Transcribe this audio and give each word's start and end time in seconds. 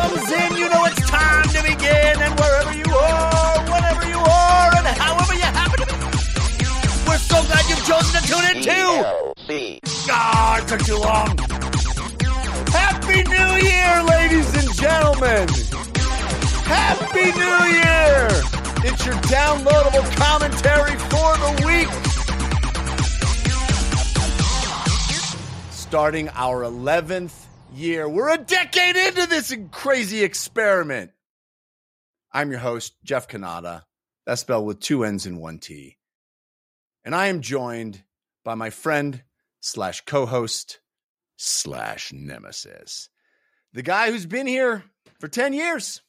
comes 0.00 0.32
in, 0.32 0.56
you 0.56 0.68
know 0.70 0.84
it's 0.86 1.04
time 1.10 1.48
to 1.48 1.62
begin. 1.62 2.14
And 2.24 2.32
wherever 2.40 2.74
you 2.74 2.88
are, 2.88 3.58
whenever 3.72 4.08
you 4.08 4.18
are, 4.18 4.76
and 4.78 4.86
however 4.86 5.34
you 5.34 5.48
happen 5.60 5.78
to 5.80 5.86
be, 5.86 5.96
we're 7.06 7.18
so 7.18 7.38
glad 7.44 7.62
you've 7.68 7.84
chosen 7.84 8.12
to 8.16 8.22
tune 8.30 8.46
in 8.52 8.62
too. 8.62 8.92
God, 10.06 10.62
it 10.62 10.68
took 10.68 10.82
too 10.86 10.96
long. 10.96 11.36
Happy 12.68 13.22
New 13.36 13.52
Year, 13.68 14.02
ladies 14.14 14.48
and 14.60 14.68
gentlemen. 14.74 15.48
Happy 16.64 17.26
New 17.42 17.60
Year. 17.78 18.28
It's 18.82 19.04
your 19.04 19.16
downloadable 19.28 20.06
commentary 20.16 20.96
for 21.12 21.30
the 21.44 21.50
week. 21.66 21.90
Starting 25.70 26.28
our 26.30 26.62
11th 26.62 27.49
year. 27.74 28.08
We're 28.08 28.34
a 28.34 28.38
decade 28.38 28.96
into 28.96 29.26
this 29.26 29.54
crazy 29.70 30.24
experiment. 30.24 31.12
I'm 32.32 32.50
your 32.50 32.60
host, 32.60 32.94
Jeff 33.04 33.28
Cannata. 33.28 33.82
That's 34.26 34.40
spelled 34.40 34.66
with 34.66 34.80
two 34.80 35.04
N's 35.04 35.26
and 35.26 35.40
one 35.40 35.58
T. 35.58 35.96
And 37.04 37.14
I 37.14 37.26
am 37.26 37.40
joined 37.40 38.02
by 38.44 38.54
my 38.54 38.70
friend 38.70 39.22
slash 39.60 40.02
co-host 40.04 40.80
slash 41.36 42.12
nemesis. 42.12 43.08
The 43.72 43.82
guy 43.82 44.10
who's 44.10 44.26
been 44.26 44.46
here 44.46 44.84
for 45.18 45.28
10 45.28 45.52
years, 45.52 46.02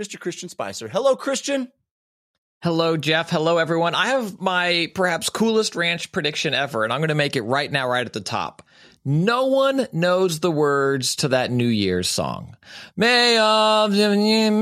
Mr. 0.00 0.18
Christian 0.18 0.48
Spicer. 0.48 0.88
Hello, 0.88 1.16
Christian. 1.16 1.70
Hello, 2.62 2.96
Jeff. 2.96 3.30
Hello, 3.30 3.58
everyone. 3.58 3.94
I 3.94 4.08
have 4.08 4.40
my 4.40 4.90
perhaps 4.94 5.30
coolest 5.30 5.76
ranch 5.76 6.10
prediction 6.10 6.54
ever, 6.54 6.82
and 6.84 6.92
I'm 6.92 7.00
going 7.00 7.08
to 7.08 7.14
make 7.14 7.36
it 7.36 7.42
right 7.42 7.70
now, 7.70 7.88
right 7.88 8.04
at 8.04 8.12
the 8.12 8.20
top. 8.20 8.62
No 9.10 9.46
one 9.46 9.86
knows 9.90 10.40
the 10.40 10.50
words 10.50 11.16
to 11.16 11.28
that 11.28 11.50
New 11.50 11.66
Year's 11.66 12.10
song. 12.10 12.54
May 12.94 13.38
of 13.38 13.98
um, 13.98 14.60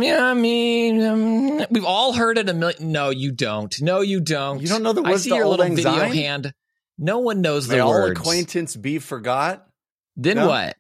We've 1.69 1.85
all 1.85 2.13
heard 2.13 2.39
it 2.39 2.49
a 2.49 2.55
million. 2.55 2.93
No, 2.93 3.11
you 3.11 3.33
don't. 3.33 3.75
No, 3.83 4.03
you 4.03 4.21
don't. 4.21 4.61
You 4.63 4.69
don't 4.69 4.85
know 4.85 4.93
the 4.93 5.03
words 5.03 5.15
I 5.15 5.25
see 5.25 5.31
to 5.31 5.35
your 5.35 5.47
Old 5.47 5.59
little 5.59 5.67
Lang 5.67 5.75
video 5.75 5.99
Syne? 5.99 6.13
hand. 6.13 6.53
No 6.97 7.19
one 7.19 7.41
knows 7.41 7.67
May 7.69 7.75
the 7.79 7.81
all 7.81 7.91
words. 7.91 8.21
acquaintance 8.21 8.77
be 8.77 9.01
forgot? 9.01 9.67
then 10.17 10.37
No? 10.37 10.47
what? 10.47 10.77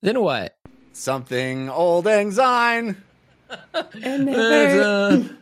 Then 0.00 0.18
what? 0.22 0.56
Something 0.94 1.68
old 1.68 2.06
anxiety. 2.06 2.96
And 4.02 4.24
never, 4.24 5.36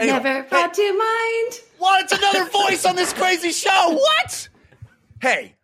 Anyway, 0.00 0.18
never 0.18 0.42
brought 0.48 0.74
to 0.74 0.98
mind. 0.98 1.60
What? 1.78 2.02
It's 2.02 2.12
another 2.12 2.50
voice 2.50 2.84
on 2.84 2.96
this 2.96 3.12
crazy 3.12 3.52
show. 3.52 3.90
What? 3.94 4.48
Hey, 5.22 5.54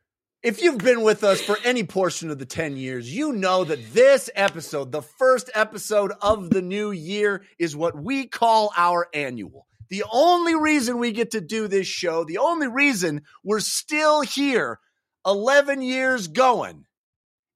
if 0.44 0.62
you've 0.62 0.76
been 0.76 1.00
with 1.00 1.24
us 1.24 1.40
for 1.40 1.56
any 1.64 1.84
portion 1.84 2.30
of 2.30 2.38
the 2.38 2.44
10 2.44 2.76
years, 2.76 3.12
you 3.12 3.32
know 3.32 3.64
that 3.64 3.94
this 3.94 4.28
episode, 4.34 4.92
the 4.92 5.00
first 5.00 5.50
episode 5.54 6.12
of 6.20 6.50
the 6.50 6.60
new 6.60 6.90
year, 6.90 7.44
is 7.58 7.74
what 7.74 7.98
we 7.98 8.26
call 8.26 8.70
our 8.76 9.08
annual. 9.14 9.66
The 9.88 10.04
only 10.12 10.54
reason 10.54 10.98
we 10.98 11.12
get 11.12 11.30
to 11.30 11.40
do 11.40 11.66
this 11.66 11.86
show, 11.86 12.24
the 12.24 12.38
only 12.38 12.68
reason 12.68 13.22
we're 13.42 13.60
still 13.60 14.20
here 14.20 14.80
11 15.24 15.80
years 15.80 16.28
going, 16.28 16.84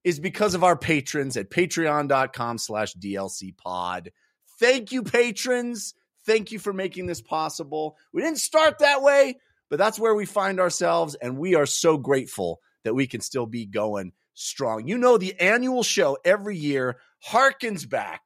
is 0.03 0.19
because 0.19 0.55
of 0.55 0.63
our 0.63 0.75
patrons 0.75 1.37
at 1.37 1.51
patreon.com 1.51 2.57
slash 2.57 2.95
DLC 2.95 3.55
pod. 3.55 4.11
Thank 4.59 4.91
you, 4.91 5.03
patrons. 5.03 5.93
Thank 6.25 6.51
you 6.51 6.57
for 6.57 6.73
making 6.73 7.05
this 7.05 7.21
possible. 7.21 7.97
We 8.11 8.23
didn't 8.23 8.39
start 8.39 8.79
that 8.79 9.03
way, 9.03 9.35
but 9.69 9.77
that's 9.77 9.99
where 9.99 10.15
we 10.15 10.25
find 10.25 10.59
ourselves, 10.59 11.13
and 11.13 11.37
we 11.37 11.53
are 11.53 11.67
so 11.67 11.95
grateful 11.95 12.61
that 12.83 12.93
we 12.93 13.07
can 13.07 13.21
still 13.21 13.45
be 13.45 13.65
going 13.65 14.13
strong. 14.33 14.87
You 14.87 14.97
know, 14.97 15.17
the 15.17 15.39
annual 15.39 15.83
show 15.83 16.17
every 16.23 16.57
year 16.57 16.97
harkens 17.27 17.89
back 17.89 18.21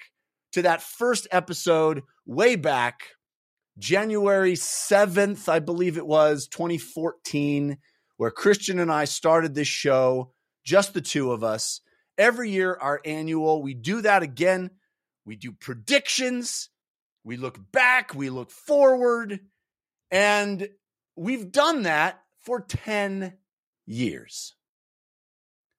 to 0.53 0.61
that 0.63 0.81
first 0.81 1.27
episode 1.31 2.03
way 2.25 2.55
back, 2.55 3.09
January 3.79 4.53
7th, 4.53 5.49
I 5.49 5.59
believe 5.59 5.97
it 5.97 6.05
was, 6.05 6.47
2014, 6.47 7.77
where 8.17 8.31
Christian 8.31 8.79
and 8.79 8.91
I 8.91 9.05
started 9.05 9.55
this 9.55 9.67
show, 9.67 10.33
just 10.63 10.93
the 10.93 11.01
two 11.01 11.31
of 11.31 11.43
us. 11.43 11.81
Every 12.17 12.51
year, 12.51 12.77
our 12.79 13.01
annual, 13.03 13.63
we 13.63 13.73
do 13.73 14.01
that 14.01 14.21
again. 14.21 14.69
We 15.25 15.35
do 15.35 15.51
predictions. 15.51 16.69
We 17.23 17.37
look 17.37 17.57
back, 17.71 18.13
we 18.13 18.29
look 18.29 18.51
forward, 18.51 19.39
and 20.11 20.67
we've 21.15 21.51
done 21.51 21.83
that 21.83 22.19
for 22.45 22.59
10 22.59 23.33
years. 23.85 24.55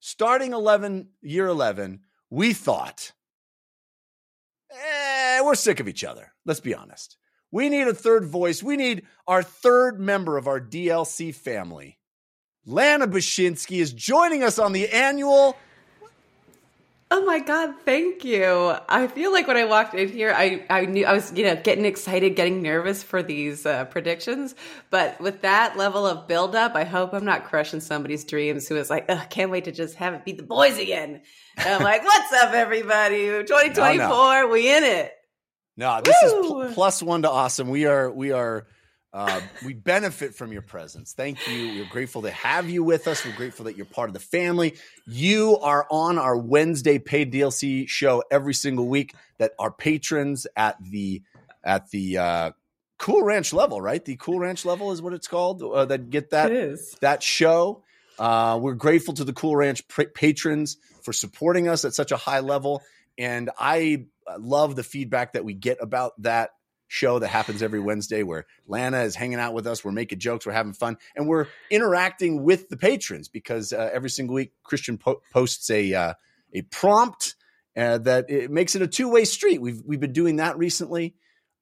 Starting 0.01 0.53
11, 0.53 1.09
year 1.23 1.47
11, 1.47 2.01
we 2.31 2.53
thought, 2.53 3.13
eh, 4.71 5.41
we're 5.43 5.55
sick 5.55 5.81
of 5.81 5.89
each 5.89 6.05
other. 6.05 6.33
Let's 6.45 6.61
be 6.61 6.75
honest. 6.75 7.17
We 7.51 7.69
need 7.69 7.87
a 7.87 7.95
third 7.95 8.25
voice. 8.25 8.63
We 8.63 8.77
need 8.77 9.07
our 9.27 9.43
third 9.43 10.01
member 10.01 10.37
of 10.37 10.49
our 10.49 10.61
DLC 10.61 11.35
family. 11.35 11.99
Lana 12.67 13.07
Bachynski 13.07 13.79
is 13.79 13.93
joining 13.93 14.43
us 14.43 14.59
on 14.59 14.73
the 14.73 14.89
annual. 14.89 15.57
Oh 17.17 17.25
my 17.25 17.39
god, 17.39 17.77
thank 17.85 18.25
you. 18.25 18.75
I 18.89 19.07
feel 19.07 19.31
like 19.31 19.47
when 19.47 19.57
I 19.57 19.67
walked 19.67 19.95
in 19.95 20.09
here, 20.09 20.35
I, 20.37 20.67
I 20.69 20.87
knew 20.87 21.07
I 21.07 21.13
was, 21.13 21.33
you 21.33 21.45
know, 21.45 21.55
getting 21.55 21.85
excited, 21.85 22.35
getting 22.35 22.61
nervous 22.61 23.05
for 23.05 23.23
these 23.23 23.65
uh, 23.65 23.85
predictions. 23.85 24.57
But 24.91 25.21
with 25.21 25.43
that 25.43 25.77
level 25.77 26.09
of 26.09 26.27
buildup, 26.27 26.75
I 26.75 26.83
hope 26.83 27.13
I'm 27.13 27.25
not 27.25 27.45
crushing 27.45 27.79
somebody's 27.79 28.25
dreams 28.25 28.67
who 28.67 28.75
is 28.75 28.91
like, 28.91 29.05
Ugh, 29.09 29.31
can't 29.31 29.53
wait 29.53 29.67
to 29.67 29.71
just 29.71 29.95
have 29.95 30.15
it 30.15 30.25
be 30.25 30.33
the 30.33 30.43
boys 30.43 30.77
again. 30.77 31.23
And 31.57 31.69
I'm 31.69 31.85
like, 31.85 32.03
what's 32.03 32.33
up, 32.33 32.53
everybody? 32.53 33.27
2024, 33.47 34.49
we 34.49 34.77
in 34.77 34.83
it. 34.83 35.13
No, 35.77 36.01
this 36.05 36.21
is 36.21 36.33
pl- 36.33 36.73
plus 36.75 37.01
one 37.01 37.23
to 37.23 37.31
awesome. 37.31 37.69
We 37.69 37.87
are 37.87 38.11
we 38.11 38.33
are 38.33 38.67
uh, 39.15 39.41
we 39.65 39.75
benefit 39.75 40.35
from 40.35 40.51
your 40.53 40.61
presence. 40.61 41.13
Thank 41.13 41.47
you. 41.47 41.69
We're 41.69 41.89
grateful 41.89 42.23
to 42.23 42.33
have 42.33 42.69
you 42.69 42.83
with 42.83 43.07
us. 43.07 43.25
We're 43.25 43.37
grateful 43.37 43.67
that 43.67 43.77
you're 43.77 43.87
part 43.87 44.11
of 44.11 44.13
the 44.13 44.19
family. 44.19 44.75
You 45.07 45.57
are 45.59 45.87
on 45.89 46.19
our 46.19 46.37
Wednesday 46.37 46.99
paid 46.99 47.33
DLC 47.33 47.89
show 47.89 48.25
every 48.29 48.55
single 48.55 48.89
week. 48.89 49.15
That 49.39 49.53
our 49.57 49.71
patrons 49.71 50.49
at 50.57 50.83
the 50.83 51.23
at 51.63 51.91
the 51.91 52.19
uh, 52.19 52.51
Cool 52.99 53.23
Ranch 53.23 53.53
level, 53.53 53.81
right? 53.81 54.05
The 54.05 54.17
Cool 54.17 54.41
Ranch 54.41 54.65
level 54.65 54.91
is 54.91 55.01
what 55.01 55.13
it's 55.13 55.29
called. 55.29 55.63
Uh, 55.63 55.85
that 55.85 56.11
get 56.11 56.31
that 56.31 56.51
that 57.01 57.23
show. 57.23 57.85
Uh, 58.19 58.59
we're 58.61 58.75
grateful 58.75 59.15
to 59.15 59.23
the 59.23 59.33
Cool 59.33 59.55
Ranch 59.55 59.87
pr- 59.87 60.03
patrons 60.13 60.77
for 61.03 61.13
supporting 61.13 61.69
us 61.69 61.85
at 61.85 61.95
such 61.95 62.11
a 62.11 62.17
high 62.17 62.41
level. 62.41 62.83
And 63.17 63.51
I 63.57 64.07
uh, 64.27 64.39
love 64.41 64.75
the 64.75 64.83
feedback 64.83 65.35
that 65.35 65.45
we 65.45 65.55
get 65.55 65.79
about 65.81 66.21
that 66.23 66.51
show 66.89 67.19
that 67.19 67.29
happens 67.29 67.63
every 67.63 67.81
Wednesday 67.81 68.23
where 68.23 68.47
Lana 68.67 69.03
is 69.03 69.15
hanging 69.15 69.39
out 69.39 69.55
with 69.55 69.67
us. 69.67 69.85
We're 69.85 69.93
making 69.93 70.19
jokes, 70.19 70.47
we're 70.47 70.53
having 70.53 70.73
fun, 70.73 70.99
and 71.17 71.27
we're 71.27 71.47
interacting 71.71 72.43
with 72.43 72.69
the 72.69 72.77
patrons 72.77 73.29
because 73.29 73.73
uh, 73.73 73.91
every 73.93 74.11
single 74.11 74.35
week 74.35 74.53
Christian 74.63 74.99
po- 74.99 75.23
posts 75.33 75.71
a 75.71 75.95
uh, 75.95 76.15
a 76.53 76.63
prompt 76.63 77.37
uh, 77.77 77.99
that 77.99 78.31
it 78.31 78.51
makes 78.51 78.75
it 78.77 78.83
a 78.83 78.87
two 78.87 79.09
way 79.09 79.25
street. 79.25 79.61
We've 79.61 79.83
we've 79.85 80.01
been 80.01 80.13
doing 80.13 80.37
that 80.37 80.59
recently, 80.59 81.15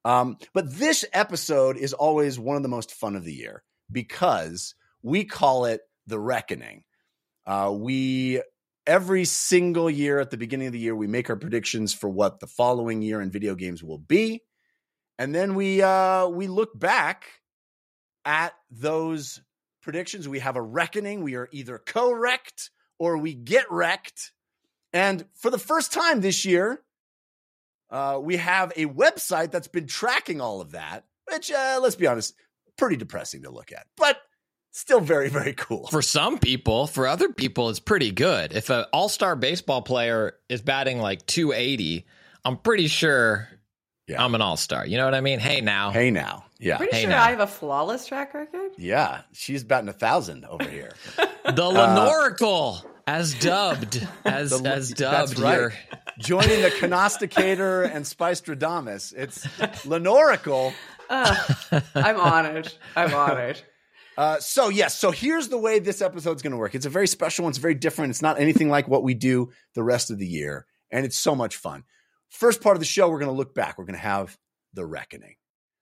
um, 0.05 0.37
but 0.53 0.73
this 0.73 1.05
episode 1.13 1.77
is 1.77 1.93
always 1.93 2.37
one 2.37 2.57
of 2.57 2.63
the 2.63 2.69
most 2.69 2.91
fun 2.91 3.15
of 3.15 3.23
the 3.23 3.33
year 3.33 3.63
because 3.91 4.75
we 5.01 5.23
call 5.25 5.65
it 5.65 5.81
the 6.07 6.19
reckoning. 6.19 6.83
Uh, 7.45 7.73
we 7.75 8.41
every 8.85 9.25
single 9.25 9.89
year 9.89 10.19
at 10.19 10.29
the 10.29 10.37
beginning 10.37 10.67
of 10.67 10.73
the 10.73 10.79
year 10.79 10.95
we 10.95 11.07
make 11.07 11.29
our 11.29 11.35
predictions 11.35 11.93
for 11.93 12.09
what 12.09 12.39
the 12.39 12.47
following 12.47 13.01
year 13.01 13.21
in 13.21 13.31
video 13.31 13.55
games 13.55 13.83
will 13.83 13.97
be, 13.97 14.41
and 15.17 15.33
then 15.33 15.55
we 15.55 15.81
uh, 15.81 16.27
we 16.27 16.47
look 16.47 16.77
back 16.77 17.25
at 18.25 18.53
those 18.71 19.41
predictions. 19.81 20.27
We 20.27 20.39
have 20.39 20.55
a 20.55 20.61
reckoning. 20.61 21.23
We 21.23 21.35
are 21.35 21.49
either 21.51 21.77
correct 21.77 22.71
or 22.99 23.17
we 23.17 23.33
get 23.33 23.71
wrecked. 23.71 24.31
And 24.93 25.25
for 25.35 25.49
the 25.49 25.59
first 25.59 25.91
time 25.91 26.21
this 26.21 26.45
year, 26.45 26.81
uh, 27.89 28.19
we 28.21 28.37
have 28.37 28.71
a 28.75 28.85
website 28.85 29.51
that's 29.51 29.67
been 29.67 29.87
tracking 29.87 30.41
all 30.41 30.61
of 30.61 30.71
that, 30.71 31.05
which, 31.31 31.51
uh, 31.51 31.79
let's 31.81 31.95
be 31.95 32.07
honest, 32.07 32.33
pretty 32.77 32.95
depressing 32.95 33.43
to 33.43 33.51
look 33.51 33.71
at, 33.71 33.85
but 33.97 34.17
still 34.71 34.99
very, 34.99 35.29
very 35.29 35.53
cool. 35.53 35.87
For 35.87 36.01
some 36.01 36.39
people, 36.39 36.87
for 36.87 37.07
other 37.07 37.31
people, 37.31 37.69
it's 37.69 37.79
pretty 37.79 38.11
good. 38.11 38.53
If 38.53 38.69
an 38.69 38.85
all 38.93 39.09
star 39.09 39.35
baseball 39.35 39.81
player 39.81 40.35
is 40.49 40.61
batting 40.61 40.99
like 40.99 41.25
280, 41.25 42.05
I'm 42.45 42.57
pretty 42.57 42.87
sure 42.87 43.47
Yeah. 44.07 44.23
I'm 44.23 44.35
an 44.35 44.41
all 44.41 44.57
star. 44.57 44.85
You 44.85 44.97
know 44.97 45.05
what 45.05 45.13
I 45.15 45.21
mean? 45.21 45.39
Hey, 45.39 45.61
now. 45.61 45.91
hey, 45.91 46.11
now. 46.11 46.45
Yeah. 46.59 46.77
Pretty 46.77 46.95
Hey, 46.95 47.01
sure 47.03 47.11
now. 47.11 47.23
I 47.23 47.29
have 47.31 47.39
a 47.39 47.47
flawless 47.47 48.05
track 48.05 48.33
record. 48.33 48.71
Yeah. 48.77 49.21
She's 49.31 49.63
batting 49.63 49.89
a 49.89 49.93
thousand 49.93 50.45
over 50.45 50.65
here. 50.65 50.93
The 51.45 51.61
Lenoracle, 51.61 52.81
as 53.05 53.33
dubbed, 53.33 54.07
as 54.25 54.49
The- 54.61 54.69
as 54.69 54.89
that's 54.91 55.31
dubbed. 55.33 55.39
right. 55.39 55.57
Your, 55.57 55.73
Joining 56.19 56.61
the 56.61 56.69
Canosticator 56.69 57.83
and 57.93 58.05
Spistradamus. 58.05 59.13
It's 59.15 59.45
Lenorical. 59.85 60.73
Ugh, 61.09 61.83
I'm 61.95 62.17
honored. 62.19 62.71
I'm 62.95 63.13
honored. 63.13 63.61
Uh, 64.15 64.39
so 64.39 64.69
yes, 64.69 64.95
so 64.95 65.09
here's 65.09 65.47
the 65.47 65.57
way 65.57 65.79
this 65.79 65.99
episode's 65.99 66.43
going 66.43 66.51
to 66.51 66.57
work. 66.57 66.75
It's 66.75 66.85
a 66.85 66.89
very 66.91 67.07
special 67.07 67.45
one. 67.45 67.49
It's 67.49 67.57
very 67.57 67.73
different. 67.73 68.11
It's 68.11 68.21
not 68.21 68.39
anything 68.39 68.69
like 68.69 68.87
what 68.87 69.01
we 69.01 69.15
do 69.15 69.49
the 69.73 69.81
rest 69.81 70.11
of 70.11 70.19
the 70.19 70.27
year, 70.27 70.67
and 70.91 71.03
it's 71.03 71.17
so 71.17 71.33
much 71.33 71.55
fun. 71.55 71.83
First 72.33 72.61
part 72.61 72.75
of 72.75 72.79
the 72.79 72.85
show, 72.85 73.09
we're 73.09 73.19
going 73.19 73.31
to 73.31 73.37
look 73.37 73.53
back. 73.53 73.77
We're 73.77 73.85
going 73.85 73.93
to 73.93 74.01
have 74.01 74.37
the 74.73 74.85
reckoning. 74.85 75.35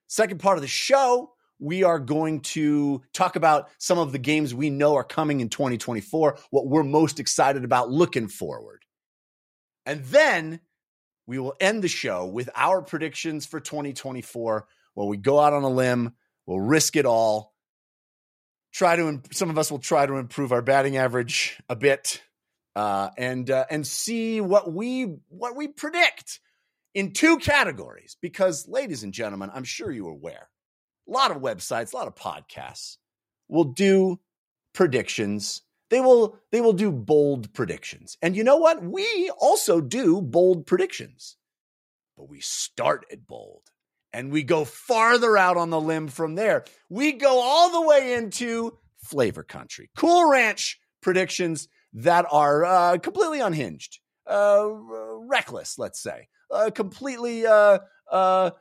Second 0.07 0.39
part 0.39 0.57
of 0.57 0.61
the 0.61 0.67
show, 0.67 1.31
we 1.59 1.83
are 1.83 1.97
going 1.97 2.41
to 2.41 3.01
talk 3.13 3.37
about 3.37 3.69
some 3.77 3.97
of 3.97 4.11
the 4.11 4.19
games 4.19 4.53
we 4.53 4.69
know 4.69 4.95
are 4.95 5.03
coming 5.03 5.39
in 5.39 5.47
2024, 5.47 6.37
what 6.49 6.67
we're 6.67 6.83
most 6.83 7.21
excited 7.21 7.63
about 7.63 7.89
looking 7.89 8.27
forward. 8.27 8.83
And 9.85 10.03
then 10.05 10.59
we 11.25 11.39
will 11.39 11.53
end 11.61 11.83
the 11.83 11.87
show 11.87 12.25
with 12.25 12.49
our 12.53 12.81
predictions 12.81 13.45
for 13.45 13.61
2024, 13.61 14.67
where 14.95 15.07
we 15.07 15.15
go 15.15 15.39
out 15.39 15.53
on 15.53 15.63
a 15.63 15.69
limb, 15.69 16.13
we'll 16.45 16.59
risk 16.59 16.97
it 16.97 17.05
all. 17.05 17.53
Try 18.73 18.97
to, 18.97 19.21
some 19.31 19.49
of 19.49 19.57
us 19.57 19.71
will 19.71 19.79
try 19.79 20.05
to 20.05 20.15
improve 20.15 20.51
our 20.51 20.61
batting 20.61 20.97
average 20.97 21.57
a 21.69 21.77
bit, 21.77 22.21
uh, 22.75 23.09
and 23.17 23.49
uh, 23.49 23.65
and 23.69 23.85
see 23.85 24.41
what 24.41 24.71
we 24.71 25.15
what 25.29 25.55
we 25.55 25.67
predict 25.67 26.39
in 26.93 27.13
two 27.13 27.37
categories. 27.37 28.17
Because, 28.21 28.67
ladies 28.67 29.03
and 29.03 29.13
gentlemen, 29.13 29.51
I'm 29.53 29.63
sure 29.63 29.91
you 29.91 30.07
are 30.07 30.11
aware, 30.11 30.49
a 31.07 31.11
lot 31.11 31.31
of 31.31 31.37
websites, 31.37 31.93
a 31.93 31.97
lot 31.97 32.07
of 32.07 32.15
podcasts 32.15 32.97
will 33.47 33.65
do 33.65 34.19
predictions. 34.73 35.61
They 35.89 35.99
will 35.99 36.37
they 36.51 36.61
will 36.61 36.73
do 36.73 36.91
bold 36.91 37.53
predictions. 37.53 38.17
And 38.21 38.35
you 38.35 38.43
know 38.43 38.57
what? 38.57 38.83
We 38.83 39.29
also 39.37 39.81
do 39.81 40.21
bold 40.21 40.65
predictions. 40.65 41.37
But 42.17 42.29
we 42.29 42.39
start 42.39 43.05
at 43.11 43.25
bold 43.25 43.63
and 44.13 44.31
we 44.31 44.43
go 44.43 44.65
farther 44.65 45.37
out 45.37 45.57
on 45.57 45.69
the 45.69 45.81
limb 45.81 46.07
from 46.07 46.35
there. 46.35 46.65
We 46.89 47.13
go 47.13 47.41
all 47.41 47.71
the 47.71 47.87
way 47.87 48.13
into 48.13 48.77
flavor 49.03 49.43
country. 49.43 49.89
Cool 49.95 50.29
Ranch 50.29 50.79
predictions 51.01 51.67
that 51.93 52.25
are 52.31 52.65
uh, 52.65 52.97
completely 52.97 53.39
unhinged, 53.41 53.99
uh, 54.27 54.67
reckless, 55.27 55.77
let's 55.77 56.01
say, 56.01 56.27
uh, 56.49 56.69
completely, 56.73 57.45
uh, 57.45 57.79
uh, 58.11 58.51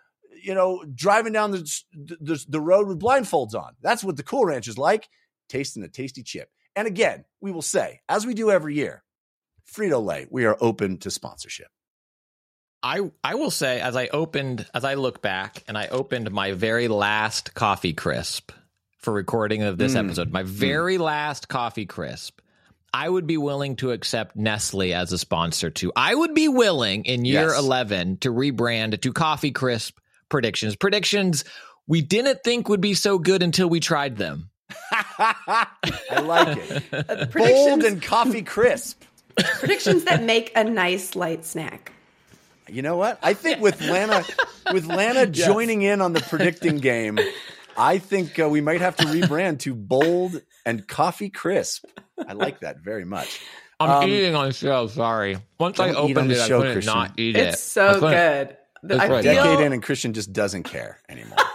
you 0.42 0.54
know, 0.54 0.84
driving 0.94 1.32
down 1.32 1.50
the, 1.50 1.80
the, 1.92 2.44
the 2.48 2.60
road 2.60 2.88
with 2.88 3.00
blindfolds 3.00 3.54
on. 3.54 3.72
That's 3.82 4.04
what 4.04 4.16
the 4.16 4.22
Cool 4.22 4.44
Ranch 4.46 4.68
is 4.68 4.78
like, 4.78 5.08
tasting 5.48 5.82
a 5.82 5.88
tasty 5.88 6.22
chip. 6.22 6.48
And 6.76 6.86
again, 6.86 7.24
we 7.40 7.52
will 7.52 7.62
say, 7.62 8.00
as 8.08 8.26
we 8.26 8.34
do 8.34 8.50
every 8.50 8.74
year, 8.74 9.02
Frito 9.72 10.04
Lay, 10.04 10.26
we 10.30 10.44
are 10.44 10.56
open 10.60 10.98
to 10.98 11.10
sponsorship. 11.10 11.68
I 12.82 13.10
I 13.22 13.34
will 13.34 13.50
say 13.50 13.80
as 13.80 13.94
I 13.94 14.06
opened 14.08 14.66
as 14.72 14.84
I 14.84 14.94
look 14.94 15.20
back 15.20 15.62
and 15.68 15.76
I 15.76 15.88
opened 15.88 16.30
my 16.30 16.52
very 16.52 16.88
last 16.88 17.52
coffee 17.54 17.92
crisp 17.92 18.52
for 18.98 19.12
recording 19.12 19.62
of 19.62 19.76
this 19.76 19.94
mm. 19.94 20.04
episode, 20.04 20.32
my 20.32 20.42
very 20.42 20.96
mm. 20.96 21.00
last 21.00 21.48
coffee 21.48 21.86
crisp. 21.86 22.40
I 22.92 23.08
would 23.08 23.26
be 23.26 23.36
willing 23.36 23.76
to 23.76 23.92
accept 23.92 24.36
Nestle 24.36 24.92
as 24.94 25.12
a 25.12 25.18
sponsor 25.18 25.70
too. 25.70 25.92
I 25.94 26.14
would 26.14 26.34
be 26.34 26.48
willing 26.48 27.04
in 27.04 27.24
year 27.24 27.48
yes. 27.48 27.58
11 27.58 28.18
to 28.18 28.32
rebrand 28.32 29.00
to 29.00 29.12
Coffee 29.12 29.52
Crisp 29.52 29.98
predictions. 30.28 30.76
Predictions 30.76 31.44
we 31.86 32.02
didn't 32.02 32.44
think 32.44 32.68
would 32.68 32.80
be 32.80 32.94
so 32.94 33.18
good 33.18 33.42
until 33.42 33.68
we 33.68 33.80
tried 33.80 34.16
them. 34.16 34.50
I 35.18 35.66
like 36.22 36.56
it. 36.58 36.84
Uh, 37.10 37.26
Bold 37.26 37.82
and 37.82 38.00
coffee 38.02 38.42
crisp. 38.42 39.02
Predictions 39.36 40.04
that 40.04 40.22
make 40.22 40.52
a 40.54 40.64
nice 40.64 41.16
light 41.16 41.44
snack. 41.44 41.92
You 42.68 42.82
know 42.82 42.96
what? 42.96 43.18
I 43.22 43.34
think 43.34 43.60
with 43.60 43.80
Lana, 43.80 44.22
with 44.72 44.86
Lana 44.86 45.30
yes. 45.32 45.46
joining 45.46 45.82
in 45.82 46.00
on 46.00 46.12
the 46.12 46.20
predicting 46.20 46.78
game, 46.78 47.18
I 47.76 47.98
think 47.98 48.38
uh, 48.38 48.48
we 48.48 48.60
might 48.60 48.80
have 48.80 48.96
to 48.98 49.04
rebrand 49.04 49.60
to 49.60 49.74
Bold 49.74 50.40
and 50.64 50.86
Coffee 50.86 51.30
Crisp. 51.30 51.84
I 52.26 52.32
like 52.34 52.60
that 52.60 52.80
very 52.80 53.04
much. 53.04 53.40
I'm 53.78 53.90
um, 53.90 54.08
eating 54.08 54.34
on 54.34 54.52
show. 54.52 54.86
Sorry. 54.88 55.38
Once 55.58 55.80
I 55.80 55.90
opened 55.90 56.30
it, 56.30 56.46
show, 56.46 56.58
I 56.58 56.60
couldn't 56.60 56.72
Christian. 56.74 56.94
not 56.94 57.18
eat 57.18 57.36
it's 57.36 57.46
it. 57.46 57.48
It's 57.54 57.62
so 57.62 58.00
good. 58.00 58.56
I 58.88 59.08
right. 59.08 59.22
feel... 59.24 59.34
Decade 59.34 59.60
in, 59.60 59.72
and 59.72 59.82
Christian 59.82 60.12
just 60.12 60.32
doesn't 60.32 60.64
care 60.64 61.00
anymore. 61.08 61.38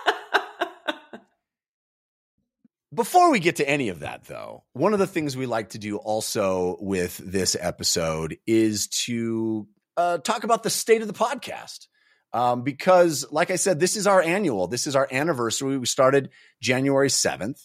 Before 2.94 3.30
we 3.30 3.40
get 3.40 3.58
to 3.58 3.70
any 3.70 3.90
of 3.90 4.00
that, 4.00 4.24
though, 4.26 4.64
one 4.74 4.94
of 4.94 5.00
the 5.00 5.08
things 5.08 5.36
we 5.36 5.46
like 5.46 5.70
to 5.70 5.78
do 5.78 5.98
also 5.98 6.78
with 6.80 7.18
this 7.18 7.56
episode 7.60 8.38
is 8.48 8.88
to 8.88 9.68
uh, 9.98 10.18
talk 10.20 10.46
about 10.46 10.64
the 10.64 10.70
state 10.70 11.02
of 11.02 11.08
the 11.08 11.14
podcast. 11.14 11.88
Um, 12.32 12.64
because, 12.64 13.26
like 13.32 13.52
I 13.52 13.56
said, 13.56 13.80
this 13.80 13.96
is 13.96 14.08
our 14.08 14.22
annual. 14.22 14.68
This 14.68 14.88
is 14.88 14.96
our 14.96 15.08
anniversary. 15.12 15.78
We 15.78 15.86
started 15.86 16.32
January 16.62 17.10
7th. 17.10 17.62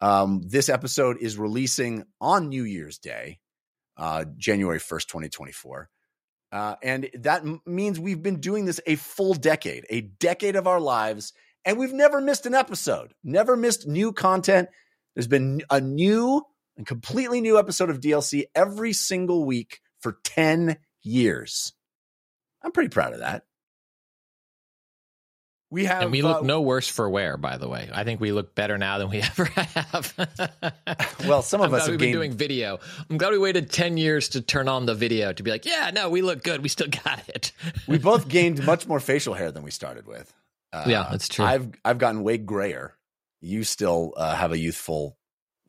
Um, 0.00 0.42
this 0.44 0.68
episode 0.68 1.18
is 1.20 1.38
releasing 1.38 2.04
on 2.20 2.48
New 2.48 2.64
Year's 2.64 2.98
Day, 2.98 3.38
uh, 3.96 4.24
January 4.36 4.78
1st, 4.78 5.06
2024. 5.08 5.88
Uh, 6.52 6.76
and 6.82 7.10
that 7.14 7.42
m- 7.42 7.60
means 7.66 7.98
we've 7.98 8.22
been 8.22 8.40
doing 8.40 8.64
this 8.64 8.80
a 8.86 8.96
full 8.96 9.34
decade, 9.34 9.84
a 9.90 10.02
decade 10.02 10.56
of 10.56 10.66
our 10.66 10.80
lives, 10.80 11.32
and 11.64 11.78
we've 11.78 11.92
never 11.92 12.20
missed 12.20 12.46
an 12.46 12.54
episode, 12.54 13.12
never 13.24 13.56
missed 13.56 13.86
new 13.86 14.12
content. 14.12 14.68
There's 15.14 15.26
been 15.26 15.62
a 15.70 15.80
new 15.80 16.42
and 16.76 16.86
completely 16.86 17.40
new 17.40 17.58
episode 17.58 17.90
of 17.90 18.00
DLC 18.00 18.44
every 18.54 18.92
single 18.92 19.44
week 19.44 19.80
for 19.98 20.18
10 20.24 20.76
years. 21.02 21.72
I'm 22.62 22.72
pretty 22.72 22.90
proud 22.90 23.14
of 23.14 23.20
that. 23.20 23.44
We 25.68 25.84
have, 25.86 26.02
and 26.02 26.12
we 26.12 26.22
look 26.22 26.42
uh, 26.42 26.46
no 26.46 26.60
worse 26.60 26.88
for 26.88 27.10
wear. 27.10 27.36
By 27.36 27.56
the 27.56 27.68
way, 27.68 27.90
I 27.92 28.04
think 28.04 28.20
we 28.20 28.30
look 28.30 28.54
better 28.54 28.78
now 28.78 28.98
than 28.98 29.10
we 29.10 29.18
ever 29.22 29.44
have. 29.46 30.14
well, 31.26 31.42
some 31.42 31.60
of 31.60 31.72
I'm 31.72 31.80
us 31.80 31.88
have 31.88 31.98
been 31.98 32.12
doing 32.12 32.32
video. 32.32 32.78
I'm 33.10 33.18
glad 33.18 33.32
we 33.32 33.38
waited 33.38 33.72
ten 33.72 33.96
years 33.96 34.28
to 34.30 34.42
turn 34.42 34.68
on 34.68 34.86
the 34.86 34.94
video 34.94 35.32
to 35.32 35.42
be 35.42 35.50
like, 35.50 35.64
yeah, 35.64 35.90
no, 35.92 36.08
we 36.08 36.22
look 36.22 36.44
good. 36.44 36.62
We 36.62 36.68
still 36.68 36.88
got 36.88 37.28
it. 37.28 37.52
we 37.88 37.98
both 37.98 38.28
gained 38.28 38.64
much 38.64 38.86
more 38.86 39.00
facial 39.00 39.34
hair 39.34 39.50
than 39.50 39.64
we 39.64 39.72
started 39.72 40.06
with. 40.06 40.32
Uh, 40.72 40.84
yeah, 40.86 41.08
that's 41.10 41.28
true. 41.28 41.44
I've 41.44 41.68
I've 41.84 41.98
gotten 41.98 42.22
way 42.22 42.38
grayer. 42.38 42.94
You 43.40 43.64
still 43.64 44.12
uh, 44.16 44.36
have 44.36 44.52
a 44.52 44.58
youthful 44.58 45.16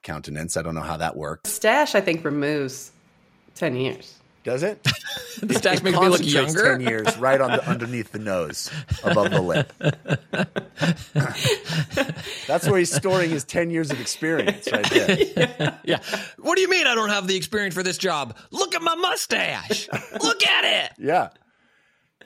countenance. 0.04 0.58
I 0.58 0.62
don't 0.62 0.76
know 0.76 0.82
how 0.82 0.98
that 0.98 1.16
works. 1.16 1.52
Stash, 1.52 1.96
I 1.96 2.02
think, 2.02 2.24
removes 2.24 2.92
ten 3.56 3.76
years. 3.76 4.20
Does 4.48 4.64
it? 4.64 4.82
the 5.42 5.56
stash 5.56 5.84
makes 5.84 6.00
me 6.00 6.08
look 6.08 6.26
younger. 6.26 6.78
Ten 6.78 6.80
years, 6.80 7.18
right 7.18 7.42
on 7.42 7.52
the, 7.52 7.68
underneath 7.68 8.14
the 8.14 8.20
nose, 8.20 8.72
above 9.04 9.30
the 9.30 9.42
lip. 9.42 9.74
That's 12.48 12.66
where 12.66 12.80
he's 12.80 12.94
storing 12.94 13.30
his 13.30 13.44
ten 13.44 13.70
years 13.70 13.92
of 13.92 14.00
experience, 14.00 14.72
right 14.72 14.90
there. 14.90 15.18
Yeah. 15.20 15.78
yeah. 15.84 16.00
What 16.40 16.56
do 16.56 16.62
you 16.62 16.70
mean 16.70 16.88
I 16.88 16.96
don't 16.96 17.10
have 17.10 17.28
the 17.28 17.36
experience 17.36 17.76
for 17.76 17.84
this 17.84 17.98
job? 17.98 18.38
Look 18.52 18.74
at 18.74 18.82
my 18.82 18.96
mustache. 18.96 19.90
Look 20.24 20.48
at 20.48 20.86
it. 20.86 20.94
Yeah. 20.98 21.32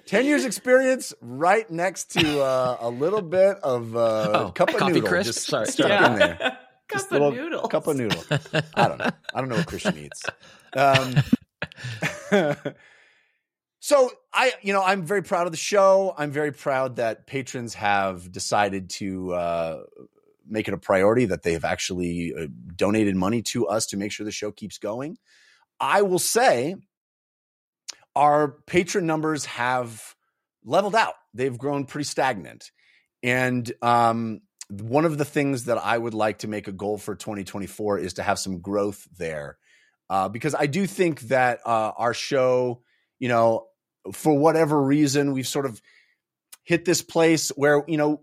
10 0.06 0.26
years 0.26 0.46
experience 0.46 1.16
right 1.22 1.68
next 1.72 2.12
to 2.12 2.42
uh, 2.42 2.78
a 2.82 2.90
little 2.90 3.24
bit 3.24 3.58
of 3.64 3.96
uh, 3.96 4.32
oh, 4.32 4.52
cup 4.52 4.70
of 4.70 4.76
coffee 4.76 4.94
noodle 4.94 5.10
crisp? 5.10 5.34
just 5.34 5.48
Sorry. 5.48 5.66
stuck 5.66 5.90
yeah. 5.90 6.12
in 6.12 6.20
there. 6.20 6.38
cup 6.38 6.60
just 6.88 7.06
of 7.08 7.12
little 7.14 7.32
noodles. 7.32 7.72
Cup 7.72 7.88
of 7.88 7.96
noodle. 7.96 8.24
I 8.76 8.88
don't 8.88 9.00
know. 9.00 9.10
I 9.34 9.40
don't 9.40 9.50
know 9.50 9.56
what 9.56 9.66
Christian 9.66 9.98
eats. 9.98 10.22
Um, 10.76 11.16
so 13.80 14.10
I, 14.34 14.54
you 14.62 14.74
know, 14.74 14.84
I'm 14.84 15.04
very 15.06 15.24
proud 15.24 15.46
of 15.46 15.52
the 15.52 15.58
show. 15.58 16.14
I'm 16.18 16.32
very 16.32 16.52
proud 16.52 16.98
that 16.98 17.28
patrons 17.28 17.74
have 17.76 18.32
decided 18.32 18.90
to 18.92 19.34
uh, 19.34 19.84
make 20.48 20.68
it 20.68 20.74
a 20.74 20.78
priority 20.78 21.26
that 21.26 21.44
they 21.44 21.54
have 21.54 21.66
actually 21.66 22.34
uh, 22.38 22.48
donated 22.76 23.16
money 23.16 23.42
to 23.44 23.68
us 23.68 23.88
to 23.88 23.98
make 23.98 24.12
sure 24.12 24.26
the 24.26 24.32
show 24.32 24.52
keeps 24.52 24.78
going. 24.78 25.18
I 25.80 26.04
will 26.04 26.20
say 26.20 26.76
our 28.16 28.50
patron 28.68 29.06
numbers 29.06 29.46
have 29.46 30.16
leveled 30.64 30.96
out. 30.96 31.14
They've 31.34 31.58
grown 31.58 31.86
pretty 31.86 32.06
stagnant. 32.06 32.72
And 33.24 33.72
um, 33.82 34.42
one 34.70 35.06
of 35.06 35.18
the 35.18 35.26
things 35.26 35.66
that 35.66 35.78
I 35.78 35.98
would 35.98 36.14
like 36.14 36.40
to 36.40 36.48
make 36.48 36.68
a 36.68 36.72
goal 36.72 36.98
for 36.98 37.16
2024 37.16 38.00
is 38.00 38.14
to 38.14 38.24
have 38.24 38.40
some 38.40 38.60
growth 38.60 39.08
there 39.18 39.58
uh, 40.12 40.28
because 40.28 40.54
I 40.54 40.66
do 40.66 40.88
think 40.88 41.22
that 41.22 41.62
uh, 41.66 41.94
our 41.98 42.14
show, 42.14 42.82
you 43.18 43.30
know, 43.30 43.68
for 44.12 44.38
whatever 44.38 44.82
reason, 44.82 45.32
we've 45.32 45.48
sort 45.48 45.66
of 45.66 45.82
hit 46.64 46.84
this 46.84 47.02
place 47.02 47.48
where 47.56 47.82
you 47.88 47.96
know 47.96 48.22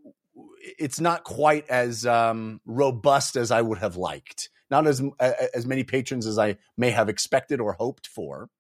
it's 0.78 1.00
not 1.00 1.24
quite 1.24 1.66
as 1.70 2.04
um, 2.04 2.60
robust 2.66 3.36
as 3.36 3.50
I 3.50 3.62
would 3.62 3.78
have 3.78 3.96
liked, 3.96 4.50
not 4.70 4.86
as 4.86 5.02
as 5.54 5.64
many 5.64 5.82
patrons 5.82 6.26
as 6.26 6.38
I 6.38 6.58
may 6.76 6.90
have 6.90 7.08
expected 7.08 7.58
or 7.58 7.72
hoped 7.72 8.06
for. 8.06 8.50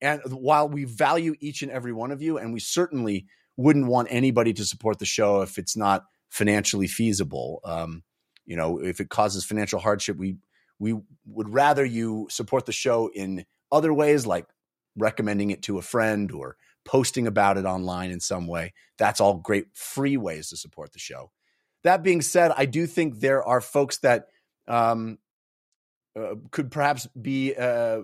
And 0.00 0.22
while 0.28 0.66
we 0.66 0.84
value 0.84 1.34
each 1.38 1.60
and 1.60 1.70
every 1.70 1.92
one 1.92 2.10
of 2.10 2.22
you, 2.22 2.38
and 2.38 2.50
we 2.50 2.60
certainly 2.60 3.26
wouldn't 3.58 3.88
want 3.88 4.08
anybody 4.10 4.54
to 4.54 4.64
support 4.64 4.98
the 4.98 5.04
show 5.04 5.42
if 5.42 5.58
it's 5.58 5.76
not 5.76 6.04
financially 6.30 6.86
feasible. 6.86 7.60
Um, 7.62 8.04
you 8.46 8.56
know, 8.56 8.78
if 8.78 9.00
it 9.00 9.10
causes 9.10 9.44
financial 9.44 9.80
hardship, 9.80 10.16
we 10.16 10.36
we 10.80 10.98
would 11.26 11.48
rather 11.48 11.84
you 11.84 12.26
support 12.30 12.66
the 12.66 12.72
show 12.72 13.08
in 13.14 13.44
other 13.70 13.94
ways, 13.94 14.26
like 14.26 14.46
recommending 14.96 15.52
it 15.52 15.62
to 15.62 15.78
a 15.78 15.82
friend 15.82 16.32
or 16.32 16.56
posting 16.84 17.28
about 17.28 17.58
it 17.58 17.64
online 17.64 18.10
in 18.10 18.18
some 18.18 18.48
way. 18.48 18.72
That's 18.98 19.20
all 19.20 19.34
great 19.34 19.66
free 19.74 20.16
ways 20.16 20.48
to 20.48 20.56
support 20.56 20.92
the 20.92 20.98
show. 20.98 21.30
That 21.84 22.02
being 22.02 22.22
said, 22.22 22.52
I 22.56 22.64
do 22.64 22.86
think 22.86 23.20
there 23.20 23.44
are 23.44 23.60
folks 23.60 23.98
that 23.98 24.26
um, 24.66 25.18
uh, 26.18 26.34
could 26.50 26.72
perhaps 26.72 27.06
be 27.20 27.54
uh, 27.54 28.00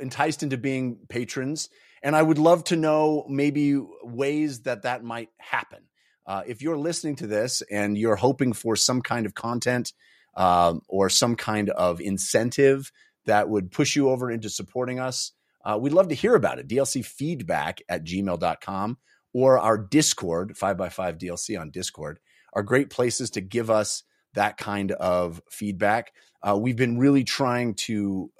enticed 0.00 0.42
into 0.42 0.56
being 0.56 0.98
patrons 1.08 1.68
And 2.02 2.16
I 2.16 2.22
would 2.22 2.38
love 2.38 2.64
to 2.64 2.76
know 2.76 3.24
maybe 3.28 3.76
ways 4.02 4.62
that 4.62 4.82
that 4.82 5.04
might 5.04 5.28
happen. 5.38 5.84
Uh, 6.26 6.42
if 6.46 6.62
you're 6.62 6.76
listening 6.76 7.16
to 7.16 7.26
this 7.26 7.62
and 7.70 7.96
you're 7.96 8.16
hoping 8.16 8.52
for 8.52 8.76
some 8.76 9.02
kind 9.02 9.26
of 9.26 9.34
content 9.34 9.92
um, 10.34 10.80
or 10.88 11.08
some 11.08 11.36
kind 11.36 11.70
of 11.70 12.00
incentive 12.00 12.90
that 13.26 13.48
would 13.48 13.70
push 13.70 13.94
you 13.96 14.10
over 14.10 14.30
into 14.30 14.48
supporting 14.48 14.98
us, 14.98 15.32
uh, 15.64 15.78
we'd 15.80 15.92
love 15.92 16.08
to 16.08 16.14
hear 16.14 16.34
about 16.34 16.58
it. 16.58 16.68
DLC 16.68 17.04
feedback 17.04 17.80
at 17.88 18.04
gmail.com 18.04 18.98
or 19.32 19.58
our 19.58 19.78
Discord, 19.78 20.54
5x5 20.54 21.18
DLC 21.20 21.60
on 21.60 21.70
Discord, 21.70 22.18
are 22.52 22.62
great 22.62 22.90
places 22.90 23.30
to 23.30 23.40
give 23.40 23.70
us 23.70 24.02
that 24.34 24.56
kind 24.56 24.92
of 24.92 25.40
feedback. 25.50 26.12
Uh, 26.42 26.56
we've 26.60 26.76
been 26.76 26.98
really 26.98 27.24
trying 27.24 27.74
to 27.74 28.30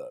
uh, 0.00 0.04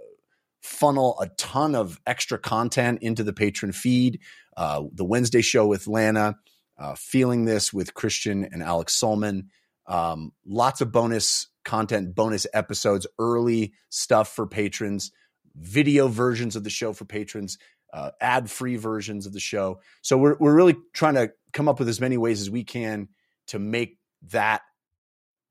funnel 0.62 1.18
a 1.20 1.28
ton 1.38 1.76
of 1.76 2.00
extra 2.06 2.38
content 2.38 3.00
into 3.02 3.24
the 3.24 3.34
patron 3.34 3.72
feed. 3.72 4.20
Uh, 4.56 4.84
the 4.94 5.06
Wednesday 5.06 5.42
show 5.42 5.68
with 5.68 5.88
Lana, 5.88 6.36
uh, 6.78 6.96
feeling 6.96 7.46
this 7.46 7.72
with 7.72 7.94
Christian 7.94 8.48
and 8.52 8.62
Alex 8.62 9.00
Solman. 9.00 9.48
Um, 9.88 10.34
lots 10.46 10.82
of 10.82 10.92
bonus 10.92 11.48
content, 11.64 12.16
bonus 12.16 12.46
episodes, 12.54 13.08
early 13.20 13.74
stuff 13.90 14.30
for 14.30 14.48
patrons, 14.48 15.12
video 15.56 16.08
versions 16.08 16.56
of 16.56 16.64
the 16.64 16.70
show 16.70 16.94
for 16.94 17.06
patrons, 17.06 17.58
uh, 17.94 18.12
ad 18.20 18.50
free 18.50 18.76
versions 18.76 19.26
of 19.26 19.34
the 19.34 19.40
show. 19.40 19.80
So 20.02 20.18
we're, 20.18 20.36
we're 20.40 20.56
really 20.56 20.76
trying 20.94 21.16
to 21.16 21.32
come 21.54 21.68
up 21.68 21.80
with 21.80 21.90
as 21.90 22.02
many 22.02 22.18
ways 22.18 22.42
as 22.42 22.50
we 22.50 22.64
can 22.64 23.10
to 23.48 23.60
make 23.60 23.98
that 24.30 24.62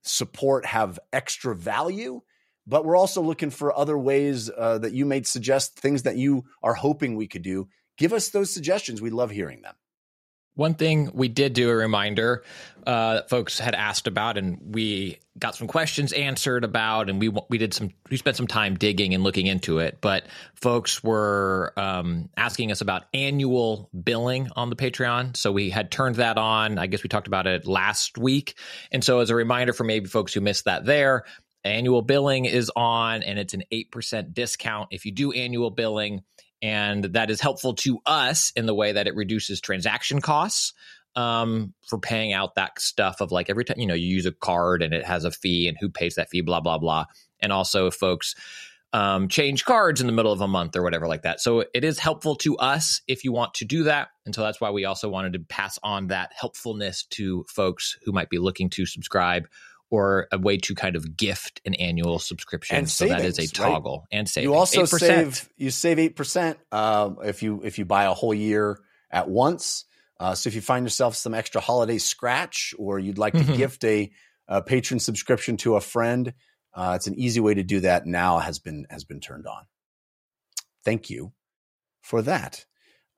support 0.03 0.67
have 0.67 0.99
extra 1.13 1.55
value. 1.55 2.21
But 2.67 2.85
we're 2.85 2.97
also 2.97 3.23
looking 3.23 3.51
for 3.51 3.77
other 3.77 3.97
ways 3.97 4.51
uh, 4.51 4.79
that 4.79 4.93
you 4.93 5.07
may 5.07 5.23
suggest 5.23 5.79
things 5.79 6.03
that 6.03 6.17
you 6.17 6.45
are 6.63 6.75
hoping 6.75 7.15
we 7.15 7.29
could 7.29 7.43
do. 7.43 7.69
Give 7.97 8.13
us 8.13 8.29
those 8.31 8.53
suggestions. 8.53 9.01
We 9.01 9.11
love 9.11 9.31
hearing 9.31 9.63
them. 9.63 9.75
One 10.57 10.75
thing 10.75 11.11
we 11.15 11.29
did 11.29 11.53
do 11.53 11.71
a 11.71 11.77
reminder 11.77 12.43
uh, 12.87 13.15
that 13.15 13.29
folks 13.29 13.59
had 13.59 13.75
asked 13.75 14.07
about, 14.07 14.39
and 14.39 14.75
we 14.75 15.19
got 15.39 15.55
some 15.55 15.67
questions 15.67 16.13
answered 16.13 16.65
about, 16.65 17.11
and 17.11 17.21
we 17.21 17.29
we 17.51 17.59
did 17.59 17.75
some 17.75 17.91
we 18.11 18.17
spent 18.17 18.39
some 18.39 18.47
time 18.47 18.75
digging 18.75 19.13
and 19.13 19.23
looking 19.23 19.47
into 19.47 19.81
it. 19.81 19.99
But 20.01 20.25
folks 20.55 21.05
were 21.05 21.75
um, 21.77 22.31
asking 22.39 22.73
us 22.73 22.81
about 22.81 23.05
annual 23.13 23.91
billing 24.03 24.49
on 24.57 24.71
the 24.71 24.77
Patreon, 24.77 25.37
so 25.37 25.53
we 25.53 25.69
had 25.69 25.91
turned 25.91 26.17
that 26.17 26.39
on. 26.39 26.79
I 26.79 26.87
guess 26.87 27.03
we 27.03 27.09
talked 27.09 27.27
about 27.27 27.47
it 27.47 27.67
last 27.67 28.17
week, 28.17 28.57
and 28.91 29.05
so 29.05 29.21
as 29.21 29.29
a 29.29 29.35
reminder 29.35 29.75
for 29.75 29.85
maybe 29.85 30.07
folks 30.07 30.33
who 30.33 30.41
missed 30.41 30.65
that, 30.65 30.87
there 30.87 31.25
annual 31.65 32.01
billing 32.01 32.47
is 32.47 32.71
on, 32.75 33.23
and 33.23 33.39
it's 33.39 33.53
an 33.53 33.65
eight 33.71 33.91
percent 33.91 34.33
discount 34.33 34.89
if 34.91 35.05
you 35.05 35.13
do 35.13 35.33
annual 35.33 35.71
billing 35.71 36.23
and 36.63 37.05
that 37.05 37.31
is 37.31 37.41
helpful 37.41 37.75
to 37.75 37.99
us 38.07 38.53
in 38.57 38.67
the 38.67 38.75
way 38.75 38.93
that 38.93 39.07
it 39.07 39.15
reduces 39.15 39.61
transaction 39.61 40.21
costs 40.21 40.73
um, 41.17 41.73
for 41.87 41.99
paying 41.99 42.33
out 42.33 42.55
that 42.55 42.79
stuff 42.79 43.21
of 43.21 43.33
like 43.33 43.49
every 43.49 43.65
time 43.65 43.79
you 43.79 43.87
know 43.87 43.95
you 43.95 44.07
use 44.07 44.27
a 44.27 44.33
card 44.33 44.83
and 44.83 44.93
it 44.93 45.05
has 45.05 45.25
a 45.25 45.31
fee 45.31 45.67
and 45.67 45.77
who 45.81 45.89
pays 45.89 46.17
that 46.17 46.29
fee, 46.29 46.43
blah 46.43 46.61
blah 46.61 46.79
blah. 46.79 47.07
And 47.41 47.53
also, 47.53 47.87
if 47.87 47.95
folks 47.95 48.35
um, 48.93 49.29
change 49.29 49.65
cards 49.65 50.01
in 50.01 50.07
the 50.07 50.13
middle 50.13 50.33
of 50.33 50.41
a 50.41 50.49
month 50.49 50.77
or 50.77 50.83
whatever 50.83 51.09
like 51.09 51.23
that, 51.23 51.41
so 51.41 51.65
it 51.75 51.85
is 51.85 51.99
helpful 51.99 52.37
to 52.37 52.57
us 52.59 53.01
if 53.09 53.25
you 53.25 53.33
want 53.33 53.55
to 53.55 53.65
do 53.65 53.85
that. 53.85 54.09
And 54.25 54.35
so 54.35 54.43
that's 54.43 54.61
why 54.61 54.71
we 54.71 54.85
also 54.85 55.09
wanted 55.09 55.33
to 55.33 55.41
pass 55.41 55.79
on 55.83 56.09
that 56.09 56.33
helpfulness 56.39 57.05
to 57.11 57.45
folks 57.49 57.99
who 58.05 58.13
might 58.13 58.31
be 58.31 58.39
looking 58.39 58.71
to 58.71 58.87
subscribe 58.87 59.49
or 59.91 60.27
a 60.33 60.39
way 60.39 60.57
to 60.57 60.75
kind 60.75 60.97
of 60.97 61.17
gift 61.17 61.61
an 61.65 61.75
annual 61.75 62.19
subscription. 62.19 62.77
And 62.77 62.91
so 62.91 63.07
savings, 63.07 63.23
that 63.23 63.43
is 63.43 63.51
a 63.51 63.55
toggle 63.55 64.07
right? 64.11 64.19
and 64.19 64.29
save. 64.29 64.45
You 64.45 64.55
also 64.55 64.83
8%. 64.83 64.99
save 64.99 65.49
you 65.57 65.71
save 65.71 65.99
eight 65.99 66.17
percent 66.17 66.59
uh, 66.73 67.11
if 67.25 67.43
you 67.43 67.61
if 67.65 67.79
you 67.79 67.85
buy 67.85 68.05
a 68.05 68.13
whole 68.15 68.35
year 68.35 68.79
at 69.11 69.29
once. 69.29 69.85
Uh, 70.19 70.35
so 70.35 70.49
if 70.49 70.55
you 70.55 70.61
find 70.63 70.85
yourself 70.85 71.15
some 71.15 71.35
extra 71.35 71.61
holiday 71.61 71.99
scratch, 71.99 72.75
or 72.79 72.99
you'd 72.99 73.19
like 73.19 73.35
to 73.35 73.41
Mhm. 73.45 73.57
gift 73.57 73.85
a, 73.85 74.11
a 74.49 74.63
patron 74.63 74.99
subscription 74.99 75.59
to 75.59 75.77
a 75.77 75.81
friend, 75.81 76.33
uh, 76.75 76.95
it's 76.97 77.07
an 77.07 77.15
easy 77.17 77.39
way 77.41 77.53
to 77.55 77.63
do 77.63 77.81
that. 77.81 78.07
Now 78.07 78.39
has 78.39 78.59
been 78.59 78.87
has 78.91 79.05
been 79.05 79.21
turned 79.21 79.47
on. 79.47 79.67
Thank 80.85 81.11
you 81.11 81.33
for 82.03 82.23
that. 82.23 82.65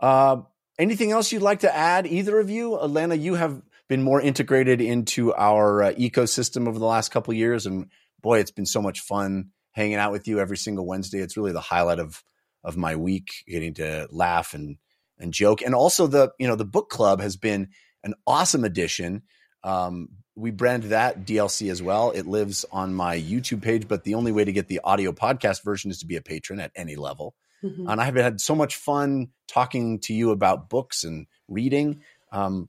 Uh, 0.00 0.42
anything 0.78 1.12
else 1.12 1.32
you'd 1.32 1.42
like 1.42 1.60
to 1.60 1.74
add, 1.74 2.06
either 2.06 2.38
of 2.40 2.50
you? 2.50 2.70
Alana, 2.70 3.20
you 3.20 3.34
have 3.34 3.62
been 3.88 4.02
more 4.02 4.20
integrated 4.20 4.80
into 4.80 5.34
our 5.34 5.82
uh, 5.82 5.92
ecosystem 5.92 6.68
over 6.68 6.78
the 6.78 6.84
last 6.84 7.10
couple 7.10 7.32
of 7.32 7.38
years, 7.38 7.66
and 7.66 7.86
boy, 8.20 8.38
it's 8.38 8.50
been 8.50 8.66
so 8.66 8.82
much 8.82 9.00
fun 9.00 9.50
hanging 9.72 9.96
out 9.96 10.12
with 10.12 10.28
you 10.28 10.40
every 10.40 10.56
single 10.56 10.86
Wednesday. 10.86 11.18
It's 11.18 11.36
really 11.36 11.52
the 11.52 11.60
highlight 11.60 11.98
of 11.98 12.22
of 12.64 12.76
my 12.76 12.96
week, 12.96 13.30
getting 13.46 13.74
to 13.74 14.08
laugh 14.10 14.54
and 14.54 14.76
and 15.18 15.32
joke, 15.32 15.62
and 15.62 15.74
also 15.74 16.06
the 16.06 16.32
you 16.38 16.46
know 16.46 16.56
the 16.56 16.64
book 16.64 16.90
club 16.90 17.20
has 17.20 17.36
been 17.36 17.68
an 18.04 18.14
awesome 18.26 18.64
addition. 18.64 19.22
Um, 19.64 20.08
we 20.36 20.50
brand 20.52 20.84
that 20.84 21.26
DLC 21.26 21.70
as 21.70 21.82
well. 21.82 22.12
It 22.12 22.26
lives 22.26 22.64
on 22.70 22.94
my 22.94 23.18
YouTube 23.18 23.62
page, 23.62 23.88
but 23.88 24.04
the 24.04 24.14
only 24.14 24.30
way 24.30 24.44
to 24.44 24.52
get 24.52 24.68
the 24.68 24.80
audio 24.84 25.10
podcast 25.10 25.64
version 25.64 25.90
is 25.90 25.98
to 25.98 26.06
be 26.06 26.14
a 26.14 26.22
patron 26.22 26.60
at 26.60 26.70
any 26.76 26.94
level. 26.94 27.34
Mhm. 27.64 27.90
And 27.90 28.00
I've 28.00 28.14
had 28.14 28.40
so 28.40 28.54
much 28.54 28.76
fun 28.76 29.28
talking 29.48 29.98
to 30.00 30.14
you 30.14 30.30
about 30.30 30.68
books 30.68 31.02
and 31.02 31.26
reading. 31.48 32.02
Um, 32.30 32.68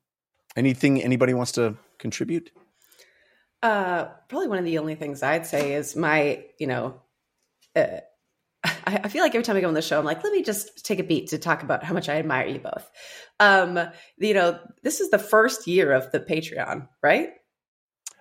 anything 0.56 1.01
anybody 1.03 1.34
wants 1.34 1.53
to 1.53 1.75
contribute? 1.98 2.51
Uh, 3.62 4.06
probably 4.29 4.48
one 4.48 4.58
of 4.60 4.65
the 4.65 4.77
only 4.77 4.96
things 4.96 5.22
I'd 5.22 5.46
say 5.46 5.74
is 5.74 5.96
my, 5.96 6.46
you 6.60 6.68
know, 6.68 7.01
uh, 7.75 7.98
I, 8.63 9.01
I 9.03 9.08
feel 9.10 9.22
like 9.24 9.34
every 9.36 9.44
time 9.44 9.56
I 9.58 9.62
go 9.62 9.68
on 9.68 9.74
the 9.74 9.82
show, 9.82 10.00
I'm 10.00 10.06
like, 10.06 10.24
let 10.24 10.32
me 10.34 10.44
just 10.44 10.86
take 10.86 11.00
a 11.00 11.03
beat 11.03 11.27
to 11.29 11.38
talk 11.38 11.62
about 11.63 11.84
how 11.84 11.94
much 11.94 12.08
I 12.10 12.15
admire 12.18 12.48
you 12.48 12.60
both. 12.60 12.89
Um, 13.39 13.79
you 14.18 14.34
know, 14.34 14.60
this 14.84 15.01
is 15.01 15.10
the 15.10 15.20
first 15.20 15.68
year 15.68 15.91
of 15.91 16.12
the 16.12 16.20
Patreon, 16.20 16.88
right? 17.03 17.29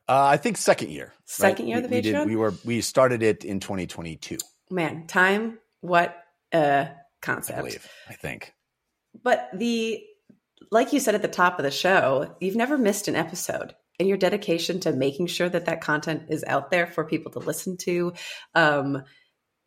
Uh, 0.09 0.25
I 0.27 0.37
think 0.39 0.57
second 0.57 0.91
year. 0.91 1.13
Second 1.27 1.69
year 1.69 1.77
of 1.79 1.83
the 1.85 1.89
we, 1.89 1.97
we 1.97 2.01
did- 2.03 2.15
Patreon? 2.15 2.27
we 2.27 2.37
were 2.37 2.55
we 2.65 2.81
started 2.81 3.23
it 3.23 3.45
in 3.45 3.61
2022, 3.61 4.39
Man, 4.71 5.07
time, 5.07 5.59
what 5.83 6.17
a 6.53 6.89
I 6.91 6.95
concept. 7.21 7.59
believe. 7.59 7.87
I 8.09 8.15
think. 8.15 8.55
But 9.23 9.51
the, 9.55 10.03
like 10.71 10.93
you 10.93 11.01
said 11.01 11.15
at 11.15 11.23
the 11.23 11.29
top 11.29 11.59
of 11.59 11.65
the 11.65 11.71
show, 11.71 12.37
you've 12.41 12.57
never 12.57 12.79
missed 12.79 13.09
an 13.09 13.17
episode. 13.17 13.75
And 13.99 14.09
your 14.09 14.19
dedication 14.19 14.79
to 14.81 14.93
making 14.93 15.27
sure 15.27 15.49
that 15.49 15.67
that 15.67 15.81
content 15.81 16.25
is 16.29 16.45
out 16.47 16.71
there 16.71 16.87
for 16.87 17.05
people 17.05 17.33
to 17.33 17.41
listen 17.41 17.77
to 17.79 18.13
um, 18.55 19.03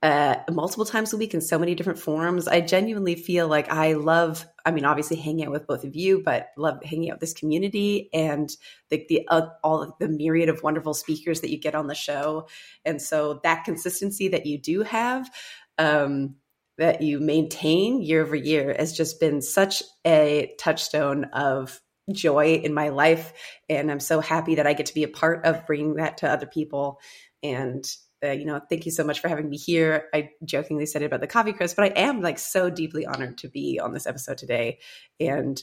uh, 0.02 0.36
multiple 0.50 0.86
times 0.86 1.14
a 1.14 1.18
week 1.18 1.34
in 1.34 1.42
so 1.42 1.60
many 1.60 1.76
different 1.76 2.00
forms. 2.00 2.48
I 2.48 2.62
genuinely 2.62 3.16
feel 3.16 3.48
like 3.48 3.70
I 3.70 3.94
love, 3.94 4.46
I 4.66 4.72
mean, 4.72 4.86
obviously 4.86 5.18
hanging 5.18 5.46
out 5.46 5.52
with 5.52 5.68
both 5.68 5.84
of 5.84 5.96
you, 5.96 6.24
but 6.24 6.48
love 6.58 6.82
hanging 6.84 7.12
out 7.12 7.16
with 7.16 7.22
this 7.22 7.34
community 7.34 8.10
and 8.14 8.50
the, 8.90 9.06
the 9.10 9.28
uh, 9.28 9.48
all 9.64 9.96
the 10.00 10.08
myriad 10.08 10.50
of 10.50 10.64
wonderful 10.64 10.94
speakers 10.94 11.42
that 11.42 11.52
you 11.52 11.60
get 11.60 11.76
on 11.76 11.88
the 11.88 11.94
show. 11.94 12.48
And 12.84 13.02
so 13.02 13.42
that 13.44 13.64
consistency 13.64 14.30
that 14.30 14.46
you 14.46 14.58
do 14.58 14.82
have, 14.84 15.30
um, 15.78 16.36
that 16.82 17.04
you 17.04 17.20
maintain 17.20 18.02
year 18.02 18.24
over 18.24 18.36
year 18.36 18.76
has 18.76 18.92
just 18.92 19.20
been 19.20 19.40
such 19.40 19.84
a 20.04 20.52
touchstone 20.58 21.26
of 21.26 21.80
joy 22.12 22.56
in 22.56 22.74
my 22.74 22.90
life. 22.90 23.34
And 23.70 23.92
i'm 23.92 24.00
so 24.00 24.20
happy 24.20 24.56
that 24.56 24.66
i 24.66 24.74
get 24.74 24.88
to 24.88 24.94
be 24.96 25.04
a 25.04 25.08
part 25.08 25.46
of 25.46 25.68
bringing 25.68 25.96
that 25.98 26.18
to 26.18 26.30
other 26.30 26.48
people. 26.48 27.00
And 27.44 27.86
uh, 28.26 28.32
you 28.32 28.46
know 28.46 28.60
thank 28.68 28.88
you 28.88 28.92
so 28.92 29.04
much 29.04 29.20
for 29.20 29.28
having 29.28 29.48
me 29.48 29.58
here. 29.58 30.06
I 30.12 30.32
jokingly 30.44 30.88
said 30.88 31.04
it 31.04 31.06
about 31.06 31.22
the 31.22 31.28
coffee 31.28 31.54
crisp 31.54 31.76
but 31.76 31.86
i 31.86 32.00
am 32.00 32.22
like 32.22 32.40
so 32.40 32.72
deeply 32.72 33.06
honored 33.06 33.38
to 33.40 33.48
be 33.48 33.80
on 33.80 33.94
this 33.94 34.08
episode 34.08 34.40
today 34.40 34.80
and 35.20 35.62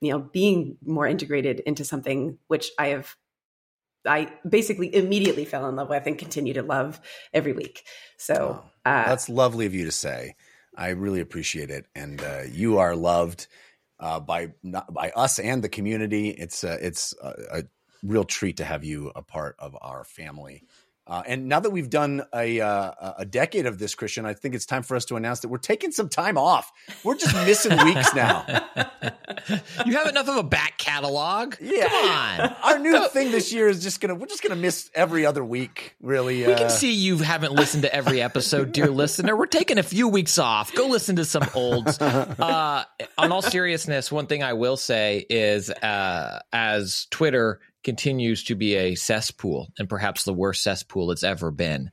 you 0.00 0.12
know 0.12 0.18
being 0.18 0.78
more 0.82 1.06
integrated 1.06 1.60
into 1.60 1.84
something 1.84 2.38
which 2.48 2.70
i 2.78 2.88
have 2.88 3.14
i 4.06 4.30
basically 4.48 4.94
immediately 4.94 5.44
fell 5.44 5.68
in 5.68 5.76
love 5.76 5.90
with 5.90 6.06
and 6.06 6.18
continue 6.18 6.54
to 6.54 6.62
love 6.62 7.00
every 7.34 7.52
week. 7.52 7.84
So 8.16 8.62
Oh, 8.84 8.90
uh, 8.90 9.08
That's 9.08 9.28
lovely 9.28 9.66
of 9.66 9.74
you 9.74 9.84
to 9.84 9.92
say. 9.92 10.36
I 10.76 10.90
really 10.90 11.20
appreciate 11.20 11.70
it, 11.70 11.86
and 11.94 12.20
uh, 12.20 12.42
you 12.50 12.78
are 12.78 12.96
loved 12.96 13.46
uh, 14.00 14.20
by 14.20 14.52
not, 14.62 14.92
by 14.92 15.10
us 15.10 15.38
and 15.38 15.62
the 15.62 15.68
community. 15.68 16.30
It's 16.30 16.64
uh, 16.64 16.78
it's 16.80 17.14
a, 17.22 17.34
a 17.50 17.62
real 18.02 18.24
treat 18.24 18.58
to 18.58 18.64
have 18.64 18.84
you 18.84 19.12
a 19.14 19.22
part 19.22 19.56
of 19.58 19.76
our 19.80 20.04
family. 20.04 20.64
Uh, 21.06 21.22
and 21.26 21.48
now 21.48 21.60
that 21.60 21.70
we've 21.70 21.90
done 21.90 22.22
a 22.34 22.60
uh, 22.60 23.12
a 23.18 23.24
decade 23.26 23.66
of 23.66 23.78
this, 23.78 23.94
Christian, 23.94 24.24
I 24.24 24.32
think 24.32 24.54
it's 24.54 24.64
time 24.64 24.82
for 24.82 24.96
us 24.96 25.04
to 25.06 25.16
announce 25.16 25.40
that 25.40 25.48
we're 25.48 25.58
taking 25.58 25.92
some 25.92 26.08
time 26.08 26.38
off. 26.38 26.72
We're 27.02 27.16
just 27.16 27.34
missing 27.46 27.76
weeks 27.84 28.14
now. 28.14 28.44
you 29.84 29.92
have 29.96 30.06
enough 30.06 30.28
of 30.28 30.36
a 30.36 30.42
back 30.42 30.78
catalog. 30.78 31.56
Yeah. 31.60 31.88
Come 31.88 32.08
on. 32.08 32.56
Our 32.62 32.78
new 32.78 33.08
thing 33.08 33.30
this 33.32 33.52
year 33.52 33.68
is 33.68 33.82
just 33.82 34.00
gonna 34.00 34.14
we're 34.14 34.26
just 34.26 34.42
gonna 34.42 34.56
miss 34.56 34.90
every 34.94 35.26
other 35.26 35.44
week. 35.44 35.94
Really, 36.00 36.46
We 36.46 36.52
uh, 36.54 36.58
can 36.58 36.70
see 36.70 36.92
you 36.94 37.18
haven't 37.18 37.52
listened 37.52 37.82
to 37.82 37.94
every 37.94 38.22
episode, 38.22 38.72
dear 38.72 38.86
listener. 38.90 39.36
We're 39.36 39.46
taking 39.46 39.76
a 39.76 39.82
few 39.82 40.08
weeks 40.08 40.38
off. 40.38 40.72
Go 40.74 40.86
listen 40.86 41.16
to 41.16 41.26
some 41.26 41.46
olds. 41.54 42.00
Uh, 42.00 42.84
on 43.18 43.30
all 43.32 43.42
seriousness, 43.42 44.10
one 44.10 44.26
thing 44.26 44.42
I 44.42 44.54
will 44.54 44.76
say 44.78 45.26
is 45.28 45.68
uh, 45.70 46.40
as 46.52 47.06
Twitter 47.10 47.60
continues 47.84 48.42
to 48.44 48.54
be 48.54 48.74
a 48.74 48.94
cesspool 48.94 49.68
and 49.78 49.88
perhaps 49.88 50.24
the 50.24 50.34
worst 50.34 50.62
cesspool 50.62 51.10
it's 51.10 51.22
ever 51.22 51.50
been, 51.50 51.90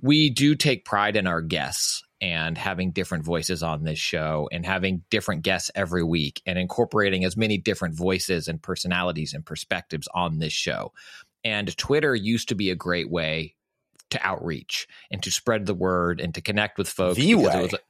we 0.00 0.30
do 0.30 0.54
take 0.54 0.84
pride 0.84 1.16
in 1.16 1.26
our 1.26 1.42
guests. 1.42 2.02
and 2.20 2.56
having 2.56 2.92
different 2.92 3.24
voices 3.24 3.62
on 3.62 3.84
this 3.84 3.98
show 3.98 4.48
and 4.50 4.64
having 4.64 5.02
different 5.10 5.42
guests 5.42 5.70
every 5.74 6.02
week 6.02 6.40
and 6.46 6.58
incorporating 6.58 7.24
as 7.24 7.36
many 7.36 7.58
different 7.58 7.94
voices 7.94 8.48
and 8.48 8.62
personalities 8.62 9.34
and 9.34 9.44
perspectives 9.44 10.08
on 10.14 10.38
this 10.38 10.52
show. 10.52 10.92
And 11.44 11.76
Twitter 11.76 12.14
used 12.14 12.48
to 12.48 12.54
be 12.54 12.70
a 12.70 12.74
great 12.74 13.10
way 13.10 13.54
to 14.10 14.26
outreach 14.26 14.88
and 15.10 15.22
to 15.22 15.30
spread 15.30 15.66
the 15.66 15.74
word 15.74 16.20
and 16.20 16.34
to 16.34 16.40
connect 16.40 16.78
with 16.78 16.88
folks. 16.88 17.16
The 17.16 17.34
way. 17.34 17.64
It 17.64 17.72
a, 17.74 17.80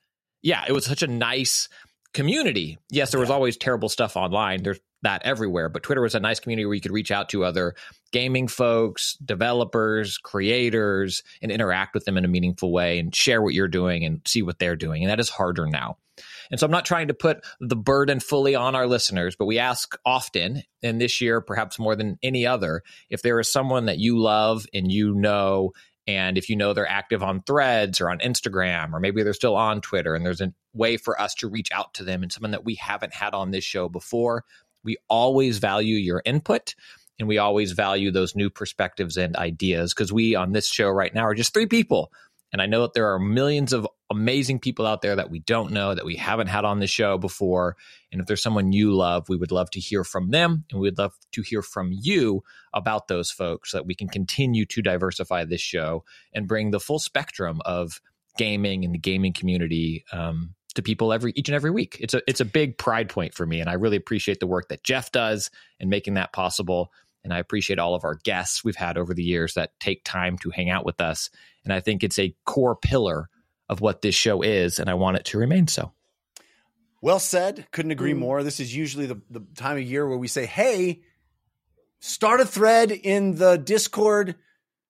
yeah, 0.42 0.64
it 0.66 0.72
was 0.72 0.86
such 0.86 1.02
a 1.02 1.08
nice 1.08 1.68
community. 2.16 2.78
Yes, 2.90 3.10
there 3.10 3.20
was 3.20 3.28
always 3.28 3.58
terrible 3.58 3.90
stuff 3.90 4.16
online. 4.16 4.62
There's 4.62 4.80
that 5.02 5.22
everywhere, 5.24 5.68
but 5.68 5.82
Twitter 5.82 6.00
was 6.00 6.14
a 6.14 6.20
nice 6.20 6.40
community 6.40 6.64
where 6.64 6.74
you 6.74 6.80
could 6.80 6.90
reach 6.90 7.10
out 7.10 7.28
to 7.28 7.44
other 7.44 7.74
gaming 8.10 8.48
folks, 8.48 9.18
developers, 9.22 10.16
creators, 10.16 11.22
and 11.42 11.52
interact 11.52 11.94
with 11.94 12.06
them 12.06 12.16
in 12.16 12.24
a 12.24 12.28
meaningful 12.28 12.72
way 12.72 12.98
and 12.98 13.14
share 13.14 13.42
what 13.42 13.52
you're 13.52 13.68
doing 13.68 14.04
and 14.04 14.22
see 14.26 14.40
what 14.40 14.58
they're 14.58 14.76
doing. 14.76 15.02
And 15.02 15.10
that 15.10 15.20
is 15.20 15.28
harder 15.28 15.66
now. 15.66 15.98
And 16.50 16.58
so 16.58 16.64
I'm 16.64 16.72
not 16.72 16.86
trying 16.86 17.08
to 17.08 17.14
put 17.14 17.44
the 17.60 17.76
burden 17.76 18.18
fully 18.18 18.54
on 18.54 18.74
our 18.74 18.86
listeners, 18.86 19.36
but 19.36 19.44
we 19.44 19.58
ask 19.58 19.98
often, 20.06 20.62
and 20.82 20.98
this 20.98 21.20
year 21.20 21.42
perhaps 21.42 21.78
more 21.78 21.94
than 21.94 22.18
any 22.22 22.46
other, 22.46 22.82
if 23.10 23.20
there 23.20 23.38
is 23.38 23.52
someone 23.52 23.84
that 23.86 23.98
you 23.98 24.18
love 24.18 24.64
and 24.72 24.90
you 24.90 25.14
know, 25.14 25.72
and 26.06 26.38
if 26.38 26.48
you 26.48 26.56
know 26.56 26.72
they're 26.72 26.88
active 26.88 27.22
on 27.22 27.42
threads 27.42 28.00
or 28.00 28.10
on 28.10 28.18
Instagram, 28.18 28.92
or 28.92 29.00
maybe 29.00 29.22
they're 29.22 29.32
still 29.32 29.56
on 29.56 29.80
Twitter, 29.80 30.14
and 30.14 30.24
there's 30.24 30.40
a 30.40 30.52
way 30.72 30.96
for 30.96 31.20
us 31.20 31.34
to 31.36 31.48
reach 31.48 31.70
out 31.72 31.94
to 31.94 32.04
them 32.04 32.22
and 32.22 32.32
someone 32.32 32.52
that 32.52 32.64
we 32.64 32.76
haven't 32.76 33.14
had 33.14 33.34
on 33.34 33.50
this 33.50 33.64
show 33.64 33.88
before, 33.88 34.44
we 34.84 34.96
always 35.08 35.58
value 35.58 35.96
your 35.96 36.22
input 36.24 36.74
and 37.18 37.28
we 37.28 37.38
always 37.38 37.72
value 37.72 38.10
those 38.10 38.36
new 38.36 38.50
perspectives 38.50 39.16
and 39.16 39.36
ideas 39.36 39.94
because 39.94 40.12
we 40.12 40.34
on 40.34 40.52
this 40.52 40.68
show 40.68 40.88
right 40.88 41.14
now 41.14 41.22
are 41.22 41.34
just 41.34 41.52
three 41.52 41.66
people. 41.66 42.12
And 42.52 42.62
I 42.62 42.66
know 42.66 42.82
that 42.82 42.94
there 42.94 43.12
are 43.12 43.18
millions 43.18 43.72
of 43.72 43.86
amazing 44.10 44.60
people 44.60 44.86
out 44.86 45.02
there 45.02 45.16
that 45.16 45.30
we 45.30 45.40
don't 45.40 45.72
know, 45.72 45.94
that 45.94 46.04
we 46.04 46.16
haven't 46.16 46.46
had 46.46 46.64
on 46.64 46.78
the 46.78 46.86
show 46.86 47.18
before. 47.18 47.76
And 48.12 48.20
if 48.20 48.26
there's 48.26 48.42
someone 48.42 48.72
you 48.72 48.94
love, 48.94 49.28
we 49.28 49.36
would 49.36 49.52
love 49.52 49.70
to 49.70 49.80
hear 49.80 50.04
from 50.04 50.30
them. 50.30 50.64
And 50.70 50.80
we'd 50.80 50.98
love 50.98 51.14
to 51.32 51.42
hear 51.42 51.62
from 51.62 51.90
you 51.92 52.42
about 52.72 53.08
those 53.08 53.30
folks 53.30 53.72
so 53.72 53.78
that 53.78 53.86
we 53.86 53.94
can 53.94 54.08
continue 54.08 54.64
to 54.66 54.82
diversify 54.82 55.44
this 55.44 55.60
show 55.60 56.04
and 56.32 56.46
bring 56.46 56.70
the 56.70 56.80
full 56.80 56.98
spectrum 56.98 57.60
of 57.64 58.00
gaming 58.38 58.84
and 58.84 58.94
the 58.94 58.98
gaming 58.98 59.32
community 59.32 60.04
um, 60.12 60.54
to 60.74 60.82
people 60.82 61.12
every 61.12 61.32
each 61.34 61.48
and 61.48 61.56
every 61.56 61.70
week. 61.70 61.96
It's 62.00 62.14
a 62.14 62.22
it's 62.28 62.40
a 62.40 62.44
big 62.44 62.78
pride 62.78 63.08
point 63.08 63.34
for 63.34 63.44
me, 63.46 63.60
and 63.60 63.68
I 63.68 63.74
really 63.74 63.96
appreciate 63.96 64.40
the 64.40 64.46
work 64.46 64.68
that 64.68 64.84
Jeff 64.84 65.10
does 65.10 65.50
in 65.80 65.88
making 65.88 66.14
that 66.14 66.32
possible. 66.32 66.92
And 67.26 67.34
I 67.34 67.40
appreciate 67.40 67.80
all 67.80 67.96
of 67.96 68.04
our 68.04 68.14
guests 68.14 68.62
we've 68.62 68.76
had 68.76 68.96
over 68.96 69.12
the 69.12 69.24
years 69.24 69.54
that 69.54 69.78
take 69.80 70.04
time 70.04 70.38
to 70.38 70.50
hang 70.50 70.70
out 70.70 70.86
with 70.86 71.00
us. 71.00 71.28
And 71.64 71.72
I 71.72 71.80
think 71.80 72.04
it's 72.04 72.20
a 72.20 72.36
core 72.44 72.76
pillar 72.76 73.28
of 73.68 73.80
what 73.80 74.00
this 74.00 74.14
show 74.14 74.42
is, 74.42 74.78
and 74.78 74.88
I 74.88 74.94
want 74.94 75.16
it 75.16 75.24
to 75.26 75.38
remain 75.38 75.66
so. 75.66 75.90
Well 77.02 77.18
said. 77.18 77.66
Couldn't 77.72 77.90
agree 77.90 78.14
more. 78.14 78.44
This 78.44 78.60
is 78.60 78.74
usually 78.74 79.06
the, 79.06 79.20
the 79.28 79.44
time 79.56 79.76
of 79.76 79.82
year 79.82 80.08
where 80.08 80.16
we 80.16 80.28
say, 80.28 80.46
hey, 80.46 81.00
start 81.98 82.40
a 82.40 82.46
thread 82.46 82.92
in 82.92 83.34
the 83.34 83.56
Discord, 83.56 84.36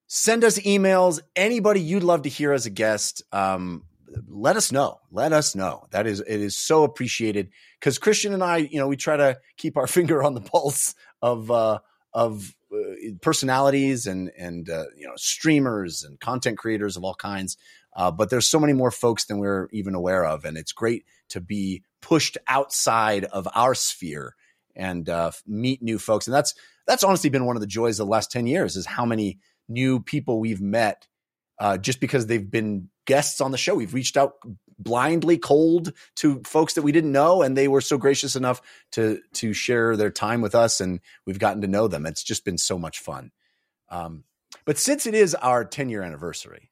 send 0.07 0.45
us 0.45 0.59
emails. 0.59 1.21
Anybody 1.35 1.81
you'd 1.81 2.03
love 2.03 2.23
to 2.23 2.29
hear 2.29 2.53
as 2.53 2.67
a 2.67 2.71
guest, 2.71 3.23
um, 3.33 3.85
let 4.29 4.57
us 4.57 4.71
know. 4.71 5.01
Let 5.11 5.33
us 5.33 5.55
know. 5.55 5.87
That 5.93 6.07
is, 6.07 6.21
it 6.21 6.41
is 6.41 6.55
so 6.55 6.85
appreciated 6.85 7.49
because 7.81 7.97
Christian 7.97 8.35
and 8.35 8.45
I, 8.45 8.59
you 8.59 8.79
know, 8.79 8.89
we 8.89 8.97
try 8.97 9.17
to 9.17 9.39
keep 9.57 9.79
our 9.79 9.87
finger 9.87 10.23
on 10.23 10.35
the 10.35 10.43
pulse 10.43 10.95
of, 11.23 11.51
uh, 11.51 11.79
of 12.17 12.55
uh, 12.73 13.13
personalities 13.21 14.07
and, 14.07 14.33
and, 14.39 14.71
uh, 14.71 14.85
you 14.97 15.07
know, 15.07 15.13
streamers 15.17 16.03
and 16.03 16.19
content 16.19 16.57
creators 16.57 16.97
of 16.97 17.05
all 17.05 17.15
kinds. 17.15 17.59
Uh, 17.95 18.11
but 18.11 18.31
there's 18.31 18.49
so 18.49 18.59
many 18.59 18.73
more 18.73 18.91
folks 18.91 19.27
than 19.27 19.39
we're 19.39 19.69
even 19.71 19.95
aware 19.95 20.25
of. 20.25 20.47
And 20.47 20.57
it's 20.57 20.73
great 20.73 21.05
to 21.29 21.43
be 21.43 21.83
pushed 22.01 22.39
outside 22.49 23.25
of 23.25 23.47
our 23.55 23.75
sphere 23.75 24.35
and 24.75 25.07
uh, 25.11 25.31
meet 25.47 25.83
new 25.83 25.99
folks. 25.99 26.27
And 26.27 26.33
that's 26.33 26.55
that's 26.87 27.05
honestly 27.05 27.29
been 27.29 27.45
one 27.45 27.57
of 27.57 27.61
the 27.61 27.67
joys 27.67 28.01
of 28.01 28.07
the 28.07 28.11
last 28.11 28.31
10 28.31 28.47
years 28.47 28.77
is 28.77 28.87
how 28.87 29.05
many 29.05 29.39
new 29.69 30.01
people 30.01 30.41
we've 30.41 30.61
met 30.61 31.07
uh, 31.59 31.77
just 31.77 32.01
because 32.01 32.27
they've 32.27 32.51
been 32.51 32.89
guests 33.07 33.43
on 33.43 33.51
the 33.51 33.59
show. 33.59 33.75
We've 33.75 33.95
reached 33.95 34.17
out 34.17 34.37
blindly 34.79 35.39
cold 35.39 35.93
to 36.17 36.43
folks 36.45 36.75
that 36.75 36.83
we 36.83 36.93
didn't 36.93 37.13
know 37.13 37.43
and 37.43 37.57
they 37.57 37.69
were 37.69 37.81
so 37.81 37.97
gracious 37.97 38.37
enough 38.37 38.61
to 38.93 39.21
to 39.33 39.53
share 39.53 39.97
their 39.97 40.11
time 40.11 40.41
with 40.43 40.55
us 40.55 40.81
and 40.81 41.01
we've 41.25 41.39
gotten 41.39 41.63
to 41.63 41.69
know 41.69 41.89
them. 41.89 42.07
It's 42.07 42.23
just 42.23 42.45
been 42.45 42.59
so 42.59 42.79
much 42.79 42.99
fun. 43.01 43.33
Um, 43.89 44.25
but 44.65 44.79
since 44.79 45.07
it 45.07 45.15
is 45.15 45.35
our 45.35 45.65
10 45.65 45.89
year 45.89 46.03
anniversary, 46.03 46.71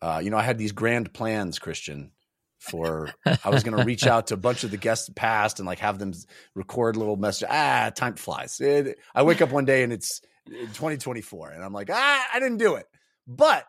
uh, 0.00 0.20
you 0.22 0.30
know, 0.30 0.36
I 0.36 0.42
had 0.42 0.58
these 0.58 0.72
grand 0.72 1.12
plans, 1.12 1.58
Christian, 1.58 2.12
for 2.58 3.10
I 3.26 3.50
was 3.50 3.62
going 3.62 3.76
to 3.76 3.84
reach 3.84 4.06
out 4.06 4.28
to 4.28 4.34
a 4.34 4.38
bunch 4.38 4.64
of 4.64 4.70
the 4.70 4.76
guests 4.76 5.10
past 5.14 5.58
and 5.58 5.66
like 5.66 5.78
have 5.78 5.98
them 5.98 6.12
record 6.54 6.96
little 6.96 7.16
message. 7.16 7.48
Ah, 7.50 7.90
time 7.94 8.14
flies. 8.14 8.60
It, 8.60 8.98
I 9.14 9.22
wake 9.22 9.42
up 9.42 9.50
one 9.50 9.64
day 9.64 9.82
and 9.82 9.92
it's 9.92 10.20
2024, 10.48 11.50
and 11.50 11.64
I'm 11.64 11.72
like, 11.72 11.90
ah, 11.92 12.26
I 12.32 12.40
didn't 12.40 12.58
do 12.58 12.76
it. 12.76 12.86
But 13.26 13.64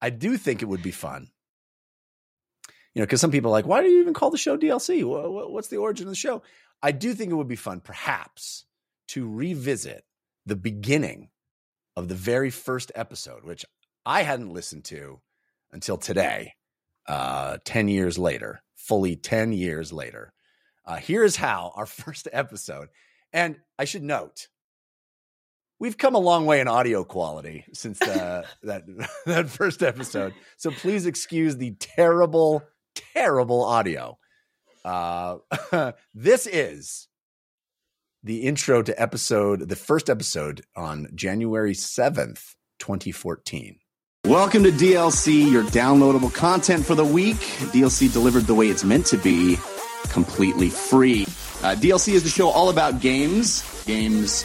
I 0.00 0.10
do 0.10 0.36
think 0.36 0.62
it 0.62 0.66
would 0.66 0.82
be 0.82 0.90
fun. 0.90 1.28
You 2.98 3.02
know, 3.02 3.06
because 3.06 3.20
some 3.20 3.30
people 3.30 3.52
are 3.52 3.52
like, 3.52 3.64
why 3.64 3.80
do 3.80 3.88
you 3.88 4.00
even 4.00 4.12
call 4.12 4.30
the 4.30 4.36
show 4.36 4.58
DLC? 4.58 5.04
What's 5.04 5.68
the 5.68 5.76
origin 5.76 6.08
of 6.08 6.10
the 6.10 6.16
show? 6.16 6.42
I 6.82 6.90
do 6.90 7.14
think 7.14 7.30
it 7.30 7.36
would 7.36 7.46
be 7.46 7.54
fun, 7.54 7.78
perhaps, 7.78 8.64
to 9.10 9.32
revisit 9.32 10.04
the 10.46 10.56
beginning 10.56 11.28
of 11.94 12.08
the 12.08 12.16
very 12.16 12.50
first 12.50 12.90
episode, 12.96 13.44
which 13.44 13.64
I 14.04 14.22
hadn't 14.22 14.52
listened 14.52 14.84
to 14.86 15.20
until 15.70 15.96
today, 15.96 16.54
uh, 17.06 17.58
10 17.64 17.86
years 17.86 18.18
later, 18.18 18.64
fully 18.74 19.14
10 19.14 19.52
years 19.52 19.92
later. 19.92 20.32
Uh, 20.84 20.96
here's 20.96 21.36
how 21.36 21.70
our 21.76 21.86
first 21.86 22.26
episode, 22.32 22.88
and 23.32 23.60
I 23.78 23.84
should 23.84 24.02
note, 24.02 24.48
we've 25.78 25.96
come 25.96 26.14
a 26.14 26.18
long 26.18 26.46
way 26.46 26.60
in 26.60 26.68
audio 26.68 27.04
quality 27.04 27.64
since 27.72 28.00
uh, 28.02 28.44
that 28.62 28.82
that 29.26 29.48
first 29.48 29.82
episode. 29.82 30.34
So 30.56 30.70
please 30.70 31.06
excuse 31.06 31.56
the 31.56 31.72
terrible, 31.78 32.64
terrible 33.14 33.64
audio. 33.64 34.18
Uh, 34.84 35.38
this 36.14 36.46
is 36.46 37.08
the 38.22 38.42
intro 38.42 38.82
to 38.82 39.00
episode, 39.00 39.68
the 39.68 39.76
first 39.76 40.10
episode 40.10 40.62
on 40.76 41.08
January 41.14 41.72
7th, 41.72 42.54
2014. 42.78 43.78
Welcome 44.24 44.64
to 44.64 44.70
DLC, 44.70 45.50
your 45.50 45.62
downloadable 45.64 46.32
content 46.32 46.84
for 46.84 46.94
the 46.94 47.04
week. 47.04 47.36
DLC 47.36 48.12
delivered 48.12 48.44
the 48.44 48.54
way 48.54 48.68
it's 48.68 48.84
meant 48.84 49.06
to 49.06 49.16
be, 49.16 49.56
completely 50.10 50.68
free. 50.68 51.22
Uh, 51.62 51.74
DLC 51.74 52.12
is 52.14 52.24
the 52.24 52.28
show 52.28 52.48
all 52.48 52.68
about 52.68 53.00
games, 53.00 53.64
games 53.84 54.44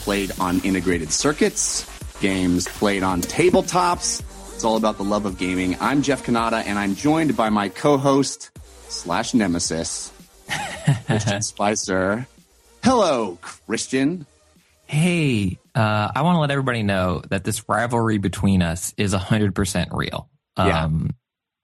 played 0.00 0.32
on 0.38 0.60
integrated 0.60 1.10
circuits, 1.10 1.86
games 2.20 2.68
played 2.68 3.02
on 3.02 3.22
tabletops. 3.22 4.22
It's 4.62 4.66
all 4.68 4.76
about 4.76 4.96
the 4.96 5.02
love 5.02 5.26
of 5.26 5.38
gaming. 5.38 5.76
I'm 5.80 6.02
Jeff 6.02 6.24
Cannata, 6.24 6.62
and 6.64 6.78
I'm 6.78 6.94
joined 6.94 7.36
by 7.36 7.50
my 7.50 7.68
co-host 7.68 8.52
slash 8.88 9.34
nemesis, 9.34 10.12
Christian 11.06 11.42
Spicer. 11.42 12.28
Hello, 12.84 13.40
Christian. 13.42 14.24
Hey, 14.86 15.58
uh, 15.74 16.12
I 16.14 16.22
want 16.22 16.36
to 16.36 16.38
let 16.38 16.52
everybody 16.52 16.84
know 16.84 17.22
that 17.30 17.42
this 17.42 17.68
rivalry 17.68 18.18
between 18.18 18.62
us 18.62 18.94
is 18.96 19.12
100% 19.12 19.88
real. 19.90 20.28
Yeah. 20.56 20.84
Um, 20.84 21.10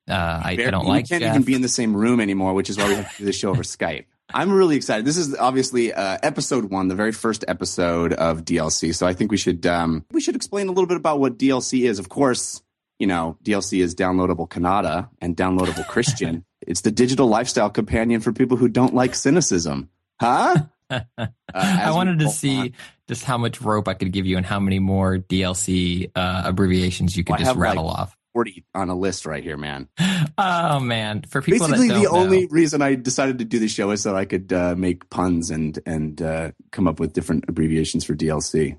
uh, 0.08 0.42
I, 0.44 0.50
I 0.54 0.56
don't 0.56 0.84
like. 0.84 1.04
we 1.04 1.08
can't 1.08 1.22
Jeff. 1.22 1.34
even 1.37 1.44
be 1.44 1.54
in 1.54 1.62
the 1.62 1.68
same 1.68 1.96
room 1.96 2.18
anymore, 2.18 2.52
which 2.54 2.68
is 2.68 2.78
why 2.78 2.88
we 2.88 2.96
have 2.96 3.12
to 3.12 3.18
do 3.18 3.24
the 3.26 3.32
show 3.32 3.50
over 3.50 3.62
Skype. 3.62 4.06
I'm 4.34 4.50
really 4.50 4.74
excited. 4.74 5.04
This 5.04 5.18
is 5.18 5.37
obviously 5.37 5.92
uh, 5.92 6.18
episode 6.24 6.64
one, 6.64 6.88
the 6.88 6.96
very 6.96 7.12
first 7.12 7.44
episode 7.46 8.12
of 8.12 8.44
DLC. 8.44 8.92
So 8.92 9.06
I 9.06 9.12
think 9.12 9.30
we 9.30 9.37
should 9.37 9.64
um, 9.66 10.04
we 10.11 10.20
should 10.20 10.34
explain 10.34 10.66
a 10.66 10.72
little 10.72 10.88
bit 10.88 10.96
about 10.96 11.20
what 11.20 11.38
DLC 11.38 11.88
is. 11.88 12.00
Of 12.00 12.08
course, 12.08 12.61
you 12.98 13.06
know 13.06 13.37
DLC 13.44 13.82
is 13.82 13.94
downloadable 13.94 14.48
Cannata 14.48 15.08
and 15.20 15.37
downloadable 15.37 15.87
Christian. 15.88 16.44
it's 16.66 16.80
the 16.82 16.90
digital 16.90 17.26
lifestyle 17.28 17.70
companion 17.70 18.20
for 18.20 18.32
people 18.32 18.56
who 18.56 18.68
don't 18.68 18.94
like 18.94 19.14
cynicism, 19.14 19.88
huh? 20.20 20.56
Uh, 20.90 21.26
I 21.52 21.90
wanted 21.90 22.20
to 22.20 22.30
see 22.30 22.56
want. 22.56 22.74
just 23.08 23.22
how 23.24 23.37
much 23.37 23.61
rope 23.61 23.88
I 23.88 23.92
could 23.94 24.11
give 24.11 24.24
you 24.24 24.38
and 24.38 24.46
how 24.46 24.58
many 24.58 24.78
more 24.78 25.18
DLC 25.18 26.11
uh, 26.16 26.42
abbreviations 26.46 27.14
you 27.14 27.24
could 27.24 27.32
Well, 27.32 27.38
just 27.40 27.48
have, 27.48 27.56
like, 27.56 27.62
rattle 27.62 27.88
off. 27.88 28.16
40 28.32 28.64
on 28.74 28.88
a 28.88 28.94
list 28.94 29.26
right 29.26 29.42
here, 29.44 29.58
man. 29.58 29.88
Oh 30.38 30.78
man, 30.80 31.22
for 31.28 31.42
people 31.42 31.66
Basically, 31.66 31.88
that 31.88 31.94
don't 31.94 32.02
the 32.04 32.08
only 32.11 32.46
reason 32.46 32.80
I 32.80 32.94
decided 32.94 33.38
to 33.40 33.44
do 33.44 33.58
the 33.58 33.66
show 33.68 33.90
is 33.90 34.00
so 34.02 34.14
I 34.16 34.24
could 34.24 34.52
uh, 34.52 34.76
make 34.76 35.11
puns 35.11 35.50
and 35.50 35.78
and 35.84 36.22
uh, 36.22 36.52
come 36.70 36.87
up 36.87 37.00
with 37.00 37.12
different 37.12 37.44
abbreviations 37.48 38.04
for 38.04 38.14
DLC. 38.14 38.76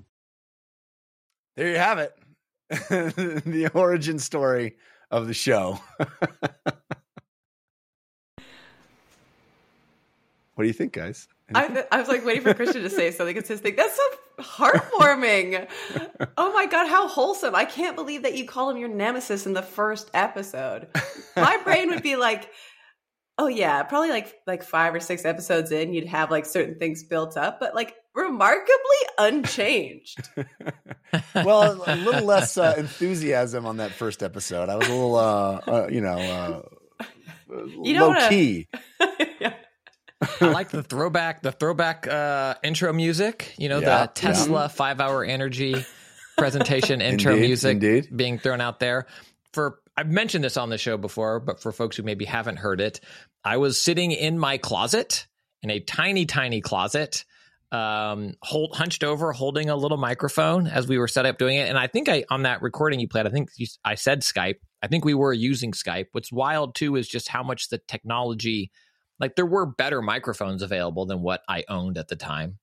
There 1.56 1.68
you 1.70 1.76
have 1.78 1.98
it. 1.98 2.16
the 2.88 3.70
origin 3.74 4.18
story 4.18 4.76
of 5.10 5.26
the 5.26 5.34
show. 5.34 5.80
what 5.98 6.06
do 10.58 10.66
you 10.66 10.72
think, 10.72 10.92
guys? 10.92 11.26
I, 11.52 11.84
I 11.90 11.98
was 11.98 12.06
like 12.06 12.24
waiting 12.24 12.42
for 12.42 12.54
Christian 12.54 12.82
to 12.82 12.90
say 12.90 13.10
something. 13.10 13.36
It's 13.36 13.48
his 13.48 13.58
thing. 13.58 13.74
That's 13.74 13.96
so 13.96 14.42
heartwarming. 14.42 15.66
oh 16.38 16.52
my 16.52 16.66
god, 16.66 16.88
how 16.88 17.08
wholesome! 17.08 17.56
I 17.56 17.64
can't 17.64 17.96
believe 17.96 18.22
that 18.22 18.36
you 18.36 18.46
call 18.46 18.70
him 18.70 18.76
your 18.76 18.88
nemesis 18.88 19.46
in 19.46 19.52
the 19.52 19.62
first 19.62 20.08
episode. 20.14 20.86
My 21.34 21.56
brain 21.64 21.88
would 21.88 22.04
be 22.04 22.14
like, 22.14 22.50
oh 23.40 23.48
yeah, 23.48 23.82
probably 23.82 24.10
like 24.10 24.34
like 24.46 24.62
five 24.62 24.94
or 24.94 25.00
six 25.00 25.24
episodes 25.24 25.72
in, 25.72 25.94
you'd 25.94 26.06
have 26.06 26.30
like 26.30 26.44
certain 26.44 26.78
things 26.78 27.02
built 27.02 27.36
up, 27.38 27.58
but 27.58 27.74
like 27.74 27.94
remarkably 28.14 28.70
unchanged. 29.18 30.28
well, 31.34 31.82
a 31.86 31.96
little 31.96 32.24
less 32.26 32.58
uh, 32.58 32.74
enthusiasm 32.76 33.64
on 33.64 33.78
that 33.78 33.92
first 33.92 34.22
episode. 34.22 34.68
I 34.68 34.76
was 34.76 34.86
a 34.86 34.92
little, 34.92 35.16
uh, 35.16 35.60
uh, 35.66 35.88
you 35.90 36.02
know, 36.02 36.18
uh, 36.18 37.04
You 37.82 37.98
low 37.98 38.08
wanna... 38.08 38.28
key. 38.28 38.68
yeah. 39.40 39.54
I 40.42 40.48
like 40.48 40.68
the 40.68 40.82
throwback, 40.82 41.40
the 41.40 41.50
throwback 41.52 42.06
uh, 42.06 42.56
intro 42.62 42.92
music. 42.92 43.54
You 43.56 43.70
know, 43.70 43.78
Yeah, 43.78 44.04
the 44.06 44.12
Tesla 44.12 44.68
five 44.68 45.00
hour 45.00 45.24
energy 45.24 45.82
presentation 46.36 47.00
intro 47.00 47.32
Indeed, 47.32 47.46
music 47.46 47.72
indeed. 47.72 48.08
being 48.14 48.38
thrown 48.38 48.60
out 48.60 48.80
there. 48.80 49.06
For 49.54 49.78
I've 49.96 50.08
mentioned 50.10 50.44
this 50.44 50.56
on 50.56 50.70
the 50.70 50.78
show 50.78 50.96
before, 50.96 51.40
but 51.40 51.60
for 51.60 51.72
folks 51.72 51.96
who 51.96 52.02
maybe 52.02 52.24
haven't 52.24 52.56
heard 52.56 52.80
it, 52.80 53.00
I 53.44 53.56
was 53.58 53.78
sitting 53.78 54.12
in 54.12 54.38
my 54.38 54.58
closet 54.58 55.26
in 55.62 55.70
a 55.70 55.80
tiny, 55.80 56.26
tiny 56.26 56.60
closet, 56.60 57.24
um, 57.72 58.34
hold, 58.42 58.74
hunched 58.74 59.04
over, 59.04 59.32
holding 59.32 59.68
a 59.68 59.76
little 59.76 59.98
microphone 59.98 60.66
as 60.66 60.88
we 60.88 60.98
were 60.98 61.08
set 61.08 61.26
up 61.26 61.38
doing 61.38 61.56
it. 61.56 61.68
And 61.68 61.78
I 61.78 61.86
think 61.86 62.08
I 62.08 62.24
on 62.30 62.42
that 62.42 62.62
recording 62.62 62.98
you 62.98 63.08
played, 63.08 63.26
I 63.26 63.30
think 63.30 63.50
you, 63.56 63.66
I 63.84 63.94
said 63.94 64.22
Skype. 64.22 64.56
I 64.82 64.86
think 64.86 65.04
we 65.04 65.14
were 65.14 65.32
using 65.32 65.72
Skype. 65.72 66.06
What's 66.12 66.32
wild 66.32 66.74
too 66.74 66.96
is 66.96 67.06
just 67.06 67.28
how 67.28 67.42
much 67.42 67.68
the 67.68 67.78
technology 67.78 68.70
like 69.20 69.36
there 69.36 69.46
were 69.46 69.66
better 69.66 70.00
microphones 70.00 70.62
available 70.62 71.04
than 71.04 71.20
what 71.20 71.42
I 71.46 71.64
owned 71.68 71.98
at 71.98 72.08
the 72.08 72.16
time, 72.16 72.58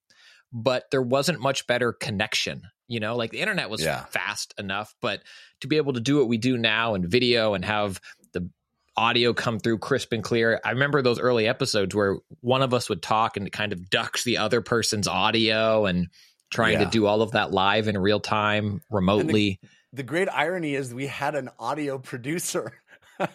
but 0.52 0.86
there 0.92 1.04
wasn't 1.04 1.40
much 1.40 1.68
better 1.68 1.94
connection. 1.94 2.64
You 2.88 3.00
know, 3.00 3.16
like 3.16 3.32
the 3.32 3.40
internet 3.40 3.70
was 3.70 3.82
Yeah. 3.84 4.06
fast 4.06 4.54
enough, 4.58 4.96
but 5.02 5.22
to 5.62 5.68
be 5.68 5.78
able 5.78 5.94
to 5.94 6.00
do 6.00 6.18
what 6.18 6.28
we 6.28 6.38
do 6.38 6.58
now 6.58 6.96
in 6.96 7.08
video 7.08 7.54
and 7.54 7.64
have 7.66 8.00
the 8.34 8.50
audio 8.96 9.34
come 9.34 9.60
through 9.60 9.80
crisp 9.80 10.14
and 10.14 10.24
clear. 10.24 10.60
I 10.64 10.72
remember 10.72 11.02
those 11.02 11.20
early 11.20 11.48
episodes 11.48 11.94
where 11.94 12.18
one 12.42 12.62
of 12.62 12.74
us 12.74 12.90
would 12.90 13.02
talk 13.04 13.38
and 13.38 13.46
it 13.48 13.52
kind 13.52 13.74
of 13.74 13.90
ducks 13.90 14.24
the 14.24 14.38
other 14.38 14.62
person's 14.62 15.08
audio 15.08 15.86
and 15.86 16.08
trying 16.50 16.74
Yeah. 16.80 16.86
to 16.86 16.90
do 16.90 17.06
all 17.06 17.22
of 17.22 17.32
that 17.32 17.52
live 17.52 17.88
in 17.88 17.98
real 17.98 18.20
time 18.22 18.82
remotely. 18.90 19.60
The 19.94 20.04
great 20.04 20.30
irony 20.30 20.76
is 20.76 20.94
we 20.94 21.08
had 21.08 21.36
an 21.36 21.50
audio 21.60 21.98
producer. 21.98 22.72
well, 23.20 23.30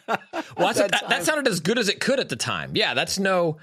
that's, 0.57 0.79
that 0.79 0.91
that, 0.93 1.09
that 1.09 1.25
sounded 1.25 1.49
as 1.49 1.61
good 1.61 1.79
as 1.79 1.89
it 1.89 2.01
could 2.01 2.21
at 2.21 2.29
the 2.29 2.37
time. 2.37 2.73
Yeah, 2.75 2.95
that's 2.95 3.19
no 3.19 3.59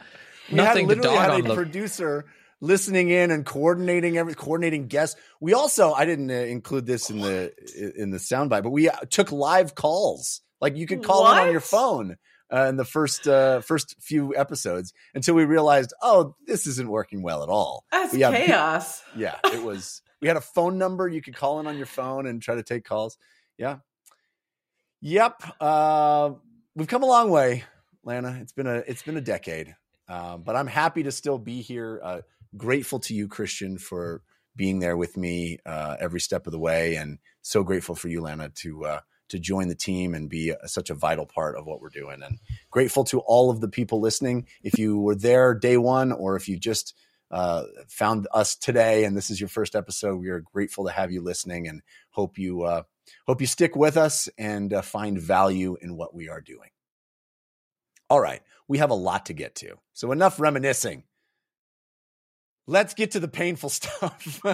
we 0.49 0.55
nothing 0.57 0.87
had 0.89 0.95
to 0.95 1.01
literally 1.01 1.17
dog 1.17 1.25
had 1.25 1.31
on 1.31 1.45
a 1.45 1.49
the 1.49 1.55
producer 1.55 2.25
listening 2.61 3.09
in 3.09 3.31
and 3.31 3.45
coordinating 3.45 4.17
every 4.17 4.35
coordinating 4.35 4.87
guests. 4.87 5.19
We 5.39 5.53
also 5.53 5.93
I 5.93 6.05
didn't 6.05 6.31
uh, 6.31 6.33
include 6.33 6.85
this 6.85 7.09
in 7.09 7.19
the 7.19 7.53
in 7.95 8.11
the 8.11 8.17
soundbite, 8.17 8.63
but 8.63 8.71
we 8.71 8.89
uh, 8.89 8.97
took 9.09 9.31
live 9.31 9.75
calls. 9.75 10.41
Like 10.61 10.75
you 10.75 10.87
could 10.87 11.03
call 11.03 11.31
in 11.31 11.37
on 11.37 11.51
your 11.51 11.61
phone 11.61 12.17
uh, 12.51 12.65
in 12.65 12.75
the 12.75 12.85
first 12.85 13.27
uh, 13.27 13.61
first 13.61 13.95
few 14.01 14.35
episodes 14.35 14.93
until 15.13 15.35
we 15.35 15.45
realized, 15.45 15.93
oh, 16.01 16.35
this 16.45 16.67
isn't 16.67 16.89
working 16.89 17.21
well 17.21 17.43
at 17.43 17.49
all. 17.49 17.85
That's 17.91 18.15
have- 18.15 18.33
chaos. 18.33 19.01
Yeah, 19.15 19.35
it 19.45 19.63
was. 19.63 20.01
We 20.21 20.27
had 20.27 20.35
a 20.35 20.41
phone 20.41 20.77
number 20.77 21.07
you 21.07 21.21
could 21.21 21.35
call 21.35 21.61
in 21.61 21.67
on 21.67 21.77
your 21.77 21.85
phone 21.85 22.25
and 22.25 22.41
try 22.41 22.55
to 22.55 22.63
take 22.63 22.83
calls. 22.83 23.17
Yeah. 23.57 23.77
Yep. 25.01 25.43
Uh, 25.61 26.31
we've 26.75 26.89
come 26.89 27.03
a 27.03 27.05
long 27.05 27.29
way, 27.29 27.63
Lana. 28.03 28.37
It's 28.41 28.51
been 28.51 28.67
a 28.67 28.83
it's 28.85 29.01
been 29.01 29.15
a 29.15 29.21
decade, 29.21 29.75
um, 30.09 30.43
but 30.43 30.57
I'm 30.57 30.67
happy 30.67 31.03
to 31.03 31.11
still 31.11 31.37
be 31.37 31.61
here. 31.61 32.01
Uh, 32.03 32.21
grateful 32.57 32.99
to 32.99 33.13
you, 33.13 33.27
Christian, 33.27 33.77
for 33.77 34.21
being 34.55 34.79
there 34.79 34.97
with 34.97 35.15
me 35.15 35.59
uh, 35.65 35.95
every 35.99 36.19
step 36.19 36.45
of 36.47 36.51
the 36.51 36.59
way, 36.59 36.95
and 36.95 37.19
so 37.41 37.63
grateful 37.63 37.95
for 37.95 38.07
you, 38.07 38.21
Lana, 38.21 38.49
to 38.55 38.85
uh, 38.85 38.99
to 39.29 39.39
join 39.39 39.67
the 39.67 39.75
team 39.75 40.13
and 40.13 40.29
be 40.29 40.49
a, 40.49 40.67
such 40.67 40.89
a 40.89 40.95
vital 40.95 41.25
part 41.25 41.55
of 41.55 41.65
what 41.65 41.81
we're 41.81 41.89
doing. 41.89 42.21
And 42.23 42.39
grateful 42.69 43.03
to 43.05 43.19
all 43.19 43.49
of 43.49 43.61
the 43.61 43.69
people 43.69 44.01
listening. 44.01 44.47
If 44.63 44.77
you 44.77 44.99
were 44.99 45.15
there 45.15 45.53
day 45.53 45.77
one, 45.77 46.11
or 46.11 46.35
if 46.35 46.49
you 46.49 46.57
just 46.57 46.95
uh, 47.31 47.63
found 47.87 48.27
us 48.33 48.55
today 48.55 49.05
and 49.05 49.15
this 49.15 49.29
is 49.29 49.39
your 49.39 49.49
first 49.49 49.75
episode, 49.75 50.19
we 50.19 50.29
are 50.29 50.41
grateful 50.41 50.85
to 50.85 50.91
have 50.91 51.11
you 51.11 51.21
listening 51.21 51.67
and 51.67 51.81
hope 52.09 52.37
you 52.37 52.63
uh, 52.63 52.83
hope 53.27 53.41
you 53.41 53.47
stick 53.47 53.75
with 53.75 53.97
us 53.97 54.27
and 54.37 54.73
uh, 54.73 54.81
find 54.81 55.19
value 55.19 55.77
in 55.81 55.95
what 55.95 56.13
we 56.13 56.27
are 56.27 56.41
doing. 56.41 56.69
All 58.09 58.19
right, 58.19 58.41
we 58.67 58.79
have 58.79 58.89
a 58.89 58.95
lot 58.95 59.27
to 59.27 59.33
get 59.33 59.53
to, 59.55 59.77
so 59.93 60.11
enough 60.11 60.39
reminiscing. 60.39 61.03
Let's 62.69 62.93
get 62.93 63.11
to 63.11 63.19
the 63.19 63.27
painful 63.27 63.69
stuff. 63.79 64.41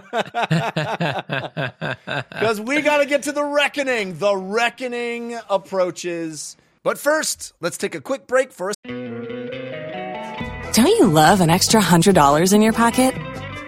Because 2.29 2.61
we 2.61 2.81
got 2.81 2.99
to 2.99 3.05
get 3.05 3.23
to 3.23 3.31
the 3.31 3.43
reckoning. 3.43 4.17
The 4.19 4.35
reckoning 4.37 5.37
approaches. 5.49 6.55
But 6.83 6.97
first, 6.97 7.53
let's 7.59 7.77
take 7.77 7.95
a 7.95 8.01
quick 8.01 8.27
break 8.27 8.51
for 8.51 8.69
a 8.69 8.73
Don't 10.73 10.87
you 10.87 11.07
love 11.07 11.41
an 11.41 11.49
extra 11.49 11.81
$100 11.81 12.53
in 12.53 12.61
your 12.61 12.73
pocket? 12.73 13.13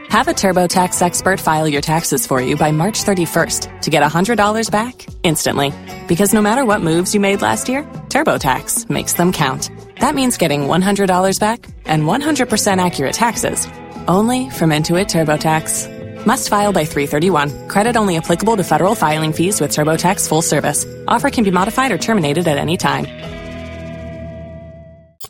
Have 0.10 0.28
a 0.28 0.34
TurboTax 0.34 1.02
expert 1.02 1.40
file 1.42 1.68
your 1.68 1.82
taxes 1.82 2.28
for 2.28 2.40
you 2.40 2.56
by 2.56 2.72
March 2.72 3.04
31st 3.04 3.82
to 3.82 3.90
get 3.90 4.04
$100 4.04 4.72
back 4.72 5.06
instantly. 5.24 5.74
Because 6.08 6.34
no 6.34 6.42
matter 6.42 6.64
what 6.64 6.82
moves 6.82 7.14
you 7.14 7.20
made 7.20 7.42
last 7.42 7.68
year, 7.68 7.84
TurboTax 7.84 8.90
makes 8.90 9.14
them 9.14 9.34
count. 9.34 9.72
That 10.00 10.16
means 10.16 10.38
getting 10.38 10.62
$100 10.62 11.40
back 11.40 11.68
and 11.86 12.04
100% 12.04 12.86
accurate 12.86 13.14
taxes 13.14 13.68
only 14.08 14.50
from 14.50 14.72
Intuit 14.72 15.08
TurboTax. 15.08 16.26
Must 16.26 16.50
file 16.50 16.74
by 16.74 16.86
331. 16.86 17.67
Credit 17.70 17.96
only 17.96 18.17
applicable 18.17 18.58
to 18.58 18.63
federal 18.63 18.96
filing 18.96 19.34
fees 19.34 19.62
with 19.62 19.72
TurboTax 19.72 20.28
full 20.28 20.41
service. 20.41 20.86
Offer 21.08 21.30
can 21.30 21.43
be 21.43 21.52
modified 21.52 21.91
or 21.91 21.98
terminated 21.98 22.48
at 22.48 22.58
any 22.58 22.78
time. 22.78 23.06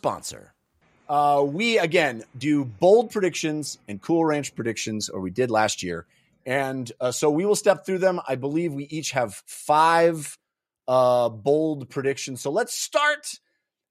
sponsor. 0.08 0.54
Uh, 1.10 1.44
we 1.46 1.80
again 1.80 2.24
do 2.38 2.66
bold 2.66 3.12
predictions 3.12 3.78
and 3.88 4.02
cool 4.02 4.24
ranch 4.24 4.56
predictions, 4.56 5.10
or 5.10 5.22
we 5.22 5.32
did 5.32 5.50
last 5.50 5.84
year, 5.84 6.06
and 6.46 6.92
uh, 7.00 7.12
so 7.12 7.30
we 7.30 7.46
will 7.46 7.56
step 7.56 7.86
through 7.86 8.00
them. 8.00 8.20
I 8.28 8.36
believe 8.36 8.74
we 8.74 8.86
each 8.86 9.12
have 9.12 9.42
five 9.46 10.38
uh, 10.88 11.30
bold 11.30 11.90
predictions. 11.90 12.42
So 12.42 12.52
let's 12.52 12.74
start 12.74 13.40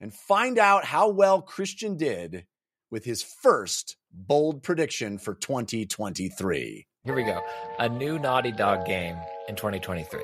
and 0.00 0.12
find 0.12 0.58
out 0.58 0.84
how 0.84 1.08
well 1.08 1.42
Christian 1.42 1.96
did 1.96 2.46
with 2.90 3.04
his 3.04 3.22
first 3.22 3.96
bold 4.16 4.62
prediction 4.62 5.18
for 5.18 5.34
2023. 5.34 6.86
Here 7.04 7.14
we 7.14 7.22
go. 7.22 7.40
A 7.78 7.88
new 7.88 8.18
Naughty 8.18 8.52
Dog 8.52 8.86
game 8.86 9.16
in 9.48 9.56
2023. 9.56 10.20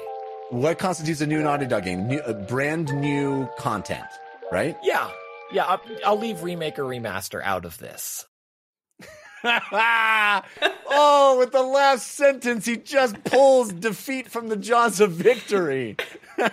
What 0.50 0.78
constitutes 0.78 1.20
a 1.20 1.26
new 1.26 1.42
Naughty 1.42 1.66
Dog 1.66 1.84
game? 1.84 2.08
New, 2.08 2.20
uh, 2.20 2.32
brand 2.32 2.92
new 2.94 3.48
content, 3.58 4.06
right? 4.50 4.76
Yeah. 4.82 5.10
Yeah, 5.52 5.64
I'll, 5.64 5.80
I'll 6.04 6.18
leave 6.18 6.42
remake 6.42 6.78
or 6.78 6.84
remaster 6.84 7.42
out 7.44 7.64
of 7.64 7.78
this. 7.78 8.26
oh, 9.44 11.36
with 11.38 11.52
the 11.52 11.62
last 11.62 12.12
sentence, 12.12 12.64
he 12.64 12.76
just 12.76 13.22
pulls 13.24 13.72
defeat 13.72 14.30
from 14.30 14.48
the 14.48 14.56
jaws 14.56 15.00
of 15.00 15.12
victory. 15.12 15.96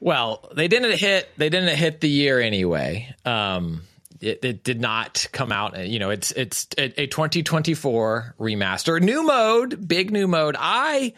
Well, 0.00 0.48
they 0.54 0.66
didn't 0.66 0.98
hit. 0.98 1.28
They 1.36 1.50
didn't 1.50 1.76
hit 1.76 2.00
the 2.00 2.08
year 2.08 2.40
anyway. 2.40 3.14
Um, 3.26 3.82
it, 4.20 4.44
it 4.44 4.64
did 4.64 4.80
not 4.80 5.26
come 5.32 5.52
out. 5.52 5.86
You 5.86 5.98
know, 5.98 6.10
it's 6.10 6.30
it's 6.32 6.66
a, 6.76 7.02
a 7.02 7.06
2024 7.06 8.36
remaster, 8.38 9.00
new 9.00 9.22
mode, 9.24 9.86
big 9.86 10.10
new 10.10 10.28
mode. 10.28 10.56
I 10.58 11.14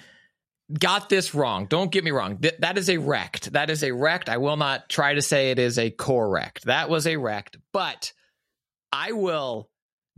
got 0.72 1.08
this 1.08 1.34
wrong. 1.34 1.66
Don't 1.66 1.90
get 1.90 2.04
me 2.04 2.10
wrong. 2.10 2.38
Th- 2.38 2.56
that 2.60 2.78
is 2.78 2.88
a 2.88 2.98
wrecked. 2.98 3.52
That 3.52 3.70
is 3.70 3.82
a 3.82 3.92
wrecked. 3.92 4.28
I 4.28 4.38
will 4.38 4.56
not 4.56 4.88
try 4.88 5.14
to 5.14 5.22
say 5.22 5.50
it 5.50 5.58
is 5.58 5.78
a 5.78 5.90
correct. 5.90 6.64
That 6.64 6.88
was 6.88 7.06
a 7.06 7.16
wrecked, 7.16 7.58
but 7.72 8.12
I 8.92 9.12
will 9.12 9.68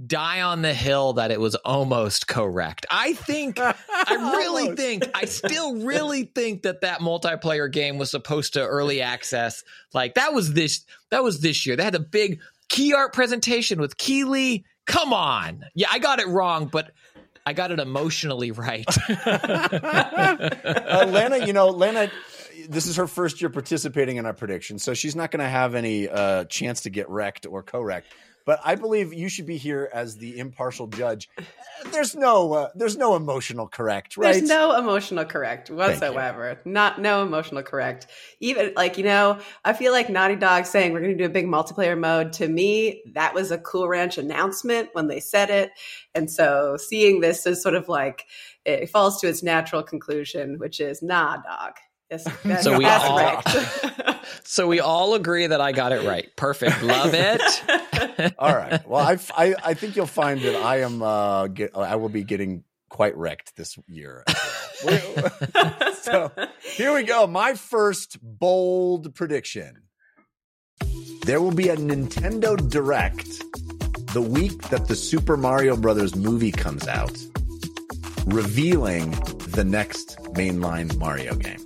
die 0.05 0.43
on 0.43 0.63
the 0.63 0.75
hill 0.75 1.15
that 1.15 1.31
it 1.31 1.41
was 1.41 1.55
almost 1.55 2.27
correct. 2.27 2.85
I 2.91 3.15
think, 3.15 3.61
I 3.61 3.75
really 4.37 4.75
think, 4.75 5.05
I 5.15 5.25
still 5.27 5.77
really 5.77 6.25
think 6.25 6.63
that 6.63 6.81
that 6.81 7.01
multiplayer 7.01 7.71
game 7.71 7.97
was 7.97 8.11
supposed 8.11 8.55
to 8.55 8.67
early 8.67 9.03
access. 9.03 9.63
Like 9.93 10.15
that 10.15 10.35
was 10.35 10.53
this, 10.53 10.85
that 11.11 11.23
was 11.23 11.41
this 11.41 11.65
year. 11.65 11.77
They 11.77 11.85
had 11.85 11.95
a 11.95 12.01
big 12.01 12.41
key 12.75 12.93
art 12.93 13.13
presentation 13.13 13.81
with 13.81 13.97
Keighley. 13.97 14.65
Come 14.85 15.13
on. 15.13 15.65
Yeah, 15.77 15.87
I 15.93 16.01
got 16.01 16.19
it 16.19 16.27
wrong, 16.27 16.67
but 16.67 16.91
I 17.47 17.53
got 17.53 17.71
it 17.71 17.79
emotionally 17.79 18.51
right. 18.51 18.85
uh, 19.27 21.07
Lana, 21.09 21.47
you 21.47 21.53
know, 21.53 21.69
Lana, 21.69 22.11
this 22.69 22.89
is 22.89 22.97
her 22.97 23.07
first 23.07 23.41
year 23.41 23.49
participating 23.49 24.17
in 24.17 24.27
our 24.27 24.33
prediction, 24.33 24.81
so 24.81 24.93
she's 24.93 25.15
not 25.15 25.31
going 25.31 25.43
to 25.43 25.49
have 25.49 25.77
any 25.77 26.09
uh, 26.09 26.47
chance 26.47 26.81
to 26.83 26.91
get 26.91 27.09
wrecked 27.09 27.47
or 27.47 27.63
correct. 27.63 28.09
But 28.45 28.61
I 28.65 28.75
believe 28.75 29.13
you 29.13 29.29
should 29.29 29.47
be 29.47 29.57
here 29.57 29.89
as 29.93 30.17
the 30.17 30.39
impartial 30.39 30.87
judge. 30.87 31.29
There's 31.93 32.15
no, 32.15 32.53
uh, 32.53 32.69
there's 32.75 32.97
no 32.97 33.17
emotional 33.17 33.69
correct, 33.69 34.17
right? 34.17 34.33
There's 34.33 34.49
no 34.49 34.79
emotional 34.79 35.25
correct 35.25 35.71
whatsoever. 35.71 36.61
Not 36.65 37.01
no 37.01 37.23
emotional 37.23 37.63
correct. 37.63 38.07
Even 38.41 38.73
like 38.77 38.99
you 38.99 39.05
know, 39.05 39.39
I 39.65 39.73
feel 39.73 39.93
like 39.93 40.09
Naughty 40.09 40.37
Dog 40.37 40.67
saying 40.67 40.93
we're 40.93 41.01
going 41.01 41.17
to 41.17 41.19
do 41.19 41.27
a 41.27 41.33
big 41.33 41.47
multiplayer 41.47 41.99
mode. 41.99 42.33
To 42.35 42.49
me, 42.49 43.03
that 43.15 43.35
was 43.35 43.51
a 43.51 43.59
Cool 43.59 43.89
Ranch 43.89 44.19
announcement 44.19 44.91
when 44.93 45.09
they 45.09 45.21
said 45.21 45.51
it, 45.51 45.71
and 46.15 46.31
so 46.31 46.77
seeing 46.77 47.21
this 47.21 47.47
is 47.47 47.63
sort 47.63 47.75
of 47.75 47.89
like 47.89 48.27
it 48.65 48.89
falls 48.89 49.21
to 49.21 49.29
its 49.29 49.43
natural 49.43 49.83
conclusion, 49.83 50.59
which 50.59 50.81
is 50.81 51.03
nah, 51.03 51.37
dog. 51.37 51.75
Yes, 52.11 52.25
that's, 52.45 52.65
So 52.65 52.79
we 52.79 52.85
that's 52.85 53.05
all- 53.05 53.17
right. 53.19 54.17
So 54.47 54.69
we 54.69 54.81
all 54.81 55.15
agree 55.15 55.47
that 55.47 55.61
I 55.61 55.73
got 55.73 55.93
it 55.93 56.07
right. 56.07 56.29
Perfect. 56.37 56.83
Love 56.83 57.11
it. 57.15 58.35
All 58.39 58.55
right. 58.55 58.87
Well, 58.87 59.01
I, 59.05 59.19
I, 59.37 59.55
I 59.65 59.75
think 59.75 59.97
you'll 59.97 60.07
find 60.07 60.41
that 60.43 60.55
I 60.57 60.81
am, 60.83 61.03
uh, 61.03 61.47
get, 61.49 61.77
I 61.77 61.97
will 61.97 62.09
be 62.09 62.25
getting 62.25 62.63
quite 62.89 63.17
wrecked 63.17 63.57
this 63.57 63.77
year. 63.89 64.23
so 65.95 66.31
here 66.63 66.95
we 66.95 67.03
go. 67.03 67.27
My 67.27 67.55
first 67.55 68.19
bold 68.23 69.15
prediction. 69.15 69.83
There 71.25 71.41
will 71.41 71.55
be 71.55 71.69
a 71.71 71.77
Nintendo 71.77 72.57
Direct 72.71 73.27
the 74.13 74.23
week 74.23 74.69
that 74.69 74.87
the 74.89 74.97
Super 74.97 75.37
Mario 75.37 75.77
Brothers 75.77 76.15
movie 76.15 76.53
comes 76.53 76.87
out, 76.87 77.17
revealing 78.27 79.11
the 79.49 79.65
next 79.65 80.17
mainline 80.35 80.97
Mario 80.99 81.35
game. 81.35 81.64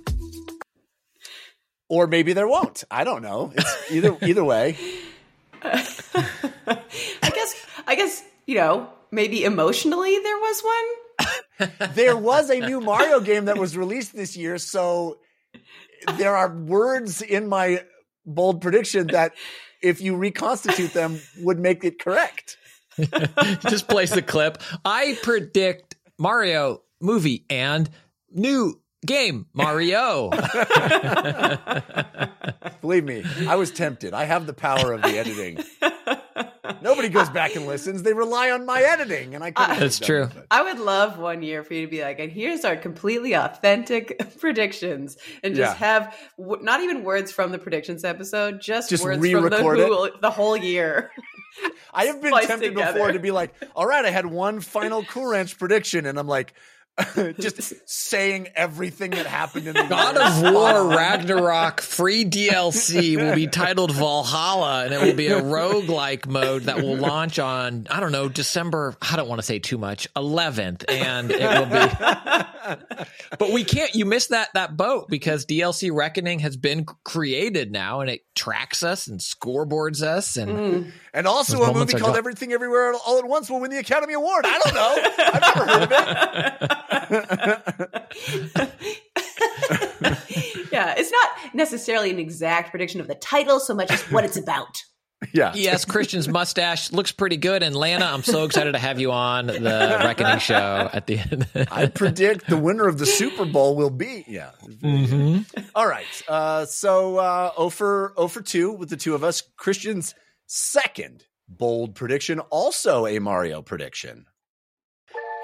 Or 1.89 2.07
maybe 2.07 2.33
there 2.33 2.47
won't. 2.47 2.83
I 2.89 3.03
don't 3.03 3.21
know. 3.21 3.51
It's 3.55 3.91
either 3.91 4.17
either 4.21 4.43
way. 4.43 4.77
I 5.63 7.29
guess. 7.33 7.65
I 7.87 7.95
guess 7.95 8.23
you 8.45 8.55
know. 8.55 8.89
Maybe 9.11 9.43
emotionally 9.43 10.19
there 10.19 10.37
was 10.37 10.61
one. 10.61 11.69
there 11.95 12.15
was 12.15 12.51
a 12.51 12.59
new 12.59 12.79
Mario 12.79 13.19
game 13.19 13.45
that 13.45 13.57
was 13.57 13.75
released 13.75 14.15
this 14.15 14.37
year, 14.37 14.59
so 14.59 15.17
there 16.17 16.37
are 16.37 16.55
words 16.55 17.23
in 17.23 17.47
my 17.47 17.83
bold 18.23 18.61
prediction 18.61 19.07
that 19.07 19.33
if 19.81 19.99
you 19.99 20.15
reconstitute 20.15 20.93
them 20.93 21.19
would 21.39 21.57
make 21.57 21.83
it 21.83 21.97
correct. 21.97 22.57
Just 23.67 23.87
place 23.87 24.11
the 24.11 24.21
clip. 24.21 24.61
I 24.85 25.17
predict 25.23 25.95
Mario 26.19 26.83
movie 27.01 27.45
and 27.49 27.89
new 28.31 28.79
game 29.05 29.45
Mario. 29.53 30.29
Believe 32.81 33.03
me, 33.03 33.23
I 33.47 33.55
was 33.55 33.71
tempted. 33.71 34.13
I 34.13 34.25
have 34.25 34.47
the 34.47 34.53
power 34.53 34.93
of 34.93 35.01
the 35.01 35.17
editing. 35.17 35.63
Nobody 36.81 37.09
goes 37.09 37.29
back 37.29 37.55
and 37.55 37.67
listens. 37.67 38.03
They 38.03 38.13
rely 38.13 38.51
on 38.51 38.65
my 38.65 38.81
editing, 38.81 39.35
and 39.35 39.43
I 39.43 39.51
couldn't. 39.51 39.79
That's 39.79 39.99
true. 39.99 40.23
it. 40.23 40.31
I 40.49 40.63
would 40.63 40.79
love 40.79 41.19
one 41.19 41.43
year 41.43 41.63
for 41.63 41.73
you 41.73 41.85
to 41.85 41.91
be 41.91 42.01
like, 42.01 42.19
and 42.19 42.31
here's 42.31 42.63
our 42.63 42.77
completely 42.77 43.33
authentic 43.33 44.17
predictions, 44.39 45.17
and 45.43 45.55
just 45.55 45.79
Yeah. 45.79 45.85
have 46.03 46.15
w- 46.37 46.63
not 46.63 46.81
even 46.81 47.03
words 47.03 47.31
from 47.31 47.51
the 47.51 47.59
predictions 47.59 48.05
episode, 48.05 48.61
just, 48.61 48.89
Just 48.89 49.03
words 49.03 49.17
from 49.17 49.23
the, 49.23 49.35
re-record 49.35 49.79
it? 49.79 49.87
whole, 49.89 50.09
the 50.21 50.31
whole 50.31 50.55
year. 50.55 51.11
I 51.93 52.05
have 52.05 52.21
been 52.21 52.29
spliced 52.29 52.47
tempted 52.47 52.69
together. 52.69 52.93
before 52.93 53.11
to 53.11 53.19
be 53.19 53.31
like, 53.31 53.53
all 53.75 53.85
right, 53.85 54.05
I 54.05 54.11
had 54.11 54.25
one 54.27 54.61
final 54.61 55.03
Cool 55.03 55.31
Ranch 55.31 55.57
prediction, 55.57 56.05
and 56.05 56.17
I'm 56.17 56.27
like, 56.27 56.53
just 57.39 57.73
saying 57.89 58.49
everything 58.55 59.11
that 59.11 59.25
happened 59.25 59.67
in 59.67 59.75
the 59.75 59.83
God 59.83 60.17
of 60.17 60.53
War 60.53 60.89
Ragnarok 60.89 61.81
free 61.81 62.25
DLC 62.25 63.15
will 63.17 63.35
be 63.35 63.47
titled 63.47 63.91
Valhalla 63.91 64.85
and 64.85 64.93
it 64.93 65.01
will 65.01 65.15
be 65.15 65.27
a 65.27 65.41
roguelike 65.41 66.27
mode 66.27 66.63
that 66.63 66.77
will 66.77 66.97
launch 66.97 67.39
on, 67.39 67.87
I 67.89 67.99
don't 67.99 68.11
know, 68.11 68.29
December, 68.29 68.95
I 69.01 69.15
don't 69.15 69.27
want 69.27 69.39
to 69.39 69.45
say 69.45 69.59
too 69.59 69.77
much, 69.77 70.11
11th. 70.13 70.85
And 70.89 71.31
it 71.31 71.39
will 71.39 71.65
be. 71.65 72.45
But 73.39 73.51
we 73.51 73.63
can't, 73.63 73.93
you 73.95 74.05
missed 74.05 74.29
that, 74.29 74.49
that 74.53 74.75
boat 74.75 75.07
because 75.07 75.45
DLC 75.45 75.91
Reckoning 75.93 76.39
has 76.39 76.57
been 76.57 76.85
created 77.03 77.71
now 77.71 78.01
and 78.01 78.09
it 78.09 78.21
tracks 78.35 78.83
us 78.83 79.07
and 79.07 79.19
scoreboards 79.19 80.01
us. 80.01 80.35
And 80.35 80.51
mm. 80.51 80.91
And 81.13 81.27
also 81.27 81.63
a 81.63 81.73
movie 81.73 81.93
called 81.93 82.13
gone. 82.13 82.17
Everything 82.17 82.53
Everywhere 82.53 82.93
All 82.93 83.17
at 83.17 83.25
Once 83.25 83.49
will 83.49 83.59
win 83.59 83.71
the 83.71 83.77
Academy 83.77 84.13
Award. 84.13 84.45
I 84.45 84.59
don't 84.59 84.75
know. 84.75 84.97
I've 85.17 85.41
never 85.41 85.71
heard 85.71 85.83
of 85.83 86.61
it. 86.61 86.88
yeah, 90.71 90.95
it's 90.97 91.11
not 91.11 91.53
necessarily 91.53 92.09
an 92.09 92.19
exact 92.19 92.71
prediction 92.71 93.01
of 93.01 93.07
the 93.07 93.15
title 93.15 93.59
so 93.59 93.73
much 93.73 93.91
as 93.91 94.01
what 94.11 94.23
it's 94.23 94.37
about. 94.37 94.83
Yeah. 95.33 95.51
yes, 95.53 95.83
Christian's 95.83 96.29
mustache 96.29 96.93
looks 96.93 97.11
pretty 97.11 97.35
good. 97.35 97.61
And 97.61 97.75
Lana, 97.75 98.05
I'm 98.05 98.23
so 98.23 98.45
excited 98.45 98.71
to 98.71 98.79
have 98.79 99.01
you 99.01 99.11
on 99.11 99.47
the 99.47 99.97
Reckoning 100.01 100.39
show 100.39 100.89
at 100.93 101.07
the 101.07 101.19
end. 101.19 101.45
I 101.71 101.87
predict 101.87 102.47
the 102.47 102.55
winner 102.55 102.87
of 102.87 102.97
the 102.97 103.05
Super 103.05 103.43
Bowl 103.43 103.75
will 103.75 103.89
be. 103.89 104.23
Yeah. 104.29 104.51
All 105.75 105.85
right. 105.85 106.05
Uh, 106.25 106.65
so 106.65 107.17
uh, 107.17 107.51
0 107.57 107.69
for 107.69 108.13
0 108.15 108.27
for 108.29 108.41
2 108.41 108.71
with 108.71 108.89
the 108.89 108.95
two 108.95 109.13
of 109.13 109.25
us. 109.25 109.43
Christian's 109.57 110.15
second 110.47 111.25
bold 111.49 111.95
prediction, 111.95 112.39
also 112.39 113.05
a 113.05 113.19
Mario 113.19 113.61
prediction. 113.61 114.25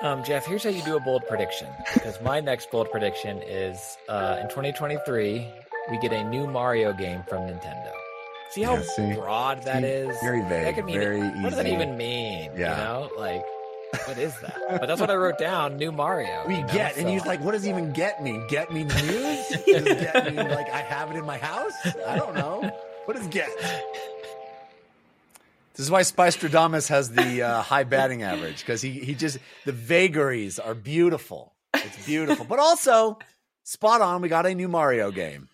Um, 0.01 0.23
Jeff, 0.23 0.45
here's 0.45 0.63
how 0.63 0.69
you 0.69 0.83
do 0.83 0.97
a 0.97 0.99
bold 0.99 1.25
prediction. 1.27 1.67
Because 1.93 2.19
my 2.21 2.39
next 2.39 2.69
bold 2.69 2.91
prediction 2.91 3.41
is 3.47 3.97
uh, 4.09 4.37
in 4.41 4.49
2023, 4.49 5.47
we 5.89 5.99
get 5.99 6.11
a 6.11 6.23
new 6.29 6.47
Mario 6.47 6.91
game 6.93 7.23
from 7.29 7.43
Nintendo. 7.43 7.91
See 8.51 8.61
how 8.63 8.75
Yeah, 8.75 8.81
see? 8.95 9.13
broad 9.13 9.63
that 9.63 9.81
See? 9.83 9.87
is? 9.89 10.17
Very 10.21 10.41
vague, 10.41 10.65
That 10.65 10.75
could 10.75 10.85
mean, 10.85 10.99
very 10.99 11.19
easy. 11.21 11.41
What 11.41 11.49
does 11.49 11.57
that 11.57 11.67
even 11.67 11.97
mean? 11.97 12.51
Yeah. 12.57 12.77
You 12.77 12.83
know, 12.83 13.09
like, 13.17 13.43
what 14.05 14.17
is 14.17 14.37
that? 14.41 14.57
But 14.79 14.87
that's 14.87 14.99
what 14.99 15.09
I 15.09 15.15
wrote 15.15 15.37
down. 15.37 15.77
New 15.77 15.91
Mario. 15.91 16.43
We 16.47 16.55
you 16.55 16.61
know? 16.61 16.67
get, 16.67 16.97
and 16.97 17.07
he's 17.07 17.25
like, 17.25 17.39
"What 17.41 17.51
does 17.53 17.65
even 17.65 17.93
get 17.93 18.21
mean? 18.21 18.45
Get 18.49 18.71
me 18.71 18.83
news? 18.83 19.47
Does 19.65 19.83
get 19.85 20.25
mean 20.25 20.49
like 20.49 20.69
I 20.69 20.79
have 20.81 21.11
it 21.11 21.15
in 21.17 21.25
my 21.25 21.37
house? 21.37 21.71
I 22.05 22.17
don't 22.17 22.35
know. 22.35 22.69
What 23.05 23.15
does 23.15 23.27
get?" 23.27 23.47
This 25.75 25.85
is 25.85 25.91
why 25.91 26.01
Spistradamus 26.01 26.87
has 26.89 27.09
the 27.11 27.41
uh, 27.43 27.61
high 27.61 27.83
batting 27.83 28.23
average 28.23 28.59
because 28.59 28.81
he 28.81 28.91
he 28.91 29.13
just 29.15 29.37
the 29.65 29.71
vagaries 29.73 30.57
are 30.59 30.73
beautiful. 30.73 31.53
It's 31.73 32.05
beautiful, 32.05 32.45
but 32.45 32.59
also 32.59 33.19
spot 33.63 34.01
on. 34.01 34.21
We 34.21 34.29
got 34.29 34.45
a 34.45 34.55
new 34.55 34.67
Mario 34.69 35.11
game. 35.11 35.49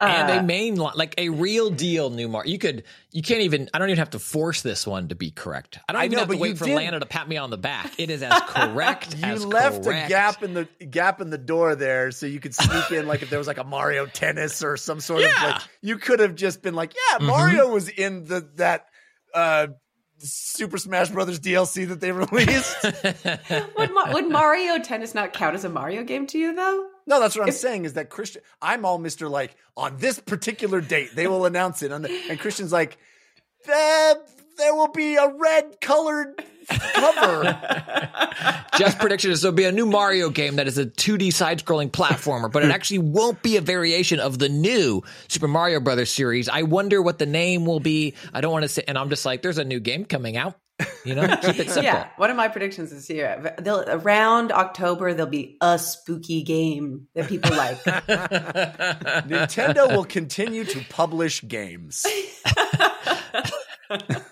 and 0.00 0.30
Uh, 0.30 0.40
a 0.40 0.42
main 0.42 0.74
like 0.74 1.14
a 1.18 1.28
real 1.30 1.70
deal 1.70 2.10
new 2.10 2.28
Mario. 2.28 2.50
You 2.50 2.58
could, 2.58 2.82
you 3.12 3.22
can't 3.22 3.40
even. 3.42 3.70
I 3.72 3.78
don't 3.78 3.88
even 3.88 3.98
have 3.98 4.10
to 4.10 4.18
force 4.18 4.60
this 4.62 4.86
one 4.86 5.08
to 5.08 5.14
be 5.14 5.30
correct. 5.30 5.78
I 5.88 5.92
don't 5.92 6.02
I 6.02 6.04
even 6.06 6.16
know, 6.16 6.20
have 6.22 6.30
to 6.30 6.36
wait 6.36 6.58
for 6.58 6.64
did- 6.66 6.74
Lana 6.74 6.98
to 7.00 7.06
pat 7.06 7.28
me 7.28 7.36
on 7.36 7.50
the 7.50 7.56
back. 7.56 7.92
It 7.98 8.10
is 8.10 8.22
as 8.22 8.42
correct 8.48 9.14
as 9.14 9.20
You 9.20 9.26
as 9.26 9.46
left 9.46 9.84
correct. 9.84 10.06
a 10.06 10.08
gap 10.10 10.42
in 10.42 10.52
the 10.54 10.64
gap 10.90 11.20
in 11.20 11.30
the 11.30 11.38
door 11.38 11.76
there, 11.76 12.10
so 12.10 12.26
you 12.26 12.40
could 12.40 12.54
sneak 12.54 12.90
in 12.90 13.06
like 13.06 13.22
if 13.22 13.30
there 13.30 13.38
was 13.38 13.46
like 13.48 13.58
a 13.58 13.64
Mario 13.64 14.04
Tennis 14.06 14.62
or 14.64 14.76
some 14.76 14.98
sort 15.00 15.22
of 15.22 15.30
Yeah. 15.30 15.44
like 15.52 15.62
you 15.80 15.96
could 15.96 16.18
have 16.20 16.34
just 16.34 16.60
been 16.60 16.74
like, 16.74 16.92
yeah, 16.92 17.18
Mm-hmm. 17.18 17.26
Mario 17.28 17.68
was 17.72 17.88
in 17.88 18.24
the 18.24 18.46
that 18.56 18.86
uh 19.36 19.66
Super 20.18 20.78
Smash 20.78 21.10
Brothers 21.10 21.38
DLC 21.38 21.86
that 21.88 22.00
they 22.00 22.10
released. 22.24 22.82
would, 23.76 23.92
Ma- 23.92 24.12
would 24.12 24.30
Mario 24.30 24.78
Tennis 24.78 25.14
not 25.14 25.34
count 25.34 25.54
as 25.54 25.64
a 25.64 25.68
Mario 25.68 26.02
game 26.04 26.26
to 26.28 26.38
you, 26.38 26.54
though? 26.54 26.88
no, 27.06 27.20
that's 27.20 27.36
what 27.36 27.46
I'm 27.46 27.52
saying 27.52 27.84
is 27.84 27.92
that 27.92 28.08
Christian. 28.08 28.42
I'm 28.62 28.84
all 28.84 28.98
Mister 28.98 29.28
like 29.28 29.54
on 29.76 29.98
this 29.98 30.18
particular 30.18 30.80
date 30.80 31.10
they 31.14 31.26
will 31.26 31.44
announce 31.44 31.82
it, 31.82 31.92
and, 31.92 32.06
and 32.06 32.40
Christian's 32.40 32.72
like, 32.72 32.96
there, 33.66 34.14
there 34.56 34.74
will 34.74 34.88
be 34.88 35.16
a 35.16 35.28
red 35.28 35.80
colored 35.80 36.42
cover. 36.68 37.44
Jeff's 38.78 38.94
prediction 38.96 39.30
is 39.30 39.42
there'll 39.42 39.54
be 39.54 39.64
a 39.64 39.72
new 39.72 39.86
Mario 39.86 40.30
game 40.30 40.56
that 40.56 40.66
is 40.66 40.78
a 40.78 40.86
2D 40.86 41.32
side-scrolling 41.32 41.90
platformer, 41.90 42.50
but 42.50 42.62
it 42.64 42.70
actually 42.70 42.98
won't 42.98 43.42
be 43.42 43.56
a 43.56 43.60
variation 43.60 44.20
of 44.20 44.38
the 44.38 44.48
new 44.48 45.02
Super 45.28 45.48
Mario 45.48 45.80
Brothers 45.80 46.10
series. 46.10 46.48
I 46.48 46.62
wonder 46.62 47.00
what 47.00 47.18
the 47.18 47.26
name 47.26 47.64
will 47.64 47.80
be. 47.80 48.14
I 48.34 48.40
don't 48.40 48.52
want 48.52 48.64
to 48.64 48.68
say, 48.68 48.84
and 48.86 48.98
I'm 48.98 49.08
just 49.08 49.24
like, 49.24 49.42
there's 49.42 49.58
a 49.58 49.64
new 49.64 49.80
game 49.80 50.04
coming 50.04 50.36
out. 50.36 50.58
You 51.06 51.14
know, 51.14 51.26
keep 51.26 51.58
it 51.58 51.70
simple. 51.70 51.84
Yeah, 51.84 52.08
one 52.16 52.30
of 52.30 52.36
my 52.36 52.48
predictions 52.48 52.90
this 52.90 53.08
year. 53.08 53.54
They'll, 53.58 53.82
around 53.88 54.52
October, 54.52 55.14
there'll 55.14 55.30
be 55.30 55.56
a 55.62 55.78
spooky 55.78 56.42
game 56.42 57.08
that 57.14 57.28
people 57.28 57.52
like. 57.52 57.78
Nintendo 59.26 59.88
will 59.88 60.04
continue 60.04 60.64
to 60.64 60.84
publish 60.90 61.42
games. 61.46 62.04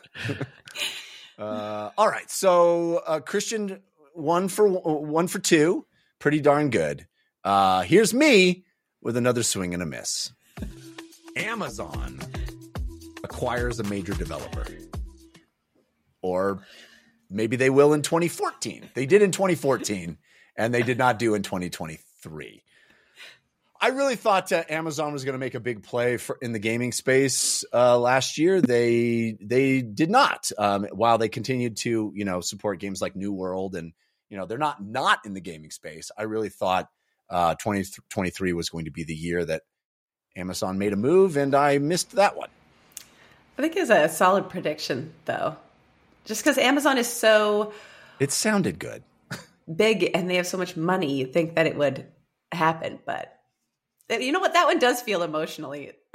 uh, 1.38 1.90
all 1.96 2.08
right, 2.08 2.30
so 2.30 3.02
uh, 3.06 3.20
Christian 3.20 3.80
one 4.14 4.48
for 4.48 4.68
one 4.68 5.26
for 5.26 5.38
two, 5.38 5.86
pretty 6.18 6.40
darn 6.40 6.70
good. 6.70 7.06
Uh, 7.42 7.82
here's 7.82 8.14
me 8.14 8.64
with 9.02 9.16
another 9.16 9.42
swing 9.42 9.74
and 9.74 9.82
a 9.82 9.86
miss. 9.86 10.32
Amazon 11.36 12.20
acquires 13.22 13.80
a 13.80 13.84
major 13.84 14.14
developer, 14.14 14.66
or 16.22 16.60
maybe 17.28 17.56
they 17.56 17.70
will 17.70 17.92
in 17.92 18.02
2014. 18.02 18.90
They 18.94 19.06
did 19.06 19.20
in 19.20 19.32
2014, 19.32 20.16
and 20.56 20.72
they 20.72 20.82
did 20.82 20.98
not 20.98 21.18
do 21.18 21.34
in 21.34 21.42
2023. 21.42 22.63
I 23.84 23.88
really 23.88 24.16
thought 24.16 24.50
uh, 24.50 24.64
Amazon 24.70 25.12
was 25.12 25.26
going 25.26 25.34
to 25.34 25.38
make 25.38 25.54
a 25.54 25.60
big 25.60 25.82
play 25.82 26.16
for 26.16 26.38
in 26.40 26.52
the 26.52 26.58
gaming 26.58 26.90
space 26.90 27.66
uh, 27.70 27.98
last 27.98 28.38
year. 28.38 28.62
They 28.62 29.36
they 29.42 29.82
did 29.82 30.08
not. 30.08 30.50
Um, 30.56 30.86
while 30.92 31.18
they 31.18 31.28
continued 31.28 31.76
to 31.78 32.10
you 32.14 32.24
know 32.24 32.40
support 32.40 32.80
games 32.80 33.02
like 33.02 33.14
New 33.14 33.30
World 33.30 33.74
and 33.74 33.92
you 34.30 34.38
know 34.38 34.46
they're 34.46 34.56
not 34.56 34.82
not 34.82 35.26
in 35.26 35.34
the 35.34 35.42
gaming 35.42 35.70
space. 35.70 36.10
I 36.16 36.22
really 36.22 36.48
thought 36.48 36.88
uh, 37.28 37.56
2023 37.56 38.54
was 38.54 38.70
going 38.70 38.86
to 38.86 38.90
be 38.90 39.04
the 39.04 39.14
year 39.14 39.44
that 39.44 39.64
Amazon 40.34 40.78
made 40.78 40.94
a 40.94 40.96
move, 40.96 41.36
and 41.36 41.54
I 41.54 41.76
missed 41.76 42.12
that 42.12 42.38
one. 42.38 42.48
I 43.58 43.60
think 43.60 43.76
it's 43.76 43.90
a 43.90 44.08
solid 44.08 44.48
prediction, 44.48 45.12
though, 45.26 45.58
just 46.24 46.42
because 46.42 46.56
Amazon 46.56 46.96
is 46.96 47.06
so 47.06 47.74
It 48.18 48.32
sounded 48.32 48.78
good. 48.78 49.02
big 49.76 50.10
and 50.14 50.30
they 50.30 50.36
have 50.36 50.46
so 50.46 50.56
much 50.56 50.74
money. 50.74 51.16
You'd 51.18 51.34
think 51.34 51.56
that 51.56 51.66
it 51.66 51.76
would 51.76 52.06
happen, 52.50 52.98
but 53.04 53.33
you 54.10 54.32
know 54.32 54.40
what? 54.40 54.52
That 54.52 54.66
one 54.66 54.78
does 54.78 55.00
feel 55.00 55.22
emotionally 55.22 55.92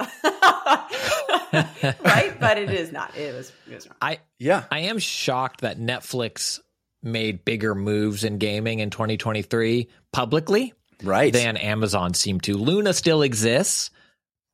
right, 2.02 2.34
but 2.40 2.58
it 2.58 2.70
is 2.70 2.92
not. 2.92 3.16
It 3.16 3.34
was. 3.34 3.52
It 3.68 3.74
was 3.74 3.86
wrong. 3.86 3.96
I 4.00 4.18
Yeah, 4.38 4.64
I 4.70 4.80
am 4.80 4.98
shocked 4.98 5.62
that 5.62 5.78
Netflix 5.78 6.60
made 7.02 7.44
bigger 7.44 7.74
moves 7.74 8.24
in 8.24 8.38
gaming 8.38 8.78
in 8.80 8.90
2023 8.90 9.88
publicly 10.12 10.74
right. 11.02 11.32
than 11.32 11.56
Amazon 11.56 12.14
seemed 12.14 12.42
to. 12.44 12.56
Luna 12.56 12.92
still 12.92 13.22
exists. 13.22 13.90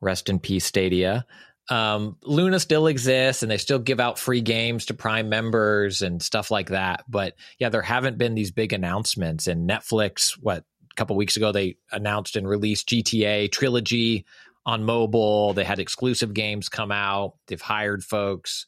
Rest 0.01 0.29
in 0.29 0.38
peace, 0.38 0.64
Stadia. 0.64 1.27
Um, 1.68 2.16
Luna 2.22 2.61
still 2.61 2.87
exists 2.87 3.42
and 3.42 3.51
they 3.51 3.57
still 3.57 3.81
give 3.81 3.99
out 3.99 4.18
free 4.18 4.40
games 4.40 4.87
to 4.87 4.94
Prime 4.94 5.29
members 5.29 6.03
and 6.03 6.22
stuff 6.22 6.51
like 6.51 6.68
that. 6.68 7.05
But 7.09 7.35
yeah, 7.59 7.70
there 7.70 7.83
haven't 7.83 8.18
been 8.18 8.35
these 8.35 8.53
big 8.53 8.72
announcements. 8.72 9.49
And 9.49 9.68
Netflix, 9.68 10.38
what, 10.40 10.59
a 10.59 10.64
couple 10.97 11.17
weeks 11.17 11.37
ago, 11.37 11.53
they 11.53 11.77
announced 11.93 12.37
and 12.37 12.49
released 12.49 12.89
GTA 12.89 13.51
Trilogy 13.53 14.25
on 14.65 14.85
mobile. 14.85 15.53
They 15.53 15.65
had 15.65 15.79
exclusive 15.79 16.35
games 16.35 16.69
come 16.69 16.91
out. 16.93 17.35
They've 17.47 17.61
hired 17.61 18.03
folks. 18.03 18.67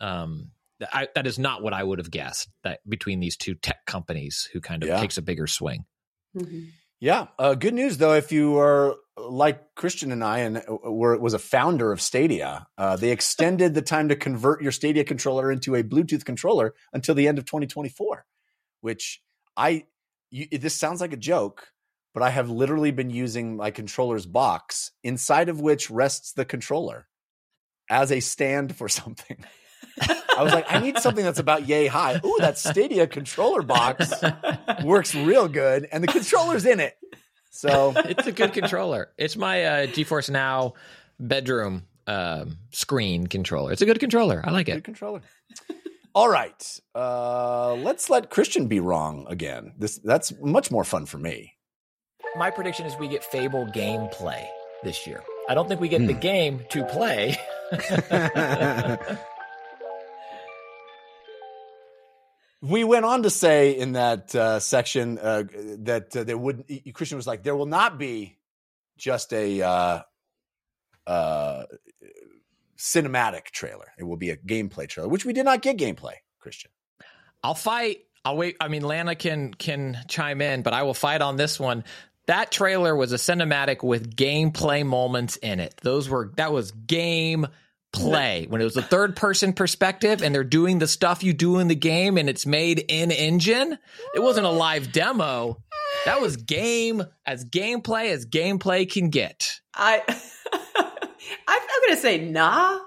Um, 0.00 0.50
I, 0.92 1.08
that 1.14 1.26
is 1.26 1.38
not 1.38 1.62
what 1.62 1.72
I 1.74 1.82
would 1.82 1.98
have 1.98 2.10
guessed 2.10 2.48
that 2.64 2.80
between 2.88 3.20
these 3.20 3.36
two 3.36 3.54
tech 3.54 3.84
companies 3.86 4.48
who 4.52 4.60
kind 4.60 4.82
of 4.82 4.88
Yeah. 4.88 5.00
takes 5.00 5.18
a 5.18 5.22
bigger 5.22 5.46
swing. 5.46 5.84
Mhm. 6.36 6.70
Yeah. 7.00 7.28
Uh, 7.38 7.54
good 7.54 7.74
news 7.74 7.98
though, 7.98 8.14
if 8.14 8.30
you 8.32 8.56
are 8.58 8.96
like 9.16 9.74
Christian 9.74 10.12
and 10.12 10.22
I, 10.24 10.38
and 10.40 10.58
uh, 10.58 10.90
were 10.90 11.18
was 11.18 11.34
a 11.34 11.38
founder 11.38 11.92
of 11.92 12.00
Stadia, 12.00 12.66
uh, 12.78 12.96
they 12.96 13.10
extended 13.10 13.74
the 13.74 13.82
time 13.82 14.08
to 14.08 14.16
convert 14.16 14.62
your 14.62 14.72
Stadia 14.72 15.04
controller 15.04 15.50
into 15.50 15.74
a 15.74 15.82
Bluetooth 15.82 16.24
controller 16.24 16.74
until 16.92 17.14
the 17.14 17.26
end 17.28 17.38
of 17.38 17.44
2024. 17.46 18.24
Which 18.82 19.20
I, 19.56 19.84
you, 20.30 20.46
this 20.58 20.74
sounds 20.74 21.00
like 21.00 21.12
a 21.12 21.18
joke, 21.18 21.68
but 22.14 22.22
I 22.22 22.30
have 22.30 22.50
literally 22.50 22.90
been 22.90 23.10
using 23.10 23.56
my 23.56 23.70
controller's 23.70 24.26
box, 24.26 24.92
inside 25.02 25.48
of 25.48 25.60
which 25.60 25.90
rests 25.90 26.32
the 26.32 26.44
controller, 26.44 27.06
as 27.88 28.10
a 28.12 28.20
stand 28.20 28.76
for 28.76 28.88
something. 29.00 29.44
I 30.00 30.42
was 30.42 30.52
like, 30.52 30.66
I 30.72 30.78
need 30.78 30.98
something 30.98 31.24
that's 31.24 31.38
about 31.38 31.68
yay 31.68 31.86
high. 31.86 32.20
Ooh, 32.24 32.36
that 32.40 32.58
Stadia 32.58 33.06
controller 33.06 33.62
box 33.62 34.12
works 34.84 35.14
real 35.14 35.48
good, 35.48 35.88
and 35.90 36.02
the 36.02 36.08
controller's 36.08 36.64
in 36.64 36.80
it. 36.80 36.96
So 37.50 37.92
it's 37.96 38.26
a 38.26 38.32
good 38.32 38.52
controller. 38.52 39.10
It's 39.18 39.36
my 39.36 39.64
uh, 39.64 39.86
GeForce 39.86 40.30
Now 40.30 40.74
bedroom 41.18 41.84
um, 42.06 42.58
screen 42.72 43.26
controller. 43.26 43.72
It's 43.72 43.82
a 43.82 43.86
good 43.86 44.00
controller. 44.00 44.42
I 44.44 44.50
like 44.50 44.66
good 44.66 44.76
it. 44.76 44.84
controller. 44.84 45.20
All 46.14 46.28
right, 46.28 46.80
uh, 46.94 47.74
let's 47.74 48.10
let 48.10 48.30
Christian 48.30 48.66
be 48.66 48.80
wrong 48.80 49.26
again. 49.28 49.74
This 49.78 49.98
that's 50.02 50.32
much 50.40 50.70
more 50.70 50.82
fun 50.84 51.06
for 51.06 51.18
me. 51.18 51.54
My 52.36 52.50
prediction 52.50 52.84
is 52.86 52.96
we 52.98 53.06
get 53.08 53.22
Fable 53.24 53.66
gameplay 53.66 54.44
this 54.82 55.06
year. 55.06 55.22
I 55.48 55.54
don't 55.54 55.68
think 55.68 55.80
we 55.80 55.88
get 55.88 56.06
the 56.06 56.14
Hmm. 56.14 56.20
game 56.20 56.60
to 56.70 56.84
play. 56.84 57.36
we 62.62 62.84
went 62.84 63.04
on 63.04 63.22
to 63.22 63.30
say 63.30 63.72
in 63.76 63.92
that 63.92 64.34
uh, 64.34 64.60
section 64.60 65.18
uh, 65.18 65.44
that 65.78 66.16
uh, 66.16 66.24
there 66.24 66.36
would 66.38 66.64
Christian 66.94 67.16
was 67.16 67.26
like 67.26 67.42
there 67.42 67.56
will 67.56 67.66
not 67.66 67.98
be 67.98 68.36
just 68.98 69.32
a 69.32 69.62
uh, 69.62 70.02
uh, 71.06 71.64
cinematic 72.80 73.46
trailer. 73.46 73.92
It 73.98 74.04
will 74.04 74.16
be 74.16 74.30
a 74.30 74.36
gameplay 74.36 74.88
trailer, 74.88 75.08
which 75.08 75.24
we 75.24 75.32
did 75.32 75.44
not 75.44 75.62
get 75.62 75.76
gameplay. 75.76 76.14
Christian. 76.40 76.70
I'll 77.42 77.54
fight. 77.54 77.98
I'll 78.24 78.36
wait. 78.36 78.56
I 78.60 78.68
mean, 78.68 78.82
Lana 78.82 79.14
can 79.14 79.54
can 79.54 79.98
chime 80.08 80.40
in, 80.40 80.62
but 80.62 80.72
I 80.72 80.82
will 80.82 80.94
fight 80.94 81.22
on 81.22 81.36
this 81.36 81.60
one. 81.60 81.84
That 82.26 82.50
trailer 82.50 82.94
was 82.94 83.12
a 83.12 83.16
cinematic 83.16 83.82
with 83.82 84.14
gameplay 84.14 84.84
moments 84.84 85.36
in 85.36 85.60
it. 85.60 85.74
Those 85.82 86.08
were 86.08 86.32
that 86.36 86.52
was 86.52 86.70
game 86.72 87.46
play 87.92 88.42
mm-hmm. 88.42 88.52
when 88.52 88.60
it 88.60 88.64
was 88.64 88.76
a 88.76 88.82
third 88.82 89.16
person 89.16 89.52
perspective 89.52 90.22
and 90.22 90.34
they're 90.34 90.44
doing 90.44 90.78
the 90.78 90.86
stuff 90.86 91.24
you 91.24 91.32
do 91.32 91.58
in 91.58 91.68
the 91.68 91.74
game 91.74 92.18
and 92.18 92.28
it's 92.28 92.46
made 92.46 92.78
in 92.88 93.10
engine. 93.10 93.76
It 94.14 94.20
wasn't 94.20 94.46
a 94.46 94.50
live 94.50 94.92
demo. 94.92 95.62
That 96.04 96.20
was 96.20 96.36
game 96.36 97.02
as 97.26 97.44
gameplay 97.44 98.10
as 98.10 98.26
gameplay 98.26 98.90
can 98.90 99.10
get. 99.10 99.60
I, 99.74 100.02
I 100.08 100.20
I'm 101.48 101.60
going 101.60 101.94
to 101.94 102.00
say 102.00 102.18
nah. 102.18 102.78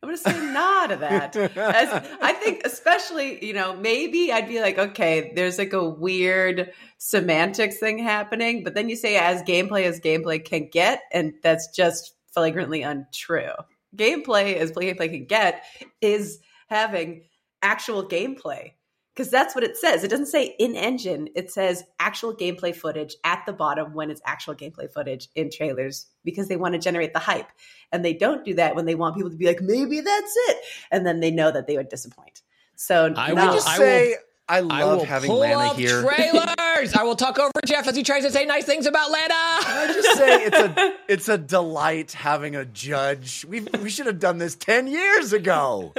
I'm 0.00 0.08
going 0.08 0.16
to 0.16 0.22
say 0.22 0.52
nah 0.52 0.86
to 0.86 0.96
that. 0.96 1.36
As, 1.36 2.08
I 2.22 2.32
think, 2.32 2.62
especially, 2.64 3.44
you 3.44 3.52
know, 3.52 3.74
maybe 3.74 4.32
I'd 4.32 4.46
be 4.46 4.60
like, 4.60 4.78
okay, 4.78 5.32
there's 5.34 5.58
like 5.58 5.72
a 5.72 5.88
weird 5.88 6.72
semantics 6.98 7.78
thing 7.78 7.98
happening, 7.98 8.62
but 8.62 8.74
then 8.74 8.88
you 8.88 8.94
say 8.94 9.16
as 9.16 9.42
gameplay 9.42 9.84
as 9.84 9.98
gameplay 9.98 10.44
can 10.44 10.68
get, 10.70 11.02
and 11.12 11.34
that's 11.42 11.68
just 11.74 12.14
flagrantly 12.32 12.82
untrue. 12.82 13.50
Gameplay 13.96 14.54
as 14.54 14.70
gameplay 14.70 15.10
can 15.10 15.24
get 15.24 15.64
is 16.00 16.38
having 16.68 17.24
actual 17.60 18.06
gameplay 18.06 18.74
because 19.18 19.32
that's 19.32 19.52
what 19.56 19.64
it 19.64 19.76
says. 19.76 20.04
It 20.04 20.10
doesn't 20.10 20.26
say 20.26 20.54
in 20.60 20.76
engine, 20.76 21.28
it 21.34 21.50
says 21.50 21.82
actual 21.98 22.32
gameplay 22.32 22.72
footage 22.72 23.16
at 23.24 23.42
the 23.46 23.52
bottom 23.52 23.92
when 23.92 24.12
it's 24.12 24.20
actual 24.24 24.54
gameplay 24.54 24.88
footage 24.88 25.26
in 25.34 25.50
trailers 25.50 26.06
because 26.24 26.46
they 26.46 26.54
want 26.54 26.74
to 26.74 26.78
generate 26.78 27.14
the 27.14 27.18
hype. 27.18 27.50
And 27.90 28.04
they 28.04 28.12
don't 28.12 28.44
do 28.44 28.54
that 28.54 28.76
when 28.76 28.86
they 28.86 28.94
want 28.94 29.16
people 29.16 29.30
to 29.30 29.36
be 29.36 29.46
like, 29.46 29.60
maybe 29.60 30.00
that's 30.00 30.34
it. 30.50 30.58
And 30.92 31.04
then 31.04 31.18
they 31.18 31.32
know 31.32 31.50
that 31.50 31.66
they 31.66 31.76
would 31.76 31.88
disappoint. 31.88 32.42
So 32.76 33.12
I 33.16 33.32
no. 33.32 33.46
will 33.46 33.54
just 33.54 33.66
say 33.76 34.14
I 34.48 34.58
I 34.58 34.60
love 34.60 34.98
will 35.00 35.04
having 35.04 35.30
pull 35.30 35.40
Lana 35.40 35.70
up 35.70 35.76
here. 35.76 36.00
trailers. 36.16 36.94
I 36.94 37.02
will 37.02 37.16
talk 37.16 37.40
over 37.40 37.50
Jeff 37.66 37.88
as 37.88 37.96
he 37.96 38.04
tries 38.04 38.22
to 38.22 38.30
say 38.30 38.44
nice 38.44 38.66
things 38.66 38.86
about 38.86 39.10
Lana. 39.10 39.34
I 39.34 39.90
just 39.92 40.16
say 40.16 40.44
it's 40.44 40.56
a 40.56 40.94
it's 41.12 41.28
a 41.28 41.38
delight 41.38 42.12
having 42.12 42.54
a 42.54 42.64
judge. 42.64 43.44
We 43.48 43.62
we 43.82 43.90
should 43.90 44.06
have 44.06 44.20
done 44.20 44.38
this 44.38 44.54
ten 44.54 44.86
years 44.86 45.32
ago. 45.32 45.92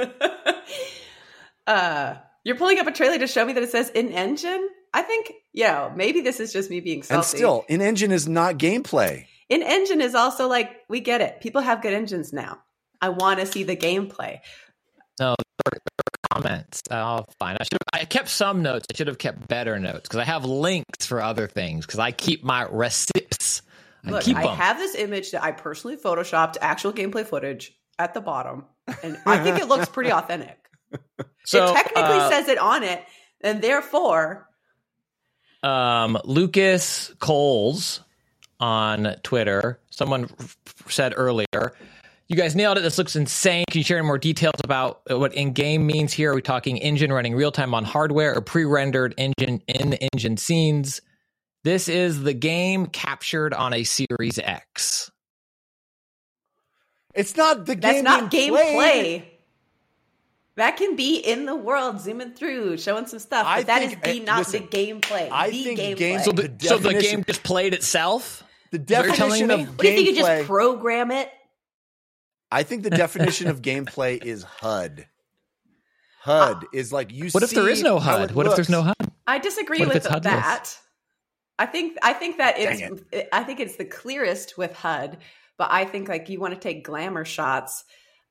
uh, 1.66 2.14
you're 2.44 2.56
pulling 2.56 2.78
up 2.78 2.86
a 2.86 2.92
trailer 2.92 3.18
to 3.18 3.26
show 3.26 3.44
me 3.44 3.52
that 3.52 3.62
it 3.62 3.70
says 3.70 3.90
in 3.90 4.08
engine. 4.10 4.68
I 4.92 5.02
think, 5.02 5.32
yeah, 5.52 5.92
maybe 5.94 6.20
this 6.20 6.40
is 6.40 6.52
just 6.52 6.70
me 6.70 6.80
being 6.80 7.02
salty. 7.02 7.16
And 7.16 7.24
still, 7.24 7.64
in 7.68 7.80
engine 7.80 8.10
is 8.12 8.26
not 8.28 8.56
gameplay. 8.58 9.26
in 9.48 9.62
engine 9.62 10.00
is 10.00 10.14
also 10.14 10.48
like 10.48 10.70
we 10.88 11.00
get 11.00 11.20
it. 11.20 11.40
People 11.40 11.60
have 11.60 11.80
good 11.82 11.92
engines 11.94 12.32
now. 12.32 12.58
I 13.00 13.10
want 13.10 13.40
to 13.40 13.46
see 13.46 13.62
the 13.62 13.76
gameplay. 13.76 14.40
No, 15.18 15.34
comments. 16.32 16.82
Oh, 16.90 17.24
fine. 17.38 17.56
I 17.60 17.64
should. 17.64 17.78
I 17.92 18.04
kept 18.04 18.28
some 18.28 18.62
notes. 18.62 18.86
I 18.92 18.96
should 18.96 19.06
have 19.06 19.18
kept 19.18 19.46
better 19.48 19.78
notes 19.78 20.02
because 20.02 20.18
I 20.18 20.24
have 20.24 20.44
links 20.44 21.06
for 21.06 21.20
other 21.20 21.46
things. 21.46 21.86
Because 21.86 21.98
I 21.98 22.10
keep 22.12 22.42
my 22.44 22.64
recips. 22.66 23.62
I 24.04 24.10
Look, 24.10 24.22
keep 24.22 24.36
I 24.36 24.44
them. 24.44 24.56
have 24.56 24.78
this 24.78 24.94
image 24.94 25.32
that 25.32 25.42
I 25.42 25.52
personally 25.52 25.96
photoshopped 25.96 26.56
actual 26.60 26.92
gameplay 26.92 27.24
footage 27.26 27.72
at 27.98 28.14
the 28.14 28.20
bottom, 28.22 28.64
and 29.02 29.18
I 29.26 29.38
think 29.42 29.58
it 29.58 29.68
looks 29.68 29.88
pretty 29.90 30.10
authentic. 30.12 30.56
so 31.44 31.66
it 31.66 31.74
technically 31.74 32.18
uh, 32.18 32.30
says 32.30 32.48
it 32.48 32.58
on 32.58 32.82
it, 32.82 33.04
and 33.40 33.62
therefore, 33.62 34.48
um, 35.62 36.18
Lucas 36.24 37.12
Coles 37.18 38.00
on 38.58 39.16
Twitter. 39.22 39.80
Someone 39.90 40.28
f- 40.38 40.56
said 40.88 41.14
earlier. 41.16 41.72
You 42.28 42.36
guys 42.36 42.54
nailed 42.54 42.78
it. 42.78 42.82
This 42.82 42.96
looks 42.96 43.16
insane. 43.16 43.64
Can 43.68 43.78
you 43.78 43.84
share 43.84 44.02
more 44.04 44.18
details 44.18 44.54
about 44.62 45.00
what 45.08 45.34
in 45.34 45.52
game 45.52 45.84
means 45.84 46.12
here? 46.12 46.30
Are 46.30 46.34
we 46.34 46.42
talking 46.42 46.78
engine 46.78 47.12
running 47.12 47.34
real 47.34 47.50
time 47.50 47.74
on 47.74 47.84
hardware 47.84 48.36
or 48.36 48.40
pre 48.40 48.64
rendered 48.64 49.14
engine 49.18 49.62
in 49.66 49.90
the 49.90 49.98
engine 50.14 50.36
scenes? 50.36 51.00
This 51.64 51.88
is 51.88 52.22
the 52.22 52.32
game 52.32 52.86
captured 52.86 53.52
on 53.52 53.74
a 53.74 53.82
Series 53.84 54.38
X. 54.38 55.10
It's 57.14 57.36
not 57.36 57.66
the 57.66 57.74
that's 57.74 57.96
game. 57.96 58.04
not 58.04 58.30
being 58.30 58.52
gameplay. 58.52 59.24
Played. 60.60 60.66
That 60.68 60.76
can 60.76 60.96
be 60.96 61.16
in 61.16 61.46
the 61.46 61.56
world, 61.56 62.00
zooming 62.00 62.32
through, 62.32 62.78
showing 62.78 63.06
some 63.06 63.18
stuff. 63.18 63.44
But 63.44 63.50
I 63.50 63.62
that 63.64 63.82
is 63.82 63.90
think- 63.90 64.02
the 64.02 64.20
uh, 64.22 64.24
not 64.24 64.38
listen, 64.40 64.68
the 64.70 64.76
gameplay. 64.76 65.28
I 65.30 65.50
the 65.50 65.64
think 65.64 65.80
gameplay. 65.80 65.96
games- 65.96 66.24
So 66.24 66.32
the, 66.32 66.42
The 66.48 66.66
so 66.68 66.76
the 66.78 66.82
definition- 66.90 67.16
game 67.18 67.24
just 67.26 67.42
played 67.42 67.74
itself? 67.74 68.44
The 68.72 68.78
what 68.78 68.88
you're 68.90 69.14
telling 69.14 69.40
definition 69.40 69.48
me? 69.48 69.54
of 69.64 69.68
what 69.70 69.78
do 69.80 69.88
you 69.88 69.94
think? 69.96 70.06
You 70.18 70.22
gameplay. 70.24 70.36
just 70.38 70.46
program 70.46 71.10
it? 71.10 71.30
I 72.52 72.62
think 72.62 72.82
the 72.82 72.90
definition 72.90 73.48
of 73.48 73.62
gameplay 73.62 74.22
is 74.24 74.42
HUD. 74.42 75.06
HUD 76.22 76.66
is 76.72 76.92
like 76.92 77.12
you. 77.12 77.30
What 77.30 77.42
if 77.42 77.50
there 77.50 77.68
is 77.68 77.82
no 77.82 77.98
HUD? 77.98 78.30
it 78.30 78.34
What 78.36 78.46
if 78.46 78.54
there's 78.54 78.68
no. 78.68 78.82
HUD? 78.82 78.94
I 79.26 79.38
disagree 79.38 79.80
with 79.86 79.96
it's 79.96 80.06
HUD-less? 80.06 80.24
that. 80.44 80.78
I 81.58 81.66
think 81.66 81.96
I 82.02 82.12
think 82.12 82.38
that 82.38 82.56
Dang 82.56 83.00
it's 83.12 83.28
I 83.32 83.44
think 83.44 83.60
it's 83.60 83.76
the 83.76 83.84
clearest 83.84 84.58
with 84.58 84.74
HUD, 84.74 85.18
but 85.58 85.68
I 85.70 85.84
think 85.84 86.08
like 86.08 86.28
you 86.28 86.40
want 86.40 86.54
to 86.54 86.60
take 86.60 86.84
glamour 86.84 87.24
shots 87.24 87.84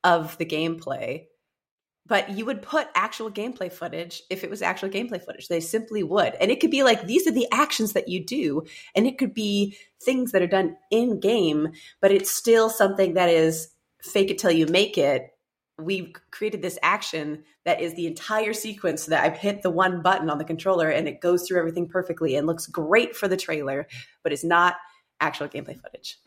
of 0.03 0.37
the 0.37 0.45
gameplay. 0.45 1.25
But 2.09 2.31
you 2.31 2.45
would 2.45 2.61
put 2.61 2.87
actual 2.95 3.31
gameplay 3.31 3.71
footage 3.71 4.23
if 4.29 4.43
it 4.43 4.49
was 4.49 4.61
actual 4.61 4.89
gameplay 4.89 5.23
footage. 5.23 5.47
They 5.47 5.61
simply 5.61 6.03
would. 6.03 6.33
And 6.35 6.51
it 6.51 6.59
could 6.59 6.71
be 6.71 6.83
like 6.83 7.05
these 7.05 7.27
are 7.27 7.31
the 7.31 7.47
actions 7.51 7.93
that 7.93 8.09
you 8.09 8.25
do 8.25 8.63
and 8.95 9.07
it 9.07 9.17
could 9.17 9.33
be 9.33 9.77
things 10.03 10.31
that 10.31 10.41
are 10.41 10.47
done 10.47 10.75
in 10.91 11.19
game, 11.19 11.69
but 12.01 12.11
it's 12.11 12.31
still 12.31 12.69
something 12.69 13.13
that 13.13 13.29
is 13.29 13.69
fake 14.01 14.31
it 14.31 14.39
till 14.39 14.51
you 14.51 14.65
make 14.65 14.97
it. 14.97 15.29
We've 15.79 16.11
created 16.31 16.61
this 16.61 16.79
action 16.81 17.43
that 17.63 17.79
is 17.79 17.95
the 17.95 18.07
entire 18.07 18.53
sequence 18.53 19.03
so 19.03 19.11
that 19.11 19.23
I've 19.23 19.37
hit 19.37 19.61
the 19.61 19.69
one 19.69 20.01
button 20.01 20.29
on 20.29 20.39
the 20.39 20.43
controller 20.43 20.89
and 20.89 21.07
it 21.07 21.21
goes 21.21 21.47
through 21.47 21.59
everything 21.59 21.87
perfectly 21.87 22.35
and 22.35 22.47
looks 22.47 22.67
great 22.67 23.15
for 23.15 23.27
the 23.27 23.37
trailer, 23.37 23.87
but 24.23 24.33
it's 24.33 24.43
not 24.43 24.75
actual 25.21 25.47
gameplay 25.47 25.79
footage. 25.79 26.17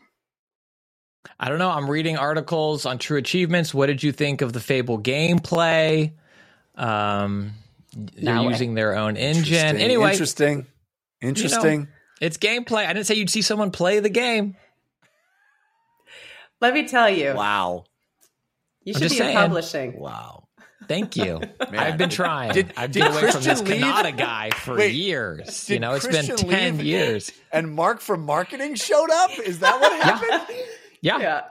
I 1.39 1.49
don't 1.49 1.57
know. 1.59 1.69
I'm 1.69 1.89
reading 1.89 2.17
articles 2.17 2.85
on 2.85 2.97
True 2.99 3.17
Achievements. 3.17 3.73
What 3.73 3.87
did 3.87 4.03
you 4.03 4.11
think 4.11 4.41
of 4.41 4.53
the 4.53 4.59
Fable 4.59 4.99
gameplay? 4.99 6.11
Um, 6.75 7.53
they're 7.95 8.35
Now- 8.35 8.49
using 8.49 8.73
their 8.73 8.95
own 8.95 9.17
engine. 9.17 9.53
Interesting, 9.53 9.81
Anyway, 9.81 10.11
interesting. 10.11 10.65
Interesting. 11.21 11.87
it's 12.21 12.37
gameplay. 12.37 12.85
I 12.85 12.93
didn't 12.93 13.07
say 13.07 13.15
you'd 13.15 13.29
see 13.29 13.41
someone 13.41 13.71
play 13.71 13.99
the 13.99 14.09
game. 14.09 14.55
Let 16.61 16.73
me 16.73 16.87
tell 16.87 17.09
you, 17.09 17.33
wow. 17.33 17.85
you 18.83 18.93
should 18.93 19.03
just 19.03 19.15
be 19.15 19.19
in 19.19 19.25
saying. 19.25 19.37
publishing. 19.37 19.99
Wow. 19.99 20.47
Thank 20.87 21.15
you. 21.17 21.41
I've 21.59 21.97
been 21.97 22.09
trying. 22.09 22.53
Did- 22.53 22.73
I've 22.77 22.91
been 22.91 23.03
away 23.07 23.31
from 23.31 23.41
this 23.43 23.45
Christian 23.61 23.67
leave? 23.67 23.81
Canada 23.81 24.11
guy 24.17 24.49
for 24.55 24.75
Wait, 24.77 24.93
years. 24.93 25.69
You 25.69 25.79
know, 25.79 25.93
it's 25.93 26.05
Christian 26.05 26.35
been 26.35 26.77
10 26.77 26.79
years. 26.85 27.31
And 27.51 27.73
Mark 27.73 27.99
from 28.01 28.25
marketing 28.25 28.75
showed 28.75 29.09
up? 29.09 29.31
Is 29.39 29.59
that 29.59 29.79
what 29.79 30.01
happened? 30.01 30.57
Yeah. 30.57 30.65
Yeah. 31.03 31.41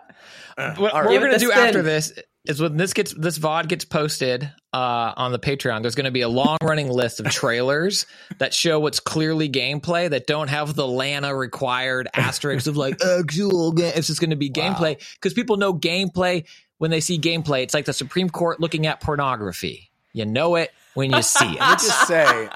What, 0.57 0.79
All 0.79 0.83
what 0.83 0.95
right. 0.95 1.07
we're 1.07 1.21
gonna 1.21 1.39
do 1.39 1.51
spin. 1.51 1.67
after 1.67 1.83
this 1.83 2.13
is 2.45 2.61
when 2.61 2.77
this 2.77 2.93
gets 2.93 3.15
this 3.15 3.39
VOD 3.39 3.69
gets 3.69 3.85
posted 3.85 4.51
uh, 4.73 5.13
on 5.17 5.33
the 5.33 5.39
Patreon. 5.39 5.83
There's 5.83 5.95
going 5.95 6.07
to 6.07 6.11
be 6.11 6.23
a 6.23 6.29
long 6.29 6.59
running 6.63 6.91
list 6.91 7.21
of 7.21 7.27
trailers 7.27 8.07
that 8.39 8.53
show 8.53 8.81
what's 8.81 9.01
clearly 9.01 9.49
gameplay 9.49 10.11
that 10.11 10.27
don't 10.27 10.49
have 10.49 10.75
the 10.75 10.87
Lana 10.87 11.35
required 11.35 12.09
asterisks 12.15 12.67
of 12.67 12.77
like 12.77 13.03
actual. 13.05 13.73
Game. 13.73 13.93
It's 13.95 14.09
just 14.09 14.21
going 14.21 14.31
to 14.31 14.37
be 14.37 14.51
gameplay 14.51 14.99
because 15.15 15.35
people 15.35 15.57
know 15.57 15.73
gameplay 15.73 16.45
when 16.79 16.91
they 16.91 17.01
see 17.01 17.19
gameplay. 17.19 17.63
It's 17.63 17.75
like 17.75 17.85
the 17.85 17.93
Supreme 17.93 18.29
Court 18.29 18.61
looking 18.61 18.87
at 18.87 19.01
pornography. 19.01 19.91
You 20.13 20.27
know 20.27 20.57
it 20.57 20.73
when 20.95 21.13
you 21.13 21.23
see 21.23 21.45
it. 21.53 21.61
Let 21.61 21.83
me 21.83 21.89
just 21.89 22.09
say, 22.09 22.49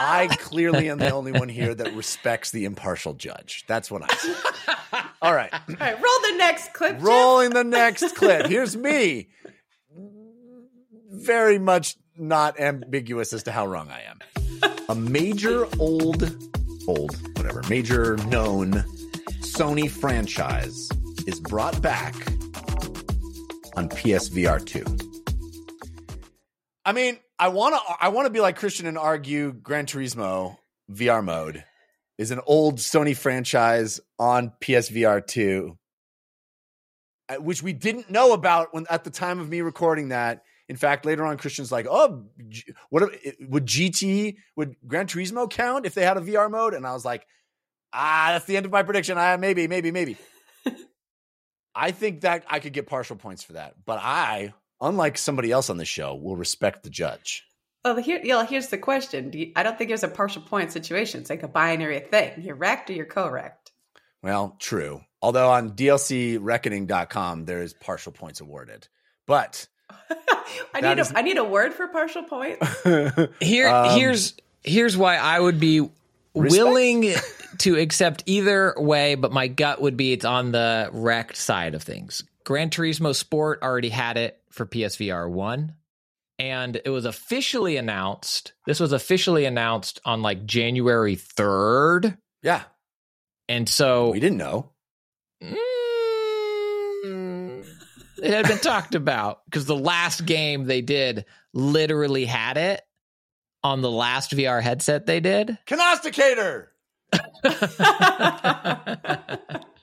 I 0.00 0.28
clearly 0.38 0.88
am 0.90 0.98
the 0.98 1.10
only 1.10 1.32
one 1.32 1.48
here 1.48 1.74
that 1.74 1.94
respects 1.94 2.50
the 2.50 2.64
impartial 2.64 3.14
judge. 3.14 3.64
That's 3.66 3.90
what 3.90 4.02
I 4.02 4.14
say. 4.14 4.34
All 5.20 5.34
right. 5.34 5.52
All 5.52 5.76
right, 5.80 5.94
roll 5.94 6.20
the 6.22 6.36
next 6.38 6.72
clip. 6.72 6.92
Jeff. 6.92 7.02
Rolling 7.02 7.50
the 7.50 7.64
next 7.64 8.14
clip. 8.14 8.46
Here's 8.46 8.76
me. 8.76 9.28
Very 11.10 11.58
much 11.58 11.96
not 12.16 12.60
ambiguous 12.60 13.32
as 13.32 13.42
to 13.44 13.52
how 13.52 13.66
wrong 13.66 13.90
I 13.90 14.02
am. 14.02 14.18
A 14.88 14.94
major 14.94 15.66
old, 15.78 16.22
old, 16.86 17.16
whatever, 17.36 17.62
major 17.68 18.16
known 18.28 18.72
Sony 19.40 19.90
franchise 19.90 20.88
is 21.26 21.40
brought 21.40 21.80
back 21.82 22.14
on 23.76 23.88
PSVR 23.88 24.64
2. 24.64 24.84
I 26.84 26.92
mean, 26.92 27.18
I 27.38 27.48
want 27.48 27.74
to 27.74 27.96
I 28.00 28.08
want 28.08 28.26
to 28.26 28.30
be 28.30 28.40
like 28.40 28.56
Christian 28.56 28.86
and 28.86 28.98
argue 28.98 29.52
Gran 29.52 29.86
Turismo 29.86 30.58
VR 30.90 31.24
mode 31.24 31.64
is 32.18 32.30
an 32.30 32.40
old 32.46 32.78
Sony 32.78 33.16
franchise 33.16 34.00
on 34.18 34.52
PSVR 34.60 35.24
2 35.24 35.78
uh, 37.28 37.36
which 37.36 37.62
we 37.62 37.72
didn't 37.72 38.10
know 38.10 38.32
about 38.32 38.72
when 38.72 38.86
at 38.88 39.04
the 39.04 39.10
time 39.10 39.38
of 39.38 39.48
me 39.48 39.60
recording 39.60 40.08
that. 40.08 40.42
In 40.68 40.76
fact, 40.76 41.06
later 41.06 41.24
on, 41.24 41.36
Christian's 41.38 41.72
like, 41.72 41.86
"Oh, 41.88 42.24
what 42.90 43.10
would 43.40 43.66
GT 43.66 44.36
would 44.56 44.76
Gran 44.86 45.06
Turismo 45.06 45.48
count 45.48 45.86
if 45.86 45.94
they 45.94 46.04
had 46.04 46.16
a 46.16 46.20
VR 46.20 46.50
mode?" 46.50 46.74
And 46.74 46.86
I 46.86 46.92
was 46.92 47.04
like, 47.04 47.26
"Ah, 47.92 48.30
that's 48.32 48.44
the 48.46 48.56
end 48.56 48.66
of 48.66 48.72
my 48.72 48.82
prediction. 48.82 49.16
Ah, 49.18 49.36
maybe, 49.38 49.66
maybe, 49.66 49.90
maybe." 49.90 50.16
I 51.74 51.90
think 51.90 52.22
that 52.22 52.44
I 52.48 52.60
could 52.60 52.72
get 52.72 52.86
partial 52.86 53.16
points 53.16 53.42
for 53.42 53.54
that, 53.54 53.74
but 53.86 53.98
I, 54.02 54.52
unlike 54.80 55.18
somebody 55.18 55.50
else 55.52 55.70
on 55.70 55.76
the 55.76 55.84
show, 55.84 56.14
will 56.14 56.36
respect 56.36 56.82
the 56.82 56.90
judge. 56.90 57.44
Well, 57.84 57.96
here, 57.96 58.20
you 58.22 58.30
know, 58.30 58.44
here's 58.44 58.68
the 58.68 58.78
question. 58.78 59.30
Do 59.30 59.38
you, 59.38 59.52
I 59.56 59.62
don't 59.62 59.78
think 59.78 59.88
there's 59.88 60.02
a 60.04 60.08
partial 60.08 60.42
point 60.42 60.72
situation. 60.72 61.20
It's 61.20 61.30
like 61.30 61.42
a 61.42 61.48
binary 61.48 62.00
thing. 62.00 62.42
You're 62.42 62.56
wrecked 62.56 62.90
or 62.90 62.92
you're 62.94 63.06
correct. 63.06 63.72
Well, 64.22 64.56
true. 64.58 65.00
Although 65.22 65.50
on 65.50 65.70
DLCReckoning.com 65.72 67.44
there 67.44 67.62
is 67.62 67.74
partial 67.74 68.12
points 68.12 68.40
awarded, 68.40 68.88
but 69.26 69.66
I 70.74 70.80
That 70.80 70.96
need 70.96 71.00
is- 71.00 71.12
a 71.12 71.18
I 71.18 71.22
need 71.22 71.38
a 71.38 71.44
word 71.44 71.72
for 71.74 71.88
partial 71.88 72.22
points. 72.24 72.66
Here, 73.40 73.68
Um, 73.68 73.98
here's 73.98 74.34
here's 74.62 74.96
why 74.96 75.16
I 75.16 75.38
would 75.40 75.58
be 75.60 75.88
willing 76.34 77.14
to 77.58 77.76
accept 77.78 78.22
either 78.26 78.74
way, 78.76 79.14
but 79.14 79.32
my 79.32 79.48
gut 79.48 79.80
would 79.80 79.96
be 79.96 80.12
it's 80.12 80.24
on 80.24 80.52
the 80.52 80.88
wrecked 80.92 81.36
side 81.36 81.74
of 81.74 81.82
things. 81.82 82.22
Gran 82.44 82.70
Turismo 82.70 83.14
Sport 83.14 83.60
already 83.62 83.88
had 83.88 84.16
it 84.16 84.37
for 84.50 84.66
PSVR 84.66 85.30
one, 85.30 85.74
and 86.38 86.80
it 86.84 86.90
was 86.90 87.04
officially 87.04 87.76
announced. 87.76 88.52
This 88.66 88.80
was 88.80 88.92
officially 88.92 89.44
announced 89.44 90.00
on 90.04 90.22
like 90.22 90.46
January 90.46 91.16
third, 91.16 92.16
yeah, 92.42 92.62
and 93.48 93.68
so 93.68 94.10
we 94.10 94.20
didn't 94.20 94.38
know. 94.38 94.70
Mm, 97.04 97.66
it 98.22 98.30
had 98.30 98.48
been 98.48 98.58
talked 98.58 98.94
about 98.94 99.44
because 99.44 99.66
the 99.66 99.76
last 99.76 100.26
game 100.26 100.64
they 100.64 100.80
did 100.80 101.26
literally 101.54 102.24
had 102.24 102.56
it 102.56 102.82
on 103.62 103.82
the 103.82 103.90
last 103.90 104.32
VR 104.32 104.62
headset 104.62 105.06
they 105.06 105.20
did. 105.20 105.58
Canosticator. 105.66 106.68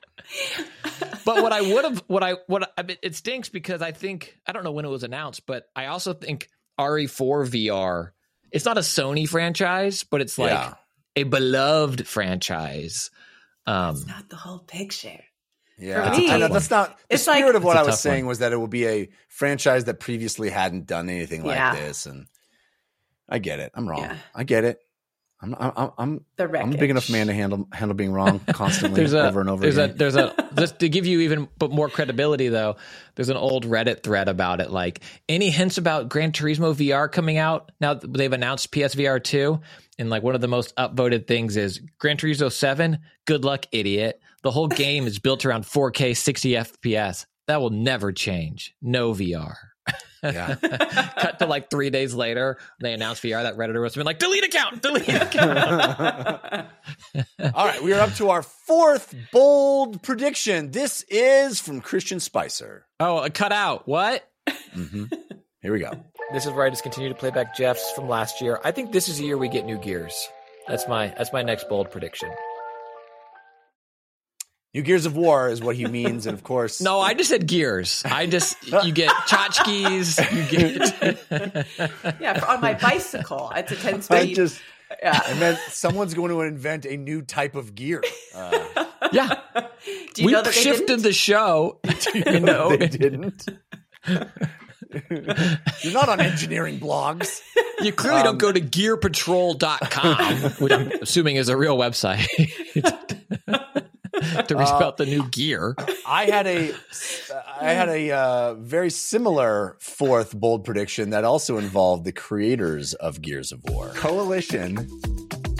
but 1.25 1.41
what 1.41 1.51
I 1.51 1.61
would 1.61 1.85
have, 1.85 2.03
what 2.07 2.23
I, 2.23 2.33
what 2.47 2.71
I, 2.77 2.83
mean, 2.83 2.97
it 3.01 3.15
stinks 3.15 3.49
because 3.49 3.81
I 3.81 3.91
think 3.91 4.37
I 4.47 4.51
don't 4.51 4.63
know 4.63 4.71
when 4.71 4.85
it 4.85 4.89
was 4.89 5.03
announced, 5.03 5.45
but 5.45 5.67
I 5.75 5.87
also 5.87 6.13
think 6.13 6.49
RE4 6.79 7.47
VR. 7.49 8.11
It's 8.51 8.65
not 8.65 8.77
a 8.77 8.81
Sony 8.81 9.27
franchise, 9.27 10.03
but 10.03 10.21
it's 10.21 10.37
like 10.37 10.51
Yeah. 10.51 10.73
a 11.15 11.23
beloved 11.23 12.07
franchise. 12.07 13.09
Um, 13.67 13.95
it's 13.95 14.05
Not 14.07 14.29
the 14.29 14.35
whole 14.35 14.59
picture. 14.59 15.19
Yeah, 15.77 16.11
For 16.13 16.17
me, 16.21 16.29
I 16.31 16.37
know, 16.37 16.47
that's 16.47 16.69
not 16.69 16.97
the 17.09 17.15
it's 17.15 17.27
like- 17.27 17.37
spirit 17.39 17.55
of 17.57 17.63
what 17.65 17.75
I 17.75 17.83
was 17.83 17.99
saying 17.99 18.23
one. 18.25 18.29
was 18.29 18.39
that 18.39 18.53
it 18.53 18.57
will 18.57 18.67
be 18.67 18.87
a 18.87 19.09
franchise 19.27 19.85
that 19.85 19.99
previously 19.99 20.49
hadn't 20.49 20.85
done 20.85 21.09
anything 21.09 21.43
like 21.43 21.57
Yeah. 21.57 21.75
this, 21.75 22.05
and 22.05 22.27
I 23.27 23.39
get 23.39 23.59
it. 23.59 23.71
I'm 23.73 23.87
wrong. 23.89 24.01
Yeah. 24.03 24.17
I 24.33 24.43
get 24.45 24.63
it. 24.63 24.79
I'm 25.53 25.71
I'm 25.77 25.91
I'm 25.97 26.25
The 26.37 26.43
I'm 26.59 26.73
a 26.73 26.77
big 26.77 26.89
enough 26.89 27.09
man 27.09 27.27
to 27.27 27.33
handle 27.33 27.67
handle 27.71 27.95
being 27.95 28.11
wrong 28.11 28.39
constantly 28.47 28.99
there's 29.01 29.13
a 29.13 29.27
over 29.27 29.41
and 29.41 29.49
over 29.49 29.61
there's 29.61 29.77
again. 29.77 29.91
a 29.91 29.97
there's 29.97 30.15
a 30.15 30.49
just 30.57 30.79
to 30.79 30.89
give 30.89 31.05
you 31.05 31.19
even 31.21 31.47
but 31.57 31.71
more 31.71 31.89
credibility 31.89 32.47
though 32.49 32.77
there's 33.15 33.29
an 33.29 33.37
old 33.37 33.65
reddit 33.65 34.03
thread 34.03 34.27
about 34.27 34.61
it 34.61 34.71
like 34.71 35.01
any 35.29 35.49
hints 35.49 35.77
about 35.77 36.09
gran 36.09 36.31
turismo 36.31 36.73
vr 36.73 37.11
coming 37.11 37.37
out 37.37 37.71
now 37.79 37.93
that 37.93 38.13
they've 38.13 38.33
announced 38.33 38.71
psvr 38.71 39.23
2 39.23 39.59
and 39.99 40.09
like 40.09 40.23
one 40.23 40.35
of 40.35 40.41
the 40.41 40.47
most 40.47 40.75
upvoted 40.75 41.27
things 41.27 41.57
is 41.57 41.79
gran 41.99 42.17
turismo 42.17 42.51
7 42.51 42.99
good 43.25 43.43
luck 43.45 43.65
idiot. 43.71 44.19
The 44.43 44.51
whole 44.51 44.67
game 44.85 45.07
is 45.07 45.19
built 45.19 45.45
around 45.45 45.63
4k 45.63 46.15
60 46.17 46.51
fps 46.51 47.25
that 47.47 47.61
will 47.61 47.69
never 47.69 48.11
change. 48.11 48.75
No 48.81 49.11
vr 49.13 49.53
yeah. 50.33 50.55
cut 51.19 51.39
to 51.39 51.45
like 51.45 51.69
three 51.69 51.89
days 51.89 52.13
later 52.13 52.57
they 52.79 52.93
announced 52.93 53.21
vr 53.23 53.41
that 53.43 53.55
redditor 53.57 53.81
was 53.81 53.95
been 53.95 54.05
like 54.05 54.19
delete 54.19 54.43
account 54.43 54.81
delete 54.81 55.07
account 55.09 56.65
All 57.53 57.65
right, 57.65 57.81
we 57.83 57.93
are 57.93 57.99
up 58.01 58.13
to 58.15 58.29
our 58.29 58.41
fourth 58.41 59.13
bold 59.31 60.01
prediction. 60.01 60.71
This 60.71 61.03
is 61.09 61.59
from 61.59 61.81
Christian 61.81 62.19
Spicer. 62.19 62.85
oh 62.99 63.19
a 63.19 63.29
cut 63.29 63.51
out 63.51 63.87
what 63.87 64.27
hmm 64.73 65.05
Here 65.61 65.73
we 65.73 65.79
go. 65.79 65.91
This 66.33 66.45
is 66.45 66.51
where 66.51 66.65
I 66.65 66.69
just 66.69 66.83
continue 66.83 67.09
to 67.09 67.15
play 67.15 67.31
back 67.31 67.55
Jeff's 67.55 67.91
from 67.91 68.07
last 68.09 68.41
year. 68.41 68.59
I 68.63 68.71
think 68.71 68.91
this 68.91 69.07
is 69.09 69.17
the 69.17 69.25
year 69.25 69.37
we 69.37 69.47
get 69.47 69.65
new 69.65 69.77
gears. 69.77 70.27
That's 70.67 70.87
my 70.87 71.07
that's 71.17 71.31
my 71.31 71.43
next 71.43 71.69
bold 71.69 71.91
prediction. 71.91 72.29
New 74.75 74.81
Gears 74.81 75.05
of 75.05 75.15
War 75.15 75.47
is 75.47 75.61
what 75.61 75.77
he 75.77 75.85
means, 75.85 76.25
and 76.27 76.37
of 76.37 76.43
course, 76.43 76.81
No, 76.81 76.99
I 76.99 77.13
just 77.13 77.29
said 77.29 77.47
gears. 77.47 78.03
I 78.05 78.25
just 78.25 78.57
you 78.83 78.91
get 78.91 79.09
tchotchkes, 79.09 80.19
you 80.33 80.43
get 80.51 82.19
Yeah, 82.21 82.43
on 82.45 82.59
my 82.59 82.73
bicycle, 82.73 83.53
it's 83.55 83.71
a 83.71 83.75
ten 83.77 84.01
speed. 84.03 84.15
I 84.17 84.33
just 84.33 84.61
yeah. 85.01 85.17
I 85.25 85.33
meant 85.39 85.59
someone's 85.69 86.13
going 86.13 86.29
to 86.31 86.41
invent 86.41 86.85
a 86.85 86.97
new 86.97 87.21
type 87.21 87.55
of 87.55 87.73
gear. 87.73 88.03
Uh, 88.35 88.85
Yeah. 89.13 89.39
Do 89.55 90.21
you 90.21 90.25
we 90.25 90.31
know 90.33 90.41
that 90.41 90.53
they 90.53 90.59
shifted 90.61 90.87
didn't? 90.87 91.03
the 91.03 91.13
show. 91.13 91.79
you 92.13 92.39
know, 92.41 92.75
they 92.75 92.87
didn't. 92.87 93.45
You're 94.07 95.93
not 95.93 96.09
on 96.09 96.19
engineering 96.19 96.79
blogs. 96.79 97.39
You 97.81 97.93
clearly 97.93 98.23
don't 98.23 98.39
go 98.39 98.51
to 98.51 98.59
gearpatrol.com, 98.59 100.37
which 100.63 100.71
I'm 100.73 100.91
assuming 101.01 101.35
is 101.35 101.49
a 101.49 101.55
real 101.55 101.77
website, 101.77 102.25
to 104.47 104.55
read 104.55 104.67
about 104.67 104.97
the 104.97 105.05
new 105.05 105.27
gear. 105.29 105.75
I 106.05 106.25
had 106.25 106.47
a 106.47 106.73
I 107.59 107.71
had 107.71 107.89
a 107.89 108.11
uh, 108.11 108.53
very 108.55 108.89
similar 108.89 109.77
fourth 109.79 110.35
bold 110.35 110.63
prediction 110.63 111.11
that 111.11 111.23
also 111.23 111.57
involved 111.57 112.05
the 112.05 112.11
creators 112.11 112.93
of 112.95 113.21
Gears 113.21 113.51
of 113.51 113.63
War. 113.69 113.89
Coalition 113.95 114.87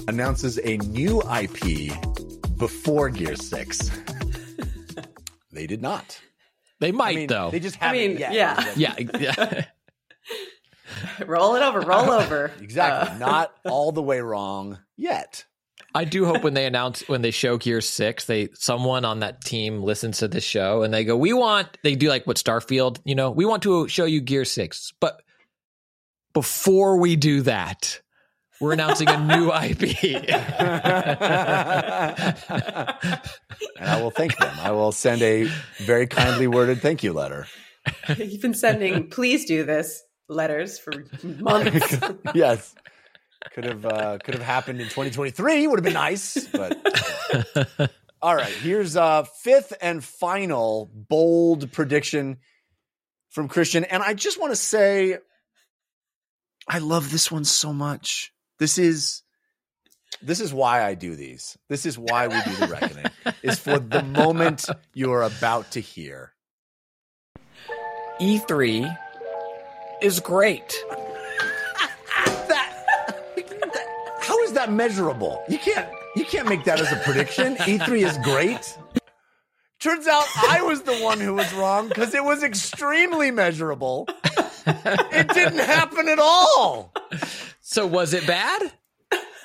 announces 0.08 0.60
a 0.64 0.78
new 0.78 1.22
IP 1.24 1.92
before 2.58 3.10
Gear 3.10 3.36
6. 3.36 3.92
they 5.52 5.68
did 5.68 5.82
not. 5.82 6.22
They 6.80 6.92
might, 6.92 7.14
I 7.14 7.16
mean, 7.16 7.28
though. 7.28 7.50
they 7.52 7.60
just 7.60 7.82
I 7.82 7.88
haven't 7.88 8.02
mean, 8.02 8.18
yet. 8.18 8.34
yeah. 8.34 8.74
yeah, 8.76 8.96
yeah. 9.20 9.66
roll 11.26 11.56
it 11.56 11.62
over, 11.62 11.82
roll 11.82 12.10
over. 12.12 12.52
Exactly. 12.62 13.16
Uh, 13.16 13.18
Not 13.18 13.54
all 13.66 13.92
the 13.92 14.02
way 14.02 14.20
wrong 14.20 14.80
yet. 14.96 15.46
I 15.96 16.04
do 16.04 16.26
hope 16.26 16.44
when 16.44 16.54
they 16.54 16.66
announce 16.66 17.08
when 17.08 17.22
they 17.22 17.32
show 17.32 17.58
Gear 17.58 17.80
Six, 17.80 18.26
they 18.26 18.50
someone 18.54 19.06
on 19.06 19.22
that 19.22 19.42
team 19.42 19.82
listens 19.82 20.18
to 20.18 20.28
this 20.28 20.44
show 20.44 20.84
and 20.84 20.94
they 20.94 21.06
go, 21.06 21.16
"We 21.16 21.32
want." 21.32 21.78
They 21.84 21.96
do 21.96 22.10
like 22.10 22.28
what 22.28 22.36
Starfield, 22.36 23.00
you 23.06 23.16
know, 23.16 23.32
we 23.32 23.46
want 23.46 23.64
to 23.64 23.88
show 23.88 24.04
you 24.04 24.20
Gear 24.20 24.44
Six, 24.44 24.92
but 25.00 25.22
before 26.34 26.98
we 26.98 27.16
do 27.16 27.42
that, 27.44 28.02
we're 28.60 28.74
announcing 28.74 29.08
a 29.08 29.18
new 29.18 29.54
IP. 29.54 30.04
and 33.80 33.90
I 33.90 34.02
will 34.02 34.12
thank 34.12 34.38
them. 34.38 34.54
I 34.60 34.72
will 34.72 34.92
send 34.92 35.22
a 35.22 35.46
very 35.80 36.08
kindly 36.08 36.48
worded 36.48 36.82
thank 36.82 37.04
you 37.04 37.14
letter. 37.14 37.48
You've 38.18 38.42
been 38.42 38.54
sending 38.54 39.10
please 39.10 39.46
do 39.46 39.64
this 39.64 40.04
letters 40.28 40.78
for 40.78 41.06
months. 41.24 42.00
yes. 42.36 42.76
Could 43.54 43.66
have 43.66 43.86
uh, 43.86 44.18
could 44.24 44.34
have 44.34 44.44
happened 44.44 44.80
in 44.82 44.88
2023. 44.88 45.68
Would 45.68 45.80
have 45.80 45.84
been 45.84 45.94
nice, 45.94 46.48
but 46.48 47.92
all 48.22 48.36
right. 48.36 48.52
Here's 48.52 48.96
uh 48.98 49.24
fifth 49.24 49.74
and 49.82 50.04
final 50.04 50.90
bold 50.94 51.72
prediction 51.72 52.38
from 53.30 53.48
Christian, 53.48 53.84
and 53.84 54.02
I 54.02 54.14
just 54.14 54.40
want 54.40 54.52
to 54.52 54.56
say, 54.56 55.18
I 56.68 56.80
love 56.80 57.12
this 57.12 57.32
one 57.32 57.46
so 57.46 57.72
much. 57.72 58.34
This 58.60 58.78
is 58.78 59.24
this 60.22 60.40
is 60.40 60.54
why 60.54 60.84
I 60.84 60.96
do 60.96 61.16
these. 61.16 61.58
This 61.70 61.86
is 61.86 61.98
why 61.98 62.28
we 62.28 62.36
do 62.42 62.56
the 62.56 62.68
reckoning. 62.68 63.06
is 63.44 63.60
for 63.60 63.80
the 63.80 64.04
moment 64.04 64.66
you're 64.94 65.24
about 65.24 65.72
to 65.72 65.80
hear. 65.80 66.34
E3 68.20 68.98
is 70.02 70.20
great. 70.20 70.84
How 74.66 74.72
is 74.72 74.72
that 74.72 74.74
measurable? 74.74 75.44
You 75.48 75.58
can't 75.60 75.88
you 76.16 76.26
can't 76.26 76.48
make 76.48 76.64
that 76.64 76.80
as 76.80 76.92
a 76.92 76.96
prediction. 76.98 77.56
E3 77.58 78.06
is 78.06 78.18
great. 78.20 78.78
Turns 79.80 80.08
out 80.08 80.26
I 80.38 80.62
was 80.62 80.82
the 80.84 80.96
one 80.96 81.20
who 81.20 81.34
was 81.36 81.54
wrong 81.54 81.88
because 81.90 82.16
it 82.16 82.24
was 82.24 82.42
extremely 82.42 83.30
measurable. 83.32 84.08
It 84.66 85.28
didn't 85.30 85.60
happen 85.60 86.10
at 86.10 86.18
all. 86.18 86.92
So 87.62 87.86
was 87.86 88.14
it 88.14 88.26
bad? 88.26 88.72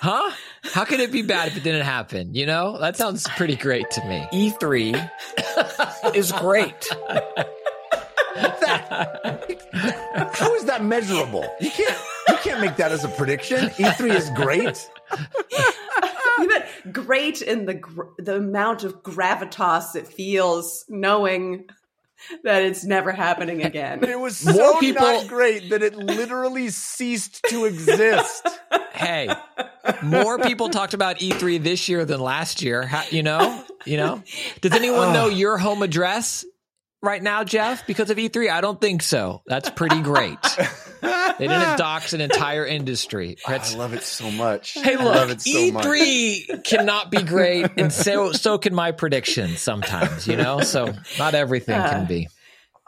Huh? 0.01 0.31
How 0.73 0.85
could 0.87 1.01
it 1.01 1.13
be 1.13 1.21
bad 1.23 1.49
if 1.49 1.59
it 1.59 1.63
didn't 1.63 1.85
happen? 1.85 2.35
You 2.35 2.47
know, 2.47 2.79
that 2.79 2.97
sounds 2.97 3.29
pretty 3.37 3.57
great 3.57 3.91
to 3.91 4.05
me. 4.09 4.27
E3 4.33 5.11
is 6.15 6.33
great. 6.33 6.89
That, 8.37 10.31
how 10.33 10.55
is 10.55 10.65
that 10.65 10.83
measurable? 10.83 11.45
You 11.61 11.71
can't 11.71 11.99
you 12.31 12.37
can't 12.43 12.61
make 12.61 12.77
that 12.77 12.93
as 12.93 13.05
a 13.05 13.09
prediction. 13.09 13.69
E3 13.71 14.15
is 14.15 14.31
great. 14.31 14.91
you 16.39 16.49
meant 16.49 16.65
great 16.93 17.43
in 17.43 17.67
the 17.67 17.75
gr- 17.75 18.03
the 18.19 18.37
amount 18.37 18.85
of 18.85 19.03
gravitas 19.03 19.95
it 19.97 20.07
feels 20.07 20.85
knowing 20.89 21.67
that 22.45 22.63
it's 22.63 22.85
never 22.85 23.13
happening 23.13 23.63
again. 23.63 24.05
It 24.05 24.19
was 24.19 24.37
so 24.37 24.53
More 24.53 24.81
people- 24.81 25.03
not 25.07 25.27
great 25.29 25.71
that 25.71 25.83
it 25.83 25.97
literally 25.97 26.69
ceased 26.71 27.43
to 27.49 27.65
exist. 27.65 28.47
Hey, 28.93 29.35
more 30.03 30.39
people 30.39 30.69
talked 30.69 30.93
about 30.93 31.19
E3 31.21 31.63
this 31.63 31.89
year 31.89 32.05
than 32.05 32.21
last 32.21 32.61
year. 32.61 32.83
How, 32.83 33.05
you 33.11 33.23
know, 33.23 33.65
you 33.87 33.97
know. 33.97 34.23
Does 34.61 34.73
anyone 34.73 35.09
uh. 35.09 35.13
know 35.15 35.29
your 35.29 35.57
home 35.57 35.83
address 35.83 36.45
right 37.03 37.23
now, 37.23 37.45
Jeff? 37.45 37.87
Because 37.87 38.11
of 38.11 38.19
E3, 38.19 38.51
I 38.51 38.61
don't 38.61 38.81
think 38.81 39.03
so. 39.03 39.43
That's 39.47 39.71
pretty 39.71 40.01
great. 40.01 40.39
They 41.03 41.49
didn't 41.49 41.79
dox 41.79 42.13
an 42.13 42.21
entire 42.21 42.67
industry. 42.67 43.39
I 43.47 43.57
love 43.75 43.95
it 43.95 44.03
so 44.03 44.31
much. 44.31 44.73
Hey, 44.75 44.97
I 44.97 45.03
love 45.03 45.29
look, 45.29 45.39
it 45.39 45.43
so. 45.43 45.51
E3 45.51 46.65
cannot 46.65 47.11
be 47.11 47.23
great, 47.23 47.67
and 47.77 47.93
so 47.93 48.33
so 48.33 48.59
can 48.59 48.75
my 48.75 48.93
predictions 48.93 49.61
sometimes. 49.61 50.27
You 50.27 50.37
know, 50.37 50.61
so 50.61 50.93
not 51.19 51.35
everything 51.35 51.81
can 51.81 52.07
be. 52.07 52.29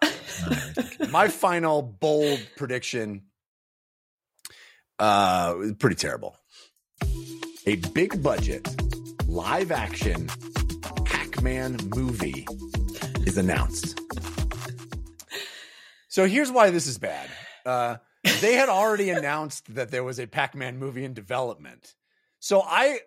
my 1.11 1.29
final 1.29 1.83
bold 1.83 2.41
prediction 2.57 3.23
uh 4.99 5.55
pretty 5.79 5.97
terrible 5.97 6.37
a 7.67 7.77
big 7.95 8.23
budget 8.23 8.69
live 9.27 9.71
action 9.71 10.29
pac-man 11.05 11.77
movie 11.95 12.47
is 13.27 13.39
announced 13.39 14.01
so 16.13 16.27
here's 16.27 16.51
why 16.51 16.71
this 16.71 16.87
is 16.87 16.99
bad 16.99 17.29
uh 17.67 17.97
they 18.41 18.55
had 18.55 18.69
already 18.69 19.11
announced 19.11 19.75
that 19.75 19.91
there 19.91 20.05
was 20.05 20.21
a 20.21 20.27
pac-man 20.27 20.79
movie 20.79 21.05
in 21.05 21.15
development 21.15 21.95
so 22.39 22.63
i 22.63 22.99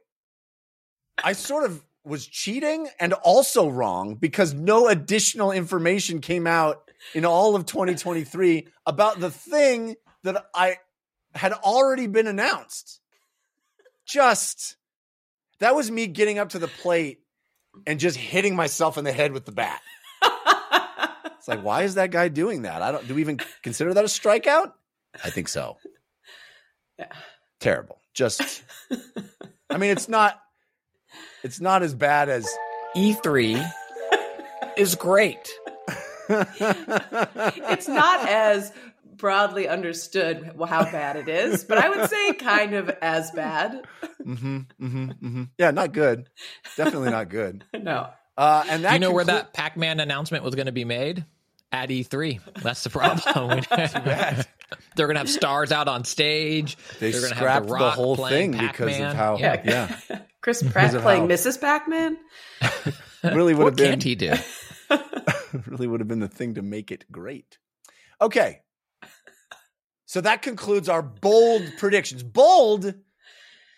i 1.24 1.34
sort 1.34 1.64
of 1.64 1.84
was 2.04 2.28
cheating 2.28 2.88
and 3.00 3.14
also 3.14 3.68
wrong 3.68 4.16
because 4.16 4.54
no 4.54 4.88
additional 4.88 5.52
information 5.52 6.22
came 6.22 6.46
out 6.46 6.90
in 7.14 7.26
all 7.26 7.56
of 7.56 7.66
2023 7.66 8.68
about 8.86 9.20
the 9.20 9.32
thing 9.32 9.96
that 10.24 10.46
I 10.54 10.78
had 11.34 11.54
already 11.54 12.08
been 12.08 12.28
announced. 12.28 13.02
Just 14.06 14.78
that 15.60 15.76
was 15.76 15.90
me 15.90 16.08
getting 16.08 16.38
up 16.38 16.50
to 16.50 16.60
the 16.60 16.68
plate 16.68 17.20
and 17.88 18.00
just 18.00 18.18
hitting 18.18 18.56
myself 18.56 18.98
in 18.98 19.04
the 19.04 19.12
head 19.12 19.32
with 19.32 19.46
the 19.46 19.52
bat. 19.52 19.82
It's 21.46 21.48
like, 21.48 21.64
why 21.64 21.84
is 21.84 21.94
that 21.94 22.10
guy 22.10 22.28
doing 22.28 22.64
that? 22.64 22.82
I 22.82 22.92
don't 22.92 23.08
do 23.08 23.14
we 23.14 23.22
even 23.22 23.40
consider 23.62 23.94
that 23.94 24.04
a 24.04 24.08
strikeout? 24.08 24.72
I 25.24 25.30
think 25.30 25.48
so. 25.48 25.78
Yeah. 26.98 27.12
Terrible. 27.60 28.02
Just 28.16 28.64
I 29.70 29.78
mean, 29.78 29.92
it's 29.92 30.10
not 30.10 30.42
it's 31.44 31.62
not 31.62 31.84
as 31.84 31.94
bad 31.94 32.30
as 32.30 32.52
E3 32.96 33.64
is 34.76 34.96
great. 34.96 35.48
it's 36.30 37.88
not 37.88 38.28
as 38.28 38.74
broadly 39.16 39.68
understood 39.68 40.52
how 40.68 40.90
bad 40.92 41.16
it 41.16 41.30
is, 41.30 41.64
but 41.64 41.78
I 41.78 41.90
would 41.90 42.10
say 42.10 42.34
kind 42.34 42.74
of 42.74 42.90
as 43.04 43.30
bad. 43.30 43.86
hmm 44.24 44.62
hmm 44.80 45.12
hmm 45.12 45.44
Yeah, 45.60 45.70
not 45.70 45.94
good. 45.94 46.28
Definitely 46.76 47.12
not 47.12 47.30
good. 47.30 47.64
No. 47.80 48.10
Uh, 48.38 48.66
and 48.70 48.84
that 48.84 48.94
you 48.94 49.00
know 49.00 49.12
where 49.12 49.24
that 49.24 49.54
Pac-Man 49.54 50.02
announcement 50.02 50.44
was 50.44 50.56
going 50.56 50.66
to 50.66 50.74
be 50.74 50.84
made? 50.84 51.24
At 51.76 51.90
E3. 51.90 52.40
That's 52.64 52.84
the 52.86 52.90
problem. 52.90 53.62
They're 54.96 55.08
going 55.08 55.16
to 55.16 55.20
have 55.20 55.30
stars 55.30 55.74
out 55.74 55.90
on 55.90 56.06
stage. 56.06 56.78
they 57.00 57.12
They're 57.12 57.20
gonna 57.22 57.36
scrapped 57.36 57.66
have 57.66 57.68
the, 57.68 57.78
the, 57.78 57.92
whole 57.92 58.16
thing 58.16 58.52
because 58.52 58.92
Pac-Man. 58.92 59.12
of 59.12 59.16
how 59.18 59.38
Yeah. 59.38 59.62
yeah, 60.10 60.20
Chris 60.42 60.64
Pratt 60.64 60.94
playing 61.02 61.24
how- 61.24 61.36
Mrs. 61.36 61.60
Pac-Man? 61.60 62.18
really 63.26 63.54
would 63.54 63.64
What 63.64 63.72
have 63.72 63.76
been 63.78 63.90
can't 63.92 64.04
he 64.04 64.16
do? 64.16 64.34
really 65.68 65.86
would 65.88 66.00
have 66.00 66.08
been 66.08 66.22
the 66.22 66.30
thing 66.30 66.56
to 66.56 66.62
make 66.62 66.92
it 66.92 67.04
great. 67.12 67.58
Okay. 68.22 68.62
So 70.06 70.22
that 70.22 70.42
concludes 70.42 70.88
our 70.88 71.02
bold 71.02 71.74
predictions. 71.78 72.24
Bold, 72.24 72.94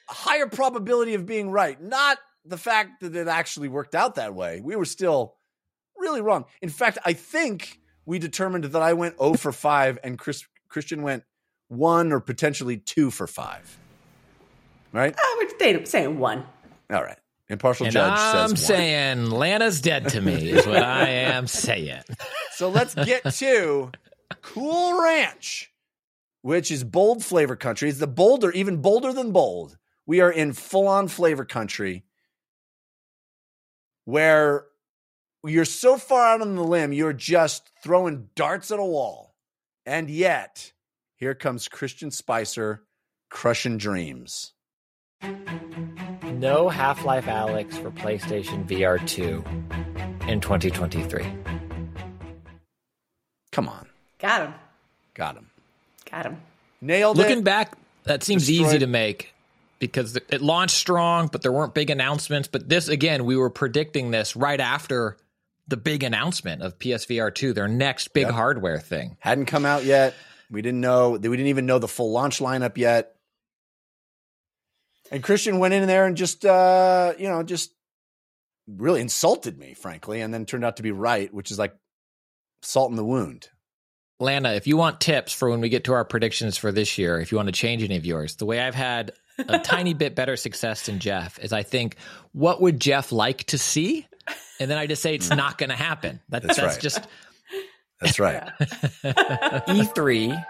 higher 0.08 0.46
probability 0.48 1.16
of 1.16 1.26
being 1.26 1.50
right, 1.50 1.82
not 1.82 2.20
the 2.46 2.58
fact 2.58 3.02
that 3.02 3.16
it 3.16 3.28
actually 3.28 3.70
worked 3.70 3.96
out 3.96 4.16
that 4.16 4.36
way. 4.36 4.62
We 4.64 4.76
were 4.76 4.86
still 4.86 5.36
really 5.98 6.22
wrong. 6.22 6.46
In 6.62 6.70
fact, 6.70 7.00
I 7.04 7.14
think 7.14 7.80
we 8.08 8.18
determined 8.18 8.64
that 8.64 8.82
I 8.82 8.94
went 8.94 9.20
0 9.20 9.34
for 9.34 9.52
5 9.52 10.00
and 10.04 10.18
Chris, 10.18 10.46
Christian 10.70 11.04
went 11.04 11.24
1 11.68 12.14
or 12.14 12.22
potentially 12.22 12.78
2 12.78 13.12
for 13.12 13.28
5. 13.28 13.78
Right? 14.94 15.14
I 15.16 15.36
would 15.38 15.60
say, 15.60 15.84
saying 15.84 16.18
one. 16.18 16.46
All 16.90 17.04
right. 17.04 17.18
Impartial 17.50 17.86
And 17.86 17.94
judge 17.94 18.12
I'm 18.12 18.50
says 18.50 18.70
one. 18.70 18.78
saying 18.78 19.30
Lana's 19.30 19.82
dead 19.82 20.10
to 20.10 20.22
me 20.22 20.50
is 20.50 20.66
what 20.66 20.82
I 20.84 21.10
am 21.10 21.48
saying. 21.48 22.02
So 22.54 22.70
let's 22.70 22.96
get 22.96 23.24
to 23.36 23.92
Cool 24.42 25.02
Ranch, 25.02 25.72
which 26.42 26.72
is 26.72 26.84
bold 26.86 27.24
flavor 27.24 27.56
country. 27.58 27.90
It's 27.90 28.00
the 28.00 28.08
bolder, 28.08 28.52
even 28.52 28.78
bolder 28.78 29.12
than 29.12 29.32
bold. 29.34 29.78
We 30.06 30.22
are 30.22 30.32
in 30.32 30.54
full 30.54 30.88
on 30.88 31.10
flavor 31.10 31.44
country 31.46 32.04
where 34.06 34.66
you're 35.50 35.66
so 35.66 35.98
far 35.98 36.26
out 36.26 36.42
on 36.42 36.56
the 36.56 36.64
limb, 36.64 36.94
you're 36.94 37.14
just 37.14 37.70
throwing 37.84 38.30
darts 38.36 38.72
at 38.72 38.80
a 38.80 38.86
wall. 38.86 39.36
And 39.86 40.10
yet, 40.10 40.74
here 41.16 41.34
comes 41.34 41.68
Christian 41.68 42.12
Spicer 42.12 42.84
crushing 43.30 43.78
dreams. 43.78 44.54
No 46.24 46.70
Half 46.70 47.04
Life 47.06 47.26
Alyx 47.26 47.74
for 47.74 47.90
PlayStation 47.92 48.68
VR 48.68 49.06
2 49.08 49.44
in 50.28 50.40
2023. 50.42 51.26
Come 53.52 53.68
on. 53.70 53.88
Got 54.20 54.42
him. 54.42 54.54
Got 55.16 55.38
him. 55.38 55.50
Got 56.10 56.26
him. 56.28 56.42
Nailed 56.82 57.18
Looking 57.18 57.40
it. 57.40 57.44
back, 57.44 57.74
that 58.04 58.24
seems 58.24 58.46
Destroyed. 58.46 58.68
easy 58.68 58.80
to 58.80 58.88
make 58.88 59.34
because 59.80 60.16
it 60.16 60.42
launched 60.42 60.76
strong, 60.76 61.28
but 61.28 61.42
there 61.42 61.52
weren't 61.52 61.74
big 61.74 61.90
announcements. 61.90 62.48
But 62.48 62.70
this, 62.70 62.88
again, 62.88 63.26
we 63.26 63.36
were 63.36 63.50
predicting 63.50 64.12
this 64.12 64.36
right 64.36 64.60
after 64.60 65.18
the 65.68 65.78
big 65.78 66.04
announcement 66.04 66.62
of 66.62 66.80
PSVR 66.80 67.34
2, 67.34 67.54
their 67.54 67.68
next 67.68 68.14
big 68.14 68.28
Yep. 68.28 68.34
hardware 68.34 68.80
thing. 68.80 69.18
Hadn't 69.20 69.46
come 69.48 69.66
out 69.66 69.84
yet. 69.84 70.14
We 70.50 70.62
didn't 70.62 70.82
know. 70.82 71.12
We 71.12 71.20
didn't 71.20 71.48
even 71.48 71.66
know 71.66 71.80
the 71.80 71.88
full 71.90 72.12
launch 72.12 72.40
lineup 72.40 72.78
yet. 72.78 73.14
And 75.12 75.24
Christian 75.24 75.60
went 75.60 75.74
in 75.74 75.88
there 75.88 76.06
and 76.06 76.18
just, 76.18 76.46
uh, 76.46 77.14
you 77.18 77.28
know, 77.30 77.44
just 77.44 77.72
really 78.68 79.02
insulted 79.02 79.58
me, 79.58 79.74
frankly, 79.74 80.22
and 80.22 80.34
then 80.34 80.46
turned 80.46 80.66
out 80.66 80.78
to 80.78 80.84
be 80.84 80.92
right, 80.92 81.34
which 81.34 81.52
is 81.52 81.60
like 81.60 81.76
salt 82.62 82.90
in 82.90 82.98
the 82.98 83.06
wound. 83.06 83.50
Lana, 84.20 84.54
if 84.54 84.68
you 84.68 84.78
want 84.78 85.00
tips 85.00 85.32
for 85.32 85.50
when 85.50 85.62
we 85.62 85.70
get 85.70 85.84
to 85.86 85.94
our 85.94 86.04
predictions 86.04 86.58
for 86.58 86.72
this 86.72 86.98
year, 86.98 87.20
if 87.20 87.32
you 87.32 87.38
want 87.38 87.48
to 87.48 87.54
change 87.54 87.84
any 87.84 87.96
of 87.98 88.06
yours, 88.06 88.36
the 88.38 88.46
way 88.46 88.60
I've 88.60 88.74
had 88.76 89.12
a 89.38 89.60
tiny 89.64 89.94
bit 89.94 90.16
better 90.16 90.36
success 90.36 90.88
than 90.88 91.00
Jeff 91.00 91.38
is 91.40 91.54
I 91.54 91.64
think, 91.64 91.96
what 92.32 92.60
would 92.62 92.80
Jeff 92.80 93.12
like 93.12 93.44
to 93.46 93.58
see? 93.58 94.08
And 94.60 94.70
then 94.72 94.78
I 94.78 94.88
just 94.88 95.02
say 95.02 95.16
it's 95.16 95.30
not 95.30 95.58
going 95.58 95.70
to 95.70 95.76
happen. 95.76 96.20
That, 96.30 96.44
That's 96.44 96.58
that's 96.58 96.76
right. 96.76 96.82
just 96.82 97.08
That's 98.02 98.20
right. 98.20 98.44
E3 99.04 100.46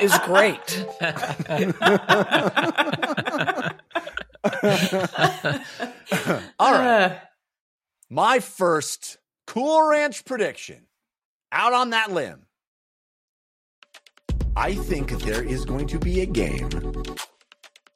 is 0.00 0.16
great. 0.24 0.86
All 6.58 6.72
right. 6.72 7.12
Uh, 7.12 7.18
My 8.10 8.40
first 8.40 9.18
Cool 9.46 9.88
Ranch 9.88 10.24
prediction 10.24 10.86
out 11.52 11.72
on 11.72 11.90
that 11.90 12.10
limb. 12.12 12.46
I 14.56 14.74
think 14.74 15.10
there 15.22 15.42
is 15.42 15.64
going 15.64 15.86
to 15.88 15.98
be 15.98 16.20
a 16.20 16.26
game 16.26 16.68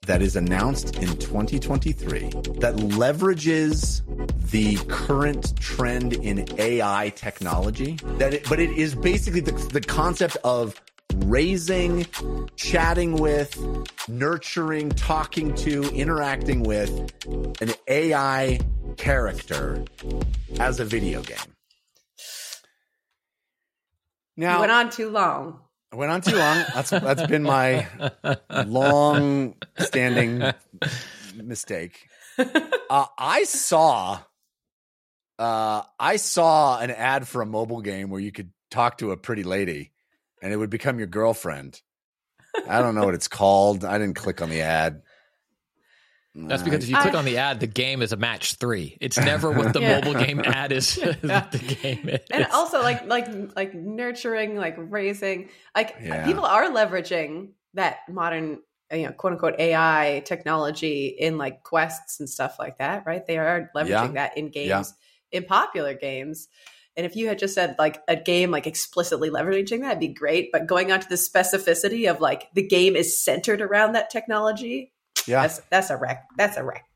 that 0.06 0.20
is 0.20 0.34
announced 0.34 0.96
in 0.96 1.16
2023 1.18 2.30
that 2.58 2.74
leverages 2.76 4.02
the 4.50 4.76
current 4.88 5.56
trend 5.60 6.14
in 6.14 6.44
AI 6.58 7.12
technology. 7.14 7.98
That 8.18 8.34
it, 8.34 8.48
but 8.48 8.58
it 8.58 8.70
is 8.70 8.96
basically 8.96 9.40
the, 9.40 9.52
the 9.52 9.80
concept 9.80 10.36
of 10.42 10.80
raising, 11.14 12.06
chatting 12.56 13.14
with, 13.14 13.56
nurturing, 14.08 14.90
talking 14.90 15.54
to, 15.54 15.84
interacting 15.94 16.64
with 16.64 16.90
an 17.60 17.72
AI 17.86 18.58
character 18.96 19.84
as 20.58 20.80
a 20.80 20.84
video 20.84 21.22
game. 21.22 21.38
Now, 24.36 24.54
you 24.54 24.60
went 24.60 24.72
on 24.72 24.90
too 24.90 25.10
long. 25.10 25.60
I 25.92 25.96
went 25.96 26.10
on 26.10 26.22
too 26.22 26.36
long. 26.36 26.64
That's 26.74 26.90
that's 26.90 27.26
been 27.26 27.42
my 27.42 27.86
long 28.66 29.54
standing 29.78 30.42
mistake. 31.36 32.08
Uh, 32.38 33.06
I 33.18 33.44
saw 33.44 34.20
uh, 35.38 35.82
I 35.98 36.16
saw 36.16 36.78
an 36.78 36.90
ad 36.90 37.28
for 37.28 37.42
a 37.42 37.46
mobile 37.46 37.82
game 37.82 38.08
where 38.08 38.20
you 38.20 38.32
could 38.32 38.52
talk 38.70 38.98
to 38.98 39.10
a 39.10 39.16
pretty 39.16 39.42
lady 39.42 39.92
and 40.40 40.52
it 40.52 40.56
would 40.56 40.70
become 40.70 40.98
your 40.98 41.08
girlfriend. 41.08 41.80
I 42.68 42.80
don't 42.80 42.94
know 42.94 43.04
what 43.04 43.14
it's 43.14 43.28
called. 43.28 43.84
I 43.84 43.98
didn't 43.98 44.16
click 44.16 44.40
on 44.40 44.50
the 44.50 44.62
ad. 44.62 45.02
That's 46.34 46.62
because 46.62 46.84
if 46.84 46.90
you 46.90 46.96
click 46.96 47.14
on 47.14 47.24
the 47.26 47.36
ad, 47.38 47.60
the 47.60 47.66
game 47.66 48.00
is 48.00 48.12
a 48.12 48.16
match 48.16 48.54
three. 48.54 48.96
It's 49.00 49.18
never 49.18 49.50
what 49.50 49.72
the 49.74 49.80
Yeah. 49.80 50.00
mobile 50.00 50.14
game 50.18 50.40
ad 50.40 50.72
is. 50.72 50.96
what 51.20 51.52
the 51.52 51.58
game 51.58 52.08
is. 52.08 52.20
and 52.30 52.46
also 52.52 52.80
like 52.82 53.06
like 53.06 53.28
like 53.54 53.74
nurturing 53.74 54.56
like 54.56 54.76
raising 54.78 55.50
like 55.76 55.94
Yeah. 56.02 56.24
people 56.24 56.44
are 56.44 56.70
leveraging 56.70 57.50
that 57.74 57.98
modern 58.08 58.60
you 58.92 59.04
know 59.06 59.12
quote 59.12 59.32
unquote 59.34 59.58
ai 59.58 60.22
technology 60.24 61.06
in 61.06 61.38
like 61.38 61.62
quests 61.62 62.20
and 62.20 62.28
stuff 62.28 62.56
like 62.58 62.78
that 62.78 63.04
right 63.06 63.26
they 63.26 63.38
are 63.38 63.70
leveraging 63.74 63.88
Yeah. 63.88 64.06
that 64.12 64.36
in 64.38 64.50
games 64.50 64.68
Yeah. 65.32 65.38
in 65.38 65.44
popular 65.44 65.94
games 65.94 66.48
and 66.94 67.06
if 67.06 67.16
you 67.16 67.26
had 67.28 67.38
just 67.38 67.54
said 67.54 67.76
like 67.78 68.02
a 68.06 68.16
game 68.16 68.50
like 68.50 68.66
explicitly 68.66 69.30
leveraging 69.30 69.80
that, 69.80 69.92
it'd 69.92 70.00
be 70.00 70.08
great. 70.08 70.50
But 70.52 70.66
going 70.66 70.92
on 70.92 71.00
to 71.00 71.08
the 71.08 71.14
specificity 71.14 72.10
of 72.10 72.20
like 72.20 72.48
the 72.52 72.62
game 72.66 72.96
is 72.96 73.18
centered 73.24 73.62
around 73.62 73.92
that 73.94 74.10
technology, 74.10 74.91
Yeah, 75.26 75.42
that's 75.42 75.58
that's 75.70 75.90
a 75.90 75.96
wreck. 75.96 76.24
That's 76.36 76.56
a 76.56 76.64
wreck. 76.64 76.86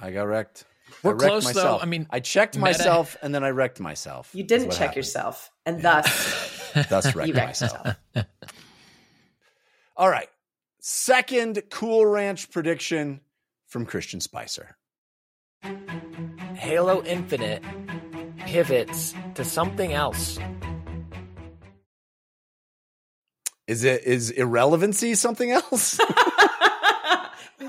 I 0.00 0.10
got 0.10 0.24
wrecked. 0.24 0.64
We're 1.02 1.10
I 1.10 1.14
wrecked 1.14 1.42
close, 1.42 1.52
though. 1.52 1.78
I 1.80 1.84
mean, 1.86 2.06
I 2.10 2.20
checked 2.20 2.54
meta- 2.56 2.66
myself 2.78 3.16
and 3.22 3.34
then 3.34 3.42
I 3.44 3.50
wrecked 3.50 3.80
myself. 3.80 4.30
You 4.32 4.44
didn't 4.44 4.70
check 4.70 4.78
happened. 4.78 4.96
yourself, 4.96 5.50
and 5.64 5.82
thus 5.82 6.72
Thus 6.88 7.06
you 7.06 7.12
wrecked 7.12 7.34
wrecked 7.34 7.46
myself. 7.48 7.72
yourself. 8.14 8.26
All 9.96 10.08
right. 10.10 10.28
Second 10.80 11.62
Cool 11.70 12.06
Ranch 12.06 12.50
prediction 12.50 13.20
from 13.66 13.86
Christian 13.86 14.20
Spicer. 14.20 14.76
Halo 16.54 17.02
Infinite 17.02 17.62
pivots 18.46 19.14
to 19.34 19.44
something 19.44 19.92
else. 19.92 20.38
Is 23.66 23.82
it 23.82 24.04
is 24.04 24.30
irrelevancy 24.30 25.14
something 25.16 25.50
else? 25.50 25.98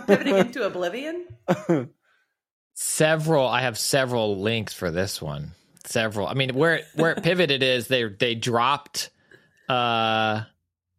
Pivoting 0.07 0.37
into 0.37 0.65
oblivion. 0.65 1.27
Several. 2.73 3.47
I 3.47 3.61
have 3.61 3.77
several 3.77 4.39
links 4.39 4.73
for 4.73 4.91
this 4.91 5.21
one. 5.21 5.51
Several. 5.85 6.27
I 6.27 6.33
mean, 6.33 6.53
where 6.53 6.81
where 6.95 7.11
it 7.11 7.23
pivoted 7.23 7.63
is 7.63 7.87
they 7.87 8.03
they 8.05 8.35
dropped. 8.35 9.09
Uh, 9.69 10.43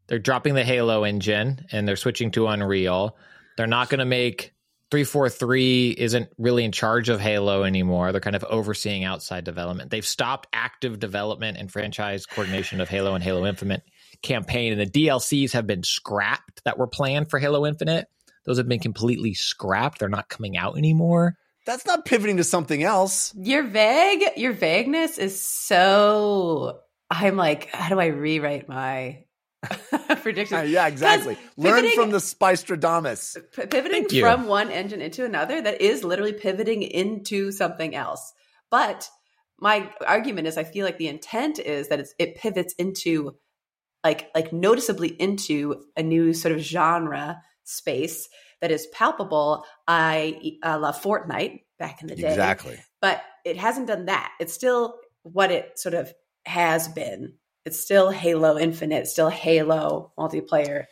they're 0.09 0.19
dropping 0.19 0.55
the 0.55 0.65
Halo 0.65 1.05
engine 1.05 1.67
and 1.71 1.87
they're 1.87 1.97
switching 1.97 2.31
to 2.33 2.47
Unreal. 2.49 3.17
They're 3.57 3.67
not 3.67 3.91
going 3.91 3.99
to 3.99 4.07
make 4.07 4.55
343 4.91 5.95
isn't 5.99 6.31
really 6.39 6.65
in 6.65 6.73
charge 6.73 7.11
of 7.11 7.21
Halo 7.21 7.65
anymore. 7.65 8.11
They're 8.11 8.21
kind 8.23 8.37
of 8.37 8.45
overseeing 8.45 9.05
outside 9.05 9.45
development. 9.45 9.91
They've 9.91 10.05
stopped 10.05 10.49
active 10.53 10.99
development 10.99 11.59
and 11.59 11.71
franchise 11.71 12.25
coordination 12.25 12.81
of 12.81 12.89
Halo 12.89 13.15
and 13.15 13.23
Halo 13.23 13.45
Infinite 13.45 13.83
campaign, 14.23 14.73
and 14.73 14.81
the 14.81 15.07
DLCs 15.07 15.53
have 15.53 15.67
been 15.67 15.83
scrapped 15.83 16.65
that 16.65 16.79
were 16.79 16.87
planned 16.87 17.29
for 17.29 17.39
Halo 17.39 17.67
Infinite. 17.67 18.09
Those 18.49 18.57
have 18.57 18.67
been 18.67 18.81
completely 18.81 19.35
scrapped. 19.35 19.99
They're 19.99 20.09
not 20.09 20.31
coming 20.31 20.57
out 20.57 20.79
anymore. 20.79 21.37
That's 21.67 21.85
not 21.85 22.07
pivoting 22.07 22.39
to 22.39 22.45
something 22.45 22.83
else. 22.83 23.35
Your 23.37 23.63
vague, 23.63 24.25
your 24.39 24.55
vagueness 24.55 25.19
is 25.19 25.39
so. 25.39 26.81
I'm 27.11 27.37
like, 27.37 27.69
how 27.69 27.91
do 27.91 28.01
I 28.01 28.07
rewrite 28.07 28.67
my 28.67 29.25
predictions? 30.23 30.61
Uh, 30.61 30.63
yeah, 30.63 30.87
exactly. 30.87 31.37
Learn 31.59 31.83
pivoting- 31.83 31.95
from 31.95 32.11
the 32.11 32.21
Spistradamus. 32.21 33.37
P- 33.55 33.67
pivoting 33.67 34.05
Thank 34.05 34.13
you. 34.13 34.23
from 34.23 34.47
one 34.47 34.71
engine 34.71 35.03
into 35.03 35.27
another 35.27 35.61
that 35.61 35.83
is 35.83 36.03
literally 36.03 36.33
pivoting 36.33 36.83
into 36.83 37.53
something 37.53 37.95
else 37.95 38.33
but 38.71 39.09
my 39.61 39.91
argument 40.07 40.47
is 40.47 40.57
i 40.57 40.65
feel 40.65 40.85
like 40.85 40.99
the 40.99 41.09
intent 41.09 41.59
is 41.59 41.89
that 41.89 42.01
it's, 42.01 42.15
it 42.19 42.37
pivots 42.37 42.75
into 42.79 43.35
like 44.05 44.31
like 44.35 44.53
noticeably 44.53 45.09
into 45.09 45.83
a 45.97 46.03
new 46.03 46.33
sort 46.33 46.55
of 46.55 46.61
genre 46.61 47.41
space 47.69 48.29
that 48.61 48.71
is 48.71 48.87
palpable 48.93 49.65
i 49.87 50.57
uh, 50.63 50.79
love 50.79 51.01
fortnite 51.01 51.61
back 51.79 52.03
in 52.03 52.09
the 52.09 52.17
day 52.17 52.29
Exactly. 52.29 52.79
but 53.01 53.23
it 53.49 53.57
hasn't 53.57 53.87
done 53.87 54.07
that. 54.07 54.33
It's 54.41 54.53
still 54.53 54.97
what 55.23 55.51
it 55.51 55.79
sort 55.79 55.95
of 55.95 56.13
has 56.45 56.89
been. 56.89 57.35
It's 57.65 57.81
still 57.81 58.11
Halo 58.11 58.59
Infinite, 58.59 59.07
still 59.07 59.29
Halo 59.29 60.13
multiplayer, 60.19 60.85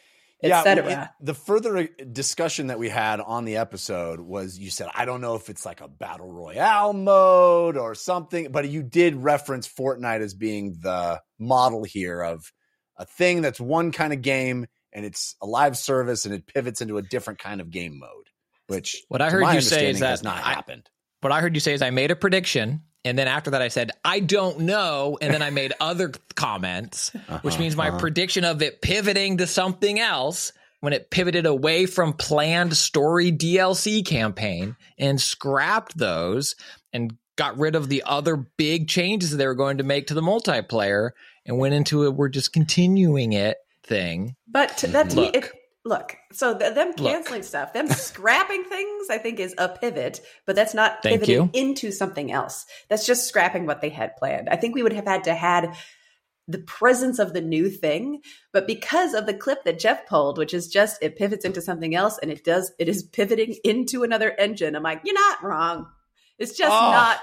etc. 0.42 1.10
the 1.20 1.34
further 1.34 1.78
uh, 1.78 1.86
discussion 2.12 2.66
that 2.68 2.78
we 2.78 2.88
had 2.88 3.20
on 3.20 3.44
the 3.44 3.56
episode 3.56 4.20
was 4.20 4.58
you 4.58 4.70
said, 4.70 4.88
I 4.94 5.04
don't 5.04 5.20
know 5.20 5.34
if 5.34 5.48
it's 5.48 5.64
like 5.64 5.80
a 5.80 5.88
battle 5.88 6.30
royale 6.32 6.92
mode 6.92 7.76
or 7.76 7.94
something, 7.94 8.52
but 8.52 8.68
you 8.68 8.82
did 8.82 9.16
reference 9.16 9.68
Fortnite 9.68 10.20
as 10.20 10.34
being 10.34 10.76
the 10.80 11.20
model 11.38 11.84
here 11.84 12.22
of 12.22 12.52
a 12.96 13.06
thing 13.06 13.42
that's 13.42 13.60
one 13.60 13.92
kind 13.92 14.12
of 14.12 14.22
game 14.22 14.66
and 14.96 15.04
it's 15.04 15.36
a 15.42 15.46
live 15.46 15.76
service 15.76 16.24
and 16.24 16.34
it 16.34 16.46
pivots 16.46 16.80
into 16.80 16.96
a 16.96 17.02
different 17.02 17.38
kind 17.38 17.60
of 17.60 17.70
game 17.70 17.98
mode, 17.98 18.30
which 18.66 19.04
What 19.08 19.20
I 19.20 19.30
heard 19.30 19.54
you 19.54 19.60
say 19.60 19.90
is 19.90 20.00
that 20.00 20.08
has 20.08 20.22
not 20.24 20.38
I- 20.38 20.54
happened. 20.54 20.88
What 21.20 21.32
I 21.32 21.40
heard 21.40 21.54
you 21.54 21.60
say 21.60 21.72
is 21.72 21.82
I 21.82 21.90
made 21.90 22.10
a 22.10 22.16
prediction, 22.16 22.82
and 23.04 23.18
then 23.18 23.26
after 23.26 23.50
that 23.50 23.62
I 23.62 23.68
said 23.68 23.90
I 24.04 24.20
don't 24.20 24.60
know, 24.60 25.18
and 25.20 25.32
then 25.32 25.42
I 25.42 25.50
made 25.50 25.72
other 25.80 26.12
comments, 26.34 27.10
which 27.12 27.24
uh-huh, 27.28 27.58
means 27.58 27.76
my 27.76 27.88
uh-huh. 27.88 27.98
prediction 27.98 28.44
of 28.44 28.62
it 28.62 28.80
pivoting 28.80 29.38
to 29.38 29.46
something 29.46 29.98
else 30.00 30.52
when 30.80 30.92
it 30.92 31.10
pivoted 31.10 31.46
away 31.46 31.86
from 31.86 32.12
planned 32.12 32.76
story 32.76 33.32
DLC 33.32 34.04
campaign 34.04 34.76
and 34.98 35.20
scrapped 35.20 35.96
those 35.96 36.54
and 36.92 37.16
got 37.36 37.58
rid 37.58 37.74
of 37.74 37.88
the 37.88 38.02
other 38.06 38.36
big 38.36 38.88
changes 38.88 39.36
they 39.36 39.46
were 39.46 39.54
going 39.54 39.78
to 39.78 39.84
make 39.84 40.06
to 40.06 40.14
the 40.14 40.22
multiplayer 40.22 41.10
and 41.44 41.58
went 41.58 41.74
into 41.74 42.04
it. 42.04 42.14
we're 42.14 42.28
just 42.28 42.52
continuing 42.52 43.32
it 43.32 43.56
thing. 43.86 44.34
But 44.48 44.78
to, 44.78 44.86
that 44.88 45.10
to 45.10 45.16
me, 45.16 45.22
Look. 45.26 45.36
it, 45.36 45.50
Look, 45.84 46.16
so 46.32 46.52
the, 46.52 46.70
them 46.70 46.94
canceling 46.94 47.44
stuff, 47.44 47.72
them 47.72 47.86
scrapping 47.88 48.64
things, 48.64 49.08
I 49.08 49.18
think 49.18 49.38
is 49.38 49.54
a 49.56 49.68
pivot, 49.68 50.20
but 50.44 50.56
that's 50.56 50.74
not 50.74 51.00
Thank 51.00 51.20
pivoting 51.20 51.34
you. 51.34 51.50
into 51.52 51.92
something 51.92 52.32
else. 52.32 52.66
That's 52.88 53.06
just 53.06 53.28
scrapping 53.28 53.66
what 53.66 53.80
they 53.80 53.90
had 53.90 54.16
planned. 54.16 54.48
I 54.48 54.56
think 54.56 54.74
we 54.74 54.82
would 54.82 54.92
have 54.94 55.04
had 55.06 55.22
to 55.24 55.34
had 55.34 55.76
the 56.48 56.58
presence 56.58 57.20
of 57.20 57.32
the 57.34 57.40
new 57.40 57.68
thing, 57.70 58.20
but 58.52 58.66
because 58.66 59.14
of 59.14 59.26
the 59.26 59.34
clip 59.34 59.62
that 59.64 59.78
Jeff 59.78 60.06
pulled, 60.08 60.38
which 60.38 60.54
is 60.54 60.66
just 60.66 61.00
it 61.02 61.14
pivots 61.16 61.44
into 61.44 61.60
something 61.60 61.94
else 61.94 62.18
and 62.20 62.32
it 62.32 62.42
does 62.44 62.72
it 62.80 62.88
is 62.88 63.04
pivoting 63.04 63.54
into 63.62 64.02
another 64.02 64.30
engine. 64.38 64.74
I'm 64.74 64.82
like, 64.82 65.02
you're 65.04 65.14
not 65.14 65.44
wrong. 65.44 65.86
It's 66.38 66.56
just 66.58 66.72
Oh. 66.72 66.90
not. 66.90 67.20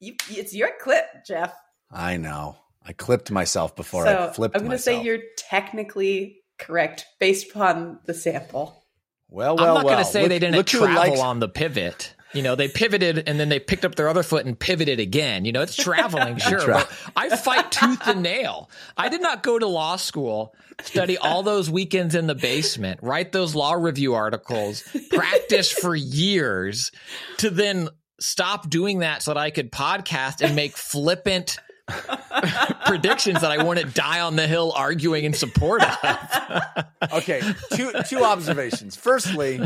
You, 0.00 0.14
it's 0.30 0.54
your 0.54 0.70
clip, 0.80 1.06
Jeff. 1.26 1.52
I 1.90 2.16
know. 2.16 2.56
I 2.84 2.92
clipped 2.92 3.30
myself 3.30 3.76
before 3.76 4.06
so 4.06 4.28
I 4.30 4.32
flipped 4.32 4.56
I'm 4.56 4.62
going 4.62 4.72
to 4.72 4.78
say 4.78 5.02
you're 5.02 5.18
technically 5.36 6.38
correct 6.58 7.04
based 7.20 7.50
upon 7.50 7.98
the 8.06 8.14
sample. 8.14 8.84
well, 9.28 9.56
well, 9.56 9.68
I'm 9.68 9.74
not 9.74 9.84
well. 9.84 9.94
going 9.94 10.04
to 10.04 10.10
say 10.10 10.22
Look- 10.22 10.30
they 10.30 10.38
didn't 10.38 10.66
travel 10.66 10.96
likes- 10.96 11.20
on 11.20 11.40
the 11.40 11.48
pivot. 11.48 12.14
You 12.34 12.42
know, 12.42 12.54
they 12.56 12.68
pivoted 12.68 13.26
and 13.26 13.40
then 13.40 13.48
they 13.48 13.58
picked 13.58 13.86
up 13.86 13.94
their 13.94 14.06
other 14.06 14.22
foot 14.22 14.44
and 14.44 14.58
pivoted 14.58 15.00
again. 15.00 15.46
You 15.46 15.52
know, 15.52 15.62
it's 15.62 15.74
traveling, 15.74 16.36
sure. 16.38 16.60
Tra- 16.60 16.74
but 16.74 16.92
I 17.16 17.34
fight 17.34 17.72
tooth 17.72 18.06
and 18.06 18.22
nail. 18.22 18.68
I 18.98 19.08
did 19.08 19.22
not 19.22 19.42
go 19.42 19.58
to 19.58 19.66
law 19.66 19.96
school, 19.96 20.54
study 20.82 21.16
all 21.16 21.42
those 21.42 21.70
weekends 21.70 22.14
in 22.14 22.26
the 22.26 22.34
basement, 22.34 23.00
write 23.02 23.32
those 23.32 23.54
law 23.54 23.72
review 23.72 24.12
articles, 24.14 24.84
practice 25.10 25.72
for 25.72 25.96
years 25.96 26.92
to 27.38 27.48
then 27.48 27.88
stop 28.20 28.68
doing 28.68 28.98
that 28.98 29.22
so 29.22 29.32
that 29.32 29.40
I 29.40 29.48
could 29.50 29.72
podcast 29.72 30.42
and 30.44 30.54
make 30.54 30.76
flippant 30.76 31.58
predictions 32.86 33.40
that 33.40 33.50
I 33.50 33.62
want 33.64 33.78
to 33.78 33.86
die 33.86 34.20
on 34.20 34.36
the 34.36 34.46
hill 34.46 34.72
arguing 34.74 35.24
in 35.24 35.32
support 35.32 35.82
of. 35.82 36.84
Okay, 37.10 37.40
two 37.72 37.92
two 38.06 38.24
observations. 38.24 38.96
Firstly, 38.96 39.60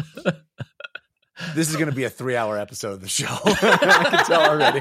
this 1.55 1.71
is 1.71 1.77
going 1.77 1.89
to 1.89 1.95
be 1.95 2.05
a 2.05 2.11
three 2.11 2.37
hour 2.37 2.59
episode 2.59 2.93
of 2.93 3.01
the 3.01 3.09
show. 3.09 3.27
I 3.45 4.07
can 4.11 4.25
tell 4.27 4.51
already. 4.51 4.81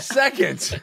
Second, 0.00 0.80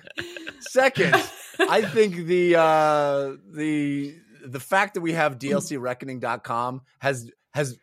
second, 0.60 1.16
I 1.60 1.82
think 1.82 2.28
the 2.28 2.58
uh, 2.58 3.36
the 3.52 4.16
the 4.46 4.60
fact 4.60 4.96
that 4.96 5.02
we 5.02 5.14
have 5.14 5.40
DLCReckoning.com 5.40 6.82
has 7.00 7.32
has 7.54 7.78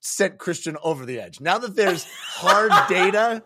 sent 0.00 0.38
Christian 0.38 0.76
over 0.82 1.04
the 1.04 1.20
edge. 1.20 1.40
Now 1.40 1.58
that 1.58 1.74
there's 1.74 2.04
hard 2.04 2.72
data 2.88 3.42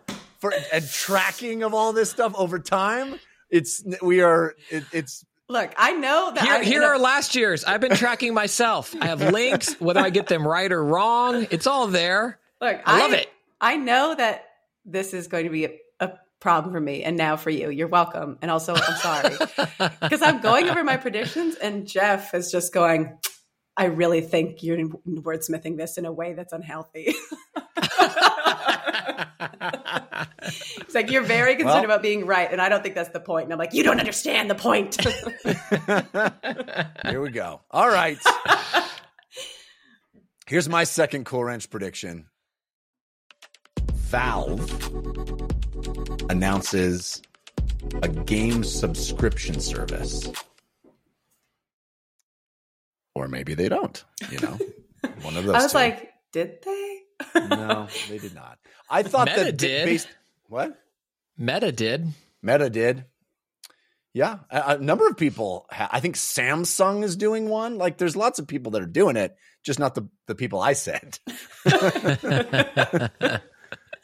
for 0.51 0.53
and 0.73 0.89
tracking 0.89 1.63
of 1.63 1.73
all 1.73 1.93
this 1.93 2.09
stuff 2.09 2.33
over 2.35 2.59
time, 2.59 3.19
it's 3.49 3.83
we 4.01 4.21
are 4.21 4.55
it, 4.69 4.83
it's 4.91 5.25
Look, 5.47 5.73
I 5.77 5.91
know 5.91 6.31
that 6.33 6.43
Here, 6.43 6.53
I, 6.53 6.63
here 6.63 6.83
are 6.83 6.97
last 6.97 7.35
year's. 7.35 7.63
I've 7.63 7.79
been 7.79 7.95
tracking 7.95 8.33
myself. 8.33 8.95
I 8.99 9.05
have 9.07 9.21
links, 9.31 9.79
whether 9.79 9.99
I 9.99 10.09
get 10.09 10.25
them 10.25 10.47
right 10.47 10.71
or 10.71 10.83
wrong. 10.83 11.45
It's 11.51 11.67
all 11.67 11.85
there. 11.85 12.39
Look, 12.59 12.81
I 12.83 12.99
love 12.99 13.13
it. 13.13 13.29
I 13.61 13.77
know 13.77 14.15
that 14.15 14.45
this 14.85 15.13
is 15.13 15.27
going 15.27 15.43
to 15.43 15.51
be 15.51 15.65
a, 15.65 15.79
a 15.99 16.13
problem 16.39 16.73
for 16.73 16.79
me, 16.79 17.03
and 17.03 17.15
now 17.15 17.35
for 17.35 17.51
you. 17.51 17.69
You're 17.69 17.87
welcome, 17.87 18.39
and 18.41 18.49
also 18.49 18.73
I'm 18.73 18.95
sorry 18.95 19.35
because 20.01 20.23
I'm 20.23 20.41
going 20.41 20.67
over 20.67 20.83
my 20.83 20.97
predictions, 20.97 21.55
and 21.55 21.87
Jeff 21.87 22.33
is 22.33 22.51
just 22.51 22.73
going. 22.73 23.15
I 23.77 23.85
really 23.85 24.21
think 24.21 24.63
you're 24.63 24.77
wordsmithing 25.07 25.77
this 25.77 25.97
in 25.97 26.05
a 26.05 26.11
way 26.11 26.33
that's 26.33 26.53
unhealthy. 26.53 27.13
It's 30.47 30.93
like 30.93 31.09
you're 31.09 31.23
very 31.23 31.55
concerned 31.55 31.75
Well- 31.75 31.85
about 31.85 32.01
being 32.03 32.25
right, 32.25 32.49
and 32.51 32.61
I 32.61 32.69
don't 32.69 32.83
think 32.83 32.95
that's 32.95 33.09
the 33.09 33.19
point. 33.19 33.45
And 33.45 33.53
I'm 33.53 33.59
like, 33.59 33.73
you 33.73 33.83
don't 33.83 33.99
understand 33.99 34.49
the 34.49 34.55
point. 34.55 34.95
Here 37.09 37.21
we 37.21 37.31
go. 37.31 37.61
All 37.71 37.89
right. 37.89 38.17
Here's 40.47 40.69
my 40.69 40.83
second 40.83 41.25
Cool 41.25 41.43
Ranch 41.45 41.69
prediction. 41.69 42.27
Valve 43.93 44.69
announces 46.29 47.21
a 48.03 48.07
game 48.07 48.63
subscription 48.63 49.59
service. 49.59 50.29
Or 53.15 53.27
maybe 53.27 53.53
they 53.53 53.69
don't, 53.69 54.03
you 54.29 54.39
know. 54.39 54.59
One 55.21 55.37
of 55.37 55.45
those. 55.45 55.55
I 55.55 55.63
was 55.63 55.71
two. 55.71 55.77
like, 55.77 56.11
did 56.33 56.57
they? 56.63 56.99
no, 57.49 57.87
they 58.09 58.17
did 58.17 58.35
not. 58.35 58.59
I 58.89 59.03
thought 59.03 59.27
Meta 59.27 59.45
that 59.45 59.57
did. 59.57 59.85
based 59.85 60.07
what? 60.47 60.77
Meta 61.37 61.71
did. 61.71 62.07
Meta 62.41 62.69
did. 62.69 63.05
Yeah, 64.13 64.39
a, 64.49 64.75
a 64.75 64.77
number 64.77 65.07
of 65.07 65.17
people. 65.17 65.65
Ha- 65.71 65.89
I 65.91 65.99
think 65.99 66.15
Samsung 66.15 67.03
is 67.03 67.15
doing 67.17 67.49
one. 67.49 67.77
Like, 67.77 67.97
there's 67.97 68.15
lots 68.15 68.39
of 68.39 68.47
people 68.47 68.71
that 68.71 68.81
are 68.81 68.85
doing 68.87 69.17
it, 69.17 69.35
just 69.63 69.79
not 69.79 69.95
the 69.95 70.07
the 70.27 70.35
people 70.35 70.61
I 70.61 70.73
said. 70.73 71.19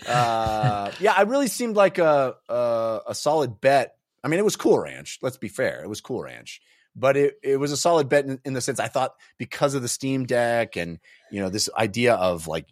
uh, 0.08 0.92
yeah, 1.00 1.14
I 1.16 1.22
really 1.28 1.48
seemed 1.48 1.76
like 1.76 1.98
a, 1.98 2.36
a 2.50 3.00
a 3.08 3.16
solid 3.16 3.62
bet. 3.62 3.96
I 4.24 4.28
mean, 4.28 4.40
it 4.40 4.46
was 4.46 4.56
Cool 4.58 4.80
Ranch. 4.80 5.20
Let's 5.22 5.38
be 5.38 5.48
fair, 5.48 5.82
it 5.84 5.88
was 5.88 6.02
Cool 6.02 6.24
Ranch, 6.24 6.62
but 6.96 7.18
it 7.18 7.36
it 7.44 7.58
was 7.58 7.72
a 7.72 7.78
solid 7.78 8.10
bet 8.10 8.26
in, 8.26 8.40
in 8.46 8.54
the 8.54 8.62
sense 8.62 8.80
I 8.80 8.88
thought 8.88 9.14
because 9.38 9.74
of 9.74 9.82
the 9.82 9.88
Steam 9.88 10.26
Deck 10.26 10.76
and 10.76 11.00
you 11.32 11.42
know 11.42 11.50
this 11.50 11.70
idea 11.78 12.16
of 12.16 12.48
like 12.48 12.68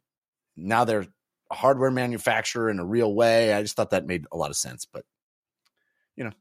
now 0.57 0.85
they're 0.85 1.05
a 1.51 1.55
hardware 1.55 1.91
manufacturer 1.91 2.69
in 2.69 2.79
a 2.79 2.85
real 2.85 3.13
way. 3.13 3.53
I 3.53 3.61
just 3.61 3.75
thought 3.75 3.91
that 3.91 4.05
made 4.05 4.25
a 4.31 4.37
lot 4.37 4.49
of 4.49 4.55
sense, 4.55 4.85
but 4.85 5.03
you 6.15 6.23
know, 6.23 6.31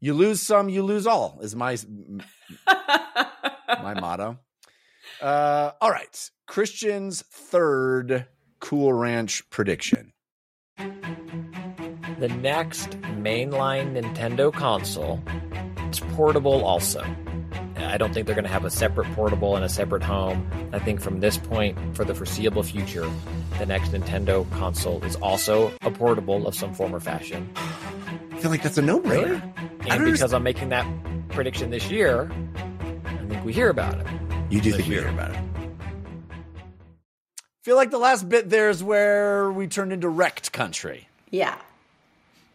you 0.00 0.14
lose 0.14 0.40
some, 0.40 0.68
you 0.68 0.82
lose 0.82 1.06
all 1.06 1.38
is 1.42 1.54
my 1.54 1.76
my 2.66 3.94
motto. 4.00 4.38
Uh, 5.20 5.72
all 5.80 5.90
right, 5.90 6.30
Christian's 6.46 7.22
third 7.22 8.26
Cool 8.60 8.92
Ranch 8.92 9.48
prediction. 9.50 10.12
The 12.18 12.28
next 12.28 12.90
mainline 13.00 14.00
Nintendo 14.00 14.52
console 14.52 15.20
is 15.26 15.51
portable 16.14 16.64
also. 16.64 17.04
I 17.76 17.96
don't 17.98 18.14
think 18.14 18.26
they're 18.26 18.34
going 18.36 18.44
to 18.44 18.50
have 18.50 18.64
a 18.64 18.70
separate 18.70 19.10
portable 19.14 19.56
and 19.56 19.64
a 19.64 19.68
separate 19.68 20.02
home. 20.02 20.48
I 20.72 20.78
think 20.78 21.00
from 21.00 21.20
this 21.20 21.36
point, 21.36 21.76
for 21.96 22.04
the 22.04 22.14
foreseeable 22.14 22.62
future, 22.62 23.10
the 23.58 23.66
next 23.66 23.90
Nintendo 23.92 24.48
console 24.52 25.02
is 25.04 25.16
also 25.16 25.72
a 25.82 25.90
portable 25.90 26.46
of 26.46 26.54
some 26.54 26.72
form 26.74 26.94
or 26.94 27.00
fashion. 27.00 27.50
I 27.56 28.38
feel 28.38 28.50
like 28.50 28.62
that's 28.62 28.78
a 28.78 28.82
no-brainer. 28.82 29.40
I 29.40 29.94
And 29.96 30.04
don't 30.04 30.12
because 30.12 30.32
I'm 30.32 30.42
making 30.44 30.68
that 30.70 30.86
prediction 31.30 31.70
this 31.70 31.90
year, 31.90 32.30
I 33.04 33.16
think 33.28 33.44
we 33.44 33.52
hear 33.52 33.68
about 33.68 33.98
it. 33.98 34.06
You 34.50 34.60
do 34.60 34.70
This 34.70 34.76
think 34.76 34.88
we 34.88 34.94
hear 34.96 35.08
about 35.08 35.32
it? 35.32 35.40
Feel 37.62 37.76
like 37.76 37.90
the 37.90 37.98
last 37.98 38.28
bit 38.28 38.50
there 38.50 38.70
is 38.70 38.82
where 38.82 39.50
we 39.52 39.66
turned 39.68 39.92
into 39.92 40.08
wrecked 40.08 40.52
country. 40.52 41.08
yeah. 41.30 41.56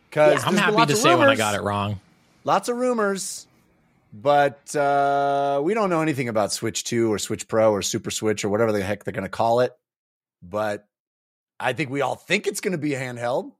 Because 0.10 0.44
I'm 0.46 0.56
happy 0.56 0.86
to 0.86 0.96
say 0.96 1.14
when 1.16 1.28
I 1.28 1.36
got 1.36 1.54
it 1.54 1.62
wrong. 1.62 2.00
Lots 2.48 2.70
of 2.70 2.78
rumors, 2.78 3.46
but 4.14 4.74
uh, 4.74 5.60
we 5.62 5.74
don't 5.74 5.90
know 5.90 6.02
anything 6.02 6.30
about 6.30 6.54
Switch 6.54 6.86
2 6.86 7.12
or 7.12 7.20
Switch 7.20 7.46
Pro 7.46 7.74
or 7.74 7.82
Super 7.82 8.10
Switch 8.10 8.46
or 8.46 8.50
whatever 8.50 8.72
the 8.72 8.82
heck 8.82 9.04
they're 9.04 9.12
going 9.12 9.26
to 9.26 9.30
call 9.30 9.60
it. 9.60 9.74
But 10.42 10.88
I 11.60 11.74
think 11.74 11.90
we 11.90 12.00
all 12.00 12.16
think 12.16 12.48
it's 12.48 12.62
going 12.62 12.72
to 12.72 12.78
be 12.78 12.92
handheld. 12.92 13.52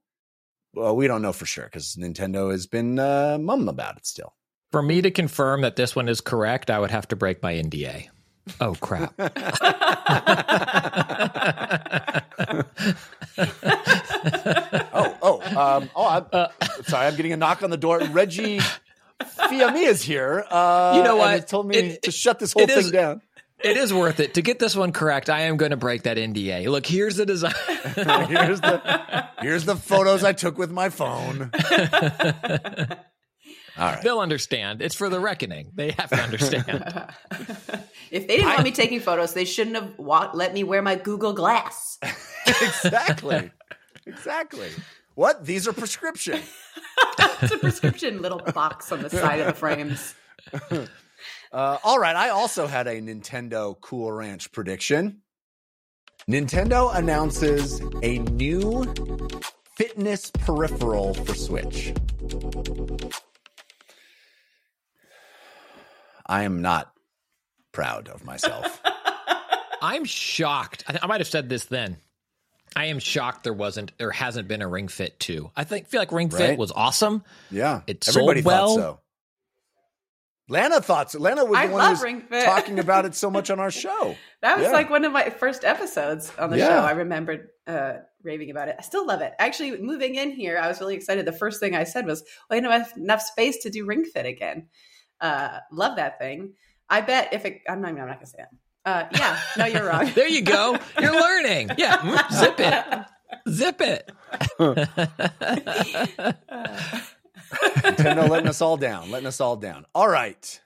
Well, 0.72 0.96
we 0.96 1.06
don't 1.06 1.20
know 1.20 1.34
for 1.34 1.44
sure 1.44 1.66
because 1.66 1.96
Nintendo 1.96 2.50
has 2.50 2.66
been 2.66 2.98
uh, 2.98 3.36
mum 3.38 3.68
about 3.68 3.98
it 3.98 4.06
still. 4.06 4.32
For 4.72 4.80
me 4.80 5.02
to 5.02 5.10
confirm 5.10 5.60
that 5.60 5.76
this 5.76 5.94
one 5.94 6.08
is 6.08 6.22
correct, 6.22 6.70
I 6.70 6.78
would 6.78 6.90
have 6.90 7.08
to 7.08 7.16
break 7.16 7.42
my 7.42 7.56
NDA. 7.56 8.08
Oh 8.58 8.74
crap. 8.80 9.12
Oh, 15.00 15.16
oh, 15.17 15.17
um, 15.56 15.90
oh! 15.96 16.26
I'm, 16.32 16.84
sorry, 16.84 17.06
I'm 17.06 17.16
getting 17.16 17.32
a 17.32 17.36
knock 17.36 17.62
on 17.62 17.70
the 17.70 17.76
door. 17.76 17.98
Reggie 18.10 18.58
Fils-Aimé 18.58 19.84
is 19.86 20.02
here. 20.02 20.44
Uh, 20.50 20.94
You 20.96 21.02
know 21.02 21.16
what? 21.16 21.30
has 21.30 21.44
told 21.46 21.66
me 21.66 21.76
It- 21.76 22.02
to 22.02 22.10
shut 22.10 22.38
this 22.38 22.52
whole 22.52 22.66
thing 22.66 22.78
is- 22.78 22.90
down. 22.90 23.22
It 23.60 23.76
is 23.76 23.92
worth 23.92 24.20
it. 24.20 24.34
To 24.34 24.42
get 24.42 24.60
this 24.60 24.76
one 24.76 24.92
correct, 24.92 25.28
I 25.28 25.40
am 25.40 25.56
going 25.56 25.72
to 25.72 25.76
break 25.76 26.04
that 26.04 26.16
NDA. 26.16 26.68
Look, 26.68 26.86
here's 26.86 27.16
the 27.16 27.26
design. 27.26 27.52
here's 27.96 28.60
the 28.60 29.26
here's 29.40 29.64
the 29.64 29.74
photos 29.74 30.22
I 30.22 30.32
took 30.32 30.58
with 30.58 30.70
my 30.70 30.90
phone. 30.90 31.50
All 33.76 33.86
right. 33.86 34.00
They'll 34.02 34.20
understand. 34.20 34.80
It's 34.80 34.94
for 34.94 35.08
the 35.08 35.18
reckoning. 35.18 35.72
They 35.74 35.90
have 35.92 36.10
to 36.10 36.20
understand. 36.20 37.12
If 38.10 38.26
they 38.26 38.36
didn't 38.36 38.48
want 38.48 38.62
me 38.62 38.70
taking 38.70 39.00
photos, 39.00 39.34
they 39.34 39.44
shouldn't 39.44 39.76
have 39.76 39.98
wa- 39.98 40.30
let 40.32 40.54
me 40.54 40.64
wear 40.64 40.80
my 40.80 40.94
Google 40.94 41.34
Glass. 41.34 41.98
exactly. 42.46 43.50
Exactly. 44.06 44.68
What? 45.18 45.44
These 45.44 45.66
are 45.66 45.72
prescription. 45.72 46.40
It's 47.40 47.52
a 47.52 47.58
prescription 47.58 48.22
little 48.22 48.38
box 48.38 48.90
on 48.90 49.02
the 49.02 49.10
side 49.10 49.40
of 49.40 49.46
the 49.46 49.52
frames. 49.52 50.14
Uh, 51.50 51.78
all 51.82 51.98
right. 51.98 52.14
I 52.14 52.28
also 52.28 52.66
had 52.66 52.86
a 52.86 53.00
Nintendo 53.00 53.74
Cool 53.80 54.12
Ranch 54.12 54.52
prediction. 54.52 55.22
Nintendo 56.28 56.94
announces 56.94 57.80
a 58.02 58.18
new 58.18 58.84
fitness 59.76 60.30
peripheral 60.30 61.14
for 61.14 61.34
Switch. 61.34 61.94
I 66.26 66.42
am 66.42 66.60
not 66.60 66.92
proud 67.72 68.08
of 68.08 68.26
myself. 68.26 68.80
I'm 69.82 70.04
shocked. 70.04 70.84
I, 70.86 70.98
I 71.02 71.06
might 71.06 71.20
have 71.20 71.28
said 71.28 71.48
this 71.48 71.64
then. 71.64 71.96
I 72.78 72.84
am 72.86 72.98
shocked 73.00 73.42
there 73.44 73.52
wasn't 73.52 73.96
there 73.98 74.10
hasn't 74.12 74.46
been 74.46 74.62
a 74.62 74.68
Ring 74.68 74.86
Fit 74.88 75.18
2. 75.18 75.50
I 75.56 75.64
think 75.64 75.88
feel 75.88 76.00
like 76.00 76.12
Ring 76.12 76.30
Fit 76.30 76.50
Right. 76.50 76.58
was 76.58 76.70
awesome. 76.70 77.24
Yeah, 77.50 77.80
It 77.88 78.06
everybody 78.08 78.42
sold 78.42 78.44
well. 78.46 78.68
thought 78.76 78.80
so. 78.82 79.00
Lana 80.50 80.80
thought 80.80 81.10
so. 81.10 81.18
Lana 81.18 81.44
was 81.44 81.58
I 81.58 81.66
the 81.66 81.72
one 81.74 81.96
who 81.96 82.22
was 82.30 82.44
talking 82.44 82.78
about 82.78 83.04
it 83.04 83.14
so 83.14 83.30
much 83.36 83.50
on 83.50 83.60
our 83.60 83.70
show. 83.70 84.16
That 84.42 84.56
was 84.56 84.66
Yeah. 84.66 84.72
like 84.72 84.88
one 84.90 85.04
of 85.04 85.12
my 85.12 85.28
first 85.28 85.64
episodes 85.64 86.32
on 86.38 86.50
the 86.50 86.58
Yeah. 86.58 86.68
show. 86.68 86.78
I 86.86 86.92
remembered 86.92 87.48
uh, 87.66 87.94
raving 88.22 88.50
about 88.50 88.68
it. 88.68 88.76
I 88.78 88.82
still 88.82 89.06
love 89.06 89.20
it. 89.20 89.34
Actually, 89.38 89.76
moving 89.78 90.14
in 90.14 90.30
here, 90.30 90.56
I 90.58 90.68
was 90.68 90.80
really 90.80 90.94
excited. 90.94 91.26
The 91.26 91.32
first 91.32 91.60
thing 91.60 91.74
I 91.74 91.84
said 91.84 92.06
was, 92.06 92.22
"Well, 92.48 92.56
you 92.56 92.62
know, 92.62 92.70
I 92.70 92.78
have 92.78 92.92
enough 92.96 93.20
space 93.22 93.58
to 93.64 93.70
do 93.70 93.84
Ring 93.84 94.04
Fit 94.04 94.24
again." 94.24 94.68
Uh, 95.20 95.58
love 95.70 95.96
that 95.96 96.18
thing. 96.18 96.54
I 96.88 97.02
bet 97.02 97.34
if 97.34 97.44
it, 97.44 97.60
I'm 97.68 97.82
not, 97.82 97.88
I'm 97.90 97.96
not 97.96 98.06
going 98.06 98.20
to 98.20 98.26
say 98.26 98.38
it. 98.40 98.48
Uh, 98.88 99.06
yeah, 99.12 99.38
no, 99.58 99.66
you're 99.66 99.84
wrong. 99.84 100.10
There 100.14 100.28
you 100.28 100.40
go. 100.40 100.78
You're 100.98 101.12
learning. 101.12 101.72
Yeah, 101.76 102.26
zip 102.32 102.58
it. 102.58 102.84
Zip 103.50 103.80
it. 103.82 104.10
Nintendo 107.84 108.28
letting 108.30 108.48
us 108.48 108.62
all 108.62 108.78
down, 108.78 109.10
letting 109.10 109.26
us 109.26 109.42
all 109.42 109.56
down. 109.56 109.84
All 109.94 110.08
right. 110.08 110.60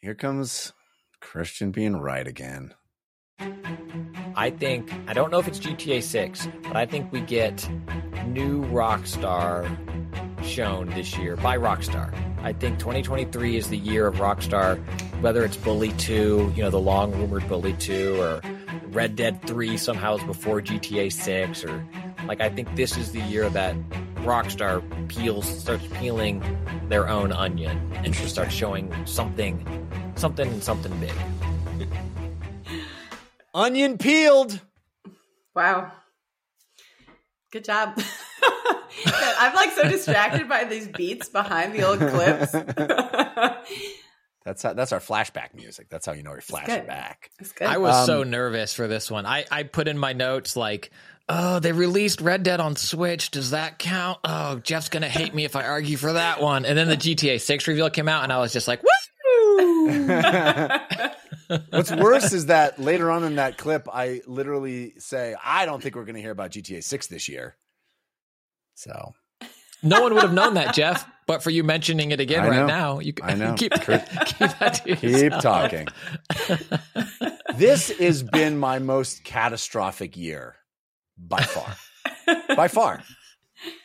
Here 0.00 0.16
comes 0.16 0.72
Christian 1.20 1.70
being 1.70 1.96
right 1.96 2.26
again. 2.26 2.74
I 4.34 4.50
think 4.50 4.92
I 5.06 5.12
don't 5.12 5.30
know 5.30 5.38
if 5.38 5.46
it's 5.46 5.60
GTA 5.60 6.02
6, 6.02 6.48
but 6.64 6.76
I 6.76 6.86
think 6.86 7.12
we 7.12 7.20
get 7.20 7.68
new 8.26 8.64
Rockstar 8.64 9.68
shown 10.42 10.88
this 10.90 11.16
year 11.16 11.36
by 11.36 11.56
Rockstar. 11.56 12.12
I 12.42 12.52
think 12.52 12.78
2023 12.78 13.56
is 13.56 13.68
the 13.68 13.76
year 13.76 14.06
of 14.06 14.16
Rockstar, 14.16 14.78
whether 15.20 15.44
it's 15.44 15.56
Bully 15.56 15.92
2, 15.92 16.52
you 16.54 16.62
know, 16.62 16.70
the 16.70 16.78
long 16.78 17.12
rumored 17.12 17.48
Bully 17.48 17.72
2, 17.74 18.20
or 18.20 18.40
Red 18.86 19.16
Dead 19.16 19.42
3 19.46 19.76
somehow 19.76 20.16
is 20.16 20.24
before 20.24 20.60
GTA 20.60 21.12
6, 21.12 21.64
or 21.64 21.84
like 22.26 22.40
I 22.40 22.48
think 22.48 22.74
this 22.76 22.96
is 22.96 23.12
the 23.12 23.20
year 23.20 23.48
that 23.50 23.76
Rockstar 24.16 24.82
peels 25.08 25.46
starts 25.46 25.86
peeling 25.94 26.42
their 26.88 27.08
own 27.08 27.32
onion 27.32 27.92
and 27.96 28.12
just 28.12 28.30
starts 28.30 28.54
showing 28.54 28.92
something, 29.06 29.64
something, 30.16 30.60
something 30.60 30.98
big. 31.00 31.14
Onion 33.54 33.98
peeled. 33.98 34.60
Wow. 35.54 35.92
Good 37.50 37.64
job. 37.64 38.00
I'm 39.06 39.54
like 39.54 39.70
so 39.72 39.88
distracted 39.88 40.48
by 40.48 40.64
these 40.64 40.88
beats 40.88 41.28
behind 41.28 41.74
the 41.74 41.82
old 41.84 41.98
clips. 42.00 42.52
That's 44.44 44.62
how, 44.62 44.72
that's 44.72 44.92
our 44.92 45.00
flashback 45.00 45.52
music. 45.54 45.90
That's 45.90 46.06
how 46.06 46.12
you 46.12 46.22
know 46.22 46.30
you're 46.32 46.40
flashing 46.40 46.86
back. 46.86 47.30
I 47.60 47.76
was 47.76 47.94
Um, 47.94 48.06
so 48.06 48.22
nervous 48.22 48.72
for 48.72 48.88
this 48.88 49.10
one. 49.10 49.26
I, 49.26 49.44
I 49.50 49.64
put 49.64 49.88
in 49.88 49.98
my 49.98 50.14
notes 50.14 50.56
like, 50.56 50.90
oh, 51.28 51.58
they 51.58 51.72
released 51.72 52.22
Red 52.22 52.44
Dead 52.44 52.58
on 52.58 52.74
Switch. 52.74 53.30
Does 53.30 53.50
that 53.50 53.78
count? 53.78 54.20
Oh, 54.24 54.56
Jeff's 54.60 54.88
gonna 54.88 55.08
hate 55.08 55.34
me 55.34 55.44
if 55.44 55.54
I 55.54 55.64
argue 55.64 55.98
for 55.98 56.14
that 56.14 56.40
one. 56.40 56.64
And 56.64 56.78
then 56.78 56.88
the 56.88 56.96
GTA 56.96 57.42
6 57.42 57.68
reveal 57.68 57.90
came 57.90 58.08
out, 58.08 58.22
and 58.24 58.32
I 58.32 58.38
was 58.38 58.50
just 58.54 58.66
like, 58.68 58.82
woo! 58.82 58.88
What's 61.70 61.92
worse 61.92 62.32
is 62.32 62.46
that 62.46 62.78
later 62.78 63.10
on 63.10 63.24
in 63.24 63.36
that 63.36 63.58
clip, 63.58 63.86
I 63.92 64.22
literally 64.26 64.94
say, 64.98 65.34
I 65.44 65.66
don't 65.66 65.82
think 65.82 65.94
we're 65.94 66.04
going 66.04 66.14
to 66.16 66.22
hear 66.22 66.30
about 66.30 66.52
GTA 66.52 66.82
6 66.82 67.06
this 67.08 67.28
year. 67.28 67.54
So 68.78 69.12
No 69.82 70.02
one 70.02 70.14
would 70.14 70.22
have 70.22 70.32
known 70.32 70.54
that, 70.54 70.72
Jeff, 70.72 71.04
but 71.26 71.42
for 71.42 71.50
you 71.50 71.64
mentioning 71.64 72.12
it 72.12 72.20
again 72.20 72.44
I 72.44 72.48
right 72.48 72.56
know. 72.60 72.66
now, 72.66 72.98
you 73.00 73.12
I 73.22 73.34
know. 73.34 73.54
keep 73.58 73.72
keep 73.72 74.02
keep 75.00 75.32
talking. 75.40 75.88
this 77.56 77.90
has 77.98 78.22
been 78.22 78.58
my 78.58 78.78
most 78.78 79.24
catastrophic 79.24 80.16
year 80.16 80.54
by 81.18 81.42
far. 81.42 81.76
by 82.56 82.68
far. 82.68 83.02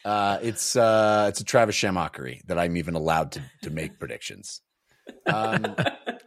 Uh, 0.06 0.38
it's 0.44 0.76
uh, 0.76 1.26
it's 1.30 1.41
a 1.41 1.44
Travis 1.44 1.76
Shamockery 1.76 2.41
that 2.46 2.60
I'm 2.60 2.78
even 2.78 2.94
allowed 2.94 3.32
to 3.34 3.41
to 3.64 3.72
make 3.72 3.98
predictions. 3.98 4.62
Um, 5.26 5.76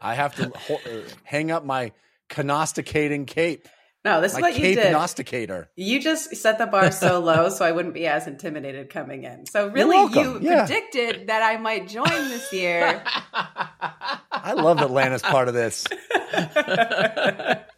I 0.01 0.15
have 0.15 0.35
to 0.37 0.51
ho- 0.57 0.81
uh, 0.85 1.09
hang 1.23 1.51
up 1.53 1.65
my 1.65 1.93
canosticating 2.29 3.27
cape, 3.27 3.69
no, 4.07 4.21
this 4.21 4.35
is 4.35 4.41
what 4.41 4.57
you 4.57 4.77
did. 4.77 4.95
nosticator. 4.95 5.67
You 5.75 6.01
just 6.01 6.37
set 6.37 6.59
the 6.59 6.67
bar 6.67 6.93
so 6.93 7.19
low 7.19 7.49
so 7.51 7.65
I 7.65 7.73
wouldn't 7.73 7.93
be 7.93 8.07
as 8.07 8.29
intimidated 8.29 8.89
coming 8.89 9.25
in. 9.25 9.47
So 9.47 9.67
really 9.67 9.97
you. 10.13 10.39
Yeah. 10.41 10.65
predicted 10.65 11.27
that 11.27 11.43
I 11.43 11.57
might 11.57 11.89
join 11.89 12.07
this 12.07 12.53
year. 12.53 13.03
I 13.35 14.53
love 14.53 14.79
that 14.79 14.93
Lana's 14.93 15.23
part 15.23 15.49
of 15.49 15.55
this. 15.55 15.85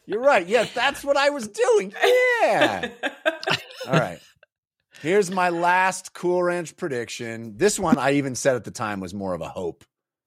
You're 0.04 0.20
right. 0.20 0.46
Yes, 0.46 0.70
that's 0.74 1.02
what 1.02 1.16
I 1.16 1.30
was 1.30 1.48
doing. 1.48 1.94
Yeah. 2.42 2.90
All 3.86 3.94
right. 3.94 4.20
Here's 5.00 5.30
my 5.30 5.48
last 5.48 6.12
Cool 6.12 6.42
Ranch 6.42 6.76
prediction. 6.76 7.56
This 7.56 7.78
one 7.78 7.96
I 7.96 8.12
even 8.12 8.34
said 8.34 8.54
at 8.54 8.64
the 8.64 8.70
time 8.70 9.00
was 9.00 9.14
more 9.14 9.32
of 9.32 9.40
a 9.40 9.48
hope 9.48 9.82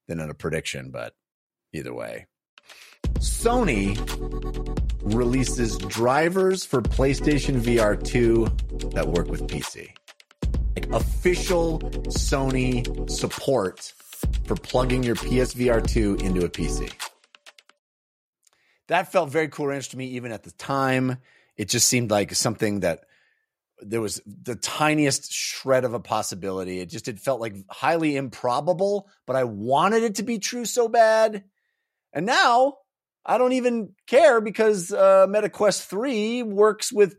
than 0.08 0.20
a 0.20 0.34
prediction, 0.34 0.90
but 0.90 1.14
either 1.74 1.94
way. 1.94 2.26
Sony 3.20 3.96
releases 5.04 5.78
drivers 5.78 6.66
for 6.66 6.82
PlayStation 6.82 7.60
VR 7.60 8.02
2 8.02 8.90
that 8.92 9.08
work 9.08 9.28
with 9.28 9.48
PC. 9.48 9.92
Like 10.76 10.90
official 10.92 11.80
Sony 12.10 13.10
support 13.10 13.94
for 14.46 14.56
plugging 14.56 15.04
your 15.04 15.16
PSVR 15.16 15.86
2 15.86 16.18
into 16.22 16.46
a 16.46 16.50
PC. 16.50 16.94
That 18.88 19.12
felt 19.12 19.30
very 19.30 19.48
cool 19.48 19.68
ranch 19.68 19.90
to 19.90 19.98
me 19.98 20.08
even 20.08 20.32
at 20.32 20.44
the 20.44 20.52
time. 20.52 21.18
It 21.58 21.70
just 21.70 21.88
seemed 21.88 22.12
like 22.12 22.34
something 22.36 22.82
that 22.82 23.06
there 23.80 24.02
was 24.02 24.22
the 24.26 24.56
tiniest 24.56 25.34
shred 25.34 25.86
of 25.86 25.94
a 25.94 26.00
possibility. 26.00 26.80
It 26.80 26.90
just 26.90 27.08
it 27.08 27.20
felt 27.20 27.42
like 27.42 27.56
highly 27.70 28.16
improbable, 28.16 29.10
but 29.26 29.36
I 29.36 29.44
wanted 29.46 30.04
it 30.04 30.16
to 30.16 30.24
be 30.24 30.40
true 30.40 30.66
so 30.66 30.88
bad. 30.88 31.44
And 32.14 32.26
now 32.26 32.78
I 33.26 33.38
don't 33.38 33.54
even 33.54 33.94
care 34.08 34.42
because 34.42 34.92
uh, 34.92 35.28
MetaQuest 35.28 35.86
3 35.86 36.44
works 36.44 36.92
with 36.92 37.16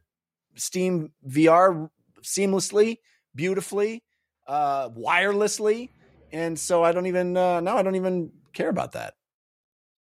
Steam 0.56 1.12
VR 1.26 1.88
seamlessly, 2.22 2.98
beautifully, 3.34 4.02
uh, 4.46 4.88
wirelessly. 4.90 5.90
And 6.32 6.58
so 6.58 6.82
I 6.82 6.92
don't 6.92 7.06
even, 7.06 7.36
uh, 7.36 7.60
now 7.60 7.76
I 7.76 7.82
don't 7.82 7.96
even 7.96 8.32
care 8.52 8.68
about 8.68 8.92
that. 8.92 9.14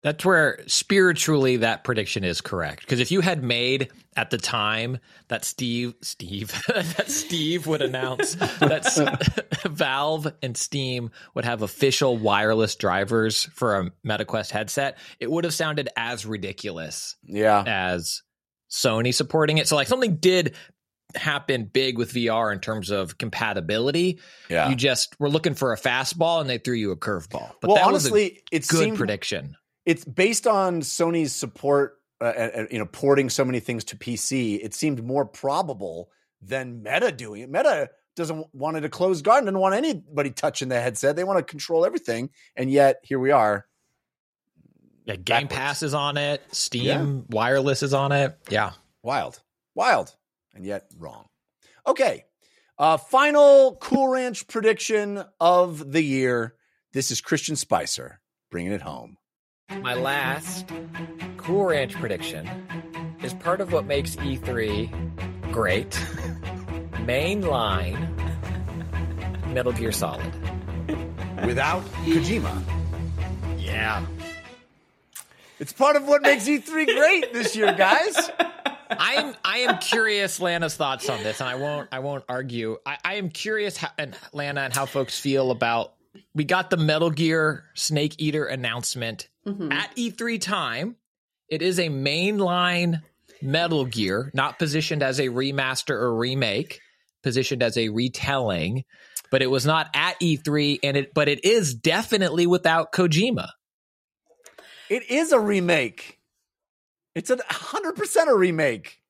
That's 0.02 0.24
where 0.24 0.58
spiritually 0.66 1.58
that 1.58 1.84
prediction 1.84 2.24
is 2.24 2.40
correct. 2.40 2.80
Because 2.80 2.98
if 2.98 3.12
you 3.12 3.20
had 3.20 3.44
made 3.44 3.90
at 4.16 4.30
the 4.30 4.38
time 4.38 4.98
that 5.28 5.44
Steve, 5.44 5.94
Steve, 6.02 6.50
that 6.68 7.08
Steve 7.08 7.68
would 7.68 7.82
announce 7.82 8.34
that 8.34 9.62
Valve 9.70 10.26
and 10.42 10.56
Steam 10.56 11.10
would 11.34 11.44
have 11.44 11.62
official 11.62 12.16
wireless 12.16 12.74
drivers 12.74 13.44
for 13.54 13.78
a 13.78 13.90
MetaQuest 14.04 14.50
headset, 14.50 14.98
it 15.20 15.30
would 15.30 15.44
have 15.44 15.54
sounded 15.54 15.88
as 15.96 16.26
ridiculous 16.26 17.14
Yeah. 17.24 17.62
as 17.64 18.22
Sony 18.70 19.14
supporting 19.14 19.58
it. 19.58 19.68
So 19.68 19.76
like 19.76 19.86
something 19.86 20.16
did 20.16 20.56
happen 21.14 21.64
big 21.64 21.98
with 21.98 22.12
VR 22.12 22.52
in 22.52 22.58
terms 22.58 22.90
of 22.90 23.18
compatibility. 23.18 24.18
Yeah. 24.48 24.68
You 24.68 24.74
just 24.76 25.14
were 25.20 25.30
looking 25.30 25.54
for 25.54 25.72
a 25.72 25.78
fastball 25.78 26.40
and 26.40 26.48
they 26.50 26.58
threw 26.58 26.74
you 26.74 26.90
a 26.90 26.96
curveball. 26.96 27.52
But 27.60 27.68
well, 27.68 27.76
that 27.76 27.84
honestly, 27.86 28.42
it 28.50 28.62
was 28.62 28.68
a 28.70 28.72
good 28.72 28.84
seemed 28.84 28.96
prediction. 28.96 29.56
It's 29.84 30.04
based 30.04 30.46
on 30.46 30.80
Sony's 30.80 31.34
support, 31.34 31.98
uh, 32.20 32.24
uh, 32.24 32.66
you 32.70 32.78
know, 32.78 32.86
porting 32.86 33.30
so 33.30 33.44
many 33.44 33.60
things 33.60 33.84
to 33.84 33.96
PC. 33.96 34.60
It 34.62 34.74
seemed 34.74 35.04
more 35.04 35.24
probable 35.24 36.10
than 36.40 36.82
Meta 36.82 37.12
doing 37.12 37.42
it. 37.42 37.50
Meta 37.50 37.90
doesn't 38.14 38.54
want 38.54 38.76
it 38.76 38.84
a 38.84 38.88
closed 38.88 39.24
garden, 39.24 39.46
doesn't 39.46 39.60
want 39.60 39.74
anybody 39.74 40.30
touching 40.30 40.68
the 40.68 40.80
headset. 40.80 41.16
They 41.16 41.24
want 41.24 41.38
to 41.38 41.44
control 41.44 41.84
everything, 41.84 42.30
and 42.56 42.70
yet 42.70 43.00
here 43.02 43.18
we 43.18 43.30
are. 43.30 43.66
Yeah, 45.04 45.16
Game 45.16 45.44
backwards. 45.44 45.54
Pass 45.54 45.82
is 45.82 45.94
on 45.94 46.16
it. 46.16 46.42
Steam 46.52 47.24
Wireless 47.28 47.82
is 47.82 47.92
on 47.94 48.12
it. 48.12 48.38
Yeah. 48.50 48.72
Wild, 49.02 49.40
wild, 49.74 50.14
and 50.54 50.64
yet 50.64 50.84
wrong. 50.96 51.26
Okay, 51.86 52.24
uh, 52.78 52.96
final 52.98 53.76
Cool 53.80 54.08
Ranch 54.08 54.46
prediction 54.46 55.24
of 55.40 55.90
the 55.90 56.02
year. 56.02 56.54
This 56.92 57.10
is 57.10 57.20
Christian 57.20 57.56
Spicer 57.56 58.20
bringing 58.50 58.72
it 58.72 58.82
home. 58.82 59.16
My 59.80 59.94
last 59.94 60.68
Cool 61.36 61.64
Ranch 61.66 61.94
prediction 61.94 62.48
is 63.22 63.34
part 63.34 63.60
of 63.60 63.72
what 63.72 63.86
makes 63.86 64.16
E3 64.16 65.52
great. 65.52 65.90
Mainline 67.04 68.08
Metal 69.52 69.72
Gear 69.72 69.92
Solid. 69.92 70.32
Without 71.44 71.84
Kojima. 72.04 72.62
Yeah. 73.58 74.04
It's 75.58 75.72
part 75.72 75.96
of 75.96 76.06
what 76.06 76.22
makes 76.22 76.46
E3 76.48 76.86
great 76.86 77.32
this 77.32 77.56
year, 77.56 77.72
guys. 77.72 78.30
I'm 78.90 79.34
I 79.44 79.58
am 79.58 79.78
curious 79.78 80.40
Lana's 80.40 80.76
thoughts 80.76 81.08
on 81.08 81.22
this, 81.22 81.40
and 81.40 81.48
I 81.48 81.54
won't 81.54 81.88
I 81.92 82.00
won't 82.00 82.24
argue. 82.28 82.78
I, 82.84 82.98
I 83.04 83.14
am 83.14 83.30
curious 83.30 83.76
how, 83.76 83.88
and 83.98 84.16
Lana 84.32 84.62
and 84.62 84.72
how 84.72 84.86
folks 84.86 85.18
feel 85.18 85.50
about 85.50 85.94
we 86.34 86.44
got 86.44 86.70
the 86.70 86.76
Metal 86.76 87.10
Gear 87.10 87.64
Snake 87.74 88.16
Eater 88.18 88.44
announcement 88.44 89.28
Mhm. 89.46 89.72
at 89.72 89.94
E3 89.96 90.38
time, 90.40 90.96
it 91.48 91.62
is 91.62 91.78
a 91.78 91.88
mainline 91.88 93.02
Metal 93.40 93.84
Gear, 93.84 94.30
not 94.34 94.58
positioned 94.58 95.02
as 95.02 95.18
a 95.18 95.24
remaster 95.28 95.90
or 95.90 96.14
remake, 96.16 96.80
positioned 97.22 97.62
as 97.62 97.76
a 97.76 97.88
retelling, 97.88 98.84
but 99.30 99.42
it 99.42 99.48
was 99.48 99.66
not 99.66 99.88
at 99.94 100.18
E3 100.20 100.78
and 100.82 100.96
it 100.96 101.12
but 101.14 101.28
it 101.28 101.44
is 101.44 101.74
definitely 101.74 102.46
without 102.46 102.92
Kojima. 102.92 103.50
It 104.88 105.10
is 105.10 105.32
a 105.32 105.40
remake. 105.40 106.20
It's 107.14 107.30
a 107.30 107.38
hundred 107.48 107.96
percent 107.96 108.30
a 108.30 108.34
remake. 108.34 109.00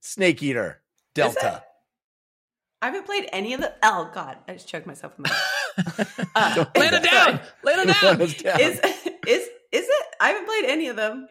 Snake 0.00 0.42
Eater 0.42 0.80
Delta. 1.14 1.62
I 2.82 2.86
haven't 2.86 3.04
played 3.04 3.28
any 3.32 3.52
of 3.54 3.60
the. 3.60 3.74
Oh 3.82 4.10
God, 4.14 4.38
I 4.48 4.54
just 4.54 4.68
choked 4.68 4.86
myself 4.86 5.12
in 5.18 5.24
my. 5.24 5.30
Uh, 6.34 6.64
Lay 6.76 6.86
it 6.86 7.02
down. 7.02 7.40
Lay 7.64 7.72
it 7.72 7.86
down. 8.02 8.18
Let 8.18 8.20
us 8.20 8.34
down. 8.34 8.60
is 8.60 8.80
is 9.26 9.48
is 9.72 9.84
it? 9.88 10.06
I 10.20 10.28
haven't 10.30 10.46
played 10.46 10.64
any 10.66 10.88
of 10.88 10.96
them. 10.96 11.26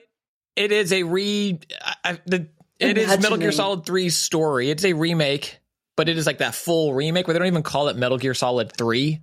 It 0.55 0.71
is 0.71 0.91
a 0.93 1.03
re. 1.03 1.59
I, 1.81 1.95
I- 2.03 2.19
the 2.25 2.49
it 2.79 2.97
is 2.97 3.07
Metal 3.19 3.37
Gear 3.37 3.51
Solid 3.51 3.85
3 3.85 4.09
story. 4.09 4.69
It's 4.69 4.85
a 4.85 4.93
remake, 4.93 5.59
but 5.97 6.07
it 6.07 6.17
is 6.17 6.25
like 6.25 6.37
that 6.37 6.55
full 6.55 6.93
remake 6.93 7.27
where 7.27 7.33
they 7.33 7.39
don't 7.39 7.47
even 7.47 7.63
call 7.63 7.89
it 7.89 7.97
Metal 7.97 8.17
Gear 8.17 8.33
Solid 8.33 8.71
3 8.71 9.19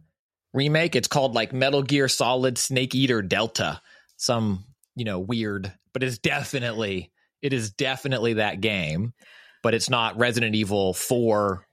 remake. 0.53 0.95
It's 0.95 1.09
called 1.09 1.35
like 1.35 1.55
Metal 1.55 1.83
Gear 1.83 2.09
Solid 2.09 2.59
Snake 2.59 2.95
Eater 2.95 3.23
Delta. 3.23 3.81
Some, 4.19 4.64
you 4.95 5.05
know, 5.07 5.19
weird, 5.21 5.73
but 5.95 6.03
it's 6.03 6.19
definitely 6.19 7.11
it 7.43 7.53
is 7.55 7.71
definitely 7.71 8.35
that 8.35 8.61
game, 8.61 9.14
but 9.62 9.73
it's 9.75 9.89
not 9.89 10.19
Resident 10.19 10.55
Evil 10.55 10.93
4. 10.93 11.67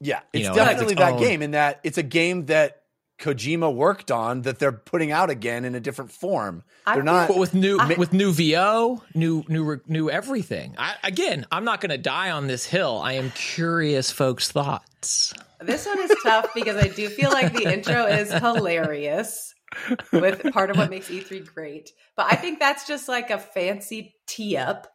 Yeah, 0.00 0.20
You 0.32 0.40
it's 0.40 0.48
know, 0.48 0.54
it 0.54 0.56
definitely 0.56 0.92
its 0.94 1.00
that 1.00 1.12
own- 1.14 1.20
game 1.20 1.42
in 1.42 1.50
that 1.52 1.80
it's 1.82 1.98
a 1.98 2.02
game 2.02 2.46
that 2.46 2.82
Kojima 3.18 3.72
worked 3.72 4.10
on 4.10 4.42
that 4.42 4.58
they're 4.58 4.72
putting 4.72 5.12
out 5.12 5.30
again 5.30 5.64
in 5.64 5.74
a 5.74 5.80
different 5.80 6.10
form. 6.10 6.64
I 6.84 6.94
They're 6.94 7.04
not. 7.04 7.28
But 7.28 7.38
with 7.38 7.54
new 7.54 7.78
I- 7.78 7.94
with 7.94 8.12
new 8.12 8.32
VO, 8.32 9.02
new 9.14 9.44
new 9.48 9.80
new 9.86 10.10
everything. 10.10 10.74
I, 10.76 10.96
again, 11.04 11.46
I'm 11.50 11.64
not 11.64 11.80
going 11.80 11.90
to 11.90 11.98
die 11.98 12.30
on 12.30 12.46
this 12.46 12.66
hill. 12.66 13.00
I 13.02 13.12
am 13.14 13.30
curious 13.30 14.10
folks' 14.10 14.50
thoughts. 14.50 15.32
This 15.60 15.86
one 15.86 15.98
is 16.00 16.12
tough 16.22 16.52
because 16.54 16.76
I 16.76 16.88
do 16.88 17.08
feel 17.08 17.30
like 17.30 17.54
the 17.54 17.72
intro 17.72 18.04
is 18.06 18.32
hilarious 18.32 19.54
with 20.12 20.42
part 20.52 20.70
of 20.70 20.76
what 20.76 20.90
makes 20.90 21.08
E3 21.08 21.46
great. 21.54 21.90
But 22.16 22.26
I 22.30 22.36
think 22.36 22.58
that's 22.58 22.86
just 22.86 23.08
like 23.08 23.30
a 23.30 23.38
fancy 23.38 24.14
tee 24.26 24.56
up 24.56 24.88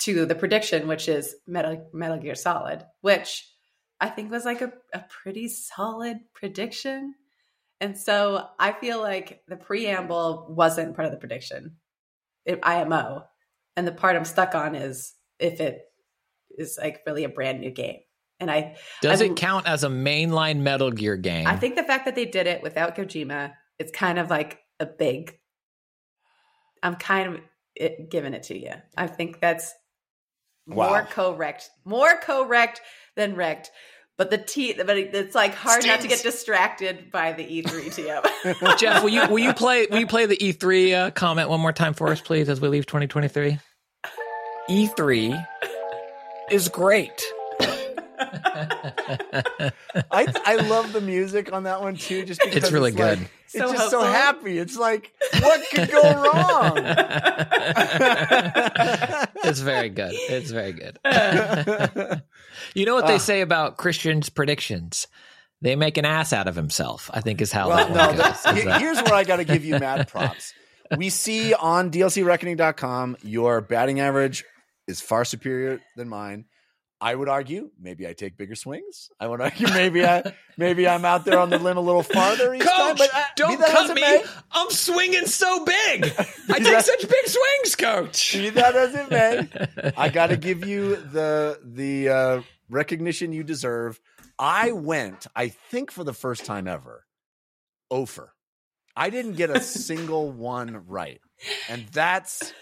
to 0.00 0.26
the 0.26 0.34
prediction, 0.34 0.88
which 0.88 1.08
is 1.08 1.34
Metal, 1.46 1.88
Metal 1.92 2.18
Gear 2.18 2.34
Solid, 2.34 2.84
which 3.02 3.46
I 4.00 4.08
think 4.08 4.30
was 4.30 4.44
like 4.44 4.60
a, 4.60 4.72
a 4.92 5.04
pretty 5.08 5.48
solid 5.48 6.18
prediction. 6.34 7.14
And 7.80 7.96
so 7.96 8.46
I 8.58 8.72
feel 8.72 9.00
like 9.00 9.42
the 9.48 9.56
preamble 9.56 10.46
wasn't 10.50 10.94
part 10.94 11.06
of 11.06 11.12
the 11.12 11.18
prediction, 11.18 11.76
it, 12.44 12.58
IMO. 12.62 13.24
And 13.76 13.86
the 13.86 13.92
part 13.92 14.16
I'm 14.16 14.24
stuck 14.24 14.54
on 14.54 14.74
is 14.74 15.14
if 15.38 15.60
it 15.60 15.82
is 16.56 16.78
like 16.80 17.00
really 17.06 17.24
a 17.24 17.28
brand 17.28 17.60
new 17.60 17.70
game. 17.70 18.00
And 18.40 18.50
I 18.50 18.76
Does 19.02 19.20
I'm- 19.22 19.32
it 19.32 19.36
count 19.36 19.66
as 19.66 19.84
a 19.84 19.88
mainline 19.88 20.58
Metal 20.60 20.90
Gear 20.90 21.16
game? 21.16 21.46
I 21.46 21.56
think 21.56 21.76
the 21.76 21.84
fact 21.84 22.04
that 22.04 22.14
they 22.14 22.24
did 22.24 22.46
it 22.46 22.62
without 22.62 22.96
Kojima, 22.96 23.52
it's 23.78 23.92
kind 23.92 24.18
of 24.18 24.30
like 24.30 24.58
a 24.80 24.86
big. 24.86 25.38
I'm 26.82 26.94
kind 26.96 27.34
of 27.34 27.40
it, 27.74 28.10
giving 28.10 28.34
it 28.34 28.44
to 28.44 28.58
you. 28.58 28.72
I 28.96 29.06
think 29.06 29.40
that's 29.40 29.72
Wow. 30.66 30.88
more 30.90 31.02
correct, 31.04 31.70
more 31.84 32.16
correct 32.18 32.80
than 33.18 33.34
wrecked. 33.36 33.70
But 34.16 34.30
the 34.30 34.38
T, 34.38 34.72
but 34.72 34.96
it's 34.98 35.34
like 35.34 35.54
hard 35.54 35.86
not 35.86 36.00
to 36.00 36.08
get 36.08 36.22
distracted 36.22 37.12
by 37.12 37.34
the 37.34 37.44
E3 37.44 38.24
TM. 38.42 38.78
Jeff, 38.78 39.02
will 39.02 39.10
you 39.10 39.28
will 39.28 39.38
you 39.38 39.52
play 39.52 39.86
will 39.88 40.00
you 40.00 40.08
play 40.08 40.26
the 40.26 40.36
E3 40.36 40.94
uh, 40.94 41.10
comment 41.12 41.48
one 41.48 41.60
more 41.60 41.72
time 41.72 41.94
for 41.94 42.08
us, 42.08 42.20
please, 42.20 42.48
as 42.48 42.60
we 42.60 42.66
leave 42.66 42.86
2023? 42.86 43.58
E3 44.68 45.46
is 46.50 46.68
great. 46.68 47.24
I 50.10 50.26
I 50.44 50.56
love 50.68 50.92
the 50.92 51.00
music 51.00 51.52
on 51.52 51.62
that 51.64 51.80
one 51.80 51.96
too. 51.96 52.24
Just 52.24 52.40
because 52.40 52.56
It's 52.64 52.72
really 52.72 52.90
good. 52.92 53.18
like- 53.20 53.30
So 53.48 53.64
it's 53.70 53.72
just 53.72 53.90
so 53.90 54.02
happy. 54.02 54.58
It's 54.58 54.76
like 54.76 55.12
what 55.40 55.62
could 55.70 55.90
go 55.90 56.02
wrong? 56.02 56.78
it's 59.44 59.60
very 59.60 59.88
good. 59.88 60.12
It's 60.12 60.50
very 60.50 60.72
good. 60.72 60.98
you 62.74 62.84
know 62.84 62.94
what 62.94 63.06
they 63.06 63.14
ah. 63.14 63.18
say 63.18 63.40
about 63.40 63.76
Christian's 63.78 64.28
predictions? 64.28 65.06
They 65.60 65.76
make 65.76 65.96
an 65.98 66.04
ass 66.04 66.32
out 66.32 66.46
of 66.46 66.54
himself. 66.56 67.10
I 67.12 67.20
think 67.20 67.40
is 67.40 67.50
how 67.50 67.68
Well, 67.68 67.78
that 67.78 67.90
no, 67.90 68.06
one 68.08 68.16
goes. 68.16 68.42
that- 68.42 68.52
Is 68.56 68.62
he- 68.62 68.68
that- 68.68 68.80
here's 68.80 69.02
where 69.02 69.14
I 69.14 69.24
got 69.24 69.36
to 69.36 69.44
give 69.44 69.64
you 69.64 69.78
mad 69.78 70.08
props. 70.08 70.52
We 70.96 71.10
see 71.10 71.52
on 71.54 71.90
DLCReckoning.com 71.90 73.16
your 73.22 73.60
batting 73.60 74.00
average 74.00 74.44
is 74.86 75.00
far 75.00 75.24
superior 75.24 75.80
than 75.96 76.08
mine. 76.08 76.46
I 77.00 77.14
would 77.14 77.28
argue 77.28 77.70
maybe 77.80 78.08
I 78.08 78.12
take 78.12 78.36
bigger 78.36 78.56
swings. 78.56 79.10
I 79.20 79.28
would 79.28 79.40
argue 79.40 79.68
maybe 79.68 80.04
I 80.04 80.34
maybe 80.56 80.88
I'm 80.88 81.04
out 81.04 81.24
there 81.24 81.38
on 81.38 81.48
the 81.48 81.58
limb 81.58 81.76
a 81.76 81.80
little 81.80 82.02
farther 82.02 82.52
each 82.54 82.64
time. 82.64 82.96
But 82.96 83.10
uh, 83.14 83.18
be 83.18 83.24
don't 83.36 83.60
cut 83.60 83.94
me. 83.94 84.00
may, 84.00 84.24
I'm 84.50 84.70
swinging 84.70 85.26
so 85.26 85.64
big. 85.64 86.04
I 86.50 86.58
take 86.58 86.80
such 86.80 87.08
big 87.08 87.26
swings, 87.26 87.76
coach. 87.76 88.32
Be 88.38 88.50
that 88.50 88.74
as 88.74 88.94
it 88.94 89.10
may, 89.10 89.92
I 89.96 90.08
got 90.12 90.28
to 90.28 90.36
give 90.36 90.66
you 90.66 90.96
the 90.96 91.60
the 91.62 92.08
uh, 92.08 92.42
recognition 92.68 93.32
you 93.32 93.44
deserve. 93.44 94.00
I 94.38 94.72
went, 94.72 95.26
I 95.34 95.48
think, 95.48 95.90
for 95.90 96.04
the 96.04 96.12
first 96.12 96.44
time 96.44 96.66
ever, 96.66 97.04
Ofer. 97.90 98.32
I 98.96 99.10
didn't 99.10 99.34
get 99.34 99.50
a 99.50 99.60
single 99.60 100.32
one 100.32 100.84
right, 100.88 101.20
and 101.68 101.86
that's 101.92 102.52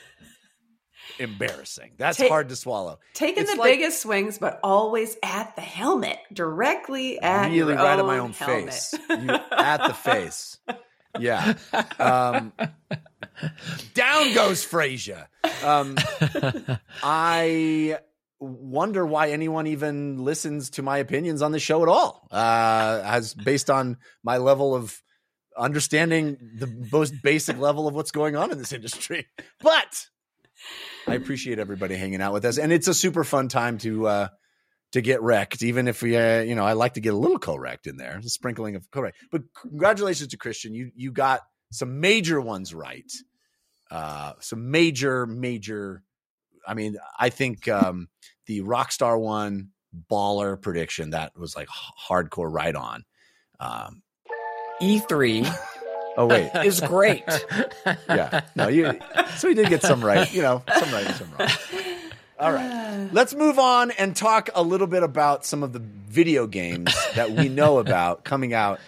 embarrassing. 1.19 1.93
That's 1.97 2.19
Take- 2.19 2.29
hard 2.31 2.49
to 2.51 2.57
swallow. 2.57 2.99
Taking 3.15 3.43
It's 3.45 3.53
the 3.53 3.59
like- 3.59 3.73
biggest 3.73 4.03
swings, 4.03 4.39
but 4.39 4.61
always 4.63 5.17
at 5.23 5.55
the 5.57 5.63
helmet, 5.63 6.19
directly 6.33 7.21
at 7.21 7.47
really 7.47 7.57
your 7.57 7.67
right 7.75 7.99
at 7.99 8.05
my 8.05 8.19
own 8.19 8.33
helmet. 8.33 8.73
face, 8.73 8.95
you, 9.09 9.31
at 9.53 9.87
the 9.87 9.95
face. 9.95 10.59
Yeah. 11.19 11.55
Um, 11.99 12.53
down 13.95 14.35
goes 14.35 14.63
Frazier. 14.65 15.29
Um, 15.65 15.97
I 17.03 17.99
wonder 18.39 19.07
why 19.07 19.31
anyone 19.31 19.67
even 19.67 20.23
listens 20.25 20.71
to 20.71 20.83
my 20.83 20.99
opinions 20.99 21.41
on 21.41 21.53
the 21.53 21.59
show 21.59 21.83
at 21.83 21.89
all. 21.89 22.29
Uh, 22.31 23.01
as 23.05 23.33
based 23.33 23.71
on 23.71 23.97
my 24.23 24.37
level 24.37 24.75
of 24.75 25.01
understanding 25.57 26.37
the 26.59 26.67
most 26.93 27.15
basic 27.23 27.59
level 27.59 27.89
of 27.89 27.95
what's 27.95 28.11
going 28.11 28.37
on 28.37 28.53
in 28.53 28.59
this 28.59 28.73
industry. 28.75 29.27
But 29.61 30.09
I 31.07 31.15
appreciate 31.15 31.59
everybody 31.59 31.97
hanging 31.97 32.21
out 32.21 32.33
with 32.33 32.45
us, 32.45 32.59
and 32.59 32.73
it's 32.73 32.89
a 32.89 32.95
super 32.95 33.25
fun 33.25 33.49
time 33.49 33.79
to 33.79 34.07
uh, 34.07 34.29
to 34.93 35.01
get 35.01 35.23
wrecked. 35.23 35.63
Even 35.63 35.89
if 35.89 36.03
we, 36.03 36.17
uh, 36.17 36.41
you 36.41 36.55
know, 36.55 36.65
I 36.65 36.73
like 36.73 36.95
to 36.95 37.01
get 37.01 37.15
a 37.15 37.17
little 37.17 37.39
co-wrecked 37.39 37.87
in 37.87 37.97
there, 37.97 38.19
a 38.19 38.23
sprinkling 38.29 38.75
of 38.77 38.91
correct. 38.91 39.17
But 39.31 39.43
congratulations 39.55 40.29
to 40.29 40.37
Christian, 40.37 40.75
you 40.75 40.91
you 40.97 41.13
got 41.13 41.43
some 41.71 42.01
major 42.01 42.41
ones 42.41 42.75
right. 42.75 43.11
Uh, 43.91 44.33
some 44.41 44.71
major, 44.71 45.27
major. 45.27 46.03
I 46.67 46.75
mean, 46.75 46.97
I 47.19 47.31
think 47.31 47.69
um, 47.69 48.09
the 48.47 48.63
Rockstar 48.63 49.21
one 49.21 49.71
baller 50.11 50.61
prediction 50.61 51.11
that 51.11 51.39
was 51.39 51.55
like 51.55 51.69
hardcore 52.09 52.53
right 52.53 52.75
on. 52.75 53.05
Um, 53.61 54.03
E3 54.83 55.57
oh 56.17 56.27
wait, 56.27 56.51
is 56.65 56.81
great. 56.81 57.25
yeah, 58.09 58.43
no, 58.55 58.69
you. 58.69 58.99
So 59.37 59.49
he 59.49 59.55
did 59.55 59.69
get 59.69 59.83
some 59.83 60.05
right, 60.05 60.33
you 60.33 60.43
know, 60.43 60.63
some 60.79 60.93
right 60.93 61.07
and 61.07 61.15
some 61.15 61.29
wrong. 61.39 61.49
All 62.39 62.53
right, 62.53 63.09
let's 63.13 63.35
move 63.35 63.59
on 63.59 63.91
and 63.93 64.15
talk 64.15 64.51
a 64.55 64.63
little 64.63 64.87
bit 64.87 65.03
about 65.03 65.47
some 65.47 65.63
of 65.63 65.73
the 65.73 65.79
video 65.81 66.47
games 66.47 66.95
that 67.15 67.31
we 67.31 67.49
know 67.49 67.79
about 67.87 68.25
coming 68.25 68.53
out 68.53 68.79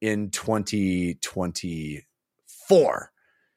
in 0.00 0.30
2024. 0.30 3.10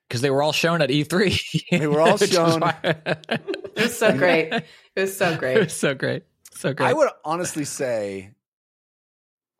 Because 0.08 0.22
they 0.22 0.30
were 0.30 0.42
all 0.42 0.54
shown 0.54 0.82
at 0.82 0.90
E3. 0.90 1.80
They 1.80 1.88
were 1.88 2.00
all 2.00 2.16
shown. 2.18 2.62
It 2.84 3.76
was 3.76 3.98
so 3.98 4.18
great. 4.18 4.54
It 4.54 4.64
was 4.96 5.18
so 5.18 5.36
great. 5.36 5.52
it 5.52 5.56
great. 5.56 5.64
was 5.66 5.74
so 5.74 5.94
great. 5.96 6.24
So 6.54 6.74
great. 6.74 6.88
I 6.88 6.94
would 6.94 7.10
honestly 7.26 7.66
say, 7.66 8.32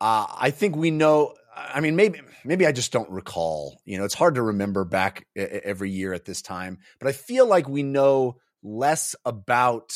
uh, 0.00 0.26
I 0.34 0.50
think 0.50 0.74
we 0.76 0.90
know. 0.90 1.34
I 1.58 1.80
mean, 1.80 1.96
maybe 1.96 2.20
maybe 2.44 2.66
I 2.66 2.72
just 2.72 2.92
don't 2.92 3.10
recall. 3.10 3.80
You 3.84 3.98
know, 3.98 4.04
it's 4.04 4.14
hard 4.14 4.36
to 4.36 4.42
remember 4.42 4.84
back 4.84 5.26
every 5.36 5.90
year 5.90 6.12
at 6.12 6.24
this 6.24 6.42
time, 6.42 6.78
but 6.98 7.08
I 7.08 7.12
feel 7.12 7.46
like 7.46 7.68
we 7.68 7.82
know 7.82 8.36
less 8.62 9.16
about 9.24 9.94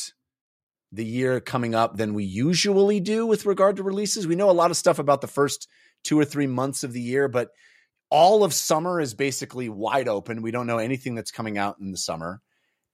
the 0.90 1.04
year 1.04 1.40
coming 1.40 1.74
up 1.74 1.96
than 1.96 2.14
we 2.14 2.24
usually 2.24 3.00
do 3.00 3.26
with 3.26 3.46
regard 3.46 3.76
to 3.76 3.82
releases. 3.82 4.26
We 4.26 4.36
know 4.36 4.50
a 4.50 4.52
lot 4.52 4.70
of 4.70 4.76
stuff 4.76 4.98
about 4.98 5.20
the 5.20 5.26
first 5.26 5.68
two 6.04 6.18
or 6.18 6.24
three 6.24 6.46
months 6.46 6.84
of 6.84 6.92
the 6.92 7.00
year, 7.00 7.28
but 7.28 7.50
all 8.10 8.44
of 8.44 8.52
summer 8.52 9.00
is 9.00 9.14
basically 9.14 9.68
wide 9.68 10.08
open. 10.08 10.42
We 10.42 10.50
don't 10.50 10.66
know 10.66 10.78
anything 10.78 11.14
that's 11.14 11.30
coming 11.30 11.56
out 11.56 11.78
in 11.80 11.92
the 11.92 11.98
summer. 11.98 12.42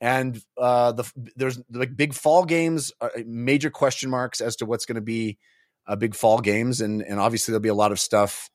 And 0.00 0.40
uh, 0.56 0.92
the 0.92 1.10
there's 1.34 1.60
like 1.72 1.96
big 1.96 2.14
fall 2.14 2.44
games, 2.44 2.92
uh, 3.00 3.08
major 3.26 3.70
question 3.70 4.10
marks 4.10 4.40
as 4.40 4.56
to 4.56 4.66
what's 4.66 4.84
going 4.84 4.94
to 4.94 5.00
be 5.00 5.38
uh, 5.88 5.96
big 5.96 6.14
fall 6.14 6.38
games, 6.38 6.80
and 6.80 7.02
and 7.02 7.18
obviously 7.18 7.50
there'll 7.50 7.62
be 7.62 7.68
a 7.68 7.74
lot 7.74 7.90
of 7.90 7.98
stuff 7.98 8.48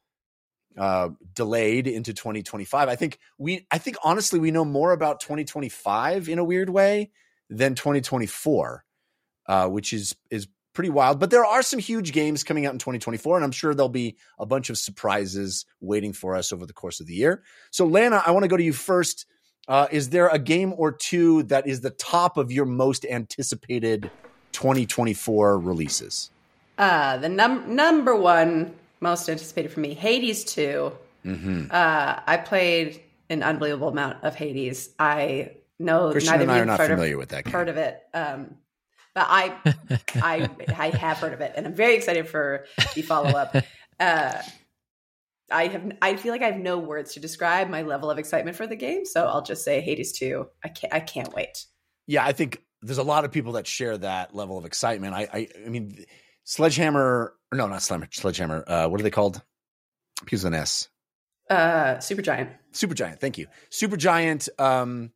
uh, 0.78 1.10
delayed 1.34 1.88
into 1.88 2.14
2025. 2.14 2.90
I 2.90 2.96
think 2.96 3.20
we, 3.38 3.68
I 3.72 3.78
think 3.78 3.98
honestly, 4.04 4.40
we 4.40 4.52
know 4.52 4.66
more 4.66 4.92
about 4.92 5.20
2025 5.20 6.30
in 6.30 6.40
a 6.40 6.44
weird 6.44 6.70
way 6.70 7.12
than 7.50 7.76
2024, 7.76 8.84
uh, 9.48 9.68
which 9.68 9.94
is 9.94 10.16
is 10.30 10.48
pretty 10.74 10.90
wild. 10.90 11.20
But 11.20 11.30
there 11.30 11.46
are 11.46 11.62
some 11.62 11.80
huge 11.80 12.12
games 12.12 12.44
coming 12.44 12.66
out 12.66 12.74
in 12.74 12.80
2024, 12.80 13.38
and 13.38 13.46
I'm 13.46 13.52
sure 13.52 13.74
there'll 13.74 13.90
be 13.90 14.18
a 14.40 14.46
bunch 14.46 14.70
of 14.70 14.78
surprises 14.78 15.66
waiting 15.80 16.14
for 16.14 16.36
us 16.36 16.52
over 16.52 16.66
the 16.66 16.74
course 16.74 17.00
of 17.00 17.08
the 17.08 17.14
year. 17.14 17.44
So, 17.72 17.86
Lana, 17.86 18.24
I 18.26 18.32
want 18.32 18.44
to 18.44 18.50
go 18.50 18.58
to 18.58 18.64
you 18.64 18.74
first. 18.74 19.26
Uh, 19.68 19.88
is 19.92 20.10
there 20.10 20.28
a 20.28 20.40
game 20.40 20.74
or 20.76 20.92
two 20.92 21.44
that 21.44 21.68
is 21.68 21.82
the 21.82 21.92
top 21.92 22.38
of 22.38 22.52
your 22.52 22.66
most 22.66 23.06
anticipated 23.06 24.12
2024 24.52 25.58
releases? 25.60 26.32
Uh, 26.78 27.18
the 27.18 27.30
num- 27.30 27.76
number 27.76 28.16
one 28.16 28.74
most 29.04 29.30
anticipated 29.30 29.72
for 29.72 29.82
me, 29.82 29.94
Hades 29.94 30.44
2. 30.46 30.92
Mm-hmm. 31.26 31.66
Uh, 31.70 32.20
I 32.26 32.38
played 32.38 33.04
an 33.30 33.44
unbelievable 33.44 33.90
amount 33.90 34.24
of 34.24 34.34
Hades. 34.34 34.90
I 34.98 35.52
know 35.78 36.12
Christian 36.12 36.32
neither 36.40 36.44
and 36.44 36.52
of 36.52 36.56
I 36.56 36.58
you 36.58 36.64
are 36.64 36.66
not 36.66 36.80
heard 36.80 36.90
familiar 36.90 37.14
of, 37.14 37.20
with 37.20 37.30
that 37.30 37.46
game. 37.46 37.54
Heard 37.54 37.70
of 37.70 37.78
it, 37.78 38.02
um, 38.14 38.56
but 39.14 39.28
I, 39.30 39.56
I, 40.16 40.50
I 40.76 40.90
have 40.90 41.18
heard 41.18 41.34
of 41.34 41.42
it, 41.42 41.54
and 41.56 41.68
I'm 41.68 41.76
very 41.76 41.96
excited 41.96 42.28
for 42.28 42.66
the 42.96 43.04
follow 43.04 43.30
up. 43.30 43.56
Uh, 44.00 44.42
I 45.52 45.68
have, 45.68 45.92
I 46.02 46.16
feel 46.16 46.32
like 46.32 46.42
I 46.42 46.48
have 46.48 46.60
no 46.60 46.80
words 46.80 47.14
to 47.14 47.20
describe 47.20 47.70
my 47.70 47.84
level 47.84 48.10
of 48.10 48.18
excitement 48.18 48.58
for 48.58 48.66
the 48.66 48.76
game, 48.76 49.06
so 49.06 49.28
I'll 49.28 49.44
just 49.44 49.64
say 49.64 49.80
Hades 49.82 50.12
2. 50.14 50.46
I 50.64 50.68
can't, 50.70 50.94
I 50.94 51.00
can't 51.00 51.32
wait. 51.34 51.66
Yeah, 52.08 52.26
I 52.26 52.34
think 52.34 52.62
there's 52.82 52.98
a 52.98 53.04
lot 53.04 53.24
of 53.24 53.32
people 53.32 53.54
that 53.54 53.68
share 53.68 53.98
that 54.00 54.36
level 54.36 54.58
of 54.58 54.66
excitement. 54.66 55.14
I, 55.14 55.28
I, 55.32 55.48
I 55.66 55.70
mean, 55.70 56.06
Sledgehammer, 56.44 57.34
or 57.52 57.58
no, 57.58 57.68
not 57.68 57.82
Sledgehammer. 57.82 58.10
Sledgehammer. 58.12 58.64
Uh, 58.68 58.88
what 58.88 59.00
are 59.00 59.04
they 59.04 59.10
called? 59.12 59.42
With 60.32 60.44
an 60.46 60.54
S. 60.54 60.90
Uh, 61.50 61.96
Supergiant. 61.98 62.50
Supergiant. 62.72 63.20
Thank 63.20 63.38
you. 63.38 63.48
Supergiant. 63.72 64.48
Um, 64.60 65.12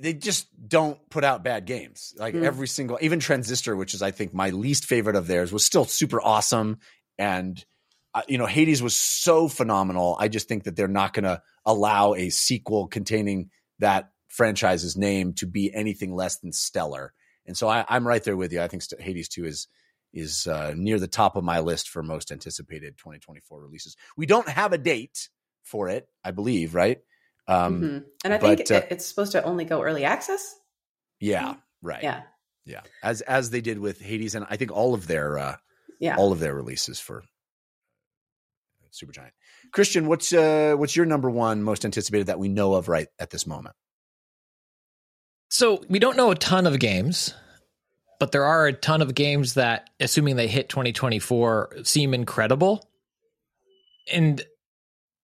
they 0.00 0.14
just 0.14 0.46
don't 0.66 0.98
put 1.10 1.24
out 1.24 1.44
bad 1.44 1.66
games. 1.66 2.14
Like 2.16 2.34
Mm. 2.34 2.44
every 2.44 2.66
single, 2.68 2.98
even 3.02 3.20
Transistor, 3.20 3.76
which 3.76 3.92
is 3.92 4.00
I 4.02 4.10
think 4.12 4.32
my 4.32 4.50
least 4.50 4.86
favorite 4.86 5.16
of 5.16 5.26
theirs, 5.26 5.52
was 5.52 5.64
still 5.64 5.84
super 5.84 6.20
awesome. 6.22 6.78
And 7.18 7.62
uh, 8.14 8.22
you 8.28 8.38
know, 8.38 8.46
Hades 8.46 8.82
was 8.82 8.94
so 8.98 9.48
phenomenal. 9.48 10.16
I 10.20 10.28
just 10.28 10.48
think 10.48 10.64
that 10.64 10.76
they're 10.76 10.86
not 10.88 11.12
going 11.12 11.24
to 11.24 11.42
allow 11.66 12.14
a 12.14 12.30
sequel 12.30 12.86
containing 12.86 13.50
that 13.80 14.10
franchise's 14.28 14.96
name 14.96 15.32
to 15.34 15.46
be 15.46 15.72
anything 15.74 16.14
less 16.14 16.38
than 16.38 16.52
stellar. 16.52 17.12
And 17.44 17.56
so 17.56 17.68
I, 17.68 17.84
I'm 17.88 18.06
right 18.06 18.22
there 18.22 18.36
with 18.36 18.52
you. 18.52 18.62
I 18.62 18.68
think 18.68 18.84
Hades 18.98 19.28
Two 19.28 19.44
is 19.44 19.66
is 20.14 20.46
uh, 20.46 20.72
near 20.76 20.98
the 20.98 21.08
top 21.08 21.36
of 21.36 21.44
my 21.44 21.60
list 21.60 21.90
for 21.90 22.02
most 22.02 22.30
anticipated 22.30 22.96
2024 22.96 23.60
releases. 23.60 23.96
We 24.16 24.26
don't 24.26 24.48
have 24.48 24.72
a 24.72 24.78
date 24.78 25.28
for 25.62 25.88
it, 25.88 26.08
I 26.22 26.30
believe, 26.30 26.74
right? 26.74 26.98
Um, 27.46 27.82
Mhm. 27.82 28.04
And 28.24 28.32
I 28.32 28.38
think 28.38 28.58
but, 28.58 28.70
uh, 28.70 28.74
it, 28.76 28.88
it's 28.92 29.06
supposed 29.06 29.32
to 29.32 29.42
only 29.42 29.64
go 29.64 29.82
early 29.82 30.04
access. 30.04 30.54
Yeah, 31.20 31.56
right. 31.82 32.02
Yeah, 32.02 32.22
yeah. 32.64 32.80
As 33.02 33.20
as 33.22 33.50
they 33.50 33.60
did 33.60 33.78
with 33.78 34.00
Hades, 34.00 34.34
and 34.34 34.46
I 34.48 34.56
think 34.56 34.72
all 34.72 34.94
of 34.94 35.06
their 35.06 35.38
uh, 35.38 35.56
yeah. 35.98 36.16
all 36.16 36.32
of 36.32 36.40
their 36.40 36.54
releases 36.54 37.00
for 37.00 37.22
Supergiant. 38.94 39.30
Christian, 39.72 40.06
what's 40.06 40.32
uh, 40.32 40.74
what's 40.76 40.94
your 40.94 41.06
number 41.06 41.28
one 41.28 41.62
most 41.62 41.84
anticipated 41.84 42.28
that 42.28 42.38
we 42.38 42.48
know 42.48 42.74
of 42.74 42.88
right 42.88 43.08
at 43.18 43.30
this 43.30 43.46
moment? 43.46 43.74
So 45.48 45.82
we 45.88 45.98
don't 45.98 46.16
know 46.16 46.30
a 46.30 46.36
ton 46.36 46.66
of 46.66 46.78
games, 46.78 47.34
but 48.20 48.32
there 48.32 48.44
are 48.44 48.66
a 48.66 48.72
ton 48.72 49.02
of 49.02 49.14
games 49.14 49.54
that, 49.54 49.90
assuming 50.00 50.36
they 50.36 50.48
hit 50.48 50.68
2024, 50.68 51.76
seem 51.84 52.14
incredible. 52.14 52.88
And 54.12 54.42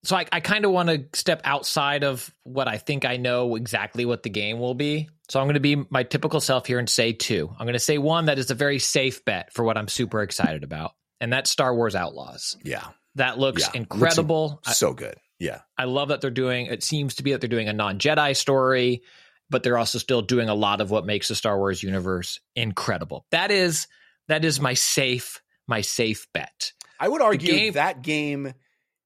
so 0.05 0.17
I, 0.17 0.27
I 0.33 0.41
kind 0.41 0.65
of 0.65 0.71
want 0.71 0.89
to 0.89 1.05
step 1.19 1.43
outside 1.45 2.05
of 2.05 2.33
what 2.45 2.69
I 2.69 2.79
think 2.79 3.05
I 3.05 3.17
know 3.19 3.57
exactly 3.57 4.05
what 4.07 4.23
the 4.23 4.31
game 4.31 4.59
will 4.59 4.75
be. 4.75 5.09
So 5.29 5.39
I'm 5.39 5.47
going 5.47 5.55
to 5.55 5.61
be 5.61 5.77
my 5.91 6.03
typical 6.03 6.41
self 6.41 6.67
here 6.67 6.79
and 6.79 6.89
say 6.89 7.13
two. 7.13 7.49
I'm 7.59 7.67
going 7.67 7.75
to 7.75 7.79
say 7.79 7.99
one 7.99 8.27
that 8.27 8.39
is 8.39 8.51
a 8.51 8.55
very 8.55 8.79
safe 8.79 9.25
bet 9.25 9.53
for 9.53 9.65
what 9.65 9.77
I'm 9.77 9.89
super 9.89 10.23
excited 10.23 10.65
about, 10.65 10.93
and 11.21 11.33
that's 11.33 11.51
Star 11.51 11.75
Wars 11.75 11.95
Outlaws. 11.95 12.57
Yeah, 12.65 12.85
That 13.17 13.39
looks 13.39 13.63
Yeah, 13.63 13.71
incredible. 13.75 14.61
I- 14.67 14.73
so 14.73 14.93
good. 14.93 15.15
Yeah, 15.39 15.61
I 15.79 15.85
love 15.85 16.09
that 16.09 16.21
they're 16.21 16.31
doing. 16.31 16.67
It 16.67 16.83
seems 16.83 17.15
to 17.15 17.23
be 17.23 17.33
that 17.33 17.41
they're 17.41 17.49
doing 17.49 17.69
a 17.69 17.73
non 17.73 17.99
Jedi 17.99 18.37
story, 18.37 19.03
but 19.51 19.63
they're 19.63 19.79
also 19.79 19.99
still 19.99 20.23
doing 20.23 20.49
a 20.49 20.55
lot 20.55 20.81
of 20.81 20.91
what 20.91 21.05
makes 21.05 21.29
the 21.29 21.35
Star 21.35 21.59
Wars 21.59 21.83
universe 21.83 22.41
incredible. 22.55 23.27
That 23.31 23.51
is 23.51 23.87
that 24.29 24.45
is 24.45 24.61
my 24.61 24.75
safe 24.75 25.43
my 25.67 25.81
safe 25.81 26.27
bet. 26.33 26.73
I 26.99 27.09
would 27.09 27.23
argue 27.23 27.53
game- 27.53 27.73
that 27.75 28.03
game 28.03 28.55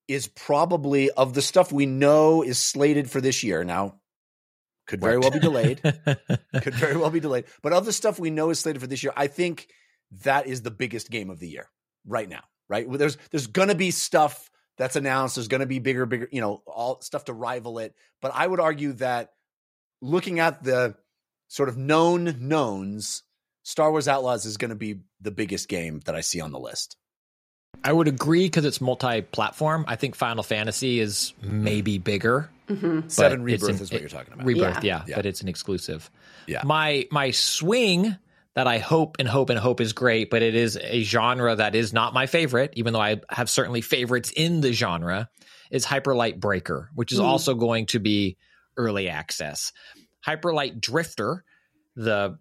is 0.06 0.26
probably 0.28 1.10
of 1.10 1.34
the 1.34 1.42
stuff 1.42 1.72
we 1.72 1.86
know 1.86 2.42
is 2.42 2.58
slated 2.58 3.10
for 3.10 3.20
this 3.20 3.42
year. 3.42 3.64
Now, 3.64 4.00
could 4.86 5.00
very 5.00 5.18
well 5.18 5.30
be 5.30 5.38
delayed. 5.38 5.80
could 6.62 6.74
very 6.74 6.96
well 6.96 7.10
be 7.10 7.20
delayed. 7.20 7.44
But 7.62 7.72
of 7.72 7.86
the 7.86 7.92
stuff 7.92 8.18
we 8.18 8.30
know 8.30 8.50
is 8.50 8.60
slated 8.60 8.82
for 8.82 8.86
this 8.86 9.02
year, 9.02 9.14
I 9.16 9.28
think 9.28 9.68
that 10.22 10.46
is 10.46 10.62
the 10.62 10.70
biggest 10.70 11.10
game 11.10 11.30
of 11.30 11.38
the 11.38 11.48
year 11.48 11.70
right 12.06 12.28
now. 12.28 12.42
Right? 12.68 12.90
There's 12.90 13.16
there's 13.30 13.46
gonna 13.46 13.74
be 13.74 13.90
stuff 13.90 14.50
that's 14.76 14.96
announced. 14.96 15.36
There's 15.36 15.48
gonna 15.48 15.66
be 15.66 15.78
bigger, 15.78 16.06
bigger, 16.06 16.28
you 16.30 16.40
know, 16.40 16.62
all 16.66 17.00
stuff 17.00 17.26
to 17.26 17.32
rival 17.32 17.78
it. 17.78 17.94
But 18.20 18.32
I 18.34 18.46
would 18.46 18.60
argue 18.60 18.92
that 18.94 19.30
looking 20.04 20.38
at 20.40 20.62
the 20.62 20.94
sort 21.48 21.68
of 21.68 21.76
known 21.76 22.36
knowns, 22.40 23.22
Star 23.62 23.90
Wars 23.90 24.08
Outlaws 24.08 24.44
is 24.44 24.56
gonna 24.56 24.74
be 24.74 25.00
the 25.20 25.30
biggest 25.30 25.68
game 25.68 26.00
that 26.06 26.14
I 26.14 26.20
see 26.20 26.40
on 26.40 26.52
the 26.52 26.58
list. 26.60 26.96
I 27.82 27.92
would 27.92 28.08
agree 28.08 28.46
because 28.46 28.64
it's 28.64 28.80
multi-platform. 28.80 29.84
I 29.88 29.96
think 29.96 30.14
Final 30.14 30.42
Fantasy 30.42 31.00
is 31.00 31.32
maybe 31.42 31.98
bigger. 31.98 32.50
hmm 32.68 33.00
Seven 33.08 33.40
but 33.40 33.44
Rebirth 33.44 33.68
an- 33.70 33.82
is 33.82 33.92
what 33.92 34.00
you're 34.00 34.08
talking 34.08 34.32
about. 34.32 34.46
Rebirth, 34.46 34.82
Yeah. 34.84 34.98
yeah, 35.00 35.04
Yeah. 35.08 35.16
but 35.16 35.26
it's 35.26 35.42
an 35.42 35.48
exclusive. 35.48 36.10
Yeah. 36.46 36.62
My 36.64 37.06
my 37.10 37.30
swing 37.32 38.16
that 38.54 38.66
I 38.68 38.78
hope 38.78 39.16
and 39.18 39.28
hope 39.28 39.50
and 39.50 39.58
hope 39.58 39.80
is 39.80 39.92
great, 39.92 40.30
but 40.30 40.40
it 40.42 40.54
is 40.54 40.78
a 40.80 41.02
genre 41.02 41.56
that 41.56 41.74
is 41.74 41.92
not 41.92 42.14
my 42.14 42.26
favorite, 42.26 42.72
even 42.76 42.92
though 42.92 43.00
I 43.00 43.20
have 43.28 43.50
certainly 43.50 43.80
favorites 43.80 44.32
in 44.34 44.60
the 44.60 44.72
genre, 44.72 45.28
is 45.70 45.84
Hyperlight 45.84 46.38
Breaker, 46.38 46.88
which 46.94 47.10
is 47.12 47.18
Mm. 47.18 47.24
also 47.24 47.54
going 47.54 47.86
to 47.86 47.98
be 47.98 48.36
early 48.76 49.08
access. 49.08 49.72
Hyperlight 50.26 50.80
Drifter, 50.80 51.44
the 51.96 52.38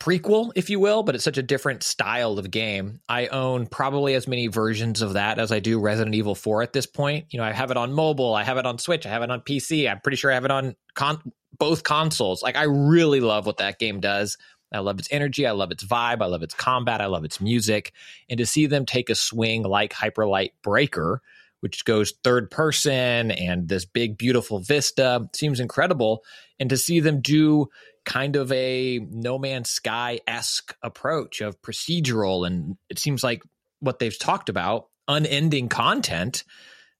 prequel, 0.00 0.52
if 0.54 0.68
you 0.70 0.78
will, 0.78 1.02
but 1.02 1.14
it's 1.14 1.24
such 1.24 1.38
a 1.38 1.42
different 1.42 1.82
style 1.82 2.38
of 2.38 2.50
game. 2.50 3.00
I 3.08 3.28
own 3.28 3.66
probably 3.66 4.14
as 4.14 4.28
many 4.28 4.48
versions 4.48 5.02
of 5.02 5.14
that 5.14 5.38
as 5.38 5.50
I 5.50 5.60
do 5.60 5.80
Resident 5.80 6.14
Evil 6.14 6.34
4 6.34 6.62
at 6.62 6.72
this 6.72 6.86
point. 6.86 7.26
You 7.30 7.38
know, 7.38 7.44
I 7.44 7.52
have 7.52 7.70
it 7.70 7.76
on 7.76 7.92
mobile, 7.92 8.34
I 8.34 8.44
have 8.44 8.58
it 8.58 8.66
on 8.66 8.78
Switch, 8.78 9.06
I 9.06 9.10
have 9.10 9.22
it 9.22 9.30
on 9.30 9.40
PC. 9.40 9.90
I'm 9.90 10.00
pretty 10.00 10.16
sure 10.16 10.30
I 10.30 10.34
have 10.34 10.44
it 10.44 10.50
on 10.50 10.76
con- 10.94 11.32
both 11.58 11.84
consoles. 11.84 12.42
Like 12.42 12.56
I 12.56 12.64
really 12.64 13.20
love 13.20 13.46
what 13.46 13.58
that 13.58 13.78
game 13.78 14.00
does. 14.00 14.36
I 14.72 14.80
love 14.80 14.98
its 14.98 15.08
energy, 15.10 15.46
I 15.46 15.52
love 15.52 15.70
its 15.70 15.84
vibe, 15.84 16.20
I 16.20 16.26
love 16.26 16.42
its 16.42 16.54
combat, 16.54 17.00
I 17.00 17.06
love 17.06 17.24
its 17.24 17.40
music. 17.40 17.92
And 18.28 18.38
to 18.38 18.46
see 18.46 18.66
them 18.66 18.84
take 18.84 19.08
a 19.08 19.14
swing 19.14 19.62
like 19.62 19.92
Hyperlight 19.92 20.50
Breaker, 20.62 21.22
which 21.64 21.86
goes 21.86 22.12
third 22.22 22.50
person 22.50 23.30
and 23.30 23.70
this 23.70 23.86
big 23.86 24.18
beautiful 24.18 24.58
vista. 24.58 25.26
Seems 25.34 25.60
incredible. 25.60 26.22
And 26.60 26.68
to 26.68 26.76
see 26.76 27.00
them 27.00 27.22
do 27.22 27.70
kind 28.04 28.36
of 28.36 28.52
a 28.52 28.98
no 29.10 29.38
man's 29.38 29.70
sky 29.70 30.20
esque 30.26 30.76
approach 30.82 31.40
of 31.40 31.62
procedural 31.62 32.46
and 32.46 32.76
it 32.90 32.98
seems 32.98 33.24
like 33.24 33.42
what 33.80 33.98
they've 33.98 34.18
talked 34.18 34.50
about 34.50 34.88
unending 35.08 35.70
content 35.70 36.44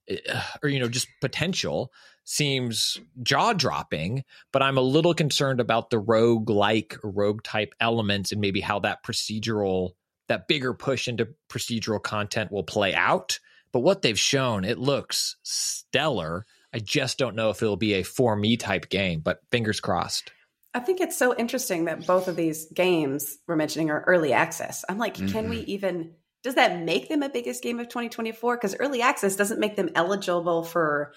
eh, 0.08 0.16
or 0.62 0.70
you 0.70 0.80
know 0.80 0.88
just 0.88 1.08
potential 1.20 1.92
seems 2.24 2.98
jaw 3.22 3.52
dropping 3.52 4.24
but 4.50 4.62
i'm 4.62 4.78
a 4.78 4.80
little 4.80 5.12
concerned 5.12 5.60
about 5.60 5.90
the 5.90 5.98
rogue 5.98 6.48
like 6.48 6.96
rogue 7.04 7.42
type 7.42 7.74
elements 7.80 8.32
and 8.32 8.40
maybe 8.40 8.62
how 8.62 8.78
that 8.78 9.04
procedural 9.04 9.90
that 10.28 10.48
bigger 10.48 10.72
push 10.72 11.06
into 11.06 11.28
procedural 11.50 12.02
content 12.02 12.50
will 12.50 12.64
play 12.64 12.94
out 12.94 13.38
but 13.74 13.80
what 13.80 14.00
they've 14.00 14.18
shown 14.18 14.64
it 14.64 14.78
looks 14.78 15.36
stellar 15.42 16.46
i 16.72 16.78
just 16.78 17.18
don't 17.18 17.36
know 17.36 17.50
if 17.50 17.62
it'll 17.62 17.76
be 17.76 17.92
a 17.94 18.02
for 18.02 18.34
me 18.34 18.56
type 18.56 18.88
game 18.88 19.20
but 19.20 19.40
fingers 19.50 19.80
crossed 19.80 20.32
I 20.74 20.80
think 20.80 21.00
it's 21.00 21.16
so 21.16 21.36
interesting 21.36 21.84
that 21.84 22.04
both 22.04 22.26
of 22.26 22.34
these 22.34 22.66
games 22.74 23.38
we're 23.46 23.54
mentioning 23.54 23.90
are 23.90 24.02
early 24.08 24.32
access. 24.32 24.84
I'm 24.88 24.98
like, 24.98 25.14
can 25.14 25.48
we 25.48 25.58
mm-hmm. 25.58 25.70
even? 25.70 26.14
Does 26.42 26.56
that 26.56 26.82
make 26.82 27.08
them 27.08 27.22
a 27.22 27.28
biggest 27.28 27.62
game 27.62 27.78
of 27.78 27.86
2024? 27.86 28.56
Because 28.56 28.74
early 28.80 29.00
access 29.00 29.36
doesn't 29.36 29.60
make 29.60 29.76
them 29.76 29.90
eligible 29.94 30.64
for 30.64 31.14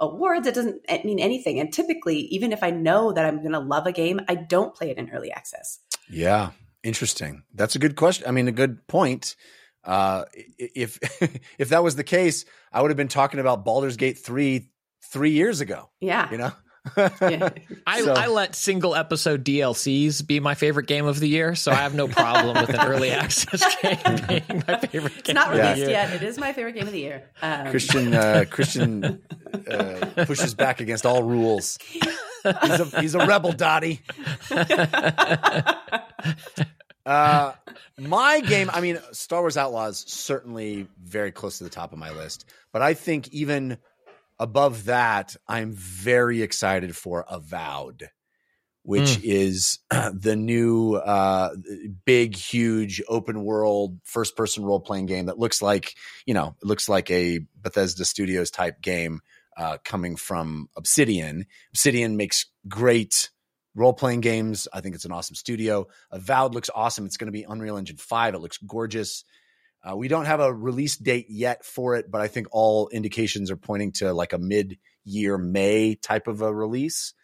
awards. 0.00 0.46
It 0.48 0.54
doesn't 0.54 0.82
mean 1.04 1.20
anything. 1.20 1.60
And 1.60 1.72
typically, 1.72 2.18
even 2.32 2.52
if 2.52 2.64
I 2.64 2.70
know 2.70 3.12
that 3.12 3.24
I'm 3.24 3.38
going 3.38 3.52
to 3.52 3.60
love 3.60 3.86
a 3.86 3.92
game, 3.92 4.20
I 4.28 4.34
don't 4.34 4.74
play 4.74 4.90
it 4.90 4.98
in 4.98 5.10
early 5.10 5.30
access. 5.30 5.78
Yeah, 6.10 6.50
interesting. 6.82 7.44
That's 7.54 7.76
a 7.76 7.78
good 7.78 7.96
question. 7.96 8.26
I 8.26 8.32
mean, 8.32 8.48
a 8.48 8.52
good 8.52 8.86
point. 8.88 9.36
Uh, 9.86 10.24
if 10.58 10.98
if 11.58 11.68
that 11.70 11.82
was 11.84 11.94
the 11.96 12.04
case, 12.04 12.44
I 12.72 12.82
would 12.82 12.90
have 12.90 12.96
been 12.98 13.08
talking 13.08 13.40
about 13.40 13.64
Baldur's 13.64 13.96
Gate 13.96 14.18
three 14.18 14.68
three 15.12 15.30
years 15.30 15.60
ago. 15.60 15.88
Yeah, 16.00 16.28
You 16.32 16.38
know, 16.38 16.52
Yeah. 17.22 17.50
I, 17.86 18.00
So- 18.02 18.12
I 18.12 18.26
let 18.26 18.56
single 18.56 18.94
episode 18.96 19.44
DLCs 19.44 20.26
be 20.26 20.40
my 20.40 20.54
favorite 20.56 20.86
game 20.88 21.06
of 21.06 21.20
the 21.20 21.28
year, 21.28 21.54
so 21.54 21.70
I 21.70 21.76
have 21.76 21.94
no 21.94 22.08
problem 22.08 22.60
with 22.60 22.70
an 22.70 22.80
early 22.88 23.12
access 23.12 23.62
game 23.82 23.98
being 24.26 24.64
my 24.66 24.78
favorite 24.80 25.12
It's 25.18 25.22
game. 25.22 25.34
not 25.34 25.48
of 25.52 25.56
the 25.56 25.62
released 25.62 25.78
year. 25.78 25.90
yet. 25.90 26.12
It 26.14 26.22
is 26.24 26.38
my 26.38 26.52
favorite 26.52 26.72
game 26.74 26.86
of 26.88 26.92
the 26.92 26.98
year. 27.00 27.30
Um, 27.42 27.70
Christian 27.70 28.12
uh, 28.14 28.44
Christian 28.50 29.22
uh, 29.70 30.06
pushes 30.26 30.54
back 30.54 30.80
against 30.80 31.06
all 31.06 31.22
rules. 31.22 31.78
He's 31.90 32.80
a, 32.80 33.00
he's 33.00 33.14
a 33.14 33.26
rebel, 33.26 33.52
Dottie. 33.52 34.00
Uh, 37.06 37.52
my 37.98 38.40
game, 38.40 38.68
I 38.72 38.80
mean, 38.80 38.98
Star 39.12 39.40
Wars 39.40 39.56
Outlaws 39.56 40.04
certainly 40.08 40.88
very 41.02 41.30
close 41.30 41.58
to 41.58 41.64
the 41.64 41.70
top 41.70 41.92
of 41.92 41.98
my 41.98 42.10
list, 42.10 42.46
but 42.72 42.82
I 42.82 42.94
think 42.94 43.28
even 43.28 43.78
above 44.40 44.86
that, 44.86 45.36
I'm 45.46 45.72
very 45.72 46.42
excited 46.42 46.96
for 46.96 47.24
Avowed, 47.30 48.10
which 48.82 49.22
is 49.22 49.78
the 49.90 50.34
new 50.36 50.94
uh, 50.94 51.50
big, 52.04 52.36
huge 52.36 53.00
open 53.08 53.44
world 53.44 54.00
first 54.02 54.36
person 54.36 54.64
role 54.64 54.80
playing 54.80 55.06
game 55.06 55.26
that 55.26 55.38
looks 55.38 55.62
like, 55.62 55.94
you 56.26 56.34
know, 56.34 56.56
it 56.60 56.66
looks 56.66 56.88
like 56.88 57.10
a 57.10 57.40
Bethesda 57.60 58.04
Studios 58.04 58.50
type 58.50 58.82
game 58.82 59.20
uh, 59.56 59.78
coming 59.84 60.16
from 60.16 60.68
Obsidian. 60.76 61.46
Obsidian 61.70 62.16
makes 62.16 62.46
great 62.68 63.30
role 63.76 63.92
playing 63.92 64.22
games. 64.22 64.66
I 64.72 64.80
think 64.80 64.96
it's 64.96 65.04
an 65.04 65.12
awesome 65.12 65.36
studio. 65.36 65.86
Avowed 66.10 66.54
looks 66.54 66.70
awesome. 66.74 67.04
It's 67.06 67.18
going 67.18 67.26
to 67.26 67.32
be 67.32 67.44
Unreal 67.44 67.76
Engine 67.76 67.98
5. 67.98 68.34
It 68.34 68.38
looks 68.38 68.58
gorgeous. 68.58 69.24
Uh, 69.84 69.94
we 69.94 70.08
don't 70.08 70.24
have 70.24 70.40
a 70.40 70.52
release 70.52 70.96
date 70.96 71.26
yet 71.28 71.64
for 71.64 71.94
it, 71.94 72.10
but 72.10 72.20
I 72.20 72.26
think 72.26 72.48
all 72.50 72.88
indications 72.88 73.50
are 73.50 73.56
pointing 73.56 73.92
to 73.92 74.12
like 74.12 74.32
a 74.32 74.38
mid 74.38 74.78
year 75.04 75.38
May 75.38 75.94
type 75.94 76.26
of 76.26 76.40
a 76.40 76.52
release. 76.52 77.14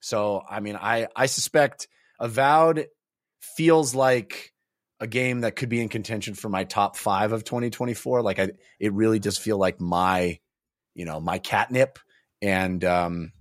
So, 0.00 0.42
I 0.48 0.60
mean, 0.60 0.76
I, 0.76 1.08
I 1.16 1.26
suspect 1.26 1.88
Avowed 2.20 2.86
feels 3.40 3.94
like 3.94 4.52
a 5.00 5.06
game 5.06 5.40
that 5.40 5.56
could 5.56 5.68
be 5.68 5.80
in 5.80 5.88
contention 5.88 6.34
for 6.34 6.48
my 6.48 6.64
top 6.64 6.96
five 6.96 7.32
of 7.32 7.42
2024. 7.42 8.22
Like, 8.22 8.38
I, 8.38 8.50
it 8.78 8.92
really 8.92 9.18
does 9.18 9.38
feel 9.38 9.58
like 9.58 9.80
my, 9.80 10.38
you 10.94 11.04
know, 11.04 11.18
my 11.20 11.38
catnip. 11.38 11.98
And, 12.40 12.84
um, 12.84 13.32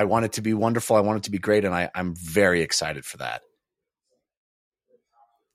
I 0.00 0.04
want 0.04 0.24
it 0.24 0.32
to 0.32 0.40
be 0.40 0.54
wonderful. 0.54 0.96
I 0.96 1.00
want 1.00 1.18
it 1.18 1.22
to 1.24 1.30
be 1.30 1.38
great, 1.38 1.66
and 1.66 1.74
I, 1.74 1.90
I'm 1.94 2.14
very 2.14 2.62
excited 2.62 3.04
for 3.04 3.18
that. 3.18 3.42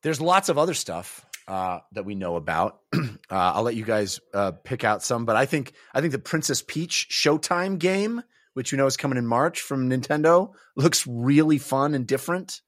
There's 0.04 0.22
lots 0.22 0.50
of 0.50 0.60
other 0.60 0.76
stuff 0.76 1.26
uh, 1.48 1.80
that 1.94 2.06
we 2.06 2.14
know 2.14 2.36
about. 2.36 2.80
uh, 2.96 3.08
I'll 3.30 3.64
let 3.64 3.74
you 3.74 3.84
guys 3.84 4.20
uh, 4.36 4.52
pick 4.52 4.84
out 4.84 5.02
some, 5.02 5.26
but 5.26 5.36
I 5.36 5.48
think 5.48 5.74
I 5.96 6.02
think 6.02 6.12
the 6.12 6.20
Princess 6.20 6.62
Peach 6.62 7.08
Showtime 7.10 7.80
game, 7.80 8.22
which 8.54 8.72
you 8.72 8.78
know 8.78 8.86
is 8.86 8.98
coming 8.98 9.18
in 9.18 9.26
March 9.26 9.62
from 9.62 9.90
Nintendo, 9.90 10.54
looks 10.76 11.08
really 11.08 11.58
fun 11.58 11.96
and 11.96 12.06
different. 12.06 12.62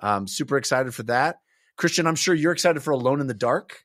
Um, 0.00 0.26
super 0.26 0.56
excited 0.56 0.94
for 0.94 1.02
that. 1.02 1.40
Christian, 1.76 2.06
I'm 2.06 2.16
sure 2.16 2.34
you're 2.34 2.52
excited 2.52 2.82
for 2.82 2.92
Alone 2.92 3.20
in 3.20 3.26
the 3.26 3.34
Dark. 3.34 3.84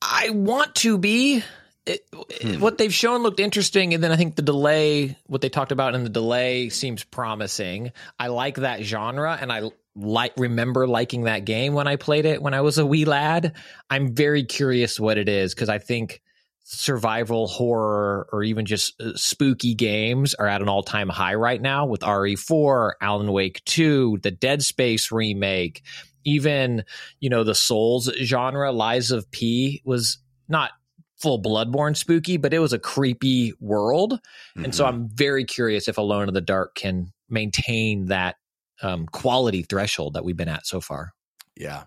I 0.00 0.30
want 0.30 0.76
to 0.76 0.96
be. 0.96 1.42
It, 1.86 2.06
Hmm. 2.42 2.60
What 2.60 2.78
they've 2.78 2.92
shown 2.92 3.22
looked 3.22 3.40
interesting, 3.40 3.94
and 3.94 4.02
then 4.02 4.12
I 4.12 4.16
think 4.16 4.36
the 4.36 4.42
delay, 4.42 5.16
what 5.26 5.40
they 5.40 5.48
talked 5.48 5.72
about 5.72 5.94
in 5.94 6.04
the 6.04 6.10
delay, 6.10 6.68
seems 6.68 7.04
promising. 7.04 7.92
I 8.18 8.28
like 8.28 8.56
that 8.56 8.82
genre, 8.82 9.38
and 9.40 9.52
I 9.52 9.70
like 9.94 10.34
remember 10.36 10.86
liking 10.86 11.24
that 11.24 11.44
game 11.44 11.72
when 11.72 11.86
I 11.86 11.96
played 11.96 12.26
it 12.26 12.42
when 12.42 12.52
I 12.52 12.60
was 12.60 12.78
a 12.78 12.84
wee 12.84 13.04
lad. 13.04 13.54
I'm 13.88 14.14
very 14.14 14.44
curious 14.44 15.00
what 15.00 15.16
it 15.16 15.28
is 15.28 15.54
because 15.54 15.68
I 15.68 15.78
think 15.78 16.20
survival 16.64 17.46
horror 17.46 18.28
or 18.32 18.42
even 18.42 18.66
just 18.66 19.00
uh, 19.00 19.12
spooky 19.14 19.74
games 19.74 20.34
are 20.34 20.48
at 20.48 20.60
an 20.60 20.68
all-time 20.68 21.08
high 21.08 21.34
right 21.34 21.62
now 21.62 21.86
with 21.86 22.00
RE4, 22.00 22.92
Alan 23.00 23.32
Wake 23.32 23.64
2, 23.64 24.18
the 24.22 24.32
Dead 24.32 24.62
Space 24.62 25.10
remake, 25.10 25.82
even 26.24 26.84
you 27.20 27.30
know 27.30 27.44
the 27.44 27.54
Souls 27.54 28.10
genre. 28.22 28.72
Lies 28.72 29.10
of 29.10 29.30
P 29.30 29.80
was 29.84 30.18
not 30.48 30.72
full 31.20 31.40
Bloodborne 31.40 31.96
spooky, 31.96 32.36
but 32.36 32.52
it 32.54 32.58
was 32.58 32.72
a 32.72 32.78
creepy 32.78 33.52
world, 33.60 34.20
and 34.54 34.74
so 34.74 34.84
I'm 34.84 35.08
very 35.08 35.44
curious 35.44 35.88
if 35.88 35.98
Alone 35.98 36.28
in 36.28 36.34
the 36.34 36.40
Dark 36.40 36.74
can 36.74 37.12
maintain 37.28 38.06
that 38.06 38.36
um, 38.82 39.06
quality 39.06 39.62
threshold 39.62 40.14
that 40.14 40.24
we've 40.24 40.36
been 40.36 40.48
at 40.48 40.66
so 40.66 40.80
far. 40.80 41.12
yeah. 41.56 41.84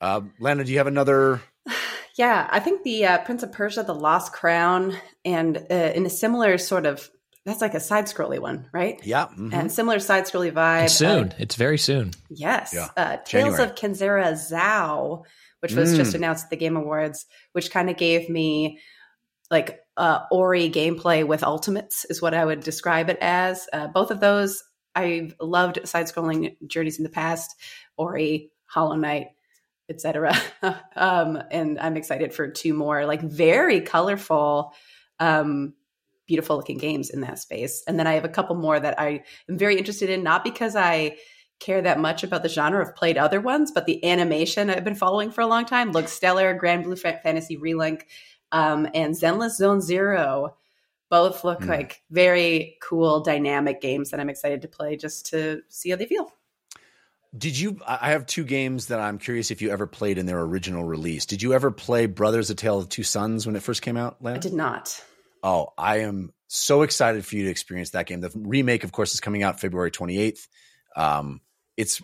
Uh, 0.00 0.20
Lana, 0.40 0.62
do 0.62 0.70
you 0.72 0.78
have 0.78 0.86
another? 0.86 1.40
Yeah, 2.18 2.48
I 2.50 2.60
think 2.60 2.82
the 2.82 3.04
uh, 3.04 3.18
Prince 3.18 3.42
of 3.42 3.52
Persia, 3.52 3.82
The 3.82 3.94
Lost 3.94 4.32
Crown, 4.32 4.96
and 5.26 5.58
uh, 5.70 5.74
in 5.94 6.06
a 6.06 6.08
similar 6.08 6.56
sort 6.56 6.86
of 6.86 7.10
that's 7.44 7.60
like 7.60 7.74
a 7.74 7.80
side 7.80 8.06
scrolly 8.06 8.38
one, 8.38 8.70
right? 8.72 8.98
Yeah, 9.04 9.26
mhm. 9.38 9.52
And 9.52 9.70
similar 9.70 9.98
side 9.98 10.24
scrolly 10.24 10.50
vibe. 10.50 10.84
It's 10.84 10.94
soon. 10.94 11.28
Uh, 11.28 11.34
it's 11.38 11.56
very 11.56 11.76
soon. 11.76 12.12
yes. 12.30 12.72
Yeah. 12.74 12.88
Uh, 12.96 13.16
Tales 13.18 13.56
January. 13.58 13.64
of 13.64 13.74
Kenzera 13.74 14.32
Zau, 14.32 15.24
which 15.60 15.74
was 15.74 15.92
Mm. 15.92 15.96
just 15.96 16.14
announced 16.14 16.44
at 16.44 16.50
the 16.50 16.56
Game 16.56 16.76
Awards, 16.76 17.26
which 17.52 17.70
kind 17.70 17.90
of 17.90 17.96
gave 17.96 18.28
me 18.28 18.80
like 19.50 19.80
uh, 19.96 20.20
Ori 20.30 20.68
gameplay 20.70 21.26
with 21.26 21.42
ultimates, 21.44 22.04
is 22.06 22.20
what 22.20 22.34
I 22.34 22.44
would 22.44 22.60
describe 22.60 23.08
it 23.08 23.18
as. 23.20 23.66
Uh, 23.72 23.86
both 23.86 24.10
of 24.10 24.20
those, 24.20 24.62
I've 24.94 25.34
loved 25.40 25.86
side 25.88 26.06
scrolling 26.06 26.56
journeys 26.66 26.98
in 26.98 27.04
the 27.04 27.10
past, 27.10 27.54
Ori, 27.96 28.50
Hollow 28.66 28.96
Knight, 28.96 29.28
etc. 29.88 30.34
um, 30.96 31.40
and 31.50 31.78
I'm 31.78 31.96
excited 31.96 32.34
for 32.34 32.48
two 32.50 32.74
more, 32.74 33.06
like 33.06 33.22
very 33.22 33.80
colorful, 33.80 34.74
um, 35.20 35.74
beautiful 36.26 36.56
looking 36.56 36.78
games 36.78 37.08
in 37.10 37.20
that 37.20 37.38
space. 37.38 37.84
And 37.86 37.98
then 37.98 38.08
I 38.08 38.14
have 38.14 38.24
a 38.24 38.28
couple 38.28 38.56
more 38.56 38.78
that 38.78 38.98
I 39.00 39.22
am 39.48 39.56
very 39.56 39.78
interested 39.78 40.10
in, 40.10 40.24
not 40.24 40.42
because 40.42 40.74
I 40.74 41.18
care 41.58 41.80
that 41.82 41.98
much 42.00 42.22
about 42.22 42.42
the 42.42 42.48
genre. 42.48 42.84
I've 42.86 42.94
played 42.96 43.16
other 43.18 43.40
ones, 43.40 43.70
but 43.72 43.86
the 43.86 44.04
animation 44.04 44.70
I've 44.70 44.84
been 44.84 44.94
following 44.94 45.30
for 45.30 45.40
a 45.40 45.46
long 45.46 45.64
time 45.64 45.92
looks 45.92 46.12
stellar. 46.12 46.58
Granblue 46.58 46.98
Fantasy 46.98 47.56
Relink 47.56 48.02
um, 48.52 48.86
and 48.94 49.14
Zenless 49.14 49.56
Zone 49.56 49.80
Zero 49.80 50.56
both 51.08 51.44
look 51.44 51.62
Hmm. 51.62 51.68
like 51.70 52.02
very 52.10 52.76
cool, 52.82 53.20
dynamic 53.20 53.80
games 53.80 54.10
that 54.10 54.20
I'm 54.20 54.28
excited 54.28 54.62
to 54.62 54.68
play 54.68 54.96
just 54.96 55.26
to 55.30 55.62
see 55.68 55.90
how 55.90 55.96
they 55.96 56.06
feel. 56.06 56.32
Did 57.36 57.58
you? 57.58 57.78
I 57.86 57.98
I 58.02 58.10
have 58.10 58.26
two 58.26 58.44
games 58.44 58.86
that 58.86 58.98
I'm 59.00 59.18
curious 59.18 59.50
if 59.50 59.60
you 59.60 59.70
ever 59.70 59.86
played 59.86 60.16
in 60.18 60.26
their 60.26 60.40
original 60.40 60.84
release. 60.84 61.26
Did 61.26 61.42
you 61.42 61.52
ever 61.54 61.70
play 61.70 62.06
Brothers: 62.06 62.48
A 62.50 62.54
Tale 62.54 62.78
of 62.78 62.88
Two 62.88 63.02
Sons 63.02 63.46
when 63.46 63.56
it 63.56 63.62
first 63.62 63.82
came 63.82 63.96
out? 63.96 64.22
Lana? 64.22 64.36
I 64.36 64.40
did 64.40 64.54
not. 64.54 65.02
Oh, 65.42 65.72
I 65.76 65.98
am 66.00 66.32
so 66.48 66.82
excited 66.82 67.26
for 67.26 67.36
you 67.36 67.44
to 67.44 67.50
experience 67.50 67.90
that 67.90 68.06
game. 68.06 68.20
The 68.20 68.30
remake, 68.34 68.84
of 68.84 68.92
course, 68.92 69.12
is 69.14 69.20
coming 69.20 69.42
out 69.42 69.60
February 69.60 69.90
28th. 69.90 70.48
Um, 70.96 71.40
it's 71.76 72.00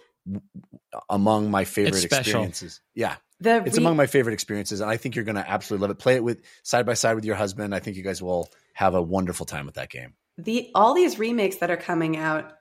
among 1.09 1.51
my 1.51 1.65
favorite 1.65 2.05
experiences. 2.05 2.81
Yeah, 2.95 3.17
The 3.41 3.63
it's 3.65 3.77
re- 3.77 3.83
among 3.83 3.97
my 3.97 4.07
favorite 4.07 4.35
experiences, 4.35 4.81
and 4.81 4.91
I 4.91 4.97
think 4.97 5.17
you're 5.17 5.25
going 5.25 5.37
to 5.37 5.49
absolutely 5.49 5.83
love 5.89 5.91
it. 5.97 5.99
Play 5.99 6.17
it 6.17 6.25
with 6.25 6.43
side 6.63 6.87
by 6.87 6.95
side 6.95 7.15
with 7.15 7.25
your 7.25 7.37
husband. 7.37 7.75
I 7.75 7.81
think 7.81 7.97
you 7.97 8.03
guys 8.03 8.23
will 8.23 8.51
have 8.75 8.95
a 8.95 9.03
wonderful 9.03 9.47
time 9.47 9.67
with 9.67 9.75
that 9.77 9.91
game. 9.91 10.15
the 10.39 10.71
all 10.75 10.95
these 10.95 11.19
remakes 11.19 11.57
that 11.57 11.71
are 11.71 11.77
coming 11.77 12.17
out 12.17 12.53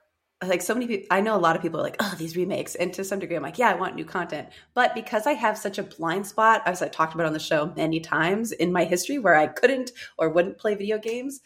like 0.44 0.60
so 0.60 0.74
many 0.74 0.86
people 0.88 1.06
i 1.10 1.20
know 1.20 1.36
a 1.36 1.38
lot 1.38 1.54
of 1.56 1.62
people 1.62 1.78
are 1.80 1.84
like 1.84 1.96
oh 2.00 2.14
these 2.18 2.36
remakes 2.36 2.74
and 2.74 2.92
to 2.92 3.04
some 3.04 3.18
degree 3.20 3.36
i'm 3.36 3.42
like 3.44 3.58
yeah 3.58 3.70
i 3.70 3.74
want 3.74 3.94
new 3.94 4.04
content 4.04 4.48
but 4.74 4.92
because 4.94 5.24
i 5.26 5.32
have 5.32 5.56
such 5.56 5.78
a 5.78 5.82
blind 5.84 6.26
spot 6.26 6.60
as 6.66 6.82
i 6.82 6.88
talked 6.88 7.14
about 7.14 7.26
on 7.26 7.32
the 7.32 7.38
show 7.38 7.72
many 7.76 8.00
times 8.00 8.50
in 8.50 8.72
my 8.72 8.84
history 8.84 9.18
where 9.20 9.36
i 9.36 9.46
couldn't 9.46 9.92
or 10.18 10.28
wouldn't 10.28 10.58
play 10.58 10.74
video 10.74 10.98
games 10.98 11.40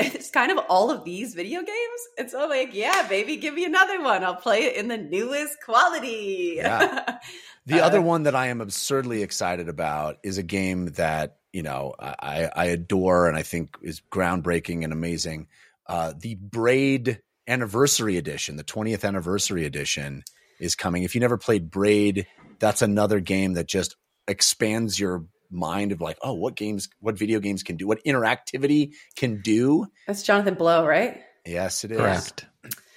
it's 0.00 0.30
kind 0.30 0.52
of 0.52 0.58
all 0.68 0.90
of 0.90 1.04
these 1.04 1.34
video 1.34 1.60
games 1.60 2.00
and 2.18 2.30
so 2.30 2.42
i'm 2.42 2.48
like 2.48 2.70
yeah 2.72 3.06
baby 3.08 3.36
give 3.36 3.54
me 3.54 3.64
another 3.64 4.00
one 4.02 4.22
i'll 4.24 4.34
play 4.36 4.60
it 4.64 4.76
in 4.76 4.88
the 4.88 4.96
newest 4.98 5.56
quality 5.64 6.54
Yeah. 6.56 7.18
The 7.66 7.82
Uh, 7.82 7.86
other 7.86 8.00
one 8.00 8.22
that 8.22 8.34
I 8.34 8.46
am 8.46 8.62
absurdly 8.62 9.22
excited 9.22 9.68
about 9.68 10.16
is 10.22 10.38
a 10.38 10.42
game 10.42 10.86
that 10.92 11.36
you 11.52 11.62
know 11.62 11.94
I, 11.98 12.48
I 12.56 12.64
adore 12.66 13.28
and 13.28 13.36
I 13.36 13.42
think 13.42 13.76
is 13.82 14.00
groundbreaking 14.10 14.84
and 14.84 14.92
amazing. 14.92 15.48
Uh, 15.86 16.14
the 16.18 16.34
Braid 16.36 17.20
Anniversary 17.46 18.16
Edition, 18.16 18.56
the 18.56 18.64
20th 18.64 19.04
Anniversary 19.06 19.66
Edition, 19.66 20.22
is 20.58 20.76
coming. 20.76 21.02
If 21.02 21.14
you 21.14 21.20
never 21.20 21.36
played 21.36 21.70
Braid, 21.70 22.26
that's 22.58 22.80
another 22.80 23.20
game 23.20 23.52
that 23.54 23.66
just 23.68 23.96
expands 24.26 24.98
your 24.98 25.26
mind 25.50 25.92
of 25.92 26.00
like, 26.00 26.18
oh, 26.22 26.34
what 26.34 26.54
games, 26.56 26.88
what 27.00 27.18
video 27.18 27.40
games 27.40 27.62
can 27.62 27.76
do, 27.76 27.86
what 27.86 28.02
interactivity 28.04 28.92
can 29.16 29.40
do. 29.40 29.86
that's 30.06 30.22
jonathan 30.22 30.54
blow 30.54 30.86
right 30.86 31.22
Yes, 31.48 31.84
it 31.84 31.92
is. 31.92 31.98
Correct. 31.98 32.46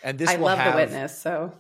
And 0.03 0.17
this 0.17 0.29
i 0.29 0.35
will 0.35 0.45
love 0.45 0.57
have, 0.59 0.73
the 0.73 0.79
witness 0.79 1.17
so 1.17 1.53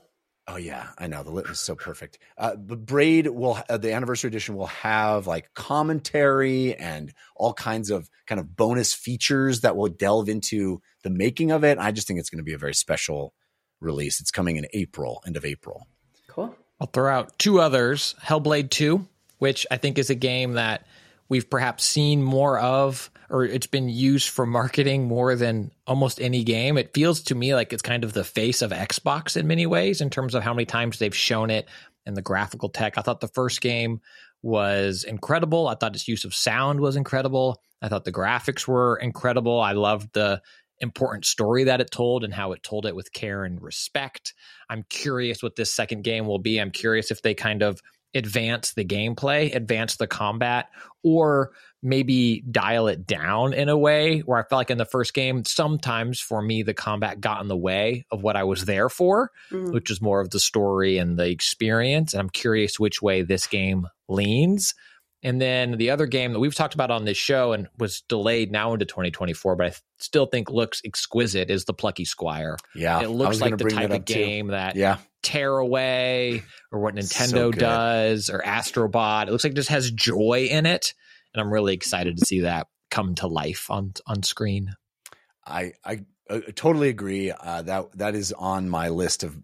Oh 0.47 0.57
yeah, 0.57 0.87
I 0.97 1.05
know 1.07 1.21
the 1.23 1.31
witness 1.31 1.59
is 1.59 1.63
so 1.63 1.75
perfect. 1.75 2.17
Uh, 2.35 2.55
the 2.57 2.75
braid 2.75 3.27
will 3.27 3.59
uh, 3.69 3.77
the 3.77 3.93
anniversary 3.93 4.27
edition 4.27 4.55
will 4.55 4.65
have 4.65 5.27
like 5.27 5.53
commentary 5.53 6.75
and 6.75 7.13
all 7.35 7.53
kinds 7.53 7.91
of 7.91 8.09
kind 8.25 8.41
of 8.41 8.55
bonus 8.55 8.93
features 8.93 9.61
that 9.61 9.77
will 9.77 9.87
delve 9.87 10.27
into 10.27 10.81
the 11.03 11.11
making 11.11 11.51
of 11.51 11.63
it. 11.63 11.77
I 11.77 11.91
just 11.91 12.07
think 12.07 12.19
it's 12.19 12.31
going 12.31 12.39
to 12.39 12.43
be 12.43 12.53
a 12.53 12.57
very 12.57 12.73
special 12.73 13.33
release. 13.79 14.19
It's 14.19 14.31
coming 14.31 14.57
in 14.57 14.65
April, 14.73 15.21
end 15.25 15.37
of 15.37 15.45
April. 15.45 15.87
cool 16.27 16.55
I'll 16.81 16.87
throw 16.87 17.13
out 17.13 17.37
two 17.37 17.61
others 17.61 18.15
Hellblade 18.23 18.71
2, 18.71 19.07
which 19.41 19.65
I 19.71 19.77
think 19.77 19.97
is 19.97 20.11
a 20.11 20.15
game 20.15 20.53
that 20.53 20.85
we've 21.27 21.49
perhaps 21.49 21.83
seen 21.83 22.21
more 22.21 22.59
of, 22.59 23.09
or 23.27 23.43
it's 23.43 23.65
been 23.65 23.89
used 23.89 24.29
for 24.29 24.45
marketing 24.45 25.07
more 25.07 25.33
than 25.35 25.71
almost 25.87 26.21
any 26.21 26.43
game. 26.43 26.77
It 26.77 26.93
feels 26.93 27.23
to 27.23 27.33
me 27.33 27.55
like 27.55 27.73
it's 27.73 27.81
kind 27.81 28.03
of 28.03 28.13
the 28.13 28.23
face 28.23 28.61
of 28.61 28.69
Xbox 28.69 29.35
in 29.35 29.47
many 29.47 29.65
ways 29.65 29.99
in 29.99 30.11
terms 30.11 30.35
of 30.35 30.43
how 30.43 30.53
many 30.53 30.65
times 30.65 30.99
they've 30.99 31.15
shown 31.15 31.49
it 31.49 31.67
and 32.05 32.15
the 32.15 32.21
graphical 32.21 32.69
tech. 32.69 32.99
I 32.99 33.01
thought 33.01 33.19
the 33.19 33.27
first 33.29 33.61
game 33.61 34.01
was 34.43 35.05
incredible. 35.05 35.67
I 35.67 35.73
thought 35.73 35.95
its 35.95 36.07
use 36.07 36.23
of 36.23 36.35
sound 36.35 36.79
was 36.79 36.95
incredible. 36.95 37.63
I 37.81 37.89
thought 37.89 38.05
the 38.05 38.11
graphics 38.11 38.67
were 38.67 38.97
incredible. 38.97 39.59
I 39.59 39.71
loved 39.71 40.13
the 40.13 40.43
important 40.77 41.25
story 41.25 41.63
that 41.63 41.81
it 41.81 41.89
told 41.89 42.23
and 42.23 42.31
how 42.31 42.51
it 42.51 42.61
told 42.61 42.85
it 42.85 42.95
with 42.95 43.11
care 43.11 43.43
and 43.43 43.59
respect. 43.59 44.35
I'm 44.69 44.85
curious 44.87 45.41
what 45.41 45.55
this 45.55 45.73
second 45.73 46.03
game 46.03 46.27
will 46.27 46.37
be. 46.37 46.59
I'm 46.59 46.69
curious 46.69 47.09
if 47.09 47.23
they 47.23 47.33
kind 47.33 47.63
of 47.63 47.81
advance 48.13 48.73
the 48.73 48.85
gameplay, 48.85 49.55
advance 49.55 49.95
the 49.95 50.07
combat, 50.07 50.69
or 51.03 51.51
maybe 51.83 52.43
dial 52.49 52.87
it 52.87 53.07
down 53.07 53.53
in 53.53 53.69
a 53.69 53.77
way 53.77 54.19
where 54.19 54.37
I 54.37 54.43
felt 54.43 54.59
like 54.59 54.71
in 54.71 54.77
the 54.77 54.85
first 54.85 55.13
game, 55.13 55.43
sometimes 55.45 56.19
for 56.19 56.41
me, 56.41 56.63
the 56.63 56.73
combat 56.73 57.19
got 57.19 57.41
in 57.41 57.47
the 57.47 57.57
way 57.57 58.05
of 58.11 58.21
what 58.21 58.35
I 58.35 58.43
was 58.43 58.65
there 58.65 58.89
for, 58.89 59.31
mm. 59.51 59.73
which 59.73 59.89
is 59.89 60.01
more 60.01 60.19
of 60.19 60.29
the 60.29 60.39
story 60.39 60.97
and 60.97 61.17
the 61.17 61.29
experience. 61.29 62.13
And 62.13 62.21
I'm 62.21 62.29
curious 62.29 62.79
which 62.79 63.01
way 63.01 63.23
this 63.23 63.47
game 63.47 63.87
leans. 64.07 64.75
And 65.23 65.39
then 65.39 65.77
the 65.77 65.91
other 65.91 66.07
game 66.07 66.33
that 66.33 66.39
we've 66.39 66.55
talked 66.55 66.73
about 66.73 66.89
on 66.89 67.05
this 67.05 67.17
show 67.17 67.53
and 67.53 67.67
was 67.77 68.01
delayed 68.09 68.51
now 68.51 68.73
into 68.73 68.85
2024, 68.85 69.55
but 69.55 69.67
I 69.67 69.73
still 69.99 70.25
think 70.25 70.49
looks 70.49 70.81
exquisite 70.83 71.51
is 71.51 71.65
the 71.65 71.73
Plucky 71.73 72.05
Squire. 72.05 72.57
Yeah. 72.73 73.01
It 73.01 73.09
looks 73.09 73.39
like 73.39 73.57
the 73.57 73.65
type 73.65 73.91
of 73.91 74.05
game 74.05 74.47
too. 74.47 74.51
that 74.51 74.75
yeah. 74.75 74.97
Tearaway 75.23 76.43
or 76.71 76.79
what 76.79 76.95
Nintendo 76.95 77.29
so 77.29 77.51
does 77.51 78.29
or 78.29 78.39
Astrobot. 78.39 79.27
It 79.27 79.31
looks 79.31 79.43
like 79.43 79.51
it 79.51 79.55
just 79.55 79.69
has 79.69 79.91
joy 79.91 80.47
in 80.49 80.65
it. 80.65 80.93
And 81.33 81.41
I'm 81.41 81.51
really 81.51 81.73
excited 81.73 82.17
to 82.17 82.25
see 82.25 82.41
that 82.41 82.67
come 82.89 83.15
to 83.15 83.27
life 83.27 83.67
on 83.69 83.93
on 84.05 84.23
screen. 84.23 84.73
I 85.45 85.73
I, 85.85 86.05
I 86.29 86.39
totally 86.55 86.89
agree. 86.89 87.31
Uh, 87.31 87.61
that 87.63 87.97
that 87.97 88.15
is 88.15 88.33
on 88.33 88.69
my 88.69 88.89
list 88.89 89.23
of 89.23 89.37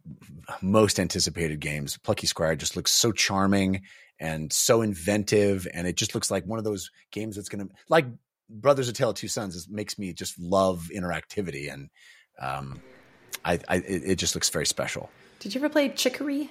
most 0.62 1.00
anticipated 1.00 1.60
games. 1.60 1.98
Plucky 1.98 2.28
Squire 2.28 2.56
just 2.56 2.76
looks 2.76 2.92
so 2.92 3.12
charming 3.12 3.82
and 4.20 4.52
so 4.52 4.82
inventive, 4.82 5.68
and 5.74 5.88
it 5.88 5.96
just 5.96 6.16
looks 6.16 6.32
like 6.32 6.46
one 6.46 6.60
of 6.60 6.66
those 6.66 6.92
games 7.12 7.36
that's 7.36 7.50
going 7.50 7.68
to 7.68 7.74
like 7.90 8.06
Brothers: 8.50 8.88
A 8.88 8.94
Tale 8.94 9.10
of 9.10 9.16
Two 9.16 9.28
Sons. 9.28 9.56
It 9.56 9.72
makes 9.72 10.00
me 10.00 10.14
just 10.14 10.40
love 10.40 10.90
interactivity, 10.96 11.72
and 11.72 11.90
um, 12.42 12.82
I, 13.44 13.60
I 13.68 13.76
it 13.78 14.16
just 14.16 14.36
looks 14.36 14.50
very 14.50 14.66
special. 14.66 15.10
Did 15.40 15.54
you 15.54 15.62
ever 15.62 15.70
play 15.70 15.90
Chicory? 15.90 16.50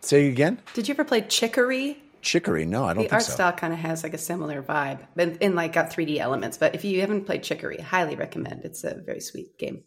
Say 0.00 0.28
again. 0.28 0.60
Did 0.74 0.88
you 0.88 0.94
ever 0.94 1.04
play 1.04 1.22
Chicory? 1.22 2.02
Chicory? 2.22 2.66
No, 2.66 2.84
I 2.84 2.88
don't. 2.88 2.98
Think. 2.98 3.10
The 3.10 3.14
art 3.16 3.24
so. 3.24 3.32
style 3.32 3.52
kind 3.52 3.72
of 3.72 3.78
has 3.78 4.02
like 4.02 4.14
a 4.14 4.18
similar 4.18 4.62
vibe, 4.62 5.00
but 5.14 5.40
in 5.40 5.54
like 5.54 5.72
got 5.72 5.90
3D 5.90 6.18
elements. 6.18 6.58
But 6.58 6.74
if 6.74 6.84
you 6.84 7.00
haven't 7.00 7.24
played 7.24 7.42
Chicory, 7.42 7.78
highly 7.78 8.16
recommend. 8.16 8.64
It's 8.64 8.84
a 8.84 8.94
very 8.94 9.20
sweet 9.20 9.58
game. 9.58 9.84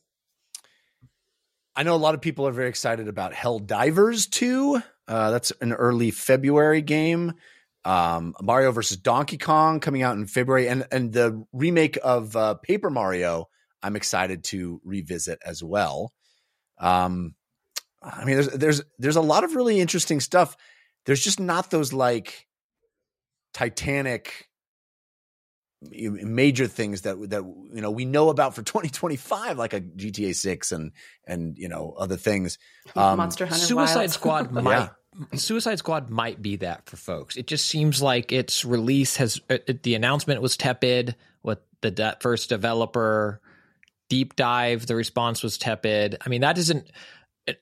I 1.75 1.83
know 1.83 1.95
a 1.95 1.97
lot 1.97 2.13
of 2.13 2.21
people 2.21 2.47
are 2.47 2.51
very 2.51 2.69
excited 2.69 3.07
about 3.07 3.33
Helldivers 3.33 4.29
2. 4.29 4.81
Uh, 5.07 5.31
that's 5.31 5.51
an 5.59 5.73
early 5.73 6.11
February 6.11 6.81
game. 6.81 7.33
Um, 7.83 8.33
Mario 8.41 8.71
versus 8.71 8.97
Donkey 8.97 9.37
Kong 9.37 9.79
coming 9.79 10.03
out 10.03 10.15
in 10.15 10.25
February, 10.25 10.69
and 10.69 10.87
and 10.91 11.11
the 11.11 11.45
remake 11.51 11.97
of 12.01 12.35
uh, 12.35 12.53
Paper 12.55 12.89
Mario. 12.89 13.49
I'm 13.81 13.97
excited 13.97 14.45
to 14.45 14.79
revisit 14.85 15.39
as 15.45 15.61
well. 15.61 16.13
Um, 16.77 17.35
I 18.03 18.25
mean, 18.25 18.35
there's 18.35 18.49
there's 18.49 18.81
there's 18.99 19.15
a 19.15 19.21
lot 19.21 19.43
of 19.43 19.55
really 19.55 19.79
interesting 19.79 20.19
stuff. 20.19 20.57
There's 21.05 21.23
just 21.23 21.39
not 21.39 21.71
those 21.71 21.93
like 21.93 22.47
Titanic 23.53 24.49
major 25.91 26.67
things 26.67 27.01
that 27.01 27.17
that 27.29 27.43
you 27.43 27.81
know 27.81 27.91
we 27.91 28.05
know 28.05 28.29
about 28.29 28.55
for 28.55 28.61
2025 28.63 29.57
like 29.57 29.73
a 29.73 29.81
GTA 29.81 30.35
6 30.35 30.71
and 30.71 30.91
and 31.27 31.57
you 31.57 31.67
know 31.67 31.93
other 31.97 32.17
things 32.17 32.57
um, 32.95 33.17
Monster 33.17 33.45
Hunter 33.45 33.65
Suicide 33.65 33.95
Wild. 33.95 34.11
Squad 34.11 34.51
might 34.63 34.71
yeah. 34.71 34.89
Suicide 35.37 35.79
Squad 35.79 36.09
might 36.09 36.41
be 36.41 36.55
that 36.57 36.89
for 36.89 36.97
folks 36.97 37.35
it 37.35 37.47
just 37.47 37.65
seems 37.67 38.01
like 38.01 38.31
its 38.31 38.65
release 38.65 39.17
has 39.17 39.41
uh, 39.49 39.57
the 39.83 39.95
announcement 39.95 40.41
was 40.41 40.57
tepid 40.57 41.15
with 41.43 41.59
the 41.81 41.91
de- 41.91 42.17
first 42.21 42.49
developer 42.49 43.41
deep 44.09 44.35
dive 44.35 44.85
the 44.87 44.95
response 44.95 45.43
was 45.43 45.57
tepid 45.57 46.17
I 46.25 46.29
mean 46.29 46.41
that 46.41 46.57
isn't 46.57 46.89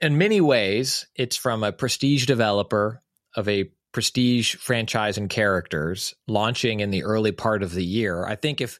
in 0.02 0.18
many 0.18 0.42
ways 0.42 1.08
it's 1.16 1.36
from 1.36 1.64
a 1.64 1.72
prestige 1.72 2.26
developer 2.26 3.02
of 3.36 3.48
a 3.48 3.72
prestige 3.92 4.56
franchise 4.56 5.18
and 5.18 5.30
characters 5.30 6.14
launching 6.28 6.80
in 6.80 6.92
the 6.92 7.04
early 7.04 7.32
part 7.32 7.64
of 7.64 7.74
the 7.74 7.84
year. 7.84 8.26
I 8.26 8.36
think 8.36 8.62
if 8.62 8.80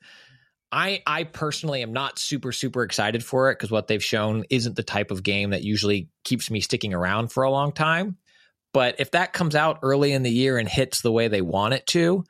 I 0.72 1.02
I 1.06 1.26
personally 1.26 1.82
am 1.82 1.92
not 1.92 2.20
super 2.20 2.52
super 2.52 2.84
excited 2.84 3.24
for 3.24 3.52
it 3.52 3.56
because 3.56 3.72
what 3.72 3.88
they've 3.88 4.04
shown 4.04 4.46
isn't 4.50 4.76
the 4.76 4.84
type 4.84 5.12
of 5.12 5.24
game 5.24 5.50
that 5.50 5.64
usually 5.64 6.10
keeps 6.24 6.50
me 6.50 6.62
sticking 6.62 6.94
around 6.94 7.32
for 7.32 7.44
a 7.44 7.52
long 7.52 7.74
time. 7.74 8.18
But 8.74 8.96
if 9.00 9.12
that 9.12 9.34
comes 9.34 9.54
out 9.54 9.80
early 9.82 10.14
in 10.14 10.24
the 10.24 10.32
year 10.32 10.58
and 10.58 10.68
hits 10.68 11.02
the 11.02 11.12
way 11.12 11.28
they 11.28 11.42
want 11.42 11.74
it 11.74 11.86
to, 11.88 12.24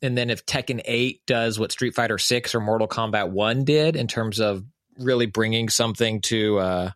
and 0.00 0.16
then 0.16 0.30
if 0.30 0.46
Tekken 0.46 0.80
8 0.84 1.26
does 1.26 1.58
what 1.58 1.72
Street 1.72 1.96
Fighter 1.96 2.18
6 2.18 2.54
or 2.54 2.60
Mortal 2.60 2.86
Kombat 2.86 3.30
1 3.30 3.64
did 3.64 3.96
in 3.96 4.06
terms 4.06 4.38
of 4.38 4.62
really 4.96 5.26
bringing 5.26 5.68
something 5.68 6.20
to 6.20 6.58
uh, 6.58 6.90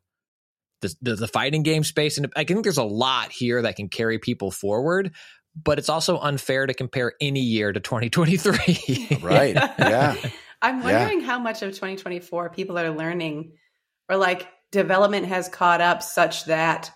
the, 0.83 0.95
the, 1.01 1.17
the 1.17 1.29
fighting 1.29 1.63
game 1.63 1.85
space. 1.85 2.19
And 2.19 2.31
I 2.37 2.45
think 2.45 2.63
there's 2.63 2.77
a 2.77 2.85
lot 2.85 3.33
here 3.33 3.63
that 3.63 3.77
can 3.77 3.89
carry 3.89 4.19
people 4.19 4.51
forward, 4.51 5.13
but 5.55 5.79
it's 5.79 5.89
also 5.89 6.19
unfair 6.19 6.67
to 6.67 6.75
compare 6.75 7.15
any 7.21 7.41
year 7.41 7.73
to 7.73 7.81
2023. 7.81 9.19
right. 9.23 9.57
Yeah. 9.79 10.17
I'm 10.61 10.83
wondering 10.83 11.21
yeah. 11.21 11.27
how 11.27 11.39
much 11.41 11.63
of 11.63 11.71
2024 11.71 12.51
people 12.51 12.79
are 12.79 12.91
learning 12.91 13.55
or 14.09 14.17
like 14.17 14.47
development 14.71 15.27
has 15.27 15.49
caught 15.49 15.81
up 15.81 16.03
such 16.03 16.45
that 16.45 16.93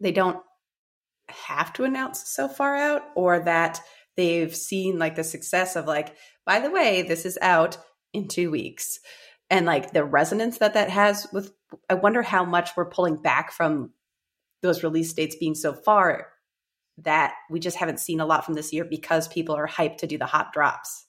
they 0.00 0.12
don't 0.12 0.38
have 1.28 1.72
to 1.74 1.84
announce 1.84 2.26
so 2.28 2.48
far 2.48 2.76
out 2.76 3.02
or 3.14 3.40
that 3.40 3.80
they've 4.16 4.54
seen 4.54 4.98
like 4.98 5.16
the 5.16 5.24
success 5.24 5.76
of 5.76 5.86
like 5.86 6.16
by 6.46 6.60
the 6.60 6.70
way 6.70 7.02
this 7.02 7.26
is 7.26 7.38
out 7.42 7.76
in 8.14 8.26
2 8.28 8.50
weeks 8.50 9.00
and 9.50 9.66
like 9.66 9.92
the 9.92 10.04
resonance 10.04 10.58
that 10.58 10.74
that 10.74 10.90
has 10.90 11.26
with 11.32 11.52
i 11.90 11.94
wonder 11.94 12.22
how 12.22 12.44
much 12.44 12.70
we're 12.76 12.88
pulling 12.88 13.16
back 13.16 13.52
from 13.52 13.90
those 14.62 14.82
release 14.82 15.12
dates 15.12 15.36
being 15.36 15.54
so 15.54 15.72
far 15.72 16.28
that 16.98 17.34
we 17.50 17.60
just 17.60 17.76
haven't 17.76 18.00
seen 18.00 18.20
a 18.20 18.26
lot 18.26 18.44
from 18.44 18.54
this 18.54 18.72
year 18.72 18.84
because 18.84 19.28
people 19.28 19.54
are 19.54 19.68
hyped 19.68 19.98
to 19.98 20.06
do 20.06 20.16
the 20.16 20.26
hot 20.26 20.52
drops. 20.52 21.06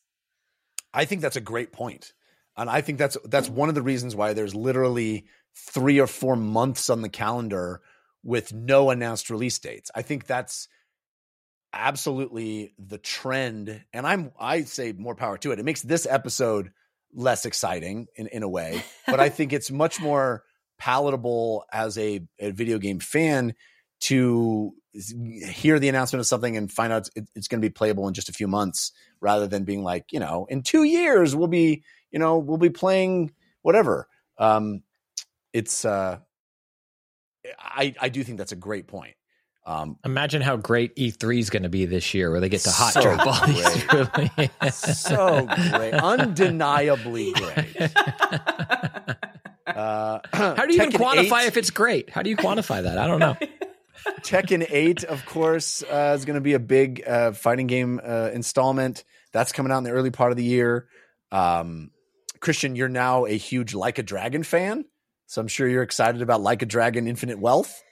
I 0.94 1.06
think 1.06 1.22
that's 1.22 1.38
a 1.38 1.42
great 1.42 1.72
point. 1.72 2.14
and 2.58 2.70
i 2.70 2.82
think 2.82 2.98
that's 2.98 3.18
that's 3.26 3.50
one 3.50 3.70
of 3.70 3.76
the 3.76 3.82
reasons 3.82 4.16
why 4.16 4.34
there's 4.34 4.56
literally 4.56 5.26
three 5.56 6.00
or 6.00 6.08
four 6.08 6.36
months 6.36 6.90
on 6.90 7.02
the 7.02 7.10
calendar 7.10 7.82
with 8.24 8.52
no 8.54 8.90
announced 8.90 9.30
release 9.30 9.58
dates. 9.60 9.90
I 9.96 10.02
think 10.02 10.26
that's 10.26 10.68
absolutely 11.74 12.74
the 12.78 12.98
trend. 12.98 13.84
And 13.94 14.06
i'm 14.08 14.32
i 14.40 14.64
say 14.64 14.92
more 14.92 15.16
power 15.16 15.38
to 15.40 15.52
it. 15.52 15.60
It 15.60 15.66
makes 15.66 15.82
this 15.82 16.06
episode 16.10 16.72
less 17.14 17.46
exciting 17.46 18.08
in, 18.16 18.28
in 18.28 18.44
a 18.44 18.50
way, 18.50 18.84
but 19.06 19.20
I 19.20 19.30
think 19.38 19.54
it's 19.54 19.72
much 19.72 20.02
more 20.02 20.44
palatable 20.78 21.66
as 21.72 21.98
a, 21.98 22.22
a 22.40 22.52
video 22.52 22.78
game 22.78 22.99
fan 22.99 23.54
to 23.99 24.74
hear 25.52 25.80
the 25.80 25.90
announcement 25.90 26.20
of 26.20 26.28
something 26.28 26.58
and 26.58 26.72
find 26.72 26.91
out 26.91 27.10
it's, 27.16 27.32
it's 27.36 27.48
going 27.48 27.62
to 27.62 27.68
be 27.68 27.72
playable 27.72 28.08
in 28.08 28.14
just 28.14 28.30
a 28.30 28.34
few 28.34 28.48
months 28.48 28.91
rather 29.20 29.48
than 29.48 29.64
being 29.64 29.84
like, 29.84 30.12
you 30.12 30.20
know, 30.20 30.45
in 30.49 30.62
two 30.62 30.84
years 30.84 31.36
we'll 31.36 31.48
be, 31.48 31.84
you 32.12 32.20
know, 32.20 32.38
we'll 32.38 32.58
be 32.58 32.70
playing 32.70 33.32
whatever. 33.62 34.08
Um, 34.38 34.84
it's, 35.54 35.86
uh, 35.86 36.20
I, 37.60 37.95
I 37.99 38.10
do 38.10 38.24
think 38.24 38.38
that's 38.38 38.52
a 38.52 38.58
great 38.58 38.88
point. 38.88 39.16
Um, 39.66 39.98
Imagine 40.06 40.41
how 40.41 40.56
great 40.56 40.95
E3 40.95 41.40
is 41.40 41.49
going 41.49 41.64
to 41.64 41.70
be 41.70 41.86
this 41.86 42.14
year, 42.14 42.32
where 42.32 42.40
they 42.40 42.48
get 42.48 42.62
to 42.62 42.72
hot 42.72 42.94
so 42.94 43.02
drop 43.02 43.28
all 43.28 43.48
these 43.48 43.94
really 43.94 44.49
so 44.72 45.45
great, 45.72 45.94
undeniably 45.94 47.34
great. 47.34 47.91
Uh, 49.78 50.20
how 50.34 50.66
do 50.66 50.74
you 50.74 50.80
Tekken 50.80 50.88
even 50.88 51.02
quantify 51.02 51.44
8? 51.44 51.48
if 51.48 51.58
it's 51.58 51.70
great? 51.70 52.10
How 52.10 52.24
do 52.24 52.30
you 52.30 52.38
quantify 52.38 52.84
that? 52.84 52.98
I 52.98 53.08
don't 53.08 53.20
know. 53.20 53.38
Tekken 54.22 54.66
8, 54.68 55.04
of 55.04 55.26
course, 55.26 55.84
uh, 55.84 56.16
is 56.18 56.26
going 56.26 56.36
to 56.36 56.41
be 56.41 56.54
a 56.54 56.60
big 56.60 57.04
uh, 57.06 57.32
fighting 57.34 57.68
game 57.68 58.02
uh, 58.04 58.30
installment. 58.34 59.04
That's 59.34 59.52
coming 59.52 59.72
out 59.72 59.80
in 59.80 59.84
the 59.84 59.91
early 59.91 60.12
part 60.12 60.32
of 60.32 60.38
the 60.38 60.44
year. 60.44 60.88
Um, 61.32 61.91
Christian, 62.40 62.76
you're 62.76 62.90
now 62.90 63.26
a 63.26 63.38
huge 63.38 63.74
Like 63.74 63.99
a 63.99 64.04
Dragon 64.04 64.44
fan, 64.44 64.86
so 65.28 65.41
I'm 65.41 65.48
sure 65.48 65.68
you're 65.68 65.84
excited 65.84 66.22
about 66.22 66.41
Like 66.41 66.62
a 66.62 66.66
Dragon 66.66 67.08
Infinite 67.08 67.40
Wealth. 67.40 67.84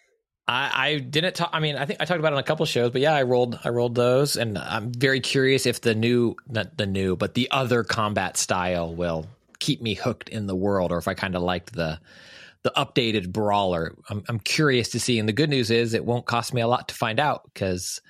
I, 0.47 0.71
I 0.73 0.99
didn't 0.99 1.35
talk. 1.35 1.49
I 1.53 1.59
mean, 1.59 1.75
I 1.75 1.85
think 1.85 2.01
I 2.01 2.05
talked 2.05 2.19
about 2.19 2.33
it 2.33 2.35
on 2.35 2.39
a 2.39 2.43
couple 2.43 2.65
shows, 2.65 2.91
but 2.91 3.01
yeah, 3.01 3.13
I 3.13 3.23
rolled. 3.23 3.59
I 3.63 3.69
rolled 3.69 3.95
those, 3.95 4.37
and 4.37 4.57
I'm 4.57 4.91
very 4.91 5.19
curious 5.19 5.65
if 5.65 5.81
the 5.81 5.95
new, 5.95 6.35
not 6.47 6.77
the 6.77 6.85
new, 6.85 7.15
but 7.15 7.33
the 7.33 7.49
other 7.49 7.83
combat 7.83 8.37
style 8.37 8.93
will 8.93 9.27
keep 9.65 9.81
me 9.81 9.95
hooked 9.95 10.29
in 10.29 10.45
the 10.47 10.55
world, 10.55 10.91
or 10.91 10.97
if 10.97 11.07
I 11.07 11.13
kind 11.15 11.35
of 11.35 11.41
liked 11.41 11.73
the 11.73 11.99
the 12.63 12.71
updated 12.75 13.31
brawler. 13.31 13.95
I'm, 14.09 14.23
I'm 14.27 14.39
curious 14.39 14.89
to 14.89 14.99
see. 14.99 15.19
And 15.19 15.29
the 15.29 15.33
good 15.33 15.49
news 15.51 15.69
is, 15.69 15.93
it 15.93 16.03
won't 16.03 16.25
cost 16.25 16.51
me 16.51 16.61
a 16.61 16.67
lot 16.67 16.87
to 16.87 16.95
find 16.95 17.19
out 17.19 17.41
because 17.53 18.01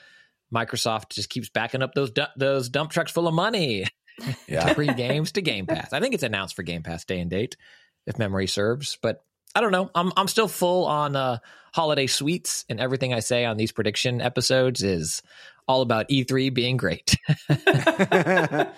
Microsoft 0.53 1.09
just 1.09 1.29
keeps 1.29 1.49
backing 1.49 1.81
up 1.81 1.93
those 1.93 2.11
du- 2.11 2.29
those 2.37 2.69
dump 2.69 2.91
trucks 2.91 3.11
full 3.11 3.27
of 3.27 3.33
money 3.33 3.85
Yeah. 4.47 4.65
to 4.69 4.73
free 4.75 4.93
games 4.93 5.33
to 5.33 5.41
Game 5.41 5.65
Pass. 5.65 5.91
I 5.91 5.99
think 5.99 6.13
it's 6.13 6.23
announced 6.23 6.55
for 6.55 6.63
Game 6.63 6.83
Pass 6.83 7.03
day 7.03 7.19
and 7.19 7.29
date, 7.29 7.57
if 8.05 8.17
memory 8.17 8.47
serves. 8.47 8.97
But 9.01 9.23
I 9.53 9.59
don't 9.61 9.71
know. 9.73 9.89
I'm 9.93 10.13
I'm 10.15 10.27
still 10.29 10.47
full 10.47 10.85
on 10.85 11.15
uh, 11.17 11.39
holiday 11.73 12.07
sweets, 12.07 12.63
and 12.69 12.79
everything 12.79 13.13
I 13.13 13.19
say 13.19 13.43
on 13.45 13.57
these 13.57 13.73
prediction 13.73 14.21
episodes 14.21 14.83
is 14.83 15.21
all 15.67 15.81
about 15.81 16.07
E3 16.07 16.53
being 16.53 16.77
great. 16.77 17.15
it's 17.49 18.69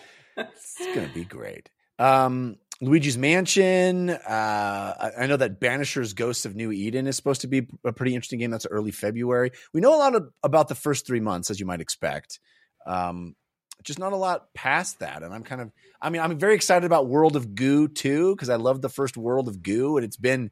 gonna 0.96 1.10
be 1.14 1.24
great. 1.26 1.70
Um, 2.00 2.58
Luigi's 2.82 3.18
Mansion. 3.18 4.10
Uh, 4.10 5.12
I, 5.18 5.26
know 5.26 5.38
that 5.38 5.60
Banisher's 5.60 6.14
Ghosts 6.14 6.46
of 6.46 6.56
New 6.56 6.72
Eden 6.72 7.08
is 7.08 7.16
supposed 7.16 7.42
to 7.42 7.48
be 7.48 7.68
a 7.84 7.92
pretty 7.92 8.14
interesting 8.14 8.40
game. 8.40 8.52
That's 8.52 8.68
early 8.70 8.92
February. 8.92 9.52
We 9.74 9.82
know 9.82 9.96
a 9.96 9.98
lot 9.98 10.16
of, 10.16 10.30
about 10.44 10.68
the 10.68 10.76
first 10.76 11.08
three 11.08 11.20
months, 11.20 11.50
as 11.50 11.60
you 11.60 11.66
might 11.66 11.82
expect. 11.82 12.40
Um, 12.86 13.36
just 13.84 14.00
not 14.00 14.14
a 14.14 14.18
lot 14.18 14.54
past 14.54 15.00
that, 15.00 15.24
and 15.24 15.34
I'm 15.34 15.44
kind 15.44 15.62
of. 15.62 15.72
I 16.02 16.10
mean, 16.10 16.22
I'm 16.22 16.38
very 16.38 16.56
excited 16.56 16.86
about 16.86 17.08
World 17.08 17.36
of 17.36 17.56
Goo 17.56 17.88
too 17.88 18.36
because 18.36 18.50
I 18.50 18.56
love 18.56 18.82
the 18.82 18.90
first 18.90 19.18
World 19.18 19.48
of 19.48 19.62
Goo, 19.64 19.98
and 19.98 20.06
it's 20.06 20.18
been 20.18 20.52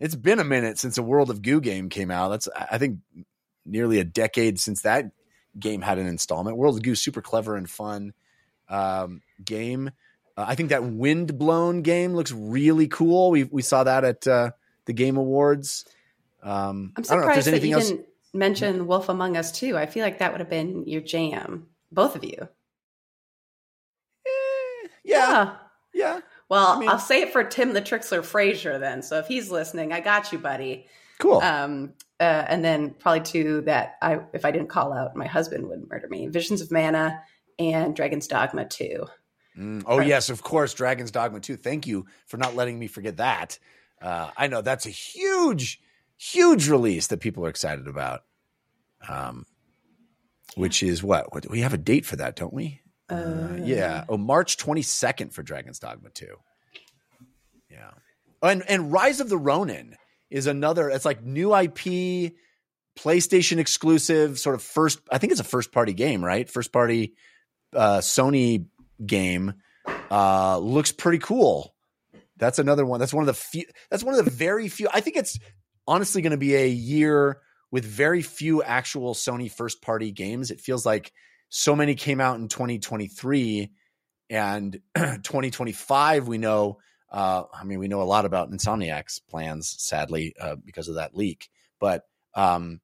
it's 0.00 0.14
been 0.14 0.40
a 0.40 0.44
minute 0.44 0.78
since 0.78 0.98
a 0.98 1.02
World 1.02 1.30
of 1.30 1.42
Goo 1.42 1.60
game 1.60 1.88
came 1.88 2.10
out. 2.10 2.30
That's 2.30 2.48
I 2.54 2.78
think 2.78 2.98
nearly 3.64 4.00
a 4.00 4.04
decade 4.04 4.58
since 4.58 4.82
that 4.82 5.12
game 5.58 5.82
had 5.82 5.98
an 5.98 6.06
installment. 6.06 6.56
World 6.56 6.76
of 6.76 6.82
Goo, 6.82 6.94
super 6.94 7.22
clever 7.22 7.56
and 7.56 7.68
fun 7.68 8.14
um, 8.68 9.22
game. 9.44 9.90
Uh, 10.36 10.44
I 10.48 10.54
think 10.54 10.70
that 10.70 10.82
Windblown 10.84 11.82
game 11.82 12.14
looks 12.14 12.32
really 12.32 12.88
cool. 12.88 13.30
We 13.30 13.44
we 13.44 13.62
saw 13.62 13.84
that 13.84 14.04
at 14.04 14.26
uh, 14.26 14.50
the 14.86 14.92
Game 14.92 15.16
Awards. 15.16 15.84
Um, 16.42 16.50
I'm 16.50 16.52
I 16.54 16.60
don't 16.60 16.84
know 16.96 17.00
if 17.00 17.06
surprised 17.06 17.34
there's 17.36 17.44
that 17.46 17.50
anything 17.52 17.70
you 17.70 17.76
else. 17.76 17.88
didn't 17.88 18.06
mention 18.34 18.86
Wolf 18.86 19.08
Among 19.08 19.36
Us 19.36 19.52
too. 19.52 19.76
I 19.76 19.86
feel 19.86 20.02
like 20.04 20.18
that 20.18 20.32
would 20.32 20.40
have 20.40 20.50
been 20.50 20.84
your 20.86 21.02
jam, 21.02 21.66
both 21.92 22.16
of 22.16 22.24
you. 22.24 22.48
Eh, 24.26 24.88
yeah, 25.04 25.56
yeah, 25.94 26.20
Well, 26.48 26.66
I 26.68 26.78
mean- 26.78 26.88
I'll 26.88 26.98
say 26.98 27.22
it 27.22 27.32
for 27.32 27.44
Tim 27.44 27.72
the 27.72 27.82
Trixler 27.82 28.24
Frazier 28.24 28.78
then. 28.78 29.02
So 29.02 29.18
if 29.18 29.26
he's 29.26 29.50
listening, 29.50 29.92
I 29.92 30.00
got 30.00 30.32
you, 30.32 30.38
buddy. 30.38 30.86
cool. 31.18 31.40
Um, 31.40 31.92
uh, 32.20 32.44
and 32.48 32.64
then 32.64 32.90
probably 32.98 33.20
two 33.20 33.62
that 33.62 33.96
I, 34.00 34.20
if 34.32 34.44
I 34.44 34.50
didn't 34.52 34.68
call 34.68 34.92
out, 34.92 35.16
my 35.16 35.26
husband 35.26 35.68
would 35.68 35.88
murder 35.90 36.08
me: 36.08 36.28
Visions 36.28 36.60
of 36.60 36.70
Mana 36.70 37.20
and 37.58 37.94
Dragon's 37.96 38.28
Dogma 38.28 38.64
Two. 38.64 39.06
Mm, 39.58 39.82
oh 39.86 40.00
yes, 40.00 40.30
of 40.30 40.42
course, 40.42 40.74
Dragon's 40.74 41.10
Dogma 41.10 41.40
2. 41.40 41.56
Thank 41.56 41.86
you 41.86 42.06
for 42.26 42.36
not 42.36 42.54
letting 42.54 42.78
me 42.78 42.86
forget 42.86 43.18
that. 43.18 43.58
Uh, 44.00 44.30
I 44.36 44.46
know 44.48 44.62
that's 44.62 44.86
a 44.86 44.90
huge, 44.90 45.80
huge 46.16 46.68
release 46.68 47.08
that 47.08 47.20
people 47.20 47.44
are 47.44 47.50
excited 47.50 47.86
about. 47.86 48.24
Um, 49.08 49.46
which 50.54 50.82
is 50.82 51.02
what? 51.02 51.32
What 51.32 51.48
we 51.50 51.60
have 51.60 51.74
a 51.74 51.78
date 51.78 52.06
for 52.06 52.16
that, 52.16 52.36
don't 52.36 52.52
we? 52.52 52.80
Uh, 53.08 53.58
yeah. 53.62 54.04
Oh, 54.08 54.16
March 54.16 54.56
22nd 54.56 55.32
for 55.32 55.42
Dragon's 55.42 55.78
Dogma 55.78 56.10
2. 56.10 56.26
Yeah. 57.70 57.90
And 58.42 58.62
and 58.68 58.92
Rise 58.92 59.20
of 59.20 59.28
the 59.28 59.38
Ronin 59.38 59.96
is 60.30 60.46
another 60.46 60.88
it's 60.88 61.04
like 61.04 61.22
new 61.22 61.54
IP 61.54 62.34
PlayStation 62.98 63.58
exclusive 63.58 64.38
sort 64.38 64.54
of 64.54 64.62
first 64.62 65.00
I 65.10 65.18
think 65.18 65.30
it's 65.30 65.40
a 65.40 65.44
first 65.44 65.72
party 65.72 65.92
game, 65.92 66.24
right? 66.24 66.48
First 66.48 66.72
party 66.72 67.14
uh 67.74 67.98
Sony 67.98 68.66
game. 69.06 69.54
Uh 70.10 70.58
looks 70.58 70.92
pretty 70.92 71.18
cool. 71.18 71.74
That's 72.36 72.58
another 72.58 72.84
one. 72.84 73.00
That's 73.00 73.14
one 73.14 73.22
of 73.22 73.26
the 73.26 73.40
few 73.40 73.64
that's 73.90 74.04
one 74.04 74.14
of 74.18 74.24
the 74.24 74.30
very 74.30 74.68
few 74.68 74.88
I 74.92 75.00
think 75.00 75.16
it's 75.16 75.38
honestly 75.86 76.22
going 76.22 76.32
to 76.32 76.36
be 76.36 76.54
a 76.54 76.68
year 76.68 77.40
with 77.70 77.84
very 77.84 78.22
few 78.22 78.62
actual 78.62 79.14
Sony 79.14 79.50
first 79.50 79.82
party 79.82 80.12
games. 80.12 80.50
It 80.50 80.60
feels 80.60 80.86
like 80.86 81.12
so 81.48 81.74
many 81.76 81.94
came 81.94 82.20
out 82.20 82.38
in 82.38 82.48
2023 82.48 83.70
and 84.30 84.80
2025 84.96 86.26
we 86.26 86.38
know 86.38 86.78
uh, 87.10 87.44
I 87.52 87.64
mean 87.64 87.78
we 87.78 87.88
know 87.88 88.00
a 88.00 88.04
lot 88.04 88.24
about 88.24 88.50
Insomniac's 88.50 89.18
plans 89.18 89.74
sadly 89.78 90.34
uh, 90.40 90.56
because 90.56 90.88
of 90.88 90.94
that 90.94 91.14
leak 91.14 91.50
but 91.78 92.04
um, 92.34 92.80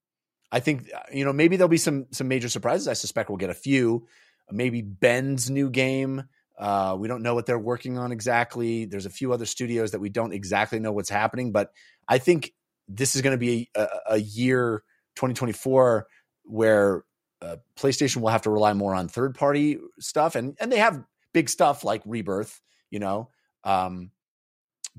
I 0.52 0.60
think 0.60 0.90
you 1.12 1.24
know 1.24 1.32
maybe 1.32 1.56
there'll 1.56 1.68
be 1.68 1.78
some 1.78 2.06
some 2.10 2.28
major 2.28 2.48
surprises 2.48 2.88
I 2.88 2.92
suspect 2.92 3.30
we'll 3.30 3.38
get 3.38 3.50
a 3.50 3.54
few 3.54 4.06
maybe 4.50 4.82
Bend's 4.82 5.50
new 5.50 5.70
game 5.70 6.24
uh, 6.58 6.96
we 6.98 7.06
don't 7.06 7.22
know 7.22 7.34
what 7.34 7.46
they're 7.46 7.58
working 7.58 7.98
on 7.98 8.12
exactly 8.12 8.84
there's 8.84 9.06
a 9.06 9.10
few 9.10 9.32
other 9.32 9.46
studios 9.46 9.92
that 9.92 10.00
we 10.00 10.08
don't 10.08 10.32
exactly 10.32 10.78
know 10.78 10.92
what's 10.92 11.10
happening 11.10 11.52
but 11.52 11.72
I 12.08 12.18
think 12.18 12.52
this 12.88 13.14
is 13.14 13.22
going 13.22 13.34
to 13.34 13.38
be 13.38 13.70
a, 13.76 13.88
a 14.10 14.16
year 14.18 14.82
2024 15.16 16.06
where 16.44 17.04
uh, 17.42 17.56
PlayStation 17.76 18.16
will 18.16 18.30
have 18.30 18.42
to 18.42 18.50
rely 18.50 18.72
more 18.72 18.94
on 18.94 19.08
third 19.08 19.34
party 19.34 19.78
stuff, 20.00 20.34
and 20.34 20.56
and 20.60 20.72
they 20.72 20.78
have 20.78 21.04
big 21.32 21.48
stuff 21.48 21.84
like 21.84 22.02
Rebirth, 22.04 22.60
you 22.90 22.98
know. 22.98 23.30
Um, 23.64 24.10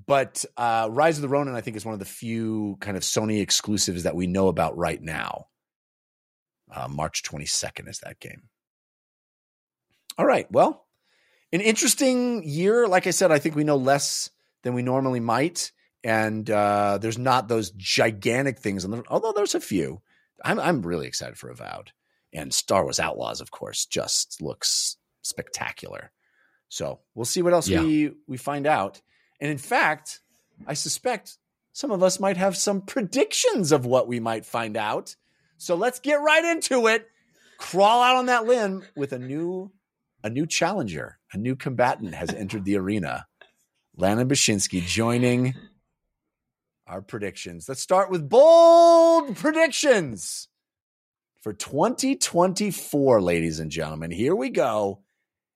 but 0.06 0.46
uh, 0.56 0.88
Rise 0.90 1.18
of 1.18 1.24
the 1.24 1.30
Ronin, 1.30 1.56
I 1.56 1.62
think, 1.62 1.76
is 1.76 1.86
one 1.86 1.94
of 1.94 2.00
the 2.00 2.06
few 2.06 2.78
kind 2.80 2.96
of 2.96 3.04
Sony 3.04 3.42
exclusives 3.42 4.04
that 4.04 4.16
we 4.16 4.28
know 4.28 4.48
about 4.48 4.78
right 4.78 5.02
now. 5.02 5.48
Uh, 6.74 6.88
March 6.88 7.24
22nd 7.24 7.90
is 7.90 8.00
that 8.00 8.20
game. 8.20 8.44
All 10.20 10.26
right. 10.26 10.52
Well, 10.52 10.86
an 11.54 11.62
interesting 11.62 12.44
year. 12.44 12.88
Like 12.90 13.08
I 13.08 13.12
said, 13.12 13.32
I 13.32 13.40
think 13.40 13.56
we 13.56 13.64
know 13.64 13.78
less 13.78 14.30
than 14.64 14.74
we 14.74 14.82
normally 14.82 15.22
might, 15.22 15.72
and 16.04 16.48
uh, 16.50 16.98
there's 16.98 17.18
not 17.18 17.48
those 17.48 17.72
gigantic 17.72 18.60
things. 18.60 18.86
Although 19.10 19.32
there's 19.32 19.56
a 19.56 19.62
few. 19.62 20.02
I'm 20.44 20.60
I'm 20.60 20.82
really 20.82 21.08
excited 21.08 21.38
for 21.38 21.50
Avowed 21.50 21.94
and 22.34 22.54
Star 22.54 22.84
Wars 22.84 23.00
Outlaws, 23.00 23.40
of 23.40 23.52
course, 23.52 23.86
just 23.86 24.42
looks 24.42 24.98
spectacular. 25.22 26.12
So 26.68 27.00
we'll 27.16 27.24
see 27.26 27.42
what 27.42 27.54
else 27.54 27.70
Yeah. 27.70 27.82
we 27.82 28.12
we 28.28 28.36
find 28.36 28.68
out. 28.68 29.02
And 29.40 29.50
in 29.50 29.58
fact, 29.58 30.20
I 30.68 30.74
suspect 30.74 31.38
some 31.72 31.92
of 31.92 32.04
us 32.04 32.20
might 32.20 32.36
have 32.36 32.58
some 32.58 32.82
predictions 32.82 33.72
of 33.72 33.86
what 33.86 34.06
we 34.10 34.20
might 34.20 34.46
find 34.46 34.76
out. 34.76 35.16
So 35.58 35.76
let's 35.76 36.02
get 36.02 36.16
right 36.22 36.44
into 36.44 36.88
it. 36.88 37.08
Crawl 37.58 38.02
out 38.02 38.18
on 38.18 38.26
that 38.26 38.46
limb 38.46 38.84
with 38.98 39.14
a 39.14 39.20
new 39.20 39.72
a 40.24 40.30
new 40.30 40.46
challenger, 40.46 41.20
a 41.34 41.38
new 41.38 41.56
combatant 41.56 42.14
has 42.16 42.30
entered 42.34 42.66
the 42.66 42.78
arena. 42.78 43.26
Lana 43.96 44.26
Bachynski 44.26 44.82
joining 44.86 45.56
our 46.88 47.02
predictions. 47.02 47.68
Let's 47.68 47.82
start 47.82 48.10
with 48.10 48.28
bold 48.30 49.36
predictions 49.36 50.48
for 51.42 51.54
2024, 51.54 53.22
ladies 53.22 53.60
and 53.60 53.70
gentlemen. 53.72 54.12
Here 54.12 54.36
we 54.36 54.50
go. 54.50 55.02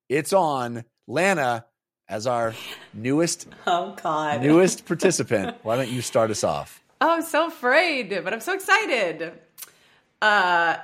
It's 0.09 0.33
on 0.33 0.83
Lana 1.07 1.65
as 2.07 2.27
our 2.27 2.53
newest 2.93 3.47
Oh 3.65 3.95
God! 4.01 4.41
newest 4.41 4.85
participant. 4.85 5.57
Why 5.63 5.75
don't 5.77 5.89
you 5.89 6.01
start 6.01 6.31
us 6.31 6.43
off? 6.43 6.81
Oh, 7.01 7.15
I'm 7.15 7.21
so 7.21 7.47
afraid, 7.47 8.21
but 8.23 8.33
I'm 8.33 8.39
so 8.41 8.53
excited. 8.53 9.33
Uh, 10.21 10.77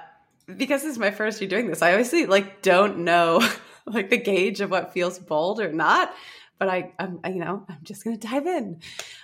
because 0.48 0.82
this 0.82 0.92
is 0.92 0.98
my 0.98 1.12
first 1.12 1.40
year 1.40 1.50
doing 1.50 1.68
this. 1.68 1.82
I 1.82 1.92
obviously 1.92 2.26
like 2.26 2.62
don't 2.62 3.00
know 3.00 3.48
like 3.90 4.10
the 4.10 4.18
gauge 4.18 4.62
of 4.62 4.72
what 4.72 4.94
feels 4.94 5.20
bold 5.20 5.60
or 5.60 5.72
not. 5.72 6.14
But 6.58 6.70
I, 6.70 6.94
I'm, 7.00 7.20
I, 7.24 7.30
you 7.30 7.40
know, 7.40 7.66
I'm 7.70 7.80
just 7.84 8.04
gonna 8.04 8.18
dive 8.18 8.48
in. 8.48 8.82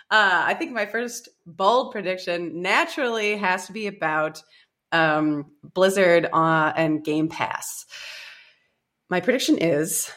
Uh, 0.09 0.43
I 0.45 0.53
think 0.53 0.71
my 0.71 0.85
first 0.85 1.29
bold 1.45 1.91
prediction 1.91 2.61
naturally 2.61 3.35
has 3.37 3.67
to 3.67 3.73
be 3.73 3.87
about 3.87 4.41
um, 4.91 5.51
Blizzard 5.63 6.27
uh, 6.31 6.73
and 6.75 7.03
Game 7.03 7.27
Pass. 7.27 7.85
My 9.09 9.19
prediction 9.19 9.57
is 9.57 10.11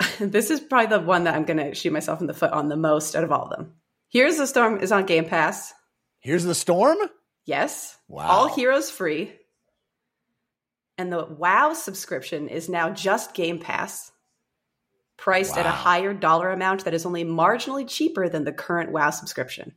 this 0.18 0.50
is 0.50 0.60
probably 0.60 0.86
the 0.86 1.00
one 1.00 1.24
that 1.24 1.34
I'm 1.34 1.44
going 1.44 1.58
to 1.58 1.74
shoot 1.74 1.92
myself 1.92 2.20
in 2.20 2.26
the 2.26 2.34
foot 2.34 2.52
on 2.52 2.68
the 2.68 2.76
most 2.76 3.14
out 3.16 3.24
of 3.24 3.32
all 3.32 3.44
of 3.44 3.50
them. 3.50 3.74
Heroes 4.08 4.34
of 4.34 4.40
the 4.40 4.46
Storm 4.46 4.78
is 4.78 4.92
on 4.92 5.06
Game 5.06 5.26
Pass. 5.26 5.74
Heroes 6.20 6.44
of 6.44 6.48
the 6.48 6.54
storm. 6.54 6.98
Yes. 7.44 7.96
Wow. 8.08 8.28
All 8.28 8.54
heroes 8.54 8.90
free. 8.90 9.32
And 10.98 11.12
the 11.12 11.24
WoW 11.24 11.72
subscription 11.74 12.48
is 12.48 12.68
now 12.68 12.90
just 12.90 13.32
Game 13.32 13.60
Pass, 13.60 14.10
priced 15.16 15.56
at 15.56 15.64
a 15.64 15.70
higher 15.70 16.12
dollar 16.12 16.50
amount 16.50 16.84
that 16.84 16.92
is 16.92 17.06
only 17.06 17.24
marginally 17.24 17.88
cheaper 17.88 18.28
than 18.28 18.44
the 18.44 18.52
current 18.52 18.90
WoW 18.90 19.10
subscription. 19.10 19.74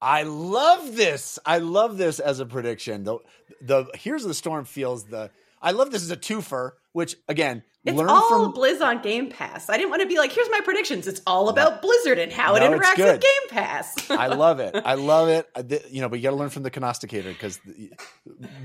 I 0.00 0.22
love 0.24 0.94
this. 0.94 1.38
I 1.44 1.58
love 1.58 1.96
this 1.96 2.20
as 2.20 2.38
a 2.38 2.46
prediction. 2.46 3.04
The 3.04 3.18
the 3.62 3.86
Heroes 3.94 4.24
of 4.24 4.28
the 4.28 4.34
storm 4.34 4.64
feels 4.64 5.04
the. 5.04 5.30
I 5.62 5.72
love 5.72 5.90
this 5.90 6.02
as 6.02 6.10
a 6.10 6.16
twofer. 6.16 6.72
Which 6.92 7.14
again, 7.28 7.62
It's 7.84 7.96
learn 7.96 8.08
all 8.08 8.28
from 8.28 8.52
Blizz 8.52 8.80
on 8.80 9.02
Game 9.02 9.30
Pass. 9.30 9.68
I 9.70 9.76
didn't 9.76 9.90
want 9.90 10.02
to 10.02 10.08
be 10.08 10.18
like, 10.18 10.32
here's 10.32 10.48
my 10.50 10.60
predictions. 10.64 11.06
It's 11.06 11.20
all 11.28 11.48
about 11.48 11.80
Blizzard 11.80 12.18
and 12.18 12.32
how 12.32 12.54
No, 12.56 12.64
it 12.64 12.70
interacts 12.72 12.96
with 12.98 13.20
Game 13.20 13.48
Pass. 13.50 14.10
I 14.10 14.26
love 14.28 14.58
it. 14.58 14.74
I 14.74 14.94
love 14.94 15.28
it. 15.28 15.48
I 15.54 15.62
thi- 15.62 15.80
You 15.90 16.00
know, 16.00 16.08
but 16.08 16.18
you 16.18 16.24
got 16.24 16.30
to 16.30 16.36
learn 16.36 16.48
from 16.48 16.64
the 16.64 16.70
Cognosticator 16.70 17.28
because 17.30 17.60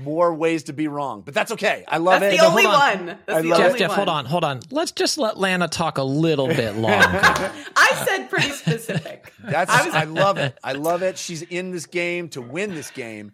more 0.02 0.34
ways 0.34 0.64
to 0.64 0.72
be 0.72 0.88
wrong. 0.88 1.20
But 1.20 1.34
that's 1.34 1.52
okay. 1.52 1.84
I 1.86 1.98
love 1.98 2.20
That's 2.20 2.34
it. 2.34 2.38
the 2.40 2.46
only 2.46 2.64
on. 2.66 2.72
one. 2.72 3.06
That's 3.06 3.38
I 3.38 3.42
the 3.42 3.48
love 3.48 3.58
Jeff, 3.58 3.66
only 3.68 3.78
Jeff, 3.78 3.88
one. 3.90 3.96
hold 3.96 4.08
on, 4.08 4.24
hold 4.24 4.44
on. 4.44 4.60
Let's 4.70 4.90
just 4.92 5.16
let 5.18 5.38
Lana 5.38 5.68
talk 5.68 5.98
a 5.98 6.02
little 6.02 6.48
bit 6.48 6.74
longer. 6.76 7.20
I 7.76 8.04
said 8.08 8.28
pretty 8.30 8.50
specific. 8.50 9.32
That's 9.44 9.70
I 9.70 9.84
was- 9.86 9.94
I 9.94 10.04
love 10.04 10.38
it. 10.46 10.58
I 10.64 10.72
love 10.72 11.02
it. 11.02 11.18
She's 11.18 11.42
in 11.42 11.70
this 11.70 11.86
game 11.86 12.30
to 12.30 12.42
win 12.42 12.74
this 12.74 12.90
game. 12.90 13.32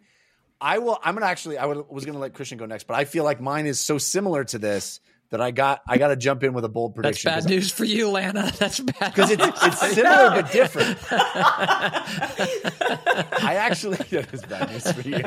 I 0.60 0.78
will. 0.78 0.98
I'm 1.02 1.14
gonna 1.14 1.26
actually. 1.26 1.58
I 1.58 1.66
would, 1.66 1.88
was 1.88 2.04
gonna 2.04 2.18
let 2.18 2.34
Christian 2.34 2.58
go 2.58 2.66
next, 2.66 2.86
but 2.86 2.94
I 2.94 3.04
feel 3.04 3.24
like 3.24 3.40
mine 3.40 3.66
is 3.66 3.80
so 3.80 3.98
similar 3.98 4.44
to 4.44 4.58
this 4.58 5.00
that 5.30 5.40
I 5.40 5.52
got. 5.52 5.80
I 5.88 5.96
got 5.96 6.08
to 6.08 6.16
jump 6.16 6.42
in 6.42 6.52
with 6.52 6.64
a 6.64 6.68
bold 6.68 6.94
prediction. 6.94 7.30
That's 7.30 7.46
bad 7.46 7.50
news 7.50 7.70
for 7.72 7.84
you, 7.84 8.10
Lana. 8.10 8.52
That's 8.58 8.80
bad. 8.80 9.14
because 9.14 9.30
it's 9.30 9.42
it's 9.64 9.78
similar 9.94 10.30
but 10.42 10.52
different. 10.52 10.98
I 12.22 13.54
actually 13.58 13.96
that 14.10 14.32
is 14.34 14.42
bad 14.42 14.70
news 14.70 14.92
for 14.92 15.00
you. 15.02 15.18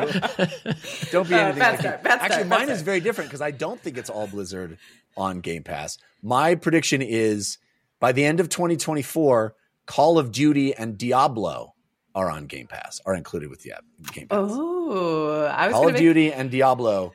Don't 1.12 1.28
be 1.28 1.36
Uh, 1.36 1.40
anything 1.40 1.60
like 1.60 1.80
start, 1.80 2.00
you. 2.00 2.04
bad 2.04 2.18
start, 2.18 2.22
Actually, 2.22 2.44
mine 2.50 2.70
is 2.70 2.78
start. 2.80 2.86
very 2.86 3.00
different 3.00 3.30
because 3.30 3.42
I 3.42 3.52
don't 3.52 3.80
think 3.80 3.98
it's 3.98 4.10
all 4.10 4.28
Blizzard 4.28 4.78
on 5.18 5.40
Game 5.40 5.64
Pass. 5.64 5.98
My 6.22 6.56
prediction 6.56 7.02
is 7.02 7.58
by 8.00 8.12
the 8.12 8.26
end 8.26 8.40
of 8.40 8.50
2024, 8.50 9.56
Call 9.86 10.18
of 10.18 10.32
Duty 10.32 10.74
and 10.76 10.98
Diablo 10.98 11.73
are 12.16 12.30
on 12.30 12.46
Game 12.46 12.68
Pass, 12.68 13.02
are 13.06 13.16
included 13.16 13.50
with 13.50 13.62
the 13.62 13.74
app, 13.74 13.84
Game 14.12 14.28
Pass. 14.28 14.40
Oh, 14.52 15.44
I 15.46 15.68
was 15.68 15.74
Call 15.74 15.84
going 15.84 15.96
of 15.96 16.00
to 16.00 16.06
Duty 16.06 16.32
and 16.34 16.52
Diablo. 16.52 17.14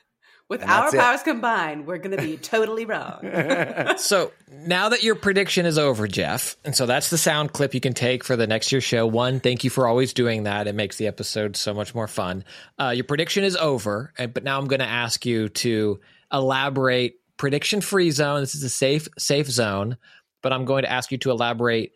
with 0.49 0.63
and 0.63 0.71
our 0.71 0.83
that's 0.83 0.95
it. 0.95 0.99
powers 0.99 1.23
combined, 1.23 1.87
we're 1.87 1.99
going 1.99 2.17
to 2.17 2.23
be 2.23 2.37
totally 2.37 2.85
wrong. 2.85 3.21
So 3.99 4.33
now 4.51 4.91
that 4.91 5.03
your 5.03 5.15
prediction 5.17 5.67
is 5.67 5.77
over, 5.79 6.07
Jeff, 6.09 6.57
and 6.65 6.75
so 6.75 6.87
that's 6.87 7.11
the 7.11 7.19
sound 7.19 7.53
clip 7.53 7.75
you 7.75 7.81
can 7.81 7.93
take 7.95 8.23
for 8.25 8.37
the 8.37 8.47
next 8.47 8.71
year's 8.73 8.85
show. 8.85 9.07
One, 9.07 9.41
thank 9.41 9.65
you 9.65 9.71
for 9.71 9.87
always 9.87 10.13
doing 10.15 10.45
that. 10.45 10.67
It 10.67 10.75
makes 10.75 10.97
the 10.97 11.07
episode 11.09 11.57
so 11.57 11.75
much 11.75 11.95
more 11.95 12.07
fun. 12.09 12.45
Uh, 12.81 12.91
your 12.95 13.05
prediction 13.05 13.45
is 13.45 13.57
over, 13.57 14.13
but 14.17 14.45
now 14.45 14.59
I'm 14.59 14.67
going 14.69 14.81
to 14.81 14.87
ask 14.87 15.27
you 15.27 15.49
to 15.51 16.01
elaborate. 16.33 17.15
Prediction 17.37 17.81
free 17.81 18.11
zone. 18.11 18.41
This 18.41 18.55
is 18.57 18.65
a 18.65 18.69
safe 18.69 19.07
safe 19.17 19.49
zone, 19.49 19.97
but 20.43 20.53
I'm 20.53 20.65
going 20.65 20.83
to 20.83 20.91
ask 20.91 21.13
you 21.13 21.19
to 21.19 21.31
elaborate. 21.31 21.93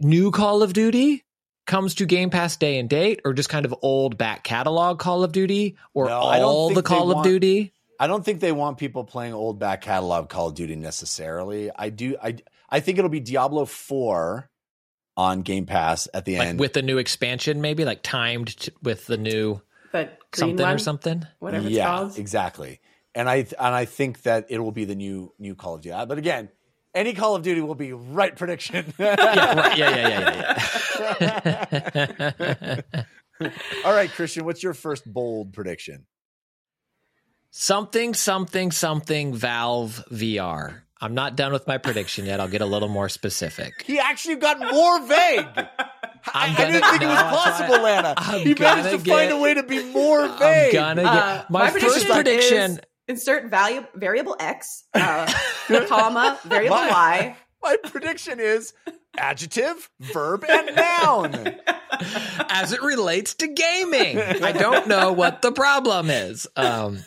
New 0.00 0.30
Call 0.30 0.62
of 0.62 0.72
Duty 0.72 1.24
comes 1.68 1.94
to 1.96 2.06
Game 2.06 2.30
Pass 2.30 2.56
day 2.56 2.78
and 2.80 2.88
date, 2.90 3.20
or 3.24 3.32
just 3.32 3.48
kind 3.48 3.64
of 3.64 3.72
old 3.82 4.18
back 4.18 4.42
catalog 4.42 4.98
Call 4.98 5.22
of 5.22 5.30
Duty, 5.30 5.76
or 5.94 6.06
No, 6.06 6.22
I 6.22 6.38
don't 6.40 6.46
all 6.48 6.68
the 6.70 6.74
they 6.76 6.82
Call 6.82 7.10
of 7.12 7.16
want- 7.18 7.24
Duty. 7.28 7.72
I 8.00 8.06
don't 8.08 8.24
think 8.24 8.40
they 8.40 8.52
want 8.52 8.78
people 8.78 9.04
playing 9.04 9.34
old 9.34 9.58
back 9.60 9.80
catalog 9.82 10.28
Call 10.28 10.48
of 10.48 10.54
Duty 10.56 10.74
necessarily. 10.76 11.70
I 11.76 11.90
do. 11.90 12.16
I 12.22 12.36
I 12.68 12.80
think 12.80 12.98
it'll 12.98 13.10
be 13.10 13.20
Diablo 13.20 13.64
Four 13.64 14.50
on 15.16 15.42
Game 15.42 15.66
Pass 15.66 16.06
at 16.14 16.24
the 16.24 16.38
Like 16.38 16.48
end. 16.48 16.60
with 16.60 16.72
the 16.74 16.82
new 16.82 16.98
expansion, 16.98 17.60
maybe 17.60 17.84
like 17.84 18.02
timed 18.02 18.56
t- 18.56 18.72
with 18.82 19.06
the 19.06 19.16
new 19.16 19.60
The 19.92 20.10
something 20.34 20.58
one, 20.64 20.74
or 20.74 20.78
something. 20.78 21.26
whatever 21.40 21.66
it's 21.66 21.74
yeah, 21.76 21.86
called. 21.86 22.18
exactly. 22.18 22.80
And 23.16 23.28
I 23.28 23.36
and 23.58 23.74
I 23.74 23.84
think 23.84 24.22
that 24.22 24.46
it 24.48 24.58
will 24.60 24.70
be 24.70 24.84
the 24.84 24.94
new 24.94 25.32
new 25.38 25.54
Call 25.56 25.74
of 25.74 25.80
Duty. 25.80 25.92
Uh, 25.92 26.06
But 26.06 26.18
again, 26.18 26.50
any 26.98 27.14
Call 27.14 27.34
of 27.36 27.42
Duty 27.42 27.60
will 27.60 27.74
be 27.74 27.92
right 27.92 28.34
prediction. 28.36 28.92
Yeah, 28.98 29.14
right. 29.54 29.78
yeah, 29.78 29.90
yeah, 31.20 31.64
yeah, 31.70 32.32
yeah, 32.34 32.82
yeah. 33.40 33.50
All 33.84 33.92
right, 33.92 34.10
Christian, 34.10 34.44
what's 34.44 34.62
your 34.62 34.74
first 34.74 35.10
bold 35.10 35.52
prediction? 35.52 36.06
something, 37.50 38.14
something, 38.14 38.70
something. 38.72 39.34
Valve 39.34 40.04
VR. 40.12 40.80
I'm 41.00 41.14
not 41.14 41.36
done 41.36 41.52
with 41.52 41.66
my 41.68 41.78
prediction 41.78 42.26
yet. 42.26 42.40
I'll 42.40 42.48
get 42.48 42.60
a 42.60 42.66
little 42.66 42.88
more 42.88 43.08
specific. 43.08 43.84
He 43.86 43.98
actually 44.00 44.36
got 44.36 44.58
more 44.58 45.00
vague. 45.06 45.46
I, 45.56 45.72
I 46.34 46.54
gonna- 46.56 46.72
didn't 46.72 46.90
think 46.90 47.02
it 47.02 47.06
was 47.06 47.22
possible, 47.22 47.74
right. 47.76 47.82
Lana. 47.82 48.14
I'm 48.16 48.40
he 48.40 48.54
managed 48.54 48.58
gonna 48.60 48.90
to 48.90 48.98
find 49.10 49.30
a 49.30 49.38
way 49.38 49.54
to 49.54 49.62
be 49.62 49.84
more 49.92 50.22
I'm 50.22 50.38
vague. 50.38 50.72
gonna 50.72 51.02
get 51.04 51.12
Uh, 51.12 51.44
my, 51.48 51.70
first 51.70 51.84
prediction 52.06 52.12
prediction. 52.14 52.70
is 52.72 52.80
insert 53.08 53.46
value 53.50 53.84
variable 53.94 54.36
x, 54.38 54.84
uh, 54.94 55.30
comma 55.88 56.38
variable 56.44 56.76
My- 56.76 56.88
y. 56.90 57.36
My 57.60 57.76
prediction 57.90 58.38
is 58.38 58.72
adjective, 59.16 59.90
verb, 59.98 60.44
and 60.48 60.76
noun. 60.76 61.56
as 62.48 62.70
it 62.72 62.80
relates 62.82 63.34
to 63.34 63.48
gaming. 63.48 64.16
I 64.20 64.52
don't 64.52 64.86
know 64.86 65.12
what 65.12 65.42
the 65.42 65.50
problem 65.50 66.08
is. 66.08 66.46
Um, 66.54 66.98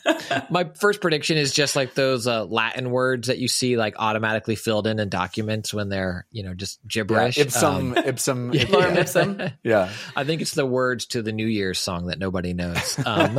my 0.50 0.70
first 0.78 1.00
prediction 1.00 1.38
is 1.38 1.54
just 1.54 1.78
like 1.78 1.94
those 1.94 2.28
uh, 2.28 2.44
Latin 2.44 2.92
words 2.92 3.30
that 3.30 3.38
you 3.38 3.48
see 3.48 3.78
like 3.78 3.96
automatically 3.98 4.56
filled 4.56 4.88
in 4.88 5.00
in 5.00 5.08
documents 5.08 5.74
when 5.74 5.88
they're 5.88 6.26
you 6.32 6.44
know 6.44 6.54
just 6.54 6.86
gibberish. 6.86 7.38
Ipsum, 7.38 7.94
Um, 7.96 7.98
ipsum, 8.04 8.52
Lorem 8.52 8.94
yeah. 8.96 9.00
ipsum. 9.00 9.42
yeah. 9.64 9.90
I 10.18 10.26
think 10.26 10.42
it's 10.42 10.54
the 10.54 10.66
words 10.66 11.06
to 11.08 11.22
the 11.22 11.32
New 11.32 11.48
Year's 11.48 11.80
song 11.80 12.08
that 12.08 12.20
nobody 12.20 12.54
knows. 12.54 12.98
Um, 13.06 13.38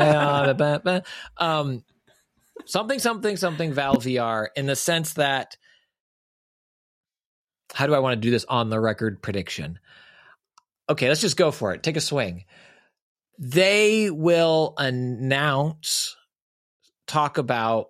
um, 1.38 1.84
something, 2.66 2.98
something, 2.98 3.36
something. 3.36 3.72
Val 3.72 3.96
VR 3.96 4.48
in 4.56 4.66
the 4.66 4.76
sense 4.76 5.14
that. 5.14 5.56
How 7.74 7.86
do 7.86 7.94
I 7.94 8.00
want 8.00 8.14
to 8.14 8.20
do 8.20 8.30
this 8.30 8.44
on 8.44 8.68
the 8.68 8.78
record 8.78 9.22
prediction? 9.22 9.78
Okay, 10.90 11.08
let's 11.08 11.22
just 11.22 11.38
go 11.38 11.50
for 11.50 11.72
it. 11.72 11.82
Take 11.82 11.96
a 11.96 12.02
swing. 12.02 12.44
They 13.38 14.10
will 14.10 14.74
announce, 14.76 16.16
talk 17.06 17.38
about 17.38 17.88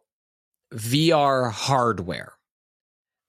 VR 0.72 1.50
hardware 1.50 2.34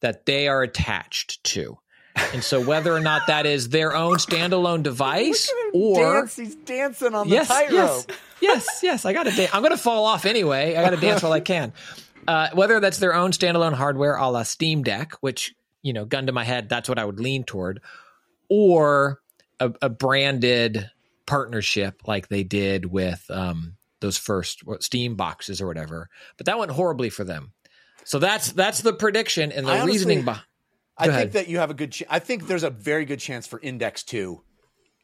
that 0.02 0.26
they 0.28 0.48
are 0.48 0.62
attached 0.62 1.44
to. 1.46 1.80
And 2.16 2.44
so 2.44 2.62
whether 2.62 2.94
or 2.94 3.00
not 3.00 3.28
that 3.28 3.46
is 3.46 3.70
their 3.70 3.96
own 3.96 4.18
standalone 4.18 4.84
device 4.84 5.52
or 5.74 5.96
Dance, 5.96 6.36
he's 6.36 6.56
dancing 6.56 7.14
on 7.16 7.28
the 7.28 7.36
yes, 7.36 7.48
tightrope. 7.48 7.78
yes, 7.80 8.08
yes, 8.42 8.80
yes. 8.84 9.06
I 9.06 9.14
got 9.14 9.24
to. 9.24 9.32
Da- 9.32 9.50
I'm 9.52 9.62
going 9.62 9.72
to 9.72 9.78
fall 9.82 10.06
off 10.06 10.26
anyway. 10.26 10.76
I 10.76 10.84
got 10.84 10.92
to 10.92 10.98
dance 10.98 11.24
while 11.24 11.32
I 11.34 11.40
can. 11.40 11.74
Uh, 12.28 12.50
whether 12.54 12.80
that's 12.80 13.00
their 13.00 13.14
own 13.16 13.32
standalone 13.32 13.74
hardware, 13.74 14.16
a 14.16 14.28
la 14.30 14.44
Steam 14.44 14.84
Deck, 14.84 15.14
which 15.22 15.54
you 15.82 15.92
know, 15.94 16.06
gun 16.06 16.28
to 16.28 16.32
my 16.32 16.44
head, 16.44 16.70
that's 16.70 16.88
what 16.88 16.98
I 16.98 17.06
would 17.06 17.20
lean 17.20 17.44
toward, 17.44 17.82
or 18.50 19.20
a, 19.60 19.72
a 19.82 19.90
branded 19.90 20.90
partnership 21.26 22.02
like 22.08 22.30
they 22.30 22.44
did 22.44 22.86
with 22.86 23.26
um, 23.30 23.76
those 24.00 24.18
first 24.18 24.64
Steam 24.80 25.16
boxes 25.16 25.62
or 25.62 25.68
whatever. 25.68 26.10
But 26.38 26.46
that 26.46 26.58
went 26.58 26.72
horribly 26.72 27.10
for 27.10 27.24
them. 27.24 27.52
So 28.06 28.20
that's 28.20 28.52
that's 28.52 28.82
the 28.82 28.94
prediction 28.94 29.52
and 29.52 29.66
the 29.66 29.72
honestly- 29.72 29.92
reasoning 29.92 30.26
behind. 30.26 30.46
I 30.98 31.08
Go 31.08 31.14
think 31.14 31.32
that 31.34 31.48
you 31.48 31.58
have 31.60 31.72
a 31.72 31.74
good. 31.74 31.92
Ch- 31.92 32.04
I 32.10 32.20
think 32.20 32.48
there's 32.48 32.64
a 32.64 32.70
very 32.70 33.06
good 33.06 33.20
chance 33.20 33.48
for 33.48 33.60
Index 33.60 34.04
Two 34.04 34.44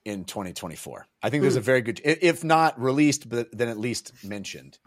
in 0.06 0.24
2024. 0.26 1.08
I 1.22 1.30
think 1.30 1.42
there's 1.42 1.56
a 1.56 1.62
very 1.62 1.82
good, 1.82 2.00
if 2.04 2.44
not 2.44 2.80
released, 2.80 3.28
but 3.28 3.50
then 3.52 3.68
at 3.70 3.78
least 3.78 4.14
mentioned. 4.24 4.78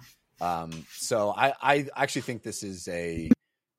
Um, 0.41 0.87
so 0.93 1.31
I, 1.37 1.53
I 1.61 1.87
actually 1.95 2.23
think 2.23 2.43
this 2.43 2.63
is 2.63 2.89
a, 2.89 3.31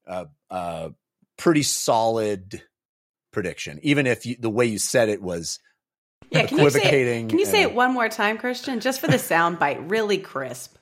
a, 0.06 0.28
a 0.50 0.92
pretty 1.38 1.64
solid 1.64 2.62
prediction, 3.32 3.80
even 3.84 4.08
if 4.08 4.26
you, 4.26 4.38
the 4.40 4.50
way 4.50 4.66
you 4.68 4.80
said 4.80 5.10
it 5.10 5.22
was 5.22 5.60
Yeah, 6.30 6.46
can 6.46 6.60
you 6.60 6.70
say 6.70 6.80
Equivocating 6.80 7.26
it, 7.26 7.30
can 7.30 7.40
you 7.40 7.46
say 7.46 7.64
and- 7.64 7.72
it 7.72 7.76
one 7.76 7.94
more 7.94 8.08
time, 8.10 8.38
Christian, 8.38 8.80
just 8.80 9.02
for 9.02 9.08
the 9.08 9.20
sound 9.20 9.60
bite, 9.60 9.90
really 9.90 10.20
crisp? 10.20 10.76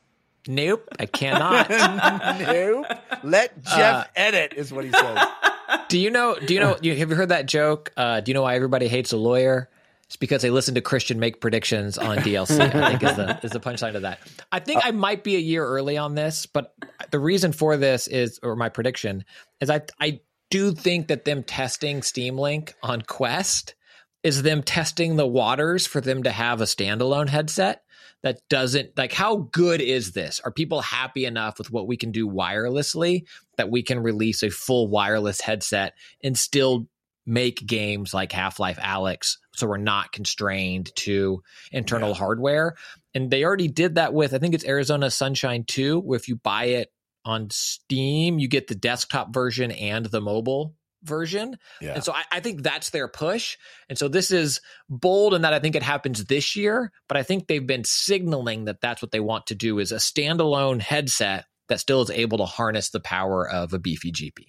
Nope, 0.47 0.87
I 0.99 1.05
cannot. 1.05 1.69
nope. 2.39 2.85
Let 3.23 3.63
Jeff 3.63 4.09
edit, 4.15 4.53
is 4.55 4.73
what 4.73 4.85
he 4.85 4.91
says. 4.91 5.17
Do 5.87 5.99
you 5.99 6.09
know? 6.09 6.35
Do 6.35 6.53
you 6.53 6.59
know? 6.59 6.77
You, 6.81 6.95
have 6.95 7.09
you 7.09 7.15
heard 7.15 7.29
that 7.29 7.45
joke? 7.45 7.91
Uh, 7.95 8.21
do 8.21 8.29
you 8.29 8.33
know 8.33 8.43
why 8.43 8.55
everybody 8.55 8.87
hates 8.87 9.11
a 9.11 9.17
lawyer? 9.17 9.69
It's 10.05 10.17
because 10.17 10.41
they 10.41 10.49
listen 10.49 10.75
to 10.75 10.81
Christian 10.81 11.19
make 11.19 11.39
predictions 11.39 11.97
on 11.97 12.17
DLC. 12.17 12.59
I 12.59 12.89
think 12.89 13.03
is 13.03 13.15
the 13.15 13.39
is 13.43 13.51
the 13.51 13.59
punchline 13.59 13.95
of 13.95 14.01
that. 14.01 14.19
I 14.51 14.59
think 14.59 14.81
I 14.85 14.91
might 14.91 15.23
be 15.23 15.35
a 15.35 15.39
year 15.39 15.65
early 15.65 15.97
on 15.97 16.15
this, 16.15 16.45
but 16.45 16.75
the 17.11 17.19
reason 17.19 17.53
for 17.53 17.77
this 17.77 18.07
is, 18.07 18.39
or 18.43 18.55
my 18.55 18.67
prediction 18.67 19.23
is, 19.61 19.69
I 19.69 19.81
I 19.99 20.19
do 20.49 20.73
think 20.73 21.07
that 21.07 21.23
them 21.25 21.43
testing 21.43 22.01
Steam 22.01 22.37
Link 22.37 22.75
on 22.83 23.01
Quest 23.01 23.75
is 24.23 24.43
them 24.43 24.63
testing 24.63 25.15
the 25.15 25.25
waters 25.25 25.87
for 25.87 26.01
them 26.01 26.23
to 26.23 26.31
have 26.31 26.61
a 26.61 26.65
standalone 26.65 27.29
headset 27.29 27.83
that 28.23 28.39
doesn't 28.49 28.97
like 28.97 29.13
how 29.13 29.47
good 29.51 29.81
is 29.81 30.11
this? 30.11 30.39
Are 30.43 30.51
people 30.51 30.81
happy 30.81 31.25
enough 31.25 31.57
with 31.57 31.71
what 31.71 31.87
we 31.87 31.97
can 31.97 32.11
do 32.11 32.27
wirelessly 32.27 33.23
that 33.57 33.69
we 33.69 33.83
can 33.83 33.99
release 33.99 34.43
a 34.43 34.49
full 34.49 34.87
wireless 34.87 35.41
headset 35.41 35.93
and 36.23 36.37
still 36.37 36.87
make 37.25 37.65
games 37.65 38.13
like 38.13 38.31
half-life 38.31 38.77
Alyx 38.77 39.37
so 39.53 39.67
we're 39.67 39.77
not 39.77 40.11
constrained 40.11 40.91
to 40.95 41.41
internal 41.71 42.13
hardware? 42.13 42.75
And 43.13 43.29
they 43.29 43.43
already 43.43 43.67
did 43.67 43.95
that 43.95 44.13
with 44.13 44.33
i 44.33 44.37
think 44.37 44.53
it's 44.53 44.65
arizona 44.65 45.11
sunshine 45.11 45.65
2 45.67 45.99
where 45.99 46.17
if 46.17 46.27
you 46.27 46.37
buy 46.37 46.65
it 46.65 46.91
on 47.25 47.49
steam 47.49 48.39
you 48.39 48.47
get 48.47 48.67
the 48.67 48.75
desktop 48.75 49.33
version 49.33 49.71
and 49.71 50.05
the 50.05 50.21
mobile 50.21 50.75
version 51.03 51.57
Yeah. 51.81 51.93
and 51.95 52.03
so 52.03 52.13
I, 52.13 52.23
I 52.31 52.39
think 52.39 52.63
that's 52.63 52.91
their 52.91 53.07
push. 53.07 53.57
And 53.89 53.97
so 53.97 54.07
this 54.07 54.31
is 54.31 54.61
bold 54.89 55.33
in 55.33 55.41
that 55.41 55.53
I 55.53 55.59
think 55.59 55.75
it 55.75 55.83
happens 55.83 56.25
this 56.25 56.55
year, 56.55 56.91
but 57.07 57.17
I 57.17 57.23
think 57.23 57.47
they've 57.47 57.65
been 57.65 57.83
signaling 57.83 58.65
that 58.65 58.81
that's 58.81 59.01
what 59.01 59.11
they 59.11 59.19
want 59.19 59.47
to 59.47 59.55
do 59.55 59.79
is 59.79 59.91
a 59.91 59.95
standalone 59.95 60.81
headset 60.81 61.45
that 61.69 61.79
still 61.79 62.01
is 62.01 62.09
able 62.09 62.37
to 62.39 62.45
harness 62.45 62.89
the 62.89 62.99
power 62.99 63.49
of 63.49 63.73
a 63.73 63.79
beefy 63.79 64.11
GP. 64.11 64.45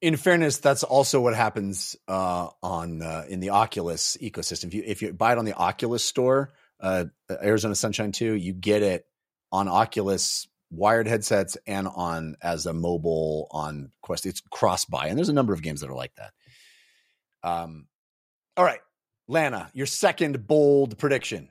in 0.00 0.16
fairness, 0.16 0.58
that's 0.58 0.82
also 0.82 1.20
what 1.20 1.34
happens 1.34 1.94
uh, 2.08 2.48
on 2.62 3.02
uh, 3.02 3.24
in 3.28 3.40
the 3.40 3.50
Oculus 3.50 4.16
ecosystem. 4.22 4.68
If 4.68 4.74
you 4.74 4.82
if 4.86 5.02
you 5.02 5.12
buy 5.12 5.32
it 5.32 5.38
on 5.38 5.44
the 5.44 5.54
Oculus 5.54 6.02
store, 6.02 6.54
uh, 6.80 7.04
Arizona 7.30 7.74
Sunshine 7.74 8.12
Two, 8.12 8.32
you 8.32 8.54
get 8.54 8.82
it 8.82 9.04
on 9.52 9.68
Oculus 9.68 10.48
wired 10.70 11.06
headsets 11.06 11.56
and 11.66 11.88
on 11.88 12.36
as 12.42 12.66
a 12.66 12.72
mobile 12.72 13.48
on 13.50 13.90
Quest. 14.02 14.26
It's 14.26 14.40
cross 14.50 14.84
buy, 14.84 15.06
and 15.08 15.16
there's 15.16 15.28
a 15.28 15.34
number 15.34 15.52
of 15.52 15.62
games 15.62 15.80
that 15.80 15.90
are 15.90 15.94
like 15.94 16.14
that. 16.16 16.32
Um, 17.42 17.86
all 18.56 18.64
right, 18.64 18.80
Lana, 19.28 19.70
your 19.74 19.86
second 19.86 20.46
bold 20.46 20.98
prediction. 20.98 21.50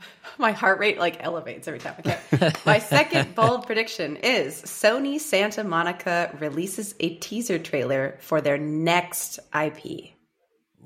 My 0.38 0.52
heart 0.52 0.78
rate 0.78 0.98
like 0.98 1.22
elevates 1.22 1.66
every 1.66 1.80
time. 1.80 1.94
Okay. 2.00 2.52
My 2.66 2.78
second 2.78 3.34
bold 3.34 3.66
prediction 3.66 4.16
is 4.16 4.60
Sony 4.62 5.20
Santa 5.20 5.64
Monica 5.64 6.36
releases 6.40 6.94
a 7.00 7.16
teaser 7.16 7.58
trailer 7.58 8.16
for 8.20 8.40
their 8.40 8.58
next 8.58 9.40
IP. 9.54 10.12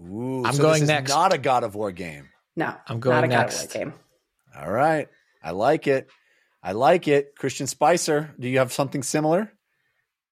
Ooh, 0.00 0.44
I'm 0.44 0.54
so 0.54 0.62
going 0.62 0.72
this 0.74 0.82
is 0.82 0.88
next. 0.88 1.10
Not 1.10 1.34
a 1.34 1.38
God 1.38 1.64
of 1.64 1.74
War 1.74 1.92
game. 1.92 2.28
No, 2.56 2.74
I'm 2.86 3.00
going 3.00 3.16
not 3.16 3.24
a 3.24 3.28
God 3.28 3.48
of. 3.52 3.58
War 3.58 3.66
game. 3.72 3.92
All 4.58 4.70
right, 4.70 5.08
I 5.42 5.50
like 5.52 5.86
it. 5.86 6.08
I 6.62 6.72
like 6.72 7.08
it. 7.08 7.34
Christian 7.36 7.66
Spicer, 7.66 8.34
do 8.38 8.48
you 8.48 8.58
have 8.58 8.72
something 8.72 9.02
similar? 9.02 9.52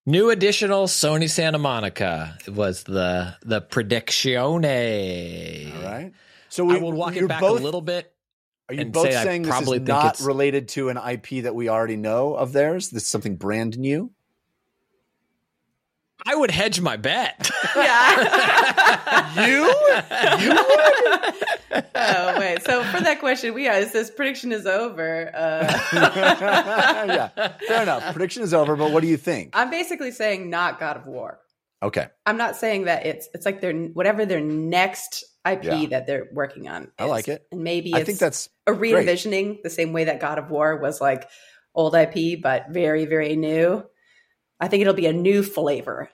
New 0.07 0.31
additional 0.31 0.87
Sony 0.87 1.29
Santa 1.29 1.59
Monica 1.59 2.39
was 2.49 2.85
the 2.85 3.35
the 3.43 3.61
predictione. 3.61 5.77
All 5.77 5.83
right. 5.83 6.13
So 6.49 6.65
we 6.65 6.77
I 6.77 6.79
will 6.79 6.93
walk 6.93 7.17
it 7.17 7.29
back 7.29 7.41
both, 7.41 7.61
a 7.61 7.63
little 7.63 7.83
bit. 7.83 8.13
Are 8.69 8.75
you 8.75 8.83
and 8.83 8.93
both 8.93 9.11
say 9.11 9.17
I 9.17 9.25
saying 9.25 9.43
this 9.43 9.61
is 9.61 9.69
think 9.69 9.89
not 9.89 10.21
related 10.21 10.69
to 10.69 10.89
an 10.89 10.97
IP 10.97 11.43
that 11.43 11.55
we 11.55 11.69
already 11.69 11.97
know 11.97 12.35
of 12.35 12.53
theirs? 12.53 12.91
This 12.91 13.03
is 13.03 13.09
something 13.09 13.37
brand 13.37 13.79
new. 13.79 14.11
I 16.27 16.35
would 16.35 16.51
hedge 16.51 16.81
my 16.81 16.97
bet. 16.97 17.51
Yeah. 17.77 19.27
You? 19.37 19.73
you 20.41 20.55
would? 20.55 21.35
oh 21.73 22.39
wait. 22.39 22.63
So 22.63 22.83
for 22.85 23.01
that 23.01 23.21
question, 23.21 23.55
we 23.55 23.69
asked 23.69 23.93
this 23.93 24.11
prediction 24.11 24.53
is 24.53 24.67
over. 24.67 25.31
Uh, 25.35 25.79
yeah, 25.93 27.29
fair 27.67 27.83
enough. 27.83 28.13
Prediction 28.13 28.43
is 28.43 28.53
over, 28.55 28.77
but 28.77 28.91
what 28.93 29.03
do 29.03 29.09
you 29.09 29.17
think? 29.17 29.51
I'm 29.55 29.71
basically 29.71 30.11
saying 30.13 30.51
not 30.51 30.79
God 30.81 30.97
of 30.97 31.07
War. 31.07 31.41
Okay, 31.83 32.09
I'm 32.27 32.37
not 32.37 32.57
saying 32.57 32.85
that 32.85 33.07
it's 33.07 33.29
it's 33.35 33.47
like 33.47 33.61
their 33.61 33.73
whatever 33.75 34.27
their 34.27 34.41
next 34.41 35.25
IP 35.51 35.65
Yeah. 35.65 35.87
that 35.91 36.07
they're 36.07 36.29
working 36.33 36.69
on. 36.69 36.91
I 36.99 37.05
like 37.05 37.29
it. 37.29 37.47
and 37.51 37.63
maybe 37.63 37.95
I 37.95 38.05
think 38.05 38.19
that's 38.19 38.51
a 38.67 38.73
re-envisioning 38.73 39.61
the 39.63 39.71
same 39.71 39.93
way 39.95 40.05
that 40.05 40.21
God 40.21 40.39
of 40.39 40.51
War 40.51 40.77
was 40.77 41.01
like 41.01 41.29
old 41.75 41.95
IP 41.95 42.43
but 42.43 42.67
very 42.71 43.07
very 43.07 43.37
new. 43.37 43.83
I 44.61 44.69
think 44.69 44.83
it'll 44.83 44.93
be 44.93 45.07
a 45.07 45.13
new 45.15 45.43
flavor. 45.43 46.11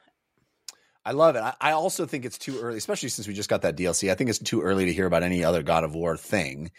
I 1.07 1.13
love 1.13 1.37
it. 1.37 1.41
I, 1.41 1.55
I 1.61 1.73
also 1.73 2.05
think 2.05 2.25
it's 2.25 2.37
too 2.37 2.59
early, 2.61 2.79
especially 2.79 3.09
since 3.11 3.29
we 3.29 3.33
just 3.35 3.49
got 3.49 3.63
that 3.63 3.77
DLC. 3.77 4.11
I 4.11 4.15
think 4.15 4.29
it's 4.29 4.41
too 4.41 4.61
early 4.63 4.87
to 4.87 4.93
hear 4.93 5.07
about 5.07 5.23
any 5.23 5.45
other 5.45 5.63
God 5.63 5.85
of 5.85 5.95
War 5.95 6.17
thing. 6.17 6.73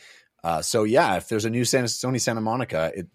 Uh, 0.44 0.62
so 0.62 0.84
yeah, 0.84 1.16
if 1.16 1.30
there's 1.30 1.46
a 1.46 1.50
new 1.50 1.64
Santa, 1.64 1.88
Sony 1.88 2.20
Santa 2.20 2.42
Monica, 2.42 2.92
it 2.94 3.08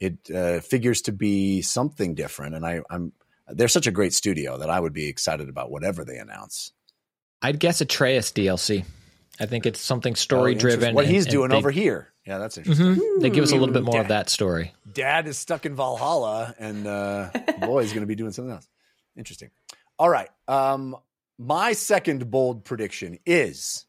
it 0.00 0.30
uh, 0.34 0.60
figures 0.60 1.02
to 1.02 1.12
be 1.12 1.60
something 1.62 2.14
different, 2.14 2.54
and 2.54 2.64
I, 2.64 2.80
I'm 2.88 3.12
they're 3.48 3.68
such 3.68 3.86
a 3.86 3.90
great 3.90 4.12
studio 4.14 4.58
that 4.58 4.70
I 4.70 4.78
would 4.80 4.92
be 4.92 5.08
excited 5.08 5.48
about 5.48 5.70
whatever 5.70 6.04
they 6.04 6.18
announce. 6.18 6.72
I'd 7.42 7.58
guess 7.60 7.80
Atreus 7.80 8.30
DLC. 8.32 8.84
I 9.40 9.46
think 9.46 9.66
it's 9.66 9.80
something 9.80 10.12
Oh, 10.12 10.14
story 10.14 10.54
driven. 10.54 10.74
interesting. 10.90 10.94
What 10.94 11.06
he's 11.06 11.26
doing 11.26 11.52
over 11.52 11.70
here. 11.72 12.12
Yeah, 12.24 12.38
that's 12.38 12.56
interesting. 12.56 13.18
They 13.20 13.28
give 13.30 13.42
us 13.44 13.50
a 13.50 13.56
little 13.56 13.74
bit 13.74 13.82
more 13.82 13.96
Yeah. 13.96 14.02
of 14.02 14.08
that 14.08 14.30
story. 14.30 14.72
Dad 14.90 15.26
is 15.26 15.36
stuck 15.36 15.66
in 15.66 15.74
Valhalla, 15.74 16.54
and 16.58 16.86
uh, 16.86 17.30
boy 17.60 17.80
is 17.82 17.90
going 17.90 18.02
to 18.02 18.06
be 18.06 18.14
doing 18.14 18.30
something 18.32 18.52
else. 18.52 18.68
Interesting. 19.16 19.50
All 19.98 20.08
right. 20.08 20.28
Um, 20.48 20.96
my 21.38 21.72
second 21.72 22.30
bold 22.30 22.64
prediction 22.64 23.18
is 23.26 23.86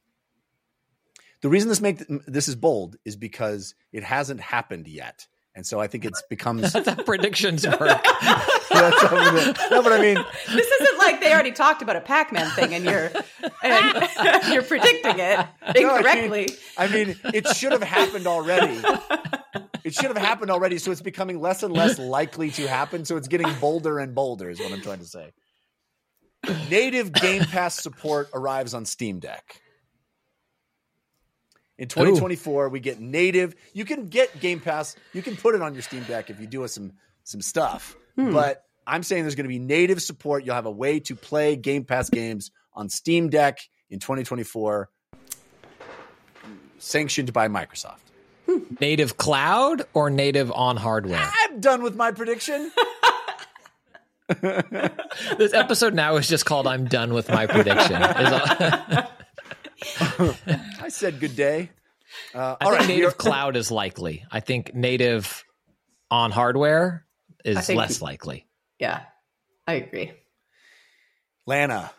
the 1.41 1.49
reason 1.49 1.69
this 1.69 1.81
make 1.81 2.01
this 2.27 2.47
is 2.47 2.55
bold 2.55 2.95
is 3.05 3.15
because 3.15 3.75
it 3.91 4.03
hasn't 4.03 4.39
happened 4.41 4.87
yet, 4.87 5.27
and 5.53 5.65
so 5.65 5.79
I 5.79 5.87
think 5.87 6.05
it's 6.05 6.21
becomes. 6.29 6.73
That's 6.73 6.87
how 6.89 6.95
predictions 7.03 7.65
work. 7.67 7.79
That's 7.79 9.01
something 9.01 9.35
that- 9.35 9.67
no, 9.71 9.83
but 9.83 9.93
I 9.93 10.01
mean, 10.01 10.17
This 10.47 10.67
isn't 10.67 10.97
like 10.97 11.21
they 11.21 11.31
already 11.33 11.51
talked 11.51 11.81
about 11.83 11.95
a 11.95 12.01
Pac-Man 12.01 12.49
thing 12.51 12.73
and 12.73 12.83
you're 12.83 13.11
and 13.63 14.07
you're 14.51 14.63
predicting 14.63 15.19
it 15.19 15.45
No, 15.81 15.95
I 15.95 16.27
mean- 16.29 16.47
I 16.77 16.87
mean, 16.87 17.15
it 17.33 17.47
should 17.49 17.71
have 17.73 17.83
happened 17.83 18.25
already. 18.27 18.81
It 19.83 19.93
should 19.93 20.05
have 20.05 20.17
happened 20.17 20.49
already, 20.49 20.79
so 20.79 20.91
it's 20.91 21.01
becoming 21.01 21.39
less 21.39 21.61
and 21.61 21.71
less 21.73 21.99
likely 21.99 22.49
to 22.51 22.67
happen. 22.67 23.05
So 23.05 23.17
it's 23.17 23.27
getting 23.27 23.47
bolder 23.61 23.99
and 23.99 24.15
bolder, 24.15 24.49
is 24.49 24.59
what 24.59 24.71
I'm 24.71 24.81
trying 24.81 24.97
to 24.99 25.05
say. 25.05 25.31
Native 26.69 27.11
Game 27.11 27.43
Pass 27.43 27.81
support 27.81 28.29
arrives 28.33 28.73
on 28.73 28.85
Steam 28.85 29.19
Deck. 29.19 29.61
In 31.77 31.89
2024, 31.89 32.69
we 32.69 32.79
get 32.79 32.99
native. 33.01 33.53
You 33.73 33.83
can 33.83 34.07
get 34.07 34.39
Game 34.39 34.59
Pass. 34.61 34.95
You 35.13 35.21
can 35.21 35.35
put 35.35 35.55
it 35.55 35.61
on 35.61 35.73
your 35.73 35.81
Steam 35.81 36.03
Deck 36.03 36.29
if 36.29 36.39
you 36.39 36.47
do 36.47 36.65
some 36.67 36.93
some 37.23 37.41
stuff. 37.41 37.95
Hmm. 38.15 38.31
But 38.31 38.63
I'm 38.87 39.03
saying 39.03 39.23
there's 39.23 39.35
going 39.35 39.45
to 39.45 39.49
be 39.49 39.59
native 39.59 40.01
support. 40.01 40.45
You'll 40.45 40.55
have 40.55 40.67
a 40.67 40.71
way 40.71 40.99
to 41.01 41.15
play 41.15 41.55
Game 41.55 41.83
Pass 41.83 42.09
games 42.09 42.51
on 42.73 42.87
Steam 42.89 43.29
Deck 43.29 43.59
in 43.89 43.99
2024, 43.99 44.89
sanctioned 46.77 47.33
by 47.33 47.47
Microsoft. 47.47 47.99
native 48.79 49.17
cloud 49.17 49.83
or 49.93 50.09
native 50.09 50.51
on 50.51 50.77
hardware? 50.77 51.29
I'm 51.43 51.59
done 51.59 51.81
with 51.81 51.95
my 51.95 52.11
prediction. 52.11 52.71
this 55.37 55.53
episode 55.53 55.93
now 55.93 56.15
is 56.15 56.27
just 56.27 56.45
called 56.45 56.65
"I'm 56.67 56.85
done 56.85 57.13
with 57.13 57.29
my 57.29 57.45
prediction." 57.45 58.01
I 58.01 59.07
said 60.89 61.19
good 61.19 61.35
day. 61.35 61.69
Uh, 62.33 62.55
I 62.59 62.65
all 62.65 62.71
think 62.71 62.79
right, 62.79 62.87
native 62.87 63.17
cloud 63.19 63.55
is 63.55 63.69
likely. 63.71 64.25
I 64.31 64.39
think 64.39 64.73
native 64.73 65.43
on 66.09 66.31
hardware 66.31 67.05
is 67.43 67.67
think- 67.67 67.77
less 67.77 68.01
likely. 68.01 68.47
Yeah, 68.79 69.01
I 69.67 69.73
agree. 69.73 70.11
Lana, 71.45 71.91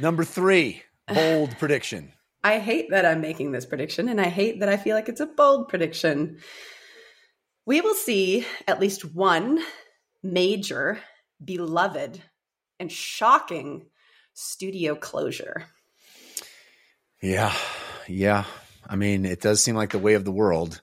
number 0.00 0.24
three, 0.24 0.82
bold 1.12 1.58
prediction. 1.58 2.12
I 2.44 2.58
hate 2.58 2.90
that 2.90 3.04
I'm 3.06 3.20
making 3.20 3.52
this 3.52 3.66
prediction, 3.66 4.08
and 4.08 4.20
I 4.20 4.28
hate 4.28 4.60
that 4.60 4.68
I 4.68 4.76
feel 4.76 4.94
like 4.96 5.08
it's 5.08 5.20
a 5.20 5.26
bold 5.26 5.68
prediction. 5.68 6.38
We 7.66 7.80
will 7.80 7.94
see 7.94 8.46
at 8.66 8.80
least 8.80 9.04
one 9.04 9.60
major, 10.22 10.98
beloved, 11.44 12.22
and 12.78 12.90
shocking 12.90 13.86
studio 14.34 14.94
closure. 14.94 15.66
Yeah, 17.20 17.54
yeah. 18.08 18.44
I 18.88 18.96
mean, 18.96 19.24
it 19.24 19.40
does 19.40 19.62
seem 19.62 19.76
like 19.76 19.90
the 19.90 19.98
way 19.98 20.14
of 20.14 20.24
the 20.24 20.32
world. 20.32 20.80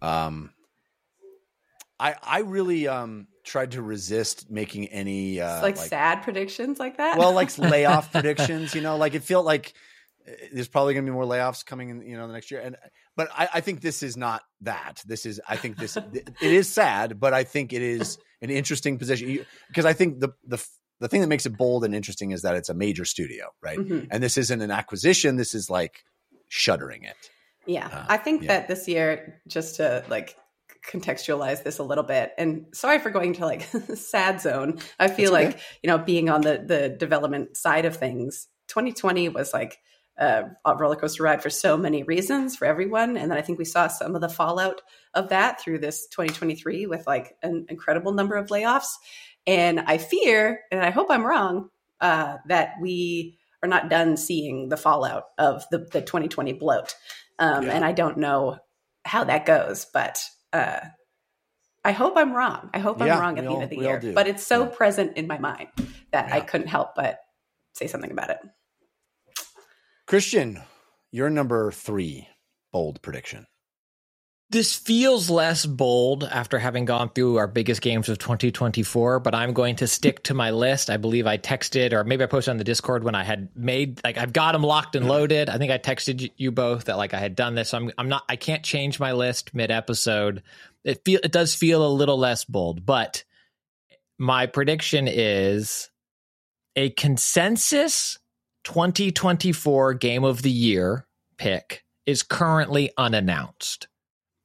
Um, 0.00 0.50
I 1.98 2.14
I 2.22 2.40
really 2.40 2.88
um 2.88 3.26
tried 3.44 3.72
to 3.72 3.82
resist 3.82 4.50
making 4.50 4.88
any 4.88 5.40
uh, 5.40 5.56
It's 5.56 5.62
like, 5.62 5.76
sad 5.76 6.22
predictions 6.22 6.78
like 6.78 6.96
that. 6.96 7.18
well, 7.18 7.32
like 7.32 7.56
layoff 7.58 8.12
predictions. 8.12 8.74
You 8.74 8.80
know, 8.80 8.96
like 8.96 9.14
it 9.14 9.22
felt 9.24 9.44
like 9.44 9.74
uh, 10.26 10.32
there's 10.52 10.68
probably 10.68 10.94
going 10.94 11.04
to 11.04 11.10
be 11.10 11.14
more 11.14 11.24
layoffs 11.24 11.64
coming 11.64 11.90
in. 11.90 12.02
You 12.02 12.16
know, 12.16 12.26
the 12.26 12.32
next 12.32 12.50
year. 12.50 12.60
And 12.60 12.76
but 13.16 13.28
I, 13.36 13.48
I 13.54 13.60
think 13.60 13.80
this 13.80 14.02
is 14.02 14.16
not 14.16 14.42
that. 14.62 15.02
This 15.06 15.26
is 15.26 15.40
I 15.48 15.56
think 15.56 15.76
this 15.76 15.96
it 15.96 16.34
is 16.40 16.68
sad, 16.68 17.20
but 17.20 17.34
I 17.34 17.44
think 17.44 17.72
it 17.72 17.82
is 17.82 18.18
an 18.44 18.50
interesting 18.50 18.98
position 18.98 19.44
because 19.68 19.84
I 19.84 19.92
think 19.92 20.20
the 20.20 20.30
the 20.46 20.64
the 21.00 21.08
thing 21.08 21.20
that 21.22 21.26
makes 21.26 21.44
it 21.46 21.56
bold 21.56 21.84
and 21.84 21.94
interesting 21.94 22.30
is 22.30 22.42
that 22.42 22.54
it's 22.54 22.68
a 22.68 22.74
major 22.74 23.04
studio, 23.04 23.46
right? 23.60 23.78
Mhm. 23.78 24.06
And 24.10 24.22
this 24.22 24.36
isn't 24.38 24.60
an 24.62 24.70
acquisition. 24.70 25.36
This 25.36 25.52
is 25.54 25.68
like 25.68 26.04
shuttering 26.48 27.02
it. 27.04 27.16
Yeah, 27.66 27.88
Uh, 27.88 28.04
I 28.08 28.16
think 28.18 28.42
yeah. 28.42 28.48
that 28.48 28.68
this 28.68 28.86
year, 28.86 29.40
just 29.48 29.76
to 29.76 30.04
like 30.08 30.36
contextualize 30.90 31.62
this 31.64 31.78
a 31.78 31.82
little 31.82 32.04
bit, 32.04 32.32
and 32.38 32.66
sorry 32.74 32.98
for 32.98 33.10
going 33.10 33.32
to 33.34 33.46
like 33.46 33.62
sad 33.94 34.40
zone. 34.40 34.78
I 35.00 35.08
feel 35.08 35.32
That's 35.32 35.44
okay. 35.46 35.54
like 35.56 35.60
you 35.82 35.88
know 35.88 35.98
being 35.98 36.28
on 36.30 36.42
the 36.42 36.62
the 36.64 36.88
development 36.90 37.56
side 37.56 37.84
of 37.86 37.96
things, 37.96 38.48
2020 38.68 39.28
was 39.30 39.52
like 39.52 39.78
a 40.16 40.76
roller 40.76 40.96
coaster 40.96 41.22
ride 41.24 41.42
for 41.42 41.50
so 41.50 41.76
many 41.76 42.02
reasons 42.04 42.56
for 42.56 42.66
everyone, 42.66 43.16
and 43.16 43.30
then 43.30 43.38
I 43.38 43.42
think 43.42 43.58
we 43.58 43.64
saw 43.64 43.88
some 43.88 44.14
of 44.14 44.20
the 44.20 44.28
fallout 44.28 44.80
of 45.14 45.28
that 45.30 45.60
through 45.60 45.78
this 45.80 46.06
2023 46.08 46.86
with 46.86 47.06
like 47.06 47.34
an 47.42 47.66
incredible 47.68 48.12
number 48.12 48.36
of 48.36 48.48
layoffs. 48.48 48.90
And 49.46 49.80
I 49.80 49.98
fear, 49.98 50.60
and 50.70 50.80
I 50.82 50.90
hope 50.90 51.08
I'm 51.10 51.24
wrong, 51.26 51.68
uh, 52.00 52.36
that 52.48 52.74
we 52.80 53.38
are 53.62 53.68
not 53.68 53.90
done 53.90 54.16
seeing 54.16 54.68
the 54.68 54.76
fallout 54.76 55.24
of 55.38 55.64
the, 55.70 55.78
the 55.78 56.00
2020 56.00 56.52
bloat. 56.54 56.94
Um, 57.38 57.64
Yeah. 57.64 57.72
And 57.72 57.84
I 57.84 57.92
don't 57.92 58.18
know 58.18 58.58
how 59.04 59.24
that 59.24 59.44
goes, 59.46 59.86
but 59.92 60.22
uh, 60.52 60.80
I 61.84 61.92
hope 61.92 62.14
I'm 62.16 62.32
wrong. 62.32 62.70
I 62.72 62.78
hope 62.78 63.00
Yeah, 63.00 63.14
I'm 63.16 63.20
wrong 63.20 63.38
at 63.38 63.44
the 63.44 63.50
all- 63.50 63.54
end 63.56 63.64
of 63.64 63.70
the 63.70 63.76
year. 63.78 64.00
But 64.14 64.28
it's 64.28 64.46
so 64.46 64.62
Yeah. 64.64 64.68
present 64.70 65.16
in 65.16 65.26
my 65.26 65.38
mind 65.38 65.68
that 66.12 66.32
I 66.32 66.40
couldn't 66.40 66.68
help 66.68 66.94
but 66.94 67.18
say 67.72 67.86
something 67.86 68.10
about 68.12 68.30
it. 68.30 68.38
Christian, 70.06 70.60
you're 71.12 71.30
number 71.30 71.70
three. 71.72 72.28
Bold 72.72 73.00
prediction. 73.00 73.46
This 74.50 74.76
feels 74.76 75.30
less 75.30 75.64
bold 75.64 76.22
after 76.22 76.58
having 76.58 76.84
gone 76.84 77.08
through 77.08 77.38
our 77.38 77.46
biggest 77.46 77.80
games 77.80 78.10
of 78.10 78.18
2024, 78.18 79.20
but 79.20 79.34
I'm 79.34 79.54
going 79.54 79.76
to 79.76 79.86
stick 79.86 80.22
to 80.24 80.34
my 80.34 80.50
list. 80.50 80.90
I 80.90 80.98
believe 80.98 81.26
I 81.26 81.38
texted, 81.38 81.92
or 81.92 82.04
maybe 82.04 82.22
I 82.22 82.26
posted 82.26 82.50
on 82.50 82.58
the 82.58 82.64
Discord 82.64 83.02
when 83.02 83.14
I 83.14 83.24
had 83.24 83.48
made, 83.56 84.04
like, 84.04 84.18
I've 84.18 84.34
got 84.34 84.52
them 84.52 84.62
locked 84.62 84.94
and 84.94 85.04
mm-hmm. 85.04 85.12
loaded. 85.12 85.48
I 85.48 85.56
think 85.56 85.72
I 85.72 85.78
texted 85.78 86.30
you 86.36 86.52
both 86.52 86.84
that, 86.84 86.98
like, 86.98 87.14
I 87.14 87.18
had 87.18 87.34
done 87.34 87.54
this. 87.54 87.70
So 87.70 87.78
I'm, 87.78 87.92
I'm 87.96 88.08
not, 88.10 88.24
I 88.28 88.36
can't 88.36 88.62
change 88.62 89.00
my 89.00 89.12
list 89.12 89.54
mid 89.54 89.70
episode. 89.70 90.42
It 90.84 91.02
feel, 91.04 91.20
it 91.24 91.32
does 91.32 91.54
feel 91.54 91.84
a 91.84 91.88
little 91.88 92.18
less 92.18 92.44
bold, 92.44 92.84
but 92.84 93.24
my 94.18 94.46
prediction 94.46 95.08
is 95.08 95.90
a 96.76 96.90
consensus 96.90 98.18
2024 98.64 99.94
game 99.94 100.24
of 100.24 100.42
the 100.42 100.50
year 100.50 101.06
pick 101.38 101.84
is 102.06 102.22
currently 102.22 102.90
unannounced. 102.98 103.88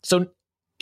so 0.03 0.27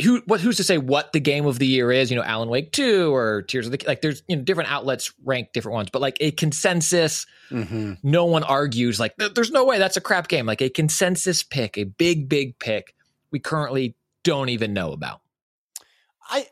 who 0.03 0.21
what 0.27 0.39
who's 0.41 0.57
to 0.57 0.63
say 0.63 0.77
what 0.77 1.11
the 1.11 1.19
game 1.19 1.47
of 1.47 1.57
the 1.57 1.65
year 1.65 1.91
is? 1.91 2.11
You 2.11 2.17
know, 2.17 2.23
Alan 2.23 2.49
Wake 2.49 2.71
two 2.71 3.11
or 3.15 3.41
Tears 3.41 3.65
of 3.65 3.71
the 3.71 3.81
like. 3.87 4.01
There's 4.03 4.21
you 4.27 4.35
know 4.35 4.43
different 4.43 4.71
outlets 4.71 5.11
rank 5.25 5.49
different 5.53 5.73
ones, 5.73 5.89
but 5.91 6.01
like 6.03 6.17
a 6.21 6.29
consensus, 6.31 7.25
Mm-hmm. 7.49 7.93
no 8.03 8.25
one 8.25 8.43
argues. 8.43 8.99
Like 8.99 9.15
there's 9.17 9.49
no 9.49 9.65
way 9.65 9.79
that's 9.79 9.97
a 9.97 10.01
crap 10.01 10.27
game. 10.27 10.45
Like 10.45 10.61
a 10.61 10.69
consensus 10.69 11.41
pick, 11.41 11.79
a 11.79 11.83
big 11.85 12.29
big 12.29 12.59
pick. 12.59 12.93
We 13.31 13.39
currently 13.39 13.95
don't 14.23 14.49
even 14.49 14.73
know 14.73 14.91
about. 14.91 15.21
I 16.29 16.45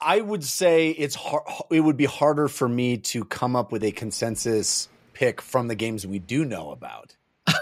I 0.00 0.20
would 0.20 0.44
say 0.44 0.90
it's 0.90 1.16
hard. 1.16 1.42
It 1.70 1.80
would 1.80 1.96
be 1.96 2.04
harder 2.04 2.46
for 2.46 2.68
me 2.68 2.98
to 2.98 3.24
come 3.24 3.56
up 3.56 3.72
with 3.72 3.82
a 3.82 3.90
consensus 3.90 4.88
pick 5.22 5.40
from 5.40 5.68
the 5.68 5.76
games 5.76 6.04
we 6.04 6.18
do 6.18 6.44
know 6.44 6.72
about. 6.72 7.14
you 7.48 7.54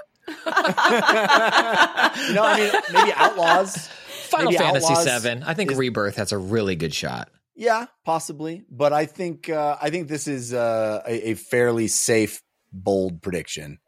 know, 0.46 2.42
I 2.42 2.56
mean, 2.58 2.82
maybe 2.92 3.12
Outlaws. 3.14 3.88
Final 4.30 4.52
Maybe 4.52 4.62
Fantasy 4.64 4.86
Outlaws 4.86 5.04
seven. 5.04 5.42
I 5.42 5.52
think 5.54 5.72
is- 5.72 5.76
Rebirth 5.76 6.16
has 6.16 6.32
a 6.32 6.38
really 6.38 6.74
good 6.76 6.94
shot. 6.94 7.28
Yeah, 7.54 7.86
possibly, 8.06 8.64
but 8.70 8.94
I 8.94 9.04
think 9.04 9.50
uh, 9.50 9.76
I 9.82 9.90
think 9.90 10.08
this 10.08 10.26
is 10.26 10.54
uh, 10.54 11.02
a, 11.06 11.30
a 11.30 11.34
fairly 11.34 11.88
safe, 11.88 12.40
bold 12.72 13.20
prediction. 13.20 13.78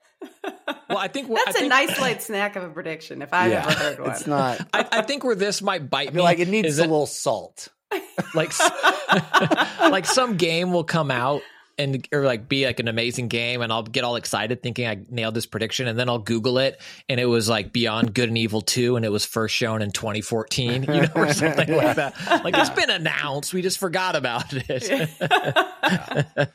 Well, 0.91 0.99
I 0.99 1.09
think 1.09 1.29
That's 1.29 1.47
I 1.47 1.51
a 1.51 1.53
think, 1.55 1.67
a 1.67 1.69
nice 1.69 1.99
light 1.99 2.23
snack 2.23 2.57
of 2.57 2.65
a 2.65 2.69
prediction 2.69 3.23
if 3.23 3.33
I've 3.33 3.51
yeah, 3.51 3.65
ever 3.67 3.73
heard 3.73 4.01
one. 4.01 4.11
it's 4.11 4.27
not. 4.27 4.61
I, 4.75 4.87
I 4.93 5.03
think 5.03 5.25
where 5.25 5.35
this 5.35 5.63
might 5.63 5.89
bite 5.89 6.09
I 6.09 6.11
me 6.11 6.21
like 6.21 6.39
it 6.41 6.49
needs 6.49 6.75
a 6.79 6.83
that- 6.83 6.91
little 6.91 7.07
salt. 7.07 7.69
like 8.35 8.53
like 9.81 10.05
some 10.07 10.37
game 10.37 10.73
will 10.73 10.85
come 10.85 11.11
out 11.11 11.41
and 11.83 12.09
or 12.13 12.25
like 12.25 12.49
be 12.49 12.65
like 12.65 12.81
an 12.81 12.89
amazing 12.89 13.29
game 13.29 13.61
and 13.61 13.73
I'll 13.73 13.83
get 13.83 14.05
all 14.05 14.17
excited 14.17 14.63
thinking 14.63 14.87
I 14.87 15.01
nailed 15.11 15.35
this 15.35 15.47
prediction 15.47 15.89
and 15.89 15.99
then 15.99 16.09
I'll 16.09 16.19
Google 16.19 16.59
it 16.59 16.81
and 17.09 17.21
it 17.21 17.27
was 17.27 17.49
like 17.49 17.73
Beyond 17.73 18.15
Good 18.15 18.29
and 18.29 18.39
Evil 18.39 18.61
2 18.63 18.97
and 18.97 19.05
it 19.05 19.11
was 19.11 19.25
first 19.27 19.55
shown 19.55 19.83
in 19.83 19.91
2014, 19.91 20.83
you 20.85 20.89
know, 20.89 21.07
or 21.15 21.33
something 21.33 21.71
like 21.75 21.97
that. 21.97 22.15
Like 22.45 22.57
it's 22.57 22.71
been 22.71 22.91
announced, 22.91 23.53
we 23.53 23.63
just 23.63 23.79
forgot 23.79 24.17
about 24.17 24.47
it. 24.53 25.11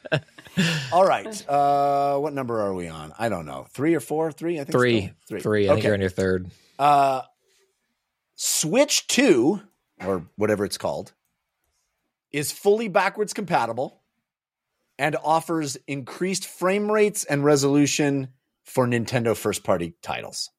All 0.91 1.05
right, 1.05 1.49
uh, 1.49 2.17
what 2.17 2.33
number 2.33 2.59
are 2.61 2.73
we 2.73 2.87
on? 2.87 3.13
I 3.19 3.29
don't 3.29 3.45
know. 3.45 3.67
Three 3.71 3.93
or 3.93 3.99
four? 3.99 4.31
Three? 4.31 4.55
I 4.59 4.63
think 4.63 4.71
three, 4.71 5.11
three, 5.27 5.39
three. 5.39 5.65
I 5.65 5.69
think 5.73 5.79
Okay. 5.79 5.87
you're 5.87 5.93
on 5.93 6.01
your 6.01 6.09
third. 6.09 6.49
Uh, 6.79 7.21
Switch 8.35 9.05
2, 9.07 9.61
or 10.05 10.23
whatever 10.35 10.65
it's 10.65 10.77
called, 10.79 11.13
is 12.31 12.51
fully 12.51 12.87
backwards 12.87 13.33
compatible 13.33 14.01
and 14.99 15.15
offers 15.23 15.77
increased 15.87 16.45
frame 16.45 16.91
rates 16.91 17.23
and 17.23 17.43
resolution 17.43 18.29
for 18.63 18.87
Nintendo 18.87 19.35
first 19.35 19.63
party 19.63 19.93
titles. 20.01 20.49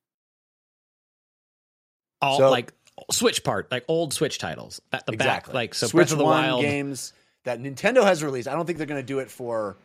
All 2.20 2.39
So- 2.39 2.51
like 2.51 2.73
Switch 3.12 3.44
part, 3.44 3.70
like 3.70 3.85
old 3.86 4.12
Switch 4.12 4.39
titles. 4.39 4.81
At 4.93 5.06
the 5.06 5.12
exactly. 5.12 5.52
back, 5.52 5.55
like 5.55 5.74
so 5.74 5.86
Switch 5.86 6.09
Breath 6.09 6.12
of 6.12 6.19
the 6.19 6.24
One 6.24 6.43
Wild. 6.44 6.62
games 6.62 7.12
that 7.44 7.60
Nintendo 7.60 8.02
has 8.02 8.24
released. 8.24 8.48
I 8.48 8.55
don't 8.55 8.66
think 8.66 8.78
they're 8.78 8.89
going 8.89 9.01
to 9.01 9.06
do 9.06 9.20
it 9.20 9.31
for 9.31 9.77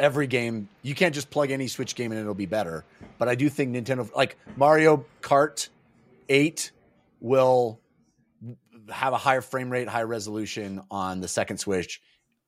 every 0.00 0.26
game. 0.26 0.68
You 0.82 0.94
can't 0.94 1.14
just 1.14 1.30
plug 1.30 1.52
any 1.52 1.68
Switch 1.68 1.94
game 1.94 2.10
and 2.10 2.20
it'll 2.20 2.34
be 2.34 2.46
better. 2.46 2.84
But 3.18 3.28
I 3.28 3.36
do 3.36 3.48
think 3.48 3.74
Nintendo, 3.76 4.12
like 4.16 4.36
Mario 4.56 5.04
Kart 5.22 5.68
8, 6.28 6.72
will 7.20 7.78
have 8.90 9.12
a 9.12 9.16
higher 9.16 9.40
frame 9.42 9.70
rate, 9.70 9.88
higher 9.88 10.06
resolution 10.06 10.82
on 10.90 11.20
the 11.20 11.28
second 11.28 11.58
Switch. 11.58 12.02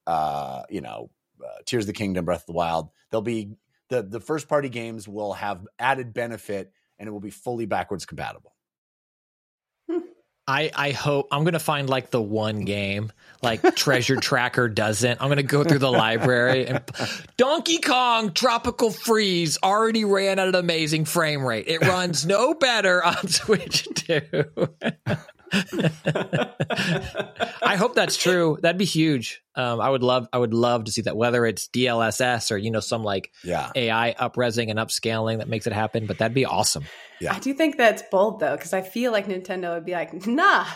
Uh, 0.05 0.63
you 0.69 0.81
know, 0.81 1.11
uh, 1.45 1.63
Tears 1.65 1.85
of 1.85 1.89
the 1.89 1.93
Kingdom, 1.93 2.25
Breath 2.25 2.41
of 2.41 2.47
the 2.47 2.53
Wild. 2.53 2.91
They'll 3.11 3.21
be 3.21 3.53
the 3.89 4.03
the 4.03 4.21
first 4.21 4.49
party 4.49 4.69
games 4.69 5.09
will 5.09 5.33
have 5.33 5.67
added 5.79 6.13
benefit 6.13 6.73
and 6.99 7.09
it 7.09 7.13
will 7.13 7.21
be 7.21 7.31
fully 7.31 7.67
backwards 7.67 8.07
compatible. 8.07 8.55
I, 10.49 10.71
I 10.75 10.91
hope 10.93 11.29
I'm 11.31 11.45
gonna 11.45 11.59
find 11.59 11.91
like 11.91 12.11
the 12.11 12.23
one 12.23 12.65
game 12.65 13.13
like 13.43 13.77
Treasure 13.77 14.17
Tracker 14.17 14.71
doesn't. 14.71 15.21
I'm 15.21 15.29
gonna 15.29 15.43
go 15.43 15.63
through 15.63 15.81
the 15.81 15.93
library 15.93 16.67
and 16.67 16.83
Donkey 17.37 17.81
Kong 17.81 18.33
Tropical 18.33 18.91
Freeze 18.91 19.59
already 19.63 20.07
ran 20.07 20.39
at 20.39 20.49
an 20.49 20.55
amazing 20.55 21.05
frame 21.05 21.45
rate. 21.45 21.69
It 21.69 21.83
runs 21.83 22.25
no 22.25 22.55
better 22.55 23.05
on 23.05 23.29
Switch 23.29 23.87
2. 23.95 24.23
I 27.63 27.77
hope 27.77 27.95
that's 27.95 28.17
true. 28.17 28.59
That'd 28.63 28.79
be 28.79 28.85
huge. 28.85 29.43
Um, 29.55 29.81
I 29.81 29.89
would 29.91 30.03
love 30.03 30.29
I 30.33 30.39
would 30.39 30.55
love 30.55 30.85
to 30.85 30.93
see 30.93 31.03
that 31.03 31.17
whether 31.17 31.45
it's 31.47 31.69
DLSS 31.69 32.51
or 32.51 32.57
you 32.57 32.71
know 32.71 32.81
some 32.81 33.03
like 33.03 33.33
Yeah. 33.45 33.71
AI 33.75 34.15
upresing 34.19 34.71
and 34.71 34.79
upscaling 34.79 35.39
that 35.39 35.49
makes 35.49 35.67
it 35.67 35.73
happen. 35.73 36.07
But 36.07 36.19
that'd 36.19 36.35
be 36.35 36.45
awesome. 36.45 36.85
Yeah. 37.21 37.35
I 37.35 37.39
do 37.41 37.53
think 37.55 37.77
that's 37.77 38.03
bold 38.11 38.41
though, 38.41 38.57
because 38.57 38.73
I 38.73 38.83
feel 38.83 39.11
like 39.13 39.27
Nintendo 39.27 39.75
would 39.75 39.85
be 39.85 39.93
like, 39.93 40.27
nah, 40.27 40.67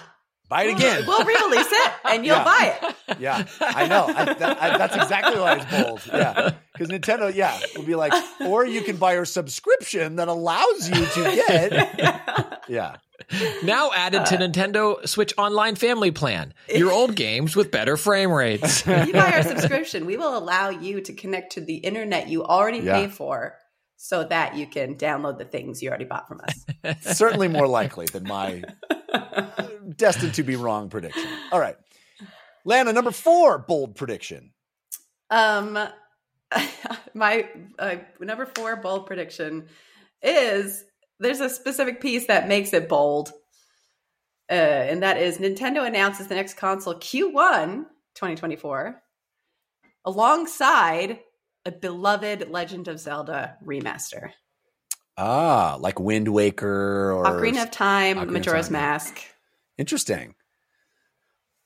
Buy 0.52 0.64
it 0.64 0.76
again. 0.76 1.04
we'll 1.06 1.24
re-release 1.24 1.66
it 1.72 1.92
and 2.04 2.26
you'll 2.26 2.36
Yeah. 2.36 2.44
buy 2.44 2.78
it. 3.08 3.18
Yeah, 3.20 3.44
I 3.60 3.86
know. 3.86 4.04
I, 4.06 4.24
that, 4.34 4.62
I, 4.62 4.76
that's 4.78 4.96
exactly 4.96 5.40
why 5.40 5.56
it's 5.56 5.70
bold. 5.70 6.00
Yeah, 6.06 6.52
because 6.72 6.88
Nintendo, 6.88 7.34
yeah, 7.34 7.58
will 7.76 7.84
be 7.84 7.94
like, 7.94 8.12
or 8.42 8.66
you 8.66 8.82
can 8.82 8.96
buy 8.96 9.14
a 9.14 9.24
subscription 9.24 10.16
that 10.16 10.28
allows 10.28 10.88
you 10.88 11.06
to 11.06 11.22
get. 11.48 12.58
Yeah, 12.68 12.96
Now 13.64 13.90
added 13.92 14.24
to 14.26 14.36
uh. 14.36 14.38
Nintendo 14.48 15.06
Switch 15.06 15.34
Online 15.36 15.74
Family 15.74 16.10
Plan. 16.12 16.54
Your 16.72 16.92
old 16.98 17.16
games 17.16 17.56
with 17.56 17.70
better 17.72 17.96
frame 17.96 18.30
rates. 18.30 18.86
If 18.86 19.06
you 19.08 19.12
buy 19.12 19.32
our 19.32 19.42
subscription, 19.42 20.06
we 20.06 20.16
will 20.16 20.38
allow 20.38 20.70
you 20.70 21.00
to 21.00 21.12
connect 21.12 21.52
to 21.52 21.60
the 21.60 21.76
internet 21.76 22.28
you 22.28 22.44
already 22.44 22.78
Yeah. 22.78 23.00
pay 23.00 23.08
for 23.08 23.56
so 23.96 24.24
that 24.24 24.56
you 24.56 24.66
can 24.66 24.94
download 24.96 25.38
the 25.38 25.44
things 25.44 25.82
you 25.82 25.88
already 25.88 26.04
bought 26.04 26.28
from 26.28 26.40
us. 26.40 26.64
certainly 27.16 27.48
more 27.48 27.66
likely 27.68 28.06
than 28.06 28.24
my 28.24 28.62
destined 29.96 30.34
to 30.34 30.42
be 30.42 30.56
wrong 30.56 30.88
prediction. 30.88 31.26
All 31.50 31.60
right, 31.60 31.76
Lana, 32.64 32.92
number 32.92 33.10
four, 33.10 33.58
bold 33.58 33.94
prediction. 33.94 34.52
Um, 35.30 35.78
my 37.14 37.48
uh, 37.78 37.96
number 38.20 38.46
four 38.46 38.76
bold 38.76 39.06
prediction 39.06 39.66
is 40.22 40.84
there's 41.18 41.40
a 41.40 41.48
specific 41.48 42.00
piece 42.00 42.26
that 42.26 42.48
makes 42.48 42.72
it 42.72 42.88
bold, 42.88 43.32
uh, 44.50 44.54
and 44.54 45.02
that 45.02 45.16
is 45.16 45.38
Nintendo 45.38 45.86
announces 45.86 46.28
the 46.28 46.34
next 46.34 46.54
console 46.54 46.94
Q1 46.94 47.86
2024 48.14 49.02
alongside 50.04 51.20
a 51.64 51.70
beloved 51.70 52.50
Legend 52.50 52.88
of 52.88 52.98
Zelda 52.98 53.56
remaster. 53.64 54.30
Ah, 55.16 55.76
like 55.78 56.00
Wind 56.00 56.28
Waker 56.28 57.12
or 57.12 57.24
Ocarina 57.24 57.64
of 57.64 57.70
Time, 57.70 58.16
Ocarina 58.16 58.22
of 58.22 58.30
Majora's 58.30 58.66
Time. 58.66 58.72
Mask. 58.72 59.20
Interesting. 59.78 60.34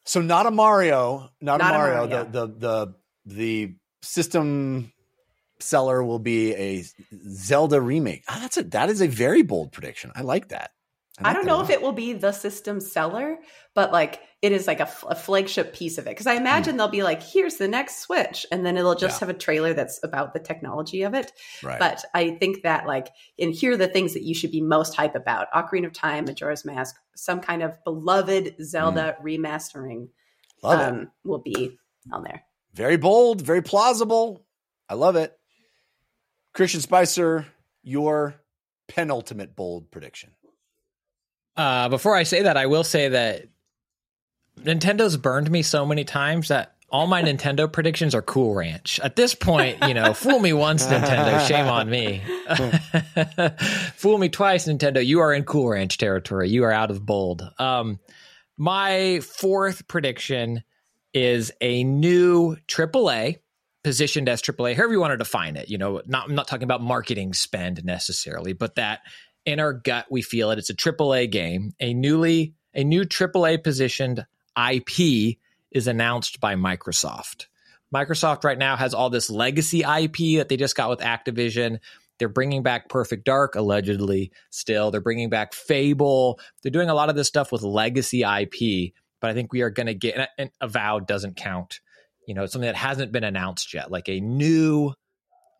So 0.04 0.20
not 0.20 0.46
a 0.46 0.50
Mario, 0.50 1.30
not, 1.40 1.58
Not 1.58 1.72
a 1.72 1.74
a 1.74 1.78
Mario. 1.78 1.94
Mario. 2.08 2.24
The, 2.24 2.46
the 2.46 2.54
the 2.58 2.94
the 3.26 3.74
system 4.02 4.92
seller 5.58 6.02
will 6.04 6.18
be 6.20 6.54
a 6.54 6.84
Zelda 7.28 7.80
remake. 7.80 8.22
Ah, 8.28 8.38
that's 8.40 8.56
a 8.56 8.62
that 8.64 8.88
is 8.90 9.00
a 9.00 9.08
very 9.08 9.42
bold 9.42 9.72
prediction. 9.72 10.12
I 10.14 10.22
like 10.22 10.48
that. 10.48 10.70
I 11.18 11.32
don't 11.32 11.46
know 11.46 11.62
if 11.62 11.70
it 11.70 11.80
will 11.80 11.92
be 11.92 12.12
the 12.12 12.32
system 12.32 12.78
seller, 12.80 13.38
but 13.74 13.90
like 13.92 14.20
it 14.42 14.52
is 14.52 14.66
like 14.66 14.80
a, 14.80 14.88
f- 14.88 15.04
a 15.08 15.14
flagship 15.14 15.72
piece 15.74 15.96
of 15.96 16.06
it. 16.06 16.10
Because 16.10 16.26
I 16.26 16.34
imagine 16.34 16.76
they'll 16.76 16.88
be 16.88 17.02
like, 17.02 17.22
here's 17.22 17.56
the 17.56 17.68
next 17.68 18.00
Switch. 18.02 18.44
And 18.52 18.66
then 18.66 18.76
it'll 18.76 18.94
just 18.94 19.18
Hmm. 19.18 19.24
Yeah. 19.24 19.28
have 19.28 19.36
a 19.36 19.38
trailer 19.38 19.72
that's 19.72 19.98
about 20.02 20.34
the 20.34 20.40
technology 20.40 21.02
of 21.04 21.14
it. 21.14 21.32
right. 21.62 21.78
But 21.78 22.04
I 22.14 22.32
think 22.32 22.62
that 22.64 22.86
like, 22.86 23.08
and 23.38 23.52
here 23.54 23.72
are 23.72 23.76
the 23.78 23.88
things 23.88 24.12
that 24.12 24.24
you 24.24 24.34
should 24.34 24.50
be 24.50 24.60
most 24.60 24.94
hype 24.94 25.14
about 25.14 25.50
Ocarina 25.52 25.86
of 25.86 25.92
Time, 25.94 26.26
Majora's 26.26 26.64
Mask, 26.66 26.94
some 27.14 27.40
kind 27.40 27.62
of 27.62 27.82
beloved 27.84 28.54
Zelda 28.62 29.16
remastering 29.24 30.08
Hmm. 30.60 30.66
love 30.66 30.80
it. 30.80 30.88
um, 31.00 31.10
will 31.24 31.38
be 31.38 31.78
on 32.12 32.22
there. 32.24 32.42
Very 32.74 32.98
bold, 32.98 33.40
very 33.40 33.62
plausible. 33.62 34.44
I 34.88 34.94
love 34.94 35.16
it. 35.16 35.32
Christian 36.52 36.80
Spicer, 36.82 37.46
your 37.82 38.34
penultimate 38.88 39.56
bold 39.56 39.90
prediction. 39.90 40.30
Uh, 41.56 41.88
before 41.88 42.14
I 42.14 42.24
say 42.24 42.42
that, 42.42 42.56
I 42.56 42.66
will 42.66 42.84
say 42.84 43.08
that 43.08 43.46
Nintendo's 44.60 45.16
burned 45.16 45.50
me 45.50 45.62
so 45.62 45.86
many 45.86 46.04
times 46.04 46.48
that 46.48 46.74
all 46.88 47.06
my 47.06 47.22
Nintendo 47.22 47.70
predictions 47.70 48.14
are 48.14 48.22
Cool 48.22 48.54
Ranch. 48.54 49.00
At 49.00 49.16
this 49.16 49.34
point, 49.34 49.78
you 49.86 49.94
know, 49.94 50.12
fool 50.14 50.38
me 50.38 50.52
once, 50.52 50.84
Nintendo, 50.86 51.46
shame 51.46 51.66
on 51.66 51.90
me. 51.90 52.22
fool 53.96 54.18
me 54.18 54.28
twice, 54.28 54.66
Nintendo, 54.66 55.04
you 55.04 55.20
are 55.20 55.32
in 55.32 55.44
Cool 55.44 55.70
Ranch 55.70 55.98
territory. 55.98 56.48
You 56.48 56.64
are 56.64 56.72
out 56.72 56.90
of 56.90 57.04
bold. 57.04 57.42
Um, 57.58 57.98
my 58.56 59.20
fourth 59.20 59.88
prediction 59.88 60.62
is 61.12 61.52
a 61.60 61.82
new 61.84 62.56
AAA 62.68 63.38
positioned 63.82 64.28
as 64.28 64.42
AAA, 64.42 64.74
however 64.74 64.92
you 64.92 65.00
want 65.00 65.12
to 65.12 65.16
define 65.16 65.56
it. 65.56 65.68
You 65.68 65.78
know, 65.78 66.02
not 66.06 66.28
I'm 66.28 66.34
not 66.34 66.48
talking 66.48 66.64
about 66.64 66.82
marketing 66.82 67.34
spend 67.34 67.84
necessarily, 67.84 68.52
but 68.52 68.76
that 68.76 69.00
in 69.46 69.60
our 69.60 69.72
gut 69.72 70.06
we 70.10 70.20
feel 70.20 70.50
it. 70.50 70.58
It's 70.58 70.70
a 70.70 70.74
AAA 70.74 71.30
game, 71.30 71.72
a 71.80 71.94
newly 71.94 72.54
a 72.74 72.84
new 72.84 73.04
AAA 73.04 73.64
positioned 73.64 74.26
IP 74.56 75.38
is 75.70 75.86
announced 75.86 76.40
by 76.40 76.54
Microsoft. 76.56 77.46
Microsoft 77.94 78.44
right 78.44 78.58
now 78.58 78.76
has 78.76 78.92
all 78.92 79.08
this 79.08 79.30
legacy 79.30 79.80
IP 79.80 80.38
that 80.38 80.48
they 80.48 80.56
just 80.56 80.76
got 80.76 80.90
with 80.90 81.00
Activision. 81.00 81.78
They're 82.18 82.28
bringing 82.28 82.62
back 82.62 82.88
Perfect 82.88 83.24
Dark 83.24 83.54
allegedly. 83.54 84.32
Still, 84.50 84.90
they're 84.90 85.00
bringing 85.00 85.30
back 85.30 85.54
Fable. 85.54 86.38
They're 86.62 86.70
doing 86.70 86.90
a 86.90 86.94
lot 86.94 87.08
of 87.08 87.16
this 87.16 87.28
stuff 87.28 87.52
with 87.52 87.62
legacy 87.62 88.22
IP. 88.22 88.92
But 89.20 89.30
I 89.30 89.34
think 89.34 89.52
we 89.52 89.62
are 89.62 89.70
going 89.70 89.86
to 89.86 89.94
get 89.94 90.28
and 90.36 90.50
Avowed 90.60 91.06
doesn't 91.06 91.36
count. 91.36 91.80
You 92.26 92.34
know, 92.34 92.46
something 92.46 92.66
that 92.66 92.76
hasn't 92.76 93.12
been 93.12 93.24
announced 93.24 93.72
yet, 93.72 93.90
like 93.90 94.08
a 94.08 94.20
new 94.20 94.92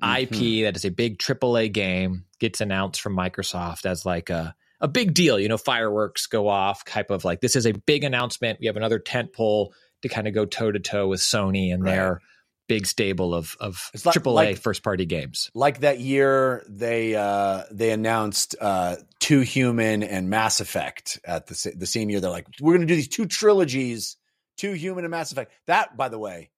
IP 0.03 0.65
that 0.65 0.77
is 0.77 0.85
a 0.85 0.91
big 0.91 1.19
AAA 1.19 1.73
game 1.73 2.25
gets 2.39 2.61
announced 2.61 3.01
from 3.01 3.17
Microsoft 3.17 3.87
as 3.87 4.05
like 4.07 4.31
a 4.31 4.55
a 4.81 4.89
big 4.89 5.15
deal. 5.15 5.39
You 5.41 5.49
know, 5.49 5.57
fireworks 5.59 6.27
go 6.27 6.49
off, 6.49 6.85
type 6.85 7.11
of 7.11 7.25
like 7.25 7.41
this 7.41 7.57
is 7.57 7.67
a 7.67 7.73
big 7.73 8.05
announcement. 8.05 8.59
We 8.61 8.67
have 8.67 8.77
another 8.77 8.99
tent 8.99 9.33
pole 9.33 9.73
to 10.03 10.09
kind 10.09 10.29
of 10.29 10.35
go 10.35 10.45
toe 10.45 10.71
to 10.71 10.79
toe 10.79 11.09
with 11.09 11.21
Sony 11.21 11.73
and 11.73 11.83
Right. 11.83 11.93
their 11.93 12.21
big 12.69 12.85
stable 12.87 13.33
of 13.35 13.57
of 13.61 13.91
It's 13.95 14.03
AAA 14.05 14.35
like- 14.35 14.59
first 14.59 14.83
party 14.83 15.07
games. 15.07 15.51
like 15.55 15.81
that 15.81 16.01
year 16.01 16.65
they 16.69 17.15
uh 17.15 17.63
they 17.71 17.91
announced 17.93 18.57
uh 18.61 18.97
Too 19.21 19.41
Human 19.41 20.03
and 20.03 20.29
mass 20.29 20.61
effect 20.61 21.21
at 21.25 21.47
the 21.47 21.73
the 21.77 21.87
same 21.87 22.11
year 22.11 22.21
they're 22.21 22.29
like 22.31 22.47
we're 22.61 22.75
gonna 22.75 22.87
do 22.87 22.97
these 22.97 23.07
two 23.09 23.27
trilogies 23.27 24.17
Too 24.59 24.73
Human 24.73 25.05
and 25.05 25.11
mass 25.13 25.31
effect 25.31 25.53
that 25.69 25.97
by 25.97 26.09
the 26.09 26.19
way 26.19 26.51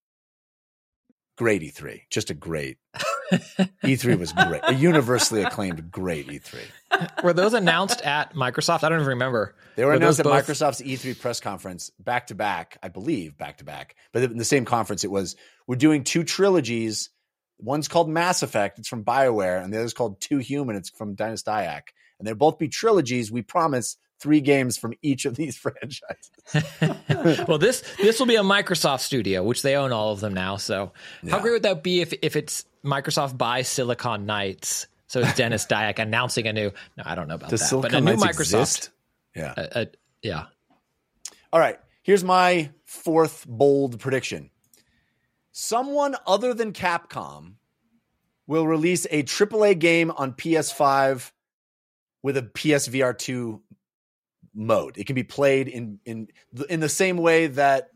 great 1.37 1.63
e3 1.63 2.01
just 2.11 2.31
a 2.31 2.35
great 2.35 2.79
e3 3.85 4.19
was 4.19 4.33
great 4.33 4.61
a 4.65 4.75
universally 4.75 5.43
acclaimed 5.43 5.91
great 5.91 6.27
e3 6.29 7.23
Were 7.23 7.33
those 7.33 7.55
announced 7.55 8.01
at 8.03 8.35
Microsoft? 8.35 8.83
I 8.85 8.89
don't 8.89 8.99
even 9.01 9.09
remember. 9.09 9.55
they 9.77 9.85
were 9.85 9.99
those 9.99 10.19
announced 10.19 10.21
at 10.21 10.25
both- 10.25 10.47
microsoft's 10.47 10.83
e3 10.83 11.21
press 11.21 11.41
conference 11.41 11.91
back 11.99 12.29
to 12.29 12.35
back 12.35 12.79
i 12.83 12.89
believe 12.89 13.37
back 13.37 13.59
to 13.59 13.65
back 13.65 13.97
but 14.13 14.23
in 14.23 14.39
the 14.39 14.45
same 14.45 14.65
conference 14.65 15.05
it 15.05 15.11
was 15.11 15.37
we're 15.67 15.77
doing 15.77 16.05
two 16.05 16.25
trilogies 16.25 17.11
one's 17.59 17.89
called 17.89 18.09
mass 18.09 18.43
effect 18.43 18.79
it's 18.79 18.89
from 18.89 19.05
bioware 19.05 19.63
and 19.63 19.73
the 19.73 19.79
other's 19.79 19.95
called 19.95 20.21
Too 20.21 20.39
Human 20.39 20.77
it's 20.77 20.91
from 20.91 21.15
dynasty 21.15 21.51
and 21.51 22.27
they'll 22.27 22.35
both 22.35 22.59
be 22.59 22.69
trilogies 22.69 23.31
we 23.31 23.43
promise 23.43 23.97
three 24.21 24.41
games 24.41 24.77
from 24.77 24.95
each 25.03 25.25
of 25.27 25.37
these 25.37 25.57
franchises 25.65 26.31
well, 27.47 27.59
this 27.59 27.83
this 27.99 28.19
will 28.19 28.27
be 28.27 28.37
a 28.37 28.43
Microsoft 28.43 29.01
studio, 29.01 29.43
which 29.43 29.61
they 29.61 29.77
own 29.77 29.93
all 29.93 30.13
of 30.13 30.21
them 30.21 30.33
now. 30.33 30.57
So, 30.57 30.93
how 31.31 31.41
great 31.41 31.53
would 31.53 31.63
that 31.65 31.83
be 31.83 32.01
if 32.01 32.15
if 32.23 32.37
it's 32.37 32.65
Microsoft 32.85 33.37
buys 33.39 33.69
Silicon 33.69 34.27
Knights? 34.27 34.87
So 35.07 35.21
it's 35.21 35.35
Dennis 35.35 35.67
Dyack 35.71 35.99
announcing 35.99 36.47
a 36.47 36.53
new. 36.53 36.71
No, 36.97 37.05
I 37.05 37.15
don't 37.15 37.29
know 37.29 37.35
about 37.35 37.51
does 37.51 37.61
that, 37.61 37.67
silicon 37.67 38.05
but 38.05 38.13
a 38.13 38.17
new 38.17 38.21
Knights 38.21 38.39
Microsoft. 38.39 38.41
exist? 38.41 38.91
yeah 39.35 39.85
yeah, 40.23 40.45
All 41.53 41.61
right, 41.61 41.79
here's 42.03 42.25
my 42.25 42.71
fourth 42.85 43.47
bold 43.49 44.01
prediction. 44.01 44.51
Someone 45.53 46.17
other 46.27 46.55
than 46.55 46.73
Capcom 46.73 47.55
will 48.47 48.67
release 48.67 49.07
a 49.11 49.23
AAA 49.23 49.79
game 49.79 50.11
on 50.11 50.33
PS5 50.33 51.31
with 52.23 52.37
a 52.37 52.43
PSVR 52.43 53.17
2 53.17 53.63
mode. 54.55 54.99
It 54.99 55.07
can 55.07 55.15
be 55.15 55.23
played 55.23 55.69
in 55.69 56.01
in 56.05 56.29
in 56.69 56.81
the 56.81 56.89
same 56.89 57.17
way 57.17 57.47
that 57.47 57.91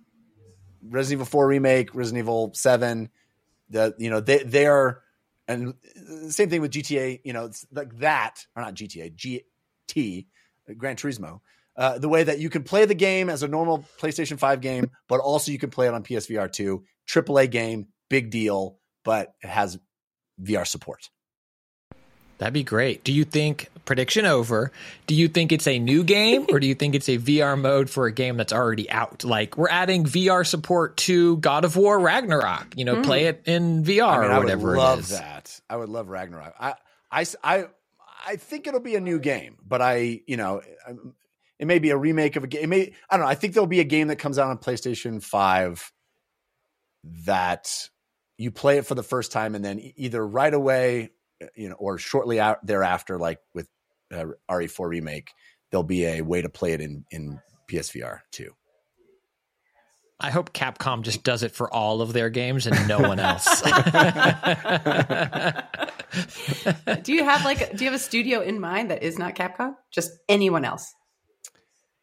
Resident 0.85 1.19
Evil 1.19 1.27
4 1.27 1.47
remake, 1.47 1.95
Resident 1.95 2.21
Evil 2.21 2.53
7, 2.55 3.09
the 3.73 3.95
you 3.99 4.11
know 4.11 4.21
they 4.21 4.39
they 4.39 4.67
are 4.67 5.03
and 5.49 5.75
same 6.29 6.49
thing 6.49 6.61
with 6.61 6.71
GTA, 6.71 7.21
you 7.25 7.33
know, 7.33 7.47
it's 7.47 7.67
like 7.73 7.99
that 7.99 8.47
or 8.55 8.63
not 8.63 8.75
GTA, 8.75 9.15
GT, 9.17 10.27
Gran 10.79 10.97
Turismo 10.97 11.41
uh, 11.77 11.99
the 11.99 12.09
way 12.09 12.23
that 12.23 12.39
you 12.39 12.51
can 12.51 12.63
play 12.63 12.85
the 12.85 12.95
game 12.95 13.31
as 13.31 13.43
a 13.43 13.49
normal 13.49 13.85
PlayStation 13.99 14.39
5 14.39 14.61
game, 14.61 14.91
but 15.09 15.21
also 15.21 15.53
you 15.53 15.59
can 15.59 15.71
play 15.71 15.87
it 15.87 15.95
on 15.95 16.03
PSVR 16.03 16.51
2. 16.51 16.85
AAA 17.09 17.51
game, 17.51 17.89
big 18.11 18.31
deal, 18.31 18.79
but 19.05 19.35
it 19.43 19.49
has 19.49 19.79
VR 20.41 20.67
support. 20.67 21.11
That'd 22.43 22.53
be 22.53 22.65
great. 22.65 23.05
Do 23.05 23.13
you 23.13 23.25
think 23.25 23.69
prediction 23.85 24.27
over? 24.27 24.73
Do 25.07 25.15
you 25.15 25.29
think 25.29 25.53
it's 25.53 25.69
a 25.69 25.79
new 25.79 26.03
game, 26.03 26.47
or 26.51 26.59
do 26.59 26.67
you 26.67 26.75
think 26.75 26.97
it's 26.97 27.09
a 27.09 27.19
VR 27.19 27.59
mode 27.59 27.89
for 27.89 28.07
a 28.07 28.13
game 28.13 28.37
that's 28.37 28.53
already 28.53 28.91
out? 28.91 29.23
Like 29.23 29.57
we're 29.57 29.69
adding 29.69 30.05
VR 30.05 30.45
support 30.45 30.97
to 30.99 31.37
God 31.37 31.65
of 31.65 31.77
War 31.77 32.01
Ragnarok. 32.01 32.75
You 32.77 32.85
know, 32.85 33.01
play 33.03 33.27
it 33.27 33.43
in 33.47 33.85
VR 33.85 34.09
I 34.09 34.21
mean, 34.23 34.31
or 34.31 34.33
I 34.33 34.39
whatever 34.39 34.69
would 34.71 34.77
love 34.77 34.99
it 34.99 35.03
is. 35.03 35.11
that. 35.11 35.61
I 35.71 35.77
would 35.77 35.89
love 35.89 36.09
Ragnarok. 36.09 36.55
I, 36.59 36.75
I, 37.13 37.27
I, 37.45 37.65
I 38.27 38.37
think 38.37 38.67
it'll 38.67 38.81
be 38.81 38.97
a 38.97 39.01
new 39.01 39.21
game, 39.21 39.59
but 39.65 39.81
I, 39.81 40.23
you 40.27 40.37
know, 40.37 40.63
um, 40.87 41.15
it 41.61 41.67
may 41.67 41.79
be 41.79 41.91
a 41.91 41.97
remake 41.97 42.35
of 42.35 42.43
a 42.43 42.49
game. 42.49 42.65
It 42.65 42.69
may, 42.69 42.93
I 43.09 43.17
don't 43.17 43.25
know. 43.25 43.31
I 43.31 43.37
think 43.37 43.55
there'll 43.55 43.69
be 43.69 43.79
a 43.79 43.85
game 43.85 44.09
that 44.09 44.17
comes 44.17 44.37
out 44.37 44.49
on 44.49 44.59
PlayStation 44.59 45.23
5 45.23 45.93
that 47.25 47.89
you 48.37 48.51
play 48.51 48.79
it 48.79 48.87
for 48.87 48.95
the 48.97 49.03
first 49.03 49.31
time 49.31 49.55
and 49.55 49.65
then 49.65 49.93
either 49.97 50.27
right 50.27 50.53
away, 50.53 51.11
you 51.55 51.69
know, 51.69 51.77
or 51.77 51.99
shortly 51.99 52.41
out 52.41 52.67
thereafter, 52.67 53.19
like 53.19 53.39
with 53.55 53.69
uh, 54.13 54.25
RE4 54.51 54.89
remake, 54.89 55.31
there'll 55.71 55.85
be 55.85 56.07
a 56.07 56.23
way 56.23 56.43
to 56.43 56.49
play 56.49 56.73
it 56.73 56.81
in 56.81 57.05
in 57.11 57.41
PSVR 57.71 58.21
too. 58.31 58.53
I 60.21 60.31
hope 60.31 60.53
Capcom 60.53 61.03
just 61.03 61.25
does 61.25 61.43
it 61.43 61.51
for 61.51 61.73
all 61.75 62.01
of 62.01 62.13
their 62.13 62.31
games 62.31 62.69
and 62.69 62.87
no 62.87 63.01
one 63.01 63.19
else. 63.19 63.45
Do 67.03 67.13
you 67.13 67.25
have 67.25 67.45
like 67.45 67.77
do 67.77 67.85
you 67.85 67.91
have 67.91 67.99
a 67.99 68.03
studio 68.03 68.41
in 68.41 68.61
mind 68.61 68.93
that 68.93 69.03
is 69.03 69.19
not 69.19 69.35
Capcom? 69.35 69.75
Just 69.91 70.13
anyone 70.29 70.65
else? 70.65 70.95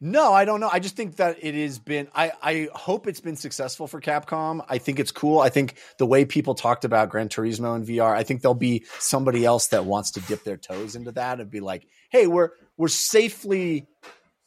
No, 0.01 0.31
I 0.31 0.45
don't 0.45 0.61
know. 0.61 0.69
I 0.71 0.80
just 0.80 0.95
think 0.95 1.17
that 1.17 1.43
it 1.43 1.55
has 1.55 1.77
been. 1.77 2.07
I 2.15 2.31
I 2.41 2.69
hope 2.73 3.05
it's 3.05 3.19
been 3.19 3.35
successful 3.35 3.85
for 3.85 3.99
Capcom. 3.99 4.63
I 4.69 4.77
think 4.77 4.97
it's 4.97 5.11
cool. 5.11 5.39
I 5.39 5.49
think 5.49 5.76
the 5.97 6.05
way 6.05 6.23
people 6.23 6.55
talked 6.55 6.85
about 6.85 7.09
Gran 7.09 7.27
Turismo 7.27 7.76
in 7.76 7.85
VR, 7.85 8.15
I 8.15 8.23
think 8.23 8.41
there'll 8.41 8.55
be 8.55 8.85
somebody 8.99 9.43
else 9.43 9.67
that 9.67 9.84
wants 9.84 10.11
to 10.11 10.21
dip 10.21 10.45
their 10.45 10.55
toes 10.55 10.95
into 10.95 11.11
that 11.13 11.41
and 11.41 11.49
be 11.49 11.59
like, 11.59 11.85
"Hey, 12.11 12.27
we're 12.27 12.51
we're 12.77 12.88
safely. 12.88 13.88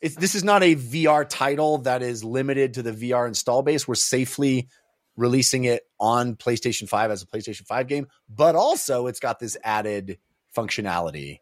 It's, 0.00 0.14
this 0.16 0.34
is 0.34 0.42
not 0.42 0.62
a 0.62 0.74
VR 0.74 1.28
title 1.28 1.78
that 1.78 2.02
is 2.02 2.24
limited 2.24 2.74
to 2.74 2.82
the 2.82 2.92
VR 2.92 3.28
install 3.28 3.62
base. 3.62 3.86
We're 3.86 3.94
safely 3.94 4.68
releasing 5.16 5.64
it 5.64 5.82
on 6.00 6.34
PlayStation 6.36 6.88
Five 6.88 7.10
as 7.10 7.22
a 7.22 7.26
PlayStation 7.26 7.66
Five 7.66 7.88
game, 7.88 8.06
but 8.26 8.56
also 8.56 9.06
it's 9.06 9.20
got 9.20 9.38
this 9.38 9.58
added 9.62 10.16
functionality. 10.56 11.40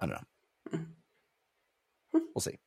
I 0.00 0.06
don't 0.06 0.16
know. 0.16 0.80
We'll 2.34 2.40
see." 2.40 2.58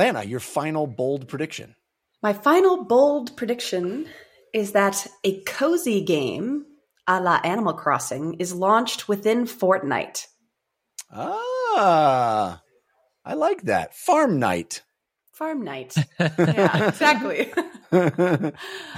Lana, 0.00 0.22
your 0.24 0.40
final 0.40 0.86
bold 0.86 1.28
prediction. 1.28 1.76
My 2.22 2.32
final 2.32 2.84
bold 2.84 3.36
prediction 3.36 4.06
is 4.54 4.72
that 4.72 5.06
a 5.24 5.42
cozy 5.42 6.00
game 6.00 6.64
a 7.06 7.20
la 7.20 7.38
Animal 7.44 7.74
Crossing 7.74 8.34
is 8.38 8.54
launched 8.54 9.08
within 9.08 9.44
Fortnite. 9.44 10.26
Ah, 11.12 12.62
I 13.26 13.34
like 13.34 13.62
that. 13.64 13.94
Farm 13.94 14.38
Night. 14.38 14.80
Farm 15.32 15.64
Night. 15.64 15.94
yeah, 16.18 16.86
exactly. 16.88 17.52
I 17.92 18.52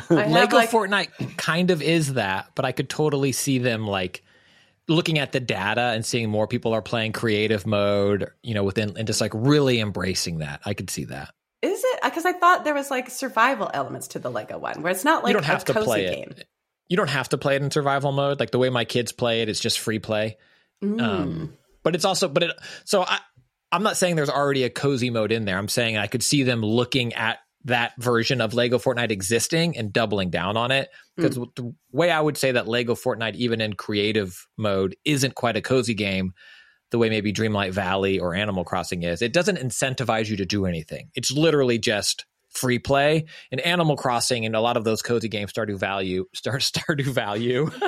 have, 0.09 0.31
Lego 0.31 0.57
like- 0.57 0.71
Fortnite 0.71 1.37
kind 1.37 1.73
of 1.73 1.83
is 1.83 2.15
that, 2.15 2.53
but 2.55 2.65
I 2.65 2.71
could 2.71 2.89
totally 2.89 3.33
see 3.33 3.59
them 3.59 3.89
like 3.89 4.23
looking 4.93 5.19
at 5.19 5.33
the 5.33 5.41
data 5.41 5.81
and 5.81 6.05
seeing 6.05 6.31
more 6.31 6.47
people 6.47 6.73
are 6.73 6.83
playing 6.83 7.13
creative 7.13 7.67
mode, 7.67 8.31
you 8.43 8.55
know, 8.55 8.65
within 8.65 8.97
and 8.97 9.07
just 9.07 9.21
like 9.21 9.33
really 9.35 9.81
embracing 9.81 10.39
that. 10.39 10.61
I 10.65 10.75
could 10.75 10.91
see 10.91 11.05
that. 11.07 11.35
Is 11.63 11.83
it? 11.85 12.01
Because 12.03 12.27
I 12.27 12.33
thought 12.33 12.65
there 12.65 12.75
was 12.75 12.91
like 12.91 13.11
survival 13.11 13.71
elements 13.73 14.09
to 14.09 14.19
the 14.19 14.31
Lego 14.31 14.59
one, 14.59 14.83
where 14.83 14.93
it's 14.93 15.05
not 15.05 15.23
like 15.23 15.31
you 15.31 15.35
don't 15.35 15.45
have 15.45 15.63
a 15.63 15.67
to 15.67 15.73
cozy 15.75 15.85
play 15.85 16.15
game. 16.15 16.35
it. 16.37 16.49
You 16.89 16.97
don't 16.97 17.11
have 17.11 17.29
to 17.31 17.39
play 17.39 17.57
it 17.57 17.63
in 17.63 17.71
survival 17.71 18.13
mode. 18.13 18.41
Like 18.41 18.51
the 18.51 18.59
way 18.59 18.69
my 18.69 18.85
kids 18.85 19.13
play 19.13 19.43
it, 19.43 19.49
it's 19.49 19.61
just 19.61 19.79
free 19.79 19.99
play. 19.99 20.37
Mm. 20.83 21.01
Um, 21.01 21.57
but 21.83 21.95
it's 21.95 22.05
also, 22.05 22.29
but 22.29 22.43
it, 22.43 22.51
so 22.85 23.03
I, 23.03 23.19
I'm 23.71 23.83
not 23.83 23.97
saying 23.97 24.17
there's 24.17 24.29
already 24.29 24.65
a 24.65 24.71
cozy 24.71 25.11
mode 25.11 25.33
in 25.33 25.45
there. 25.45 25.57
I'm 25.57 25.69
saying 25.69 25.97
I 25.97 26.07
could 26.07 26.23
see 26.23 26.43
them 26.43 26.61
looking 26.61 27.15
at 27.15 27.39
that 27.65 27.93
version 27.99 28.41
of 28.41 28.55
Lego 28.55 28.79
Fortnite 28.79 29.11
existing 29.11 29.77
and 29.77 29.93
doubling 29.93 30.31
down 30.31 30.57
on 30.57 30.71
it. 30.71 30.91
Hmm. 31.17 31.23
Because 31.23 31.37
the 31.57 31.75
way 31.93 32.11
I 32.11 32.21
would 32.21 32.37
say 32.37 32.53
that 32.53 32.69
Lego 32.69 32.95
Fortnite, 32.95 33.37
even 33.37 33.61
in 33.61 33.75
creative 33.75 34.47
mode, 34.57 34.97
isn't 35.05 35.35
quite 35.35 35.57
a 35.57 35.63
cozy 35.63 35.95
game, 35.95 36.33
the 36.91 36.99
way 36.99 37.09
maybe 37.09 37.33
Dreamlight 37.33 37.73
Valley 37.73 38.19
or 38.19 38.35
Animal 38.35 38.65
Crossing 38.65 39.03
is. 39.03 39.23
It 39.23 39.33
doesn't 39.33 39.59
incentivize 39.59 40.29
you 40.29 40.37
to 40.37 40.45
do 40.45 40.67
anything. 40.67 41.11
It's 41.15 41.31
literally 41.31 41.79
just 41.79 42.27
free 42.55 42.79
play. 42.79 43.25
And 43.51 43.61
Animal 43.61 43.97
Crossing 43.97 44.45
and 44.47 44.55
a 44.57 44.61
lot 44.61 44.77
of 44.77 44.85
those 44.85 45.03
cozy 45.03 45.29
games, 45.29 45.53
Stardew 45.53 45.79
Value, 45.79 46.27
Star 46.35 46.59
Stardew 46.59 47.07
Value. 47.07 47.71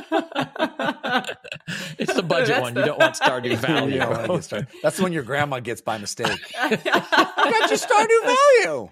it's 1.99 2.15
the 2.15 2.23
budget 2.23 2.49
That's 2.49 2.61
one. 2.61 2.75
the- 2.75 2.81
You 2.81 2.87
don't 2.87 2.99
want 2.99 3.15
Stardew 3.17 3.45
You 3.51 3.57
Value. 3.57 3.99
don't 3.99 4.29
wanna 4.29 4.41
get. 4.43 4.69
That's 4.83 4.97
the 4.97 5.03
one 5.03 5.13
your 5.13 5.23
grandma 5.23 5.61
gets 5.61 5.81
by 5.81 5.99
mistake. 5.99 6.39
I 6.59 6.77
got 6.77 7.71
you 7.71 7.77
Stardew 7.77 8.23
Value. 8.65 8.91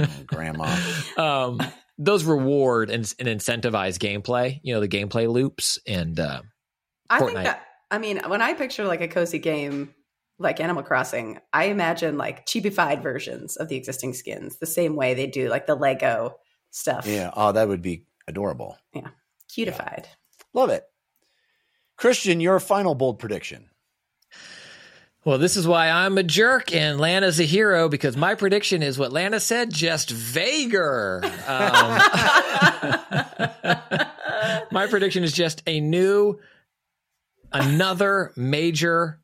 Oh, 0.00 0.08
grandma. 0.26 0.76
um, 1.16 1.60
those 1.98 2.24
reward 2.24 2.90
and, 2.90 3.12
and 3.18 3.28
incentivize 3.28 3.98
gameplay. 3.98 4.60
You 4.62 4.74
know 4.74 4.80
the 4.80 4.88
gameplay 4.88 5.28
loops 5.30 5.78
and 5.86 6.18
uh, 6.18 6.42
I 7.10 7.20
Fortnite. 7.20 7.24
think 7.26 7.34
that. 7.44 7.64
I 7.90 7.98
mean, 7.98 8.20
when 8.26 8.42
I 8.42 8.52
picture 8.54 8.84
like 8.84 9.00
a 9.00 9.08
cozy 9.08 9.38
game 9.38 9.94
like 10.38 10.60
Animal 10.60 10.82
Crossing, 10.82 11.38
I 11.52 11.64
imagine 11.64 12.16
like 12.16 12.46
cheapified 12.46 13.02
versions 13.02 13.56
of 13.56 13.68
the 13.68 13.76
existing 13.76 14.14
skins, 14.14 14.58
the 14.58 14.66
same 14.66 14.96
way 14.96 15.14
they 15.14 15.26
do 15.26 15.48
like 15.48 15.66
the 15.66 15.74
Lego 15.74 16.36
stuff. 16.70 17.06
Yeah. 17.06 17.30
Oh, 17.34 17.52
that 17.52 17.68
would 17.68 17.82
be 17.82 18.04
adorable. 18.26 18.76
Yeah. 18.94 19.08
Cutified. 19.52 20.08
Love 20.54 20.70
it. 20.70 20.84
Christian, 21.96 22.40
your 22.40 22.60
final 22.60 22.94
bold 22.94 23.18
prediction. 23.18 23.70
Well, 25.24 25.38
this 25.38 25.56
is 25.56 25.66
why 25.66 25.90
I'm 25.90 26.16
a 26.16 26.22
jerk 26.22 26.72
and 26.72 27.00
Lana's 27.00 27.40
a 27.40 27.44
hero 27.44 27.88
because 27.88 28.16
my 28.16 28.34
prediction 28.34 28.82
is 28.82 28.98
what 28.98 29.12
Lana 29.12 29.40
said, 29.40 29.72
just 29.72 30.10
vaguer. 30.10 31.20
Um, 31.24 31.30
my 34.70 34.86
prediction 34.88 35.24
is 35.24 35.32
just 35.32 35.62
a 35.66 35.80
new, 35.80 36.38
another 37.52 38.32
major 38.36 39.20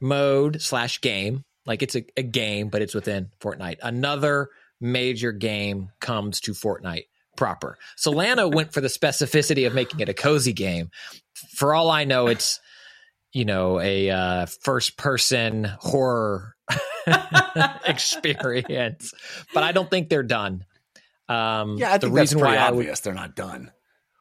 mode 0.00 0.62
slash 0.62 1.00
game. 1.00 1.44
Like 1.66 1.82
it's 1.82 1.96
a, 1.96 2.04
a 2.16 2.22
game, 2.22 2.68
but 2.68 2.82
it's 2.82 2.94
within 2.94 3.30
Fortnite. 3.40 3.78
Another 3.82 4.48
major 4.80 5.32
game 5.32 5.90
comes 6.00 6.40
to 6.40 6.52
Fortnite 6.52 7.04
proper. 7.36 7.78
Solana 7.96 8.52
went 8.54 8.72
for 8.72 8.80
the 8.80 8.88
specificity 8.88 9.66
of 9.66 9.74
making 9.74 10.00
it 10.00 10.08
a 10.08 10.14
cozy 10.14 10.52
game. 10.52 10.90
For 11.54 11.74
all 11.74 11.90
I 11.90 12.04
know, 12.04 12.26
it's 12.26 12.60
you 13.32 13.44
know 13.44 13.80
a 13.80 14.10
uh, 14.10 14.46
first 14.62 14.96
person 14.96 15.64
horror 15.64 16.56
experience, 17.86 19.14
but 19.54 19.62
I 19.62 19.72
don't 19.72 19.90
think 19.90 20.08
they're 20.08 20.22
done. 20.22 20.64
Um, 21.28 21.76
Yeah, 21.76 21.92
I 21.92 21.98
the 21.98 22.10
reason 22.10 22.40
why 22.40 22.56
I 22.56 22.70
would 22.70 22.80
obvious. 22.80 23.00
They're 23.00 23.14
not 23.14 23.36
done. 23.36 23.70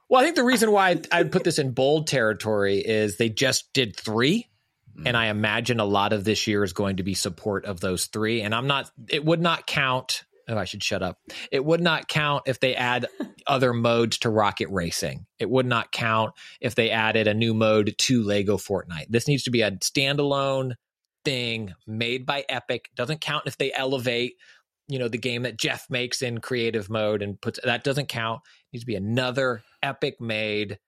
well, 0.10 0.22
I 0.22 0.24
think 0.24 0.36
the 0.36 0.44
reason 0.44 0.72
why 0.72 1.02
I'd 1.12 1.32
put 1.32 1.44
this 1.44 1.60
in 1.60 1.72
bold 1.72 2.08
territory 2.08 2.78
is 2.80 3.18
they 3.18 3.30
just 3.30 3.72
did 3.74 3.95
three. 3.95 4.48
And 5.06 5.15
mm. 5.15 5.19
I 5.19 5.28
imagine 5.28 5.80
a 5.80 5.86
lot 5.86 6.14
of 6.14 6.24
this 6.24 6.48
year 6.48 6.64
is 6.64 6.74
going 6.74 6.98
to 6.98 7.03
be 7.03 7.14
support 7.14 7.65
of 7.65 7.80
those 7.80 8.07
three. 8.07 8.41
And 8.41 8.53
I'm 8.53 8.68
not, 8.68 8.90
it 9.10 9.24
would 9.24 9.41
not 9.41 9.68
count. 9.68 10.24
Oh, 10.49 10.57
I 10.57 10.65
should 10.65 10.84
shut 10.84 11.03
up. 11.03 11.19
It 11.52 11.64
would 11.64 11.82
not 11.82 12.07
count 12.07 12.44
if 12.48 12.60
they 12.60 12.74
add 12.74 13.07
other 13.48 13.74
modes 13.74 14.19
to 14.19 14.30
Rocket 14.30 14.69
Racing. 14.69 15.26
It 15.40 15.49
would 15.49 15.65
not 15.65 15.91
count 15.91 16.34
if 16.61 16.74
they 16.74 16.90
added 16.90 17.28
a 17.28 17.34
new 17.34 17.53
mode 17.53 17.95
to 17.98 18.24
Lego 18.24 18.57
Fortnite. 18.57 19.07
This 19.10 19.28
needs 19.28 19.44
to 19.44 19.52
be 19.52 19.61
a 19.61 19.72
standalone 19.72 20.76
thing 21.26 21.74
made 21.86 22.26
by 22.26 22.45
Epic. 22.48 22.90
Doesn't 22.95 23.19
count 23.19 23.44
if 23.45 23.57
they 23.57 23.74
elevate, 23.74 24.36
you 24.88 24.99
know, 24.99 25.10
the 25.10 25.18
game 25.18 25.44
that 25.44 25.57
Jeff 25.57 25.90
makes 25.90 26.22
in 26.22 26.40
creative 26.40 26.90
mode 26.90 27.22
and 27.22 27.40
puts 27.40 27.60
that 27.64 27.84
doesn't 27.84 28.07
count. 28.07 28.41
It 28.45 28.78
needs 28.78 28.84
to 28.84 28.88
be 28.88 28.95
another 28.95 29.64
Epic 29.84 30.22
made, 30.22 30.80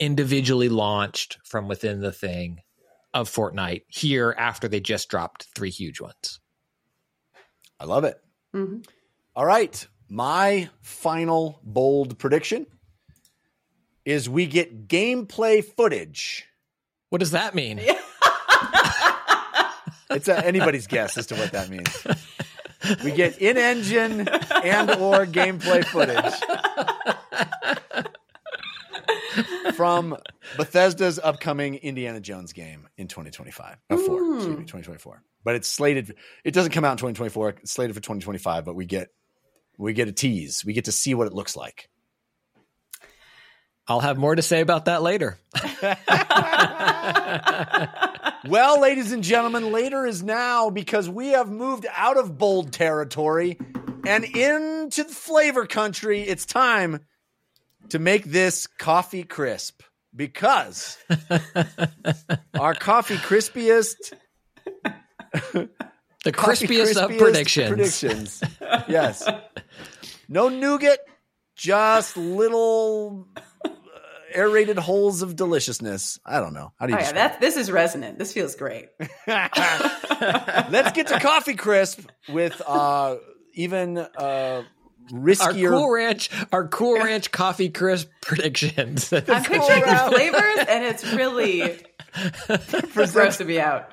individually 0.00 0.68
launched 0.68 1.38
from 1.44 1.68
within 1.68 2.00
the 2.00 2.12
thing 2.12 2.63
of 3.14 3.30
Fortnite 3.30 3.82
here 3.88 4.34
after 4.36 4.68
they 4.68 4.80
just 4.80 5.08
dropped 5.08 5.46
three 5.54 5.70
huge 5.70 6.00
ones. 6.00 6.40
I 7.80 7.84
love 7.86 8.04
it. 8.04 8.20
Mhm. 8.54 8.84
All 9.34 9.46
right. 9.46 9.86
My 10.08 10.68
final 10.82 11.60
bold 11.62 12.18
prediction 12.18 12.66
is 14.04 14.28
we 14.28 14.46
get 14.46 14.86
gameplay 14.88 15.64
footage. 15.64 16.44
What 17.08 17.18
does 17.20 17.30
that 17.30 17.54
mean? 17.54 17.80
It's 20.10 20.28
a, 20.28 20.46
anybody's 20.46 20.86
guess 20.86 21.16
as 21.18 21.26
to 21.28 21.34
what 21.34 21.52
that 21.52 21.70
means. 21.70 22.06
We 23.02 23.10
get 23.10 23.38
in-engine 23.38 24.28
and 24.28 24.90
or 24.90 25.24
gameplay 25.26 25.84
footage 25.84 26.34
from 29.74 30.16
Bethesda's 30.56 31.18
upcoming 31.18 31.76
Indiana 31.76 32.20
Jones 32.20 32.52
game 32.52 32.88
in 32.96 33.08
2025. 33.08 33.76
Uh, 33.90 33.96
four, 33.96 34.36
excuse 34.36 34.56
me, 34.56 34.64
2024. 34.64 35.22
But 35.42 35.56
it's 35.56 35.68
slated. 35.68 36.14
It 36.44 36.52
doesn't 36.52 36.72
come 36.72 36.84
out 36.84 36.92
in 36.92 36.98
2024. 36.98 37.56
It's 37.62 37.72
slated 37.72 37.94
for 37.94 38.00
2025. 38.00 38.64
But 38.64 38.74
we 38.74 38.86
get 38.86 39.08
we 39.76 39.92
get 39.92 40.08
a 40.08 40.12
tease. 40.12 40.64
We 40.64 40.72
get 40.72 40.86
to 40.86 40.92
see 40.92 41.14
what 41.14 41.26
it 41.26 41.32
looks 41.32 41.56
like. 41.56 41.88
I'll 43.86 44.00
have 44.00 44.16
more 44.16 44.34
to 44.34 44.42
say 44.42 44.62
about 44.62 44.86
that 44.86 45.02
later. 45.02 45.38
Well, 48.46 48.78
ladies 48.78 49.10
and 49.12 49.24
gentlemen, 49.24 49.72
later 49.72 50.04
is 50.04 50.22
now 50.22 50.68
because 50.68 51.08
we 51.08 51.28
have 51.28 51.50
moved 51.50 51.86
out 51.90 52.18
of 52.18 52.36
bold 52.36 52.74
territory 52.74 53.56
and 54.06 54.22
into 54.22 55.02
the 55.02 55.14
flavor 55.14 55.64
country. 55.64 56.20
It's 56.20 56.44
time 56.44 57.00
to 57.90 57.98
make 57.98 58.24
this 58.24 58.66
coffee 58.66 59.24
crisp 59.24 59.82
because 60.14 60.96
our 62.58 62.74
coffee 62.74 63.16
crispiest, 63.16 64.12
The 66.24 66.32
coffee 66.32 66.66
crispiest 66.66 66.96
of 66.96 67.10
crispiest 67.10 67.18
predictions. 67.18 67.68
predictions. 67.68 68.42
Yes. 68.88 69.28
No 70.28 70.48
nougat, 70.48 70.98
just 71.54 72.16
little 72.16 73.28
uh, 73.36 73.68
aerated 74.34 74.78
holes 74.78 75.20
of 75.22 75.36
deliciousness. 75.36 76.18
I 76.24 76.40
don't 76.40 76.54
know. 76.54 76.72
How 76.78 76.86
do 76.86 76.92
you 76.94 76.98
Oh 76.98 77.02
yeah, 77.02 77.12
that 77.12 77.40
this 77.40 77.56
is 77.58 77.70
resonant. 77.70 78.18
This 78.18 78.32
feels 78.32 78.54
great. 78.56 78.88
Let's 79.26 80.92
get 80.92 81.08
to 81.08 81.20
coffee 81.20 81.54
crisp 81.54 82.00
with 82.30 82.60
uh 82.66 83.16
even 83.52 83.98
uh 83.98 84.62
Our 85.12 85.52
Cool 85.70 85.90
Ranch, 85.90 86.30
our 86.52 86.68
Cool 86.68 86.98
Ranch 86.98 87.30
coffee 87.30 87.68
crisp 87.70 88.08
predictions. 88.22 89.12
I'm 89.12 89.22
picturing 89.22 89.80
the 89.82 90.08
flavors, 90.10 90.66
and 90.68 90.84
it's 90.84 91.04
really 91.12 91.78
gross 93.12 93.38
to 93.38 93.44
be 93.44 93.60
out. 93.60 93.90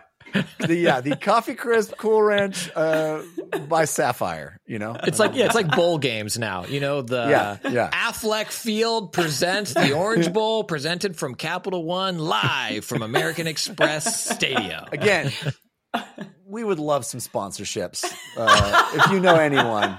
the 0.60 0.76
yeah, 0.76 1.02
the 1.02 1.18
coffee 1.18 1.56
crisp 1.56 1.94
cool 1.98 2.22
ranch 2.22 2.70
uh 2.74 3.22
by 3.68 3.84
Sapphire, 3.84 4.58
you 4.66 4.80
know. 4.80 4.96
It's 5.04 5.20
like 5.20 5.36
yeah, 5.36 5.46
it's 5.48 5.56
like 5.56 5.76
bowl 5.76 5.98
games 5.98 6.40
now. 6.40 6.64
You 6.66 6.80
know 6.80 7.02
the 7.02 7.28
Yeah, 7.30 7.58
yeah. 7.70 7.90
Aflac 7.92 8.46
Field 8.52 9.12
presents 9.12 9.74
the 9.74 9.92
Orange 9.92 10.32
Bowl, 10.32 10.64
presented 10.64 11.18
from 11.18 11.36
Capital 11.36 11.84
One, 11.84 12.18
live 12.20 12.86
from 12.86 13.02
American 13.02 13.46
Express 13.46 14.24
Stadium. 14.30 14.86
Again, 14.94 15.34
we 16.46 16.64
would 16.64 16.80
love 16.80 17.04
some 17.06 17.20
sponsorships. 17.20 18.06
Uh 18.38 18.90
if 18.96 19.12
you 19.12 19.20
know 19.20 19.36
anyone. 19.36 19.98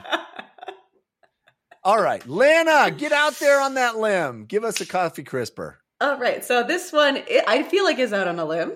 All 1.85 2.01
right, 2.01 2.25
Lana, 2.29 2.93
get 2.93 3.11
out 3.11 3.35
there 3.41 3.61
on 3.61 3.75
that 3.75 3.99
limb. 3.99 4.45
Give 4.45 4.63
us 4.63 4.81
a 4.81 4.87
coffee 4.87 5.25
crisper. 5.25 5.81
All 6.01 6.17
right, 6.17 6.45
so 6.45 6.63
this 6.63 6.93
one 6.93 7.17
it, 7.17 7.43
I 7.49 7.65
feel 7.65 7.83
like 7.83 7.99
is 7.99 8.13
out 8.13 8.29
on 8.29 8.39
a 8.39 8.45
limb, 8.45 8.75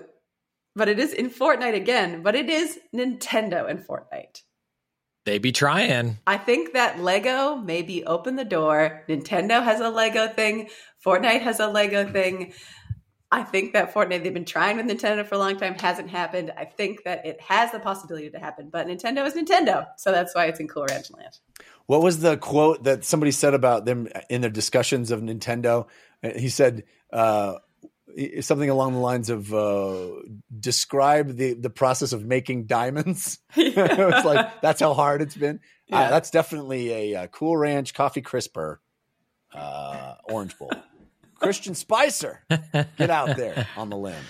but 0.75 0.89
it 0.89 0.99
is 0.99 1.13
in 1.13 1.29
Fortnite 1.29 1.73
again. 1.73 2.21
But 2.21 2.35
it 2.35 2.49
is 2.49 2.77
Nintendo 2.93 3.69
in 3.69 3.77
Fortnite. 3.77 4.41
They 5.25 5.37
be 5.37 5.53
trying. 5.53 6.19
I 6.27 6.37
think 6.37 6.73
that 6.73 6.99
Lego 6.99 7.55
maybe 7.55 8.03
open 8.03 8.35
the 8.35 8.45
door. 8.45 9.03
Nintendo 9.07 9.63
has 9.63 9.79
a 9.79 9.89
Lego 9.89 10.27
thing. 10.27 10.69
Fortnite 11.05 11.41
has 11.41 11.61
a 11.61 11.67
Lego 11.67 12.09
thing. 12.11 12.53
I 13.31 13.43
think 13.43 13.73
that 13.73 13.93
Fortnite, 13.93 14.23
they've 14.23 14.33
been 14.33 14.45
trying 14.45 14.77
with 14.77 14.85
Nintendo 14.85 15.25
for 15.25 15.35
a 15.35 15.37
long 15.37 15.57
time, 15.57 15.75
hasn't 15.75 16.09
happened. 16.09 16.53
I 16.57 16.63
think 16.63 17.03
that 17.03 17.25
it 17.25 17.41
has 17.41 17.71
the 17.71 17.79
possibility 17.79 18.29
to 18.29 18.39
happen, 18.39 18.69
but 18.69 18.87
Nintendo 18.87 19.25
is 19.25 19.33
Nintendo. 19.33 19.87
So 19.97 20.11
that's 20.11 20.33
why 20.33 20.45
it's 20.45 20.61
in 20.61 20.67
Cool 20.69 20.85
Ranch 20.89 21.11
Land. 21.11 21.39
What 21.87 22.01
was 22.01 22.19
the 22.19 22.37
quote 22.37 22.83
that 22.83 23.03
somebody 23.03 23.31
said 23.31 23.53
about 23.53 23.85
them 23.85 24.07
in 24.29 24.41
their 24.41 24.49
discussions 24.49 25.09
of 25.09 25.21
Nintendo? 25.21 25.87
Uh, 26.23 26.31
He 26.37 26.49
said 26.49 26.83
uh, 27.11 27.55
something 28.41 28.69
along 28.69 28.93
the 28.93 28.99
lines 28.99 29.29
of 29.29 29.53
uh, 29.53 30.07
describe 30.59 31.35
the, 31.35 31.53
the 31.53 31.69
process 31.69 32.13
of 32.13 32.25
making 32.25 32.65
diamonds. 32.65 33.39
it 33.55 33.97
was 33.97 34.25
like, 34.25 34.61
that's 34.61 34.81
how 34.81 34.93
hard 34.93 35.21
it's 35.21 35.35
been. 35.35 35.59
Uh, 35.91 36.09
that's 36.09 36.29
definitely 36.29 37.13
a, 37.13 37.23
uh 37.23 37.27
Cool 37.27 37.55
Ranch 37.55 37.93
Coffee 37.93 38.21
Crisper 38.21 38.81
uh, 39.53 40.15
Orange 40.25 40.57
Bowl. 40.57 40.71
Christian 41.35 41.75
Spicer, 41.75 42.43
get 42.49 43.09
out 43.11 43.37
there 43.37 43.67
on 43.77 43.89
the 43.89 43.95
limb. 43.95 44.23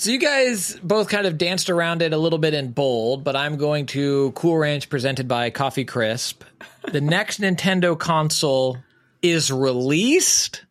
So 0.00 0.10
you 0.10 0.18
guys 0.18 0.80
both 0.82 1.10
kind 1.10 1.26
of 1.26 1.36
danced 1.36 1.68
around 1.68 2.00
it 2.00 2.14
a 2.14 2.16
little 2.16 2.38
bit 2.38 2.54
in 2.54 2.70
bold, 2.70 3.22
but 3.22 3.36
I'm 3.36 3.58
going 3.58 3.84
to 3.88 4.32
Cool 4.32 4.56
Ranch 4.56 4.88
presented 4.88 5.28
by 5.28 5.50
Coffee 5.50 5.84
Crisp. 5.84 6.42
The 6.90 7.00
next 7.02 7.38
Nintendo 7.38 7.98
console 7.98 8.78
is 9.20 9.52
released, 9.52 10.64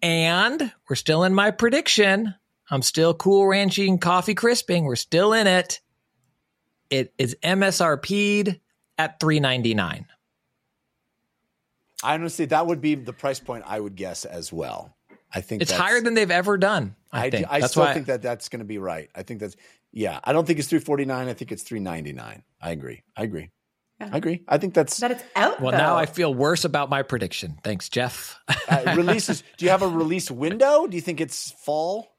and 0.00 0.72
we're 0.88 0.96
still 0.96 1.24
in 1.24 1.34
my 1.34 1.50
prediction. 1.50 2.34
I'm 2.70 2.80
still 2.80 3.12
Cool 3.12 3.46
Ranching 3.46 3.98
Coffee 3.98 4.34
Crisping. 4.34 4.86
We're 4.86 4.96
still 4.96 5.34
in 5.34 5.46
it. 5.46 5.82
It 6.88 7.12
is 7.18 7.36
MSRP'd 7.42 8.58
at 8.96 9.20
3.99. 9.20 10.06
I 12.02 12.14
honestly, 12.14 12.46
that 12.46 12.66
would 12.66 12.80
be 12.80 12.94
the 12.94 13.12
price 13.12 13.38
point 13.38 13.64
I 13.66 13.78
would 13.78 13.96
guess 13.96 14.24
as 14.24 14.50
well. 14.50 14.96
I 15.34 15.40
think 15.40 15.60
It's 15.60 15.72
higher 15.72 16.00
than 16.00 16.14
they've 16.14 16.30
ever 16.30 16.56
done. 16.56 16.94
I, 17.14 17.24
I, 17.26 17.30
think. 17.30 17.46
I 17.48 17.60
That's 17.60 17.72
still 17.72 17.84
why 17.84 17.94
think 17.94 18.06
that 18.06 18.22
that's 18.22 18.48
going 18.48 18.58
to 18.60 18.64
be 18.64 18.78
right. 18.78 19.08
I 19.14 19.22
think 19.22 19.40
that's 19.40 19.56
yeah. 19.92 20.20
I 20.24 20.32
don't 20.32 20.46
think 20.46 20.58
it's 20.58 20.68
three 20.68 20.80
forty 20.80 21.04
nine. 21.04 21.28
I 21.28 21.34
think 21.34 21.52
it's 21.52 21.62
three 21.62 21.80
ninety 21.80 22.12
nine. 22.12 22.42
I 22.60 22.70
agree. 22.72 23.02
I 23.16 23.22
agree. 23.22 23.50
Yeah. 24.00 24.10
I 24.12 24.16
agree. 24.16 24.42
I 24.48 24.58
think 24.58 24.74
that's 24.74 24.98
That 24.98 25.12
it's 25.12 25.24
out. 25.36 25.60
Well, 25.60 25.70
though. 25.70 25.78
now 25.78 25.96
I 25.96 26.06
feel 26.06 26.34
worse 26.34 26.64
about 26.64 26.90
my 26.90 27.02
prediction. 27.02 27.58
Thanks, 27.62 27.88
Jeff. 27.88 28.38
uh, 28.68 28.94
releases. 28.96 29.44
Do 29.56 29.64
you 29.64 29.70
have 29.70 29.82
a 29.82 29.88
release 29.88 30.30
window? 30.30 30.86
Do 30.88 30.96
you 30.96 31.00
think 31.00 31.20
it's 31.20 31.52
fall? 31.64 32.10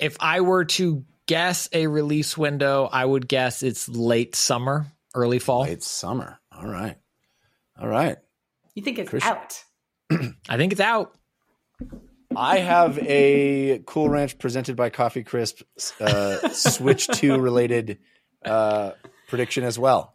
if 0.00 0.16
I 0.20 0.40
were 0.42 0.64
to 0.64 1.04
guess 1.26 1.68
a 1.72 1.86
release 1.88 2.38
window, 2.38 2.88
I 2.90 3.04
would 3.04 3.26
guess 3.28 3.62
it's 3.62 3.88
late 3.88 4.34
summer, 4.36 4.86
early 5.14 5.38
fall. 5.40 5.64
It's 5.64 5.86
summer. 5.88 6.38
All 6.56 6.66
right. 6.66 6.96
All 7.80 7.88
right. 7.88 8.16
you 8.74 8.82
think 8.82 8.98
it's 8.98 9.10
Christian- 9.10 9.32
out. 9.32 9.64
I 10.48 10.56
think 10.56 10.72
it's 10.72 10.80
out. 10.80 11.14
I 12.38 12.58
have 12.58 13.00
a 13.00 13.82
Cool 13.84 14.08
Ranch 14.08 14.38
presented 14.38 14.76
by 14.76 14.90
Coffee 14.90 15.24
Crisp 15.24 15.62
uh, 16.00 16.48
Switch 16.50 17.08
2 17.08 17.36
related 17.36 17.98
uh, 18.44 18.92
prediction 19.26 19.64
as 19.64 19.76
well. 19.76 20.14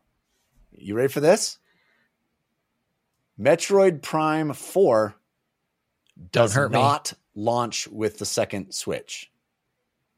You 0.71 0.95
ready 0.95 1.09
for 1.09 1.19
this? 1.19 1.59
Metroid 3.37 4.01
Prime 4.01 4.53
4 4.53 5.15
does 6.31 6.53
hurt 6.53 6.71
me. 6.71 6.79
not 6.79 7.13
launch 7.35 7.89
with 7.89 8.19
the 8.19 8.25
second 8.25 8.73
Switch. 8.73 9.29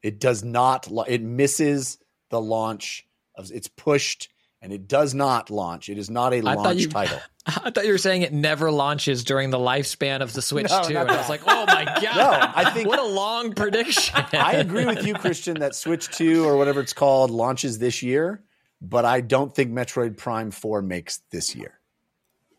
It 0.00 0.20
does 0.20 0.44
not, 0.44 0.88
it 1.08 1.22
misses 1.22 1.98
the 2.30 2.40
launch 2.40 3.04
of 3.34 3.50
it's 3.52 3.68
pushed 3.68 4.28
and 4.62 4.72
it 4.72 4.88
does 4.88 5.14
not 5.14 5.50
launch. 5.50 5.88
It 5.88 5.98
is 5.98 6.08
not 6.10 6.32
a 6.32 6.38
I 6.38 6.54
launch 6.54 6.80
you- 6.80 6.88
title. 6.88 7.20
I 7.48 7.70
thought 7.70 7.86
you 7.86 7.92
were 7.92 7.98
saying 7.98 8.22
it 8.22 8.32
never 8.32 8.72
launches 8.72 9.22
during 9.22 9.50
the 9.50 9.58
lifespan 9.58 10.20
of 10.20 10.32
the 10.32 10.42
Switch 10.42 10.68
No, 10.68 10.82
2. 10.82 10.94
not 10.94 11.02
And 11.02 11.10
I 11.12 11.16
was 11.16 11.28
like, 11.28 11.42
oh 11.46 11.64
my 11.66 11.84
God. 12.02 12.16
No, 12.16 12.52
I 12.56 12.70
think- 12.72 12.88
What 12.88 12.98
a 12.98 13.04
long 13.06 13.52
prediction. 13.52 14.16
I 14.32 14.54
agree 14.54 14.84
with 14.84 15.06
you, 15.06 15.14
Christian, 15.14 15.60
that 15.60 15.76
Switch 15.76 16.08
2 16.08 16.44
or 16.44 16.56
whatever 16.56 16.80
it's 16.80 16.92
called 16.92 17.30
launches 17.30 17.78
this 17.78 18.02
year, 18.02 18.42
but 18.82 19.04
I 19.04 19.20
don't 19.20 19.54
think 19.54 19.70
Metroid 19.72 20.16
Prime 20.16 20.50
4 20.50 20.82
makes 20.82 21.18
this 21.30 21.54
year. 21.54 21.78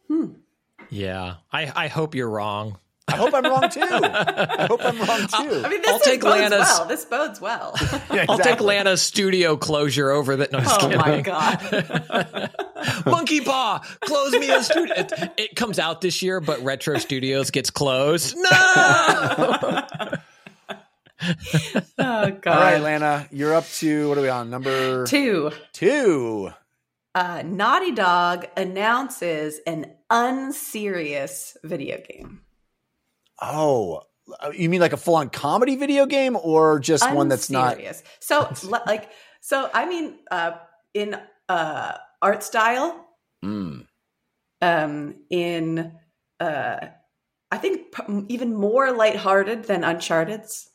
Hmm. 0.07 0.27
Yeah. 0.89 1.35
I, 1.51 1.69
I 1.75 1.87
hope 1.89 2.15
you're 2.15 2.29
wrong. 2.29 2.77
I 3.09 3.15
hope 3.15 3.33
I'm 3.33 3.43
wrong 3.45 3.69
too. 3.69 3.79
I 3.83 4.67
hope 4.69 4.83
I'm 4.83 4.97
wrong 4.99 5.27
too. 5.27 5.61
I 5.65 5.69
mean, 5.69 5.81
this 5.81 5.89
I'll 5.91 5.99
take 5.99 6.21
bodes 6.21 6.35
Lana's- 6.41 6.59
well. 6.59 6.85
This 6.87 7.05
bodes 7.05 7.39
well. 7.41 7.73
Yeah, 8.13 8.25
I'll 8.29 8.37
take. 8.37 8.59
Lana's 8.61 9.01
studio 9.01 9.55
closure 9.57 10.09
over 10.11 10.35
that. 10.37 10.51
No, 10.51 10.59
oh 10.63 10.77
kidding. 10.79 10.97
my 10.97 11.21
god. 11.21 12.51
Monkey 13.05 13.41
Paw, 13.41 13.79
close 14.01 14.31
me 14.33 14.49
a 14.49 14.63
studio. 14.63 14.93
It, 14.97 15.11
it 15.37 15.55
comes 15.55 15.77
out 15.79 16.01
this 16.01 16.21
year, 16.21 16.39
but 16.39 16.61
Retro 16.63 16.97
Studios 16.97 17.51
gets 17.51 17.69
closed. 17.69 18.35
No. 18.37 19.83
Oh 21.99 22.29
god. 22.29 22.47
All 22.47 22.59
right, 22.61 22.79
Lana, 22.79 23.27
you're 23.31 23.55
up 23.55 23.65
to 23.79 24.07
what 24.07 24.17
are 24.19 24.21
we 24.21 24.29
on? 24.29 24.49
Number 24.51 25.05
Two. 25.07 25.51
two. 25.73 26.51
Uh, 27.15 27.41
Naughty 27.43 27.91
Dog 27.91 28.45
announces 28.55 29.59
an 29.65 29.87
unserious 30.11 31.57
video 31.63 31.97
game. 32.07 32.41
Oh, 33.41 34.01
you 34.53 34.69
mean 34.69 34.81
like 34.81 34.93
a 34.93 34.97
full 34.97 35.15
on 35.15 35.29
comedy 35.29 35.75
video 35.75 36.05
game 36.05 36.35
or 36.35 36.79
just 36.79 37.09
one 37.13 37.27
that's 37.29 37.49
not? 37.49 37.73
Unserious. 37.73 38.03
So, 38.19 38.51
like, 38.85 39.09
so 39.41 39.69
I 39.73 39.85
mean, 39.85 40.15
uh, 40.31 40.51
in 40.93 41.17
uh, 41.49 41.93
art 42.21 42.43
style, 42.43 43.03
Mm. 43.45 43.85
um, 44.63 45.13
in 45.29 45.91
uh, 46.39 46.77
I 47.51 47.57
think 47.57 47.91
p- 47.93 48.25
even 48.29 48.55
more 48.55 48.91
lighthearted 48.91 49.65
than 49.65 49.83
Uncharted's. 49.83 50.69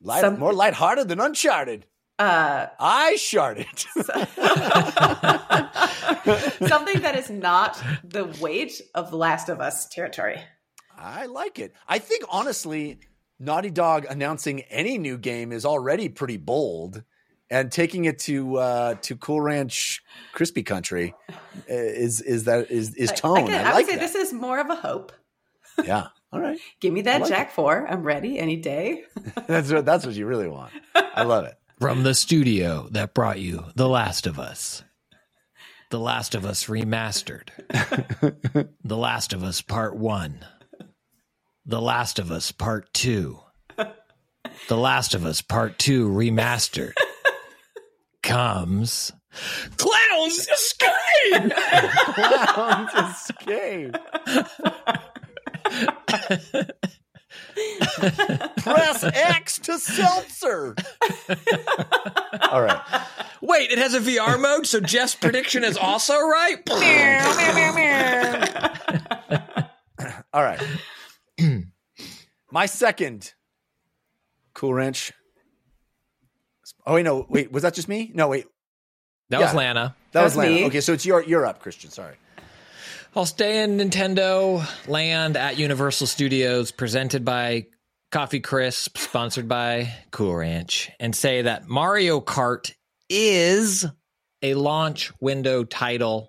Light, 0.00 0.20
Some- 0.20 0.38
more 0.40 0.52
lighthearted 0.52 1.08
than 1.08 1.20
Uncharted. 1.20 1.86
Uh, 2.18 2.66
I 2.78 3.14
sharded. 3.18 3.66
something 6.68 7.00
that 7.02 7.16
is 7.16 7.30
not 7.30 7.82
the 8.04 8.24
weight 8.40 8.80
of 8.94 9.10
The 9.10 9.16
Last 9.16 9.48
of 9.48 9.60
Us 9.60 9.88
territory. 9.88 10.40
I 11.04 11.26
like 11.26 11.58
it. 11.58 11.74
I 11.86 11.98
think 11.98 12.24
honestly, 12.30 12.98
Naughty 13.38 13.70
Dog 13.70 14.06
announcing 14.08 14.60
any 14.62 14.96
new 14.96 15.18
game 15.18 15.52
is 15.52 15.66
already 15.66 16.08
pretty 16.08 16.38
bold, 16.38 17.02
and 17.50 17.70
taking 17.70 18.06
it 18.06 18.18
to 18.20 18.56
uh, 18.56 18.94
to 19.02 19.16
Cool 19.16 19.40
Ranch 19.40 20.02
Crispy 20.32 20.62
Country 20.62 21.14
uh, 21.30 21.36
is 21.68 22.20
is 22.20 22.44
that 22.44 22.70
is 22.70 22.94
is 22.94 23.12
tone. 23.12 23.44
Again, 23.44 23.66
I, 23.66 23.70
I, 23.70 23.72
like 23.74 23.86
would 23.86 23.86
say 23.86 23.96
that. 23.96 24.00
this 24.00 24.14
is 24.14 24.32
more 24.32 24.58
of 24.58 24.70
a 24.70 24.76
hope. 24.76 25.12
yeah. 25.84 26.08
All 26.32 26.40
right. 26.40 26.58
Give 26.80 26.92
me 26.92 27.02
that 27.02 27.20
like 27.20 27.30
Jak 27.30 27.50
Four. 27.52 27.86
I'm 27.86 28.02
ready 28.02 28.38
any 28.38 28.56
day. 28.56 29.04
That's 29.46 29.70
what 29.70 29.84
that's 29.84 30.06
what 30.06 30.14
you 30.14 30.26
really 30.26 30.48
want. 30.48 30.72
I 30.94 31.24
love 31.24 31.44
it. 31.44 31.54
From 31.80 32.02
the 32.02 32.14
studio 32.14 32.88
that 32.92 33.14
brought 33.14 33.40
you 33.40 33.66
The 33.74 33.88
Last 33.88 34.26
of 34.26 34.38
Us. 34.38 34.84
The 35.90 35.98
Last 35.98 36.34
of 36.34 36.46
Us 36.46 36.64
Remastered. 36.64 37.48
the 38.84 38.96
Last 38.96 39.32
of 39.32 39.44
Us 39.44 39.60
Part 39.60 39.96
1. 39.96 40.44
The 41.66 41.80
Last 41.80 42.18
of 42.18 42.30
Us 42.30 42.52
Part 42.52 42.92
2. 42.92 43.38
The 44.68 44.76
Last 44.76 45.14
of 45.14 45.24
Us 45.24 45.40
Part 45.40 45.78
2 45.78 46.10
Remastered. 46.10 46.92
Comes 48.22 49.12
Clowns 49.78 50.46
Escape! 50.46 51.52
Clowns 52.54 52.90
escape. 52.94 53.96
Press 58.58 59.04
X 59.04 59.58
to 59.60 59.78
seltzer. 59.78 60.76
All 62.50 62.60
right. 62.60 63.06
Wait, 63.40 63.70
it 63.70 63.78
has 63.78 63.94
a 63.94 64.00
VR 64.00 64.38
mode, 64.38 64.66
so 64.66 64.80
Jeff's 64.80 65.14
prediction 65.14 65.64
is 65.64 65.78
also 65.78 66.20
right? 66.20 66.58
All 70.32 70.42
right. 70.42 70.60
My 72.50 72.66
second 72.66 73.32
Cool 74.54 74.74
Ranch. 74.74 75.12
Oh 76.86 76.94
wait, 76.94 77.02
no, 77.04 77.26
wait, 77.28 77.50
was 77.50 77.62
that 77.62 77.74
just 77.74 77.88
me? 77.88 78.10
No, 78.14 78.28
wait, 78.28 78.46
That 79.30 79.40
was 79.40 79.54
Lana. 79.54 79.96
that 80.12 80.22
was 80.22 80.34
That's 80.34 80.46
Lana. 80.46 80.54
me. 80.60 80.66
Okay, 80.66 80.80
so 80.80 80.92
it's 80.92 81.04
your 81.06 81.22
you're 81.22 81.46
up, 81.46 81.60
Christian. 81.60 81.90
Sorry. 81.90 82.16
I'll 83.16 83.26
stay 83.26 83.62
in 83.62 83.76
Nintendo 83.78 84.66
land 84.88 85.36
at 85.36 85.56
Universal 85.58 86.08
Studios, 86.08 86.72
presented 86.72 87.24
by 87.24 87.66
Coffee 88.10 88.40
Crisp, 88.40 88.98
sponsored 88.98 89.48
by 89.48 89.92
Cool 90.10 90.34
Ranch, 90.34 90.90
and 90.98 91.14
say 91.14 91.42
that 91.42 91.66
Mario 91.68 92.20
Kart 92.20 92.72
is 93.08 93.86
a 94.42 94.54
launch 94.54 95.12
window 95.20 95.62
title 95.64 96.28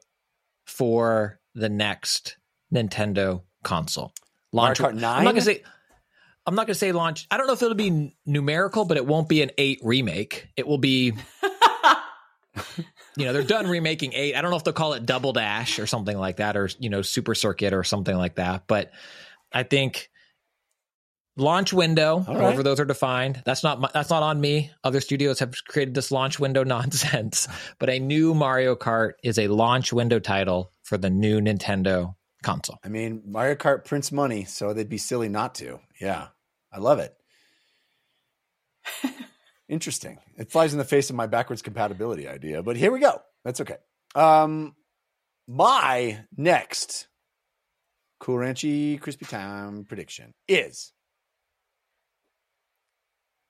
for 0.67 1.39
the 1.55 1.69
next 1.69 2.37
Nintendo 2.73 3.41
console. 3.63 4.13
Launch 4.55 4.79
Mario 4.79 4.95
Kart 4.95 4.95
I'm 4.95 5.01
not 5.01 5.23
9? 5.23 5.25
gonna 5.25 5.41
say. 5.41 5.63
I'm 6.47 6.55
not 6.55 6.67
gonna 6.67 6.75
say 6.75 6.91
launch. 6.91 7.27
I 7.29 7.37
don't 7.37 7.47
know 7.47 7.53
if 7.53 7.61
it'll 7.61 7.75
be 7.75 8.15
numerical, 8.25 8.85
but 8.85 8.97
it 8.97 9.05
won't 9.05 9.27
be 9.27 9.41
an 9.41 9.51
eight 9.57 9.79
remake. 9.83 10.47
It 10.55 10.67
will 10.67 10.77
be 10.77 11.13
you 13.17 13.25
know 13.25 13.33
they're 13.33 13.43
done 13.43 13.67
remaking 13.67 14.13
eight 14.13 14.35
i 14.35 14.41
don't 14.41 14.51
know 14.51 14.57
if 14.57 14.63
they'll 14.63 14.73
call 14.73 14.93
it 14.93 15.05
double 15.05 15.33
dash 15.33 15.79
or 15.79 15.87
something 15.87 16.17
like 16.17 16.37
that 16.37 16.55
or 16.55 16.69
you 16.79 16.89
know 16.89 17.01
super 17.01 17.35
circuit 17.35 17.73
or 17.73 17.83
something 17.83 18.15
like 18.15 18.35
that 18.35 18.63
but 18.67 18.91
i 19.51 19.63
think 19.63 20.09
launch 21.37 21.73
window 21.73 22.19
right. 22.19 22.37
however 22.37 22.63
those 22.63 22.79
are 22.79 22.85
defined 22.85 23.41
that's 23.45 23.63
not 23.63 23.79
my, 23.79 23.89
that's 23.93 24.09
not 24.09 24.23
on 24.23 24.39
me 24.39 24.71
other 24.83 25.01
studios 25.01 25.39
have 25.39 25.53
created 25.67 25.93
this 25.93 26.11
launch 26.11 26.39
window 26.39 26.63
nonsense 26.65 27.47
but 27.79 27.89
a 27.89 27.99
new 27.99 28.33
mario 28.33 28.75
kart 28.75 29.13
is 29.23 29.37
a 29.37 29.47
launch 29.47 29.91
window 29.91 30.19
title 30.19 30.71
for 30.83 30.97
the 30.97 31.09
new 31.09 31.41
nintendo 31.41 32.15
console 32.45 32.79
I 32.83 32.89
mean, 32.89 33.23
Mario 33.25 33.55
Kart 33.55 33.85
prints 33.85 34.11
money, 34.11 34.45
so 34.45 34.71
they'd 34.71 34.87
be 34.87 34.99
silly 34.99 35.29
not 35.29 35.55
to. 35.55 35.79
Yeah, 35.99 36.27
I 36.71 36.79
love 36.79 36.99
it. 36.99 37.15
Interesting. 39.67 40.19
It 40.37 40.51
flies 40.51 40.71
in 40.73 40.77
the 40.77 40.85
face 40.85 41.09
of 41.09 41.15
my 41.15 41.25
backwards 41.25 41.63
compatibility 41.63 42.27
idea, 42.27 42.61
but 42.61 42.77
here 42.77 42.91
we 42.91 42.99
go. 42.99 43.19
That's 43.43 43.61
okay. 43.61 43.77
Um, 44.13 44.75
my 45.47 46.19
next 46.37 47.07
Cool 48.19 48.37
Ranchy 48.37 48.99
Crispy 48.99 49.25
Time 49.25 49.83
prediction 49.83 50.33
is 50.47 50.93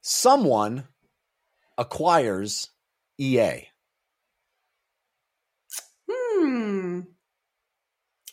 someone 0.02 0.88
acquires 1.78 2.70
EA. 3.18 3.68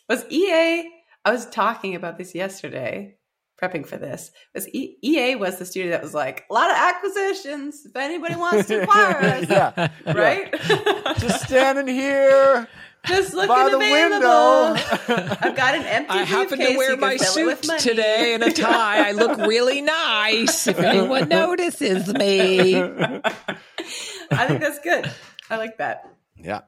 Was 0.08 0.24
EA? 0.30 0.88
I 1.24 1.30
was 1.30 1.46
talking 1.50 1.94
about 1.94 2.18
this 2.18 2.34
yesterday, 2.34 3.16
prepping 3.60 3.86
for 3.86 3.96
this. 3.96 4.30
Was 4.54 4.68
e, 4.74 4.96
EA 5.02 5.36
was 5.36 5.58
the 5.58 5.64
studio 5.64 5.92
that 5.92 6.02
was 6.02 6.14
like 6.14 6.44
a 6.50 6.52
lot 6.54 6.70
of 6.70 6.76
acquisitions. 6.76 7.86
If 7.86 7.94
anybody 7.96 8.34
wants 8.36 8.68
to 8.68 8.82
acquire 8.82 9.16
us, 9.22 9.48
yeah, 9.48 9.88
right? 10.12 10.52
Just 11.18 11.44
standing 11.44 11.86
here 11.94 12.66
Just 13.06 13.34
looking 13.34 13.48
by 13.48 13.68
the 13.68 13.76
available. 13.76 14.74
window. 14.74 15.36
I've 15.40 15.56
got 15.56 15.74
an 15.76 15.84
empty. 15.84 16.10
I 16.10 16.22
happen 16.24 16.58
to 16.58 16.76
wear 16.76 16.96
my 16.96 17.16
suit 17.16 17.46
with 17.46 17.78
today 17.78 18.34
and 18.34 18.42
a 18.42 18.52
tie. 18.52 19.08
I 19.08 19.12
look 19.12 19.38
really 19.38 19.80
nice. 19.80 20.66
If 20.66 20.78
anyone 20.80 21.28
notices 21.28 22.12
me, 22.12 22.76
I 22.80 24.46
think 24.46 24.60
that's 24.60 24.80
good. 24.80 25.10
I 25.50 25.56
like 25.56 25.78
that. 25.78 26.08
Yeah. 26.36 26.62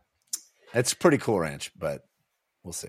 It's 0.73 0.93
pretty 0.94 1.19
cool 1.19 1.39
ranch, 1.40 1.70
but 1.77 2.05
we'll 2.65 2.73
see. 2.73 2.89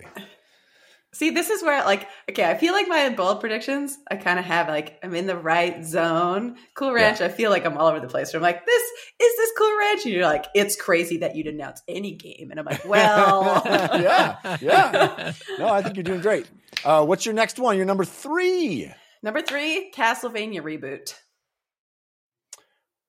See, 1.16 1.30
this 1.30 1.50
is 1.50 1.64
where 1.64 1.82
like 1.86 2.10
okay, 2.30 2.44
I 2.44 2.56
feel 2.56 2.74
like 2.74 2.90
my 2.90 3.08
bold 3.08 3.40
predictions, 3.40 3.98
I 4.12 4.18
kind 4.18 4.38
of 4.38 4.44
have 4.44 4.68
like 4.68 5.00
I'm 5.02 5.16
in 5.16 5.28
the 5.28 5.38
right 5.38 5.86
zone. 5.86 6.58
Cool 6.74 6.92
Ranch, 6.92 7.22
I 7.22 7.30
feel 7.30 7.52
like 7.52 7.66
I'm 7.66 7.78
all 7.78 7.88
over 7.88 8.02
the 8.02 8.08
place. 8.10 8.34
Where 8.34 8.40
I'm 8.40 8.44
like, 8.44 8.66
this 8.66 8.84
is 9.22 9.38
this 9.38 9.52
Cool 9.58 9.78
Ranch, 9.80 10.04
and 10.04 10.14
you're 10.14 10.26
like, 10.26 10.48
it's 10.54 10.76
crazy 10.76 11.20
that 11.20 11.38
you'd 11.38 11.48
announce 11.48 11.82
any 11.88 12.16
game, 12.16 12.50
and 12.52 12.60
I'm 12.60 12.66
like, 12.66 12.84
well, 12.84 13.62
yeah. 13.66 14.58
Yeah. 14.60 15.34
No, 15.58 15.70
I 15.70 15.82
think 15.82 15.96
you're 15.96 16.04
doing 16.04 16.20
great. 16.20 16.50
Uh, 16.84 17.06
what's 17.06 17.26
your 17.26 17.34
next 17.34 17.60
one? 17.60 17.78
Your 17.78 17.86
number 17.86 18.04
three. 18.04 18.92
Number 19.24 19.42
three, 19.42 19.92
Castlevania 19.96 20.60
reboot. 20.62 21.14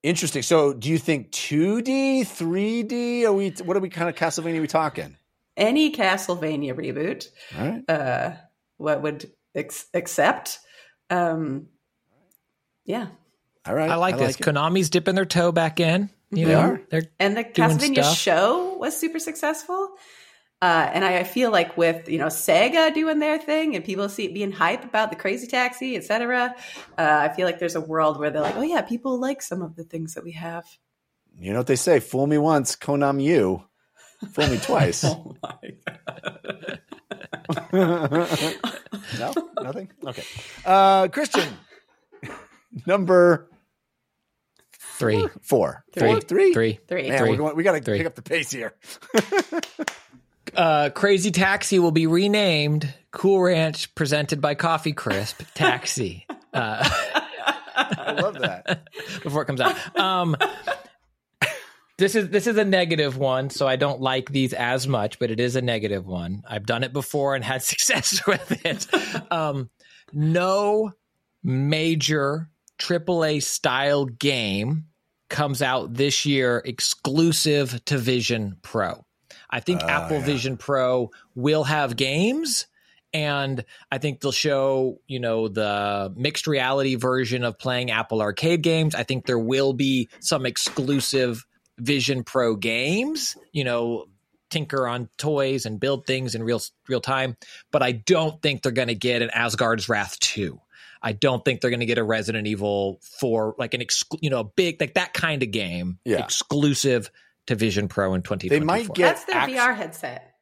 Interesting. 0.04 0.42
So, 0.42 0.72
do 0.72 0.90
you 0.90 0.98
think 0.98 1.32
2D, 1.32 2.20
3D? 2.20 3.24
Are 3.24 3.32
we? 3.32 3.50
What 3.64 3.76
are 3.76 3.80
we 3.80 3.88
kind 3.88 4.08
of 4.08 4.14
Castlevania? 4.14 4.58
Are 4.58 4.60
we 4.60 4.68
talking? 4.68 5.16
Any 5.56 5.92
Castlevania 5.92 6.74
reboot, 6.74 7.28
All 7.58 7.66
right. 7.66 7.82
uh, 7.90 8.32
what 8.76 9.02
would 9.02 9.30
ex- 9.54 9.86
accept? 9.94 10.58
Um, 11.10 11.68
yeah, 12.84 13.08
All 13.66 13.74
right. 13.74 13.90
I 13.90 13.96
like 13.96 14.18
this. 14.18 14.36
it. 14.38 14.42
Konami's 14.42 14.90
dipping 14.90 15.14
their 15.14 15.24
toe 15.24 15.52
back 15.52 15.80
in. 15.80 16.10
You 16.30 16.46
They 16.46 16.52
know, 16.52 16.60
are. 16.60 16.82
they're 16.90 17.04
and 17.18 17.36
the 17.36 17.44
Castlevania 17.44 18.02
stuff. 18.02 18.16
show 18.18 18.76
was 18.78 18.96
super 18.96 19.18
successful. 19.18 19.90
Uh, 20.62 20.90
and 20.92 21.04
I, 21.04 21.18
I 21.18 21.24
feel 21.24 21.50
like 21.50 21.76
with 21.76 22.08
you 22.08 22.18
know 22.18 22.26
Sega 22.26 22.92
doing 22.94 23.18
their 23.18 23.38
thing 23.38 23.76
and 23.76 23.84
people 23.84 24.08
see 24.08 24.24
it 24.24 24.34
being 24.34 24.52
hype 24.52 24.84
about 24.84 25.10
the 25.10 25.16
Crazy 25.16 25.46
Taxi, 25.46 25.96
etc. 25.96 26.54
Uh, 26.98 27.28
I 27.30 27.34
feel 27.34 27.46
like 27.46 27.58
there's 27.58 27.76
a 27.76 27.80
world 27.80 28.18
where 28.18 28.30
they're 28.30 28.42
like, 28.42 28.56
oh 28.56 28.62
yeah, 28.62 28.80
people 28.82 29.20
like 29.20 29.42
some 29.42 29.62
of 29.62 29.76
the 29.76 29.84
things 29.84 30.14
that 30.14 30.24
we 30.24 30.32
have. 30.32 30.64
You 31.38 31.52
know 31.52 31.58
what 31.58 31.66
they 31.66 31.76
say? 31.76 32.00
Fool 32.00 32.26
me 32.26 32.38
once, 32.38 32.74
Konami 32.74 33.22
you. 33.24 33.64
Fool 34.32 34.46
me 34.48 34.58
twice. 34.58 35.04
Oh 35.14 35.34
my 35.42 35.52
no, 37.72 39.32
nothing. 39.62 39.90
Okay. 40.04 40.22
Uh, 40.64 41.08
Christian, 41.08 41.48
number 42.86 43.48
three, 44.98 45.28
four, 45.42 45.84
three, 45.92 46.12
Four? 46.12 46.20
three, 46.20 46.52
three. 46.52 46.78
Three. 46.88 47.08
Man, 47.08 47.18
Three. 47.18 47.30
we're 47.30 47.36
going, 47.36 47.56
we 47.56 47.62
got 47.62 47.72
to 47.72 47.80
pick 47.82 48.06
up 48.06 48.14
the 48.14 48.22
pace 48.22 48.50
here. 48.50 48.74
Uh, 50.54 50.88
Crazy 50.88 51.32
Taxi 51.32 51.78
will 51.78 51.90
be 51.90 52.06
renamed 52.06 52.88
Cool 53.10 53.42
Ranch, 53.42 53.94
presented 53.94 54.40
by 54.40 54.54
Coffee 54.54 54.94
Crisp 54.94 55.42
Taxi. 55.54 56.24
Uh, 56.54 56.88
I 57.74 58.12
love 58.22 58.38
that. 58.38 58.88
before 59.22 59.42
it 59.42 59.46
comes 59.46 59.60
out. 59.60 59.76
Um, 59.98 60.34
this 61.98 62.14
is 62.14 62.28
this 62.28 62.46
is 62.46 62.56
a 62.58 62.64
negative 62.64 63.16
one, 63.16 63.50
so 63.50 63.66
I 63.66 63.76
don't 63.76 64.00
like 64.00 64.30
these 64.30 64.52
as 64.52 64.86
much, 64.86 65.18
but 65.18 65.30
it 65.30 65.40
is 65.40 65.56
a 65.56 65.62
negative 65.62 66.06
one. 66.06 66.42
I've 66.48 66.66
done 66.66 66.84
it 66.84 66.92
before 66.92 67.34
and 67.34 67.44
had 67.44 67.62
success 67.62 68.26
with 68.26 68.64
it. 68.64 68.86
Um, 69.32 69.70
no 70.12 70.92
major 71.42 72.50
AAA 72.78 73.42
style 73.42 74.04
game 74.04 74.86
comes 75.28 75.62
out 75.62 75.94
this 75.94 76.26
year 76.26 76.62
exclusive 76.64 77.84
to 77.86 77.98
Vision 77.98 78.56
Pro. 78.62 79.04
I 79.50 79.60
think 79.60 79.80
Oh, 79.82 79.88
Apple 79.88 80.18
yeah. 80.18 80.24
Vision 80.24 80.56
Pro 80.56 81.10
will 81.34 81.64
have 81.64 81.96
games 81.96 82.66
and 83.14 83.64
I 83.90 83.98
think 83.98 84.20
they'll 84.20 84.32
show, 84.32 85.00
you 85.06 85.20
know, 85.20 85.48
the 85.48 86.12
mixed 86.16 86.46
reality 86.46 86.96
version 86.96 87.44
of 87.44 87.58
playing 87.58 87.90
Apple 87.90 88.20
Arcade 88.20 88.62
games. 88.62 88.94
I 88.94 89.04
think 89.04 89.24
there 89.24 89.38
will 89.38 89.72
be 89.72 90.08
some 90.20 90.44
exclusive 90.44 91.46
Vision 91.78 92.24
Pro 92.24 92.56
games, 92.56 93.36
you 93.52 93.64
know, 93.64 94.06
tinker 94.50 94.86
on 94.86 95.08
toys 95.18 95.66
and 95.66 95.80
build 95.80 96.06
things 96.06 96.34
in 96.34 96.42
real 96.42 96.60
real 96.88 97.00
time, 97.00 97.36
but 97.72 97.82
I 97.82 97.92
don't 97.92 98.40
think 98.40 98.62
they're 98.62 98.72
going 98.72 98.88
to 98.88 98.94
get 98.94 99.22
an 99.22 99.30
Asgard's 99.30 99.88
Wrath 99.88 100.18
2. 100.20 100.60
I 101.02 101.12
don't 101.12 101.44
think 101.44 101.60
they're 101.60 101.70
going 101.70 101.80
to 101.80 101.86
get 101.86 101.98
a 101.98 102.04
Resident 102.04 102.46
Evil 102.46 102.98
4 103.20 103.56
like 103.58 103.74
an 103.74 103.80
exclu- 103.80 104.18
you 104.22 104.30
know, 104.30 104.40
a 104.40 104.44
big 104.44 104.80
like 104.80 104.94
that 104.94 105.12
kind 105.14 105.42
of 105.42 105.50
game 105.50 105.98
Yeah. 106.04 106.18
exclusive 106.24 107.10
to 107.46 107.54
Vision 107.54 107.88
Pro 107.88 108.14
in 108.14 108.22
2024. 108.22 108.58
They 108.58 108.64
might 108.64 108.94
get 108.94 109.16
That's 109.16 109.24
their 109.24 109.36
act- 109.36 109.52
VR 109.52 109.74
headset. 109.76 110.34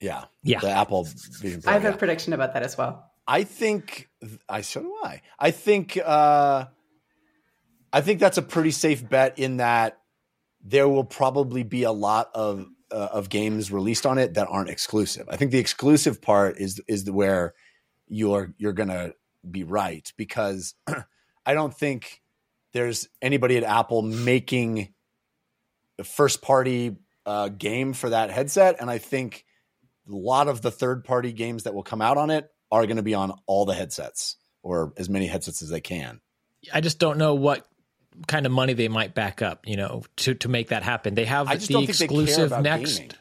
Yeah, 0.00 0.24
Yeah. 0.42 0.58
the 0.58 0.70
Apple 0.70 1.04
Vision 1.04 1.62
Pro. 1.62 1.70
I 1.70 1.74
have 1.74 1.84
yeah. 1.84 1.90
a 1.90 1.96
prediction 1.96 2.32
about 2.32 2.54
that 2.54 2.62
as 2.64 2.76
well. 2.76 3.08
I 3.26 3.44
think 3.44 4.08
I 4.48 4.62
so 4.62 4.80
do 4.80 4.96
I. 5.04 5.20
I 5.38 5.50
think 5.52 5.96
uh 6.04 6.64
I 7.92 8.00
think 8.00 8.18
that's 8.20 8.38
a 8.38 8.42
pretty 8.42 8.72
safe 8.72 9.08
bet 9.08 9.38
in 9.38 9.58
that 9.58 9.98
there 10.62 10.88
will 10.88 11.04
probably 11.04 11.62
be 11.62 11.82
a 11.82 11.92
lot 11.92 12.30
of 12.34 12.66
uh, 12.90 13.08
of 13.12 13.28
games 13.28 13.72
released 13.72 14.06
on 14.06 14.18
it 14.18 14.34
that 14.34 14.48
aren't 14.48 14.68
exclusive. 14.68 15.26
I 15.30 15.36
think 15.36 15.50
the 15.50 15.58
exclusive 15.58 16.20
part 16.20 16.58
is 16.58 16.80
is 16.86 17.10
where 17.10 17.54
you're 18.08 18.54
you're 18.58 18.72
to 18.72 19.14
be 19.48 19.64
right 19.64 20.10
because 20.16 20.74
I 21.46 21.54
don't 21.54 21.74
think 21.74 22.20
there's 22.72 23.08
anybody 23.20 23.56
at 23.56 23.64
Apple 23.64 24.02
making 24.02 24.94
the 25.96 26.04
first 26.04 26.42
party 26.42 26.96
uh, 27.26 27.48
game 27.48 27.92
for 27.92 28.10
that 28.10 28.30
headset 28.30 28.76
and 28.80 28.90
I 28.90 28.98
think 28.98 29.44
a 30.08 30.14
lot 30.14 30.48
of 30.48 30.62
the 30.62 30.70
third 30.70 31.04
party 31.04 31.32
games 31.32 31.62
that 31.64 31.74
will 31.74 31.82
come 31.82 32.02
out 32.02 32.18
on 32.18 32.30
it 32.30 32.50
are 32.70 32.86
going 32.86 32.96
to 32.96 33.02
be 33.02 33.14
on 33.14 33.32
all 33.46 33.64
the 33.64 33.74
headsets 33.74 34.36
or 34.62 34.92
as 34.96 35.08
many 35.08 35.26
headsets 35.26 35.62
as 35.62 35.68
they 35.68 35.80
can. 35.80 36.20
I 36.72 36.80
just 36.80 36.98
don't 36.98 37.18
know 37.18 37.34
what 37.34 37.66
kind 38.26 38.46
of 38.46 38.52
money 38.52 38.72
they 38.72 38.88
might 38.88 39.14
back 39.14 39.42
up, 39.42 39.66
you 39.66 39.76
know, 39.76 40.02
to 40.16 40.34
to 40.34 40.48
make 40.48 40.68
that 40.68 40.82
happen. 40.82 41.14
They 41.14 41.24
have 41.24 41.48
the 41.48 41.66
don't 41.66 41.86
think 41.86 41.98
they 41.98 42.06
care 42.06 42.16
exclusive 42.24 42.62
next. 42.62 42.96
gaming. 42.96 43.12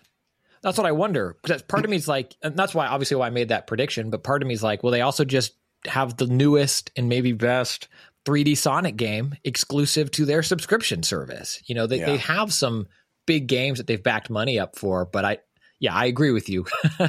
That's 0.61 0.77
what 0.77 0.85
I 0.85 0.91
wonder. 0.91 1.37
Because 1.41 1.63
part 1.63 1.83
of 1.85 1.89
me 1.89 1.97
is 1.97 2.07
like, 2.07 2.35
and 2.43 2.55
that's 2.55 2.75
why 2.75 2.87
obviously 2.87 3.17
why 3.17 3.27
I 3.27 3.31
made 3.31 3.49
that 3.49 3.67
prediction. 3.67 4.09
But 4.11 4.23
part 4.23 4.41
of 4.43 4.47
me 4.47 4.53
is 4.53 4.61
like, 4.61 4.83
well, 4.83 4.91
they 4.91 5.01
also 5.01 5.25
just 5.25 5.53
have 5.87 6.17
the 6.17 6.27
newest 6.27 6.91
and 6.95 7.09
maybe 7.09 7.31
best 7.31 7.87
3D 8.25 8.55
Sonic 8.55 8.95
game 8.95 9.35
exclusive 9.43 10.11
to 10.11 10.25
their 10.25 10.43
subscription 10.43 11.01
service. 11.01 11.61
You 11.65 11.75
know, 11.75 11.87
they 11.87 11.99
they 11.99 12.17
have 12.17 12.53
some 12.53 12.87
big 13.25 13.47
games 13.47 13.79
that 13.79 13.87
they've 13.87 14.01
backed 14.01 14.29
money 14.29 14.59
up 14.59 14.77
for. 14.77 15.05
But 15.05 15.25
I, 15.25 15.37
yeah, 15.79 15.95
I 15.95 16.05
agree 16.05 16.31
with 16.31 16.47
you. 16.49 16.65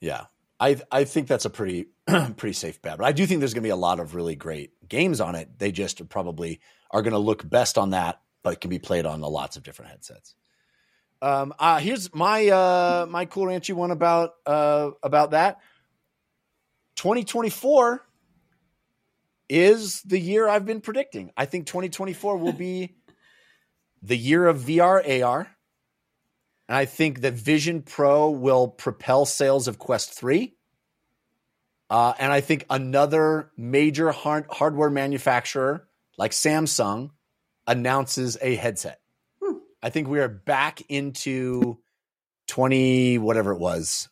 Yeah. 0.00 0.24
I 0.58 0.80
I 0.90 1.04
think 1.04 1.28
that's 1.28 1.44
a 1.44 1.50
pretty 1.50 1.88
pretty 2.06 2.52
safe 2.52 2.80
bet. 2.82 2.98
But 2.98 3.06
I 3.06 3.12
do 3.12 3.26
think 3.26 3.40
there's 3.40 3.54
going 3.54 3.62
to 3.62 3.66
be 3.66 3.70
a 3.70 3.76
lot 3.76 4.00
of 4.00 4.14
really 4.14 4.36
great 4.36 4.72
games 4.88 5.20
on 5.20 5.34
it. 5.34 5.58
They 5.58 5.72
just 5.72 6.08
probably 6.08 6.60
are 6.90 7.02
going 7.02 7.12
to 7.12 7.18
look 7.18 7.48
best 7.48 7.78
on 7.78 7.90
that, 7.90 8.20
but 8.42 8.60
can 8.60 8.70
be 8.70 8.78
played 8.78 9.06
on 9.06 9.20
lots 9.20 9.56
of 9.56 9.62
different 9.62 9.90
headsets. 9.90 10.34
Um, 11.22 11.54
uh, 11.58 11.78
here's 11.78 12.14
my 12.14 12.48
uh, 12.48 13.06
my 13.08 13.24
cool 13.24 13.46
ranchy 13.46 13.74
one 13.74 13.90
about 13.90 14.34
uh, 14.46 14.90
about 15.02 15.32
that. 15.32 15.58
2024 16.96 18.02
is 19.48 20.02
the 20.02 20.18
year 20.18 20.48
I've 20.48 20.64
been 20.64 20.80
predicting. 20.80 21.30
I 21.36 21.44
think 21.44 21.66
2024 21.66 22.38
will 22.38 22.52
be 22.52 22.96
the 24.02 24.16
year 24.16 24.46
of 24.46 24.58
VR 24.60 25.22
AR. 25.22 25.55
And 26.68 26.76
I 26.76 26.84
think 26.84 27.20
that 27.20 27.34
Vision 27.34 27.82
Pro 27.82 28.30
will 28.30 28.68
propel 28.68 29.24
sales 29.24 29.68
of 29.68 29.78
Quest 29.78 30.12
3. 30.12 30.54
Uh, 31.88 32.12
and 32.18 32.32
I 32.32 32.40
think 32.40 32.66
another 32.68 33.52
major 33.56 34.10
hard- 34.10 34.46
hardware 34.50 34.90
manufacturer 34.90 35.86
like 36.18 36.32
Samsung 36.32 37.10
announces 37.66 38.36
a 38.40 38.56
headset. 38.56 39.00
I 39.82 39.90
think 39.90 40.08
we 40.08 40.18
are 40.18 40.28
back 40.28 40.82
into 40.88 41.78
20, 42.48 43.18
whatever 43.18 43.52
it 43.52 43.58
was, 43.58 44.08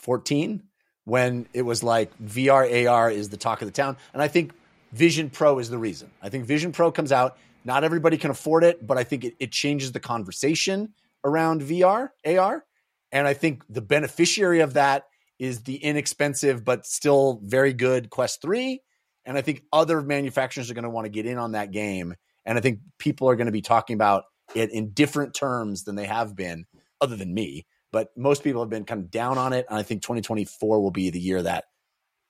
14, 0.00 0.64
when 1.04 1.46
it 1.54 1.62
was 1.62 1.82
like 1.82 2.16
VR 2.18 2.86
AR 2.86 3.10
is 3.10 3.30
the 3.30 3.38
talk 3.38 3.62
of 3.62 3.68
the 3.68 3.72
town. 3.72 3.96
And 4.12 4.20
I 4.22 4.28
think 4.28 4.52
Vision 4.92 5.30
Pro 5.30 5.58
is 5.60 5.70
the 5.70 5.78
reason. 5.78 6.10
I 6.20 6.28
think 6.28 6.44
Vision 6.44 6.72
Pro 6.72 6.92
comes 6.92 7.12
out. 7.12 7.38
Not 7.64 7.84
everybody 7.84 8.18
can 8.18 8.30
afford 8.30 8.64
it, 8.64 8.86
but 8.86 8.98
I 8.98 9.04
think 9.04 9.24
it, 9.24 9.34
it 9.40 9.52
changes 9.52 9.92
the 9.92 10.00
conversation 10.00 10.92
around 11.24 11.62
VR, 11.62 12.10
AR. 12.26 12.64
And 13.12 13.26
I 13.26 13.34
think 13.34 13.62
the 13.68 13.82
beneficiary 13.82 14.60
of 14.60 14.74
that 14.74 15.04
is 15.38 15.62
the 15.62 15.76
inexpensive 15.76 16.64
but 16.64 16.86
still 16.86 17.40
very 17.42 17.72
good 17.72 18.10
Quest 18.10 18.42
3. 18.42 18.80
And 19.24 19.38
I 19.38 19.42
think 19.42 19.62
other 19.72 20.02
manufacturers 20.02 20.70
are 20.70 20.74
going 20.74 20.84
to 20.84 20.90
want 20.90 21.06
to 21.06 21.10
get 21.10 21.26
in 21.26 21.38
on 21.38 21.52
that 21.52 21.70
game. 21.70 22.14
And 22.44 22.58
I 22.58 22.60
think 22.60 22.80
people 22.98 23.28
are 23.28 23.36
going 23.36 23.46
to 23.46 23.52
be 23.52 23.62
talking 23.62 23.94
about 23.94 24.24
it 24.54 24.70
in 24.70 24.90
different 24.90 25.34
terms 25.34 25.84
than 25.84 25.94
they 25.94 26.04
have 26.04 26.36
been, 26.36 26.66
other 27.00 27.16
than 27.16 27.32
me. 27.32 27.66
But 27.90 28.08
most 28.16 28.44
people 28.44 28.60
have 28.60 28.70
been 28.70 28.84
kind 28.84 29.00
of 29.00 29.10
down 29.10 29.38
on 29.38 29.52
it. 29.52 29.66
And 29.68 29.78
I 29.78 29.82
think 29.82 30.02
2024 30.02 30.80
will 30.80 30.90
be 30.90 31.10
the 31.10 31.20
year 31.20 31.40
that 31.42 31.64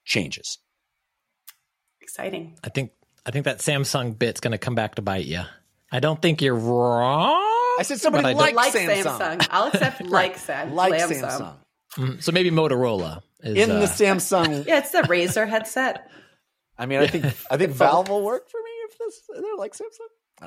changes. 0.05 0.59
Exciting. 2.01 2.57
I 2.63 2.69
think 2.69 2.93
I 3.27 3.31
think 3.31 3.47
that 3.47 3.59
Samsung 3.59 4.19
bit's 4.19 4.41
going 4.41 4.53
to 4.53 4.59
come 4.59 4.75
back 4.75 4.97
to 4.97 5.03
bite 5.03 5.25
you. 5.25 5.41
I 5.91 6.01
don't 6.01 6.21
think 6.21 6.43
you're 6.43 6.55
wrong. 6.55 7.54
I 7.79 7.83
said 7.83 8.01
somebody 8.01 8.23
But 8.23 8.29
I 8.31 8.33
like, 8.33 8.55
like 8.55 8.73
Samsung. 8.75 9.03
Samsung. 9.19 9.49
I'll 9.51 9.67
accept 9.69 10.03
like 10.07 10.37
Sam. 10.39 10.75
Like 10.75 10.95
Samsung. 10.95 11.21
Samsung. 11.31 11.55
Mm, 11.97 12.23
So 12.23 12.33
maybe 12.33 12.51
Motorola 12.51 13.23
is 13.43 13.57
In 13.57 13.71
uh, 13.71 13.81
the 13.81 13.87
Samsung. 13.87 14.67
Yeah, 14.69 14.79
it's 14.79 14.91
the 14.91 15.03
Razer 15.03 15.49
headset. 15.49 16.11
I 16.79 16.87
mean, 16.87 17.01
I 17.01 17.07
think 17.07 17.25
I 17.51 17.57
think 17.57 17.71
Valve 17.73 18.09
will 18.09 18.25
work 18.25 18.49
for 18.51 18.59
me 18.59 18.71
if 18.89 18.99
this 18.99 19.23
they're 19.33 19.57
like 19.57 19.75
Samsung. 19.75 20.11
I 20.43 20.47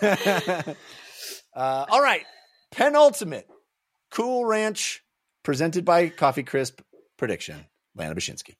don't 0.00 0.66
know. 0.66 0.74
uh, 1.54 1.84
all 1.90 2.00
right, 2.02 2.24
penultimate 2.70 3.46
Cool 4.10 4.46
Ranch 4.46 5.02
presented 5.42 5.84
by 5.84 6.08
Coffee 6.08 6.42
Crisp 6.42 6.80
prediction. 7.18 7.66
Lana 7.96 8.14
Bachynski. 8.14 8.54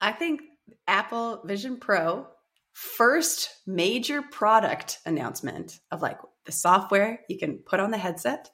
I 0.00 0.12
think 0.12 0.42
Apple 0.86 1.42
Vision 1.44 1.78
Pro 1.78 2.26
first 2.72 3.50
major 3.66 4.22
product 4.22 4.98
announcement 5.04 5.78
of 5.90 6.02
like 6.02 6.18
the 6.44 6.52
software 6.52 7.20
you 7.28 7.38
can 7.38 7.58
put 7.58 7.80
on 7.80 7.90
the 7.90 7.98
headset 7.98 8.50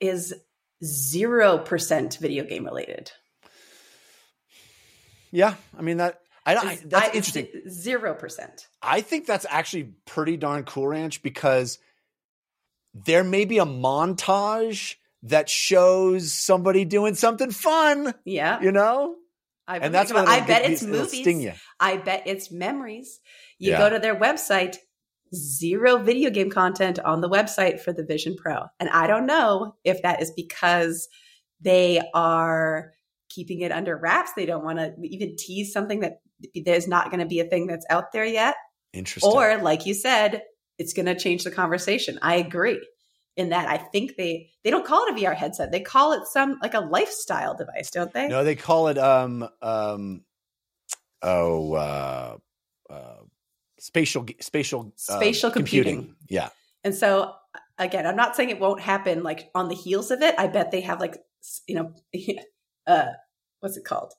is 0.00 0.34
0% 0.82 2.18
video 2.18 2.44
game 2.44 2.64
related. 2.64 3.10
Yeah, 5.30 5.54
I 5.76 5.82
mean 5.82 5.96
that. 5.96 6.20
I, 6.46 6.54
I 6.56 6.78
that's 6.84 7.08
I- 7.08 7.12
interesting. 7.12 7.48
Zero 7.68 8.14
percent. 8.14 8.68
I 8.82 9.00
think 9.00 9.26
that's 9.26 9.46
actually 9.48 9.94
pretty 10.04 10.36
darn 10.36 10.64
cool, 10.64 10.86
Ranch, 10.86 11.22
because 11.22 11.78
there 12.94 13.24
may 13.24 13.44
be 13.44 13.58
a 13.58 13.64
montage 13.64 14.94
that 15.24 15.48
shows 15.48 16.32
somebody 16.32 16.84
doing 16.84 17.14
something 17.14 17.50
fun. 17.50 18.14
Yeah. 18.24 18.60
You 18.60 18.70
know, 18.70 19.16
I 19.66 19.78
and 19.78 19.92
that's 19.92 20.12
what. 20.12 20.28
I 20.28 20.40
bet 20.46 20.70
it's 20.70 20.82
movies. 20.82 21.20
Sting 21.20 21.40
you. 21.40 21.52
I 21.84 21.98
bet 21.98 22.22
it's 22.26 22.50
memories. 22.50 23.20
You 23.58 23.72
Yeah. 23.72 23.78
go 23.78 23.90
to 23.90 23.98
their 23.98 24.18
website, 24.18 24.76
zero 25.34 25.98
video 25.98 26.30
game 26.30 26.50
content 26.50 26.98
on 26.98 27.20
the 27.20 27.28
website 27.28 27.80
for 27.80 27.92
the 27.92 28.04
Vision 28.04 28.36
Pro. 28.36 28.64
And 28.80 28.88
I 28.90 29.06
don't 29.06 29.26
know 29.26 29.74
if 29.84 30.00
that 30.02 30.22
is 30.22 30.32
because 30.34 31.08
they 31.60 32.00
are 32.14 32.92
keeping 33.28 33.60
it 33.60 33.72
under 33.72 33.96
wraps. 33.96 34.32
They 34.36 34.46
don't 34.46 34.64
want 34.64 34.78
to 34.78 34.94
even 35.02 35.36
tease 35.36 35.72
something 35.72 36.00
that 36.00 36.20
there's 36.64 36.88
not 36.88 37.10
going 37.10 37.20
to 37.20 37.26
be 37.26 37.40
a 37.40 37.44
thing 37.44 37.66
that's 37.66 37.86
out 37.90 38.12
there 38.12 38.24
yet. 38.24 38.54
Interesting. 38.92 39.32
Or, 39.32 39.58
like 39.58 39.86
you 39.86 39.94
said, 39.94 40.42
it's 40.78 40.92
going 40.92 41.06
to 41.06 41.14
change 41.16 41.44
the 41.44 41.50
conversation. 41.50 42.18
I 42.22 42.36
agree 42.36 42.80
in 43.36 43.48
that. 43.48 43.68
I 43.68 43.78
think 43.78 44.16
they 44.16 44.50
they 44.62 44.70
don't 44.70 44.86
call 44.86 45.04
it 45.06 45.12
a 45.12 45.20
VR 45.20 45.34
headset. 45.34 45.72
They 45.72 45.80
call 45.80 46.12
it 46.12 46.26
some 46.26 46.58
like 46.62 46.74
a 46.74 46.80
lifestyle 46.80 47.56
device, 47.56 47.90
don't 47.90 48.12
they? 48.12 48.28
no, 48.28 48.44
they 48.44 48.54
call 48.54 48.88
it 48.88 48.98
um 48.98 49.48
um 49.62 50.22
oh 51.24 51.72
uh 51.74 52.36
uh 52.90 53.16
spatial 53.78 54.26
spatial 54.40 54.92
uh, 55.08 55.16
Spatial 55.16 55.50
computing. 55.50 56.14
Yeah. 56.28 56.50
And 56.84 56.94
so 56.94 57.34
again, 57.78 58.06
I'm 58.06 58.16
not 58.16 58.36
saying 58.36 58.50
it 58.50 58.60
won't 58.60 58.80
happen 58.80 59.22
like 59.22 59.50
on 59.54 59.68
the 59.68 59.74
heels 59.74 60.10
of 60.10 60.22
it. 60.22 60.34
I 60.38 60.46
bet 60.46 60.70
they 60.70 60.82
have 60.82 61.00
like 61.00 61.16
you 61.66 61.74
know 61.74 61.92
uh 62.86 63.06
what's 63.60 63.76
it 63.76 63.84
called? 63.84 64.12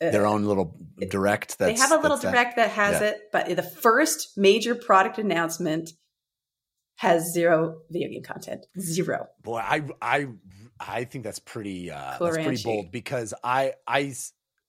Uh, 0.00 0.10
Their 0.10 0.26
own 0.26 0.44
little 0.44 0.76
direct. 1.10 1.58
That's, 1.58 1.72
they 1.72 1.78
have 1.80 1.90
a 1.90 2.00
little 2.00 2.16
that's 2.16 2.22
that. 2.22 2.30
direct 2.30 2.56
that 2.56 2.70
has 2.70 3.00
Yeah. 3.00 3.08
it, 3.08 3.20
but 3.32 3.56
the 3.56 3.62
first 3.64 4.38
major 4.38 4.76
product 4.76 5.18
announcement 5.18 5.90
has 6.96 7.32
zero 7.32 7.80
video 7.90 8.08
game 8.08 8.22
content. 8.22 8.66
Zero. 8.78 9.26
Boy, 9.42 9.58
I 9.58 9.82
I 10.00 10.28
I 10.78 11.04
think 11.04 11.24
that's 11.24 11.40
pretty 11.40 11.90
uh 11.90 12.16
that's 12.18 12.36
pretty 12.36 12.62
bold 12.62 12.92
because 12.92 13.34
I 13.42 13.74
I 13.86 14.14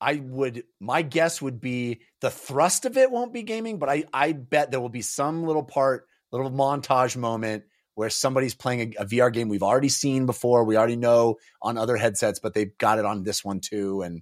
I 0.01 0.15
would 0.15 0.63
my 0.79 1.01
guess 1.01 1.41
would 1.41 1.59
be 1.59 2.01
the 2.21 2.29
thrust 2.29 2.85
of 2.85 2.97
it 2.97 3.11
won't 3.11 3.33
be 3.33 3.43
gaming, 3.43 3.79
but 3.79 3.89
I 3.89 4.05
I 4.13 4.31
bet 4.33 4.71
there 4.71 4.79
will 4.79 4.89
be 4.89 5.01
some 5.01 5.43
little 5.43 5.63
part, 5.63 6.07
little 6.31 6.51
montage 6.51 7.17
moment 7.17 7.63
where 7.95 8.09
somebody's 8.09 8.55
playing 8.55 8.95
a, 8.97 9.03
a 9.03 9.05
VR 9.05 9.31
game 9.31 9.49
we've 9.49 9.63
already 9.63 9.89
seen 9.89 10.25
before, 10.25 10.63
we 10.63 10.77
already 10.77 10.95
know 10.95 11.35
on 11.61 11.77
other 11.77 11.97
headsets, 11.97 12.39
but 12.39 12.53
they've 12.53 12.77
got 12.77 12.97
it 12.97 13.05
on 13.05 13.23
this 13.23 13.43
one 13.43 13.59
too 13.59 14.01
and 14.01 14.21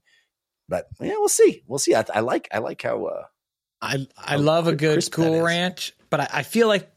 but 0.70 0.88
yeah, 1.00 1.14
we'll 1.18 1.30
see. 1.30 1.64
We'll 1.68 1.80
see. 1.80 1.96
I, 1.96 2.04
I 2.14 2.20
like 2.22 2.48
I 2.52 2.58
like 2.60 2.82
how 2.82 3.06
uh 3.06 3.24
I 3.82 4.08
I 4.18 4.32
How 4.32 4.38
love 4.40 4.68
a 4.68 4.76
good 4.76 5.10
cool 5.12 5.42
ranch, 5.42 5.94
but 6.10 6.22
I, 6.22 6.30
I 6.34 6.44
feel 6.44 6.68
like 6.68 6.90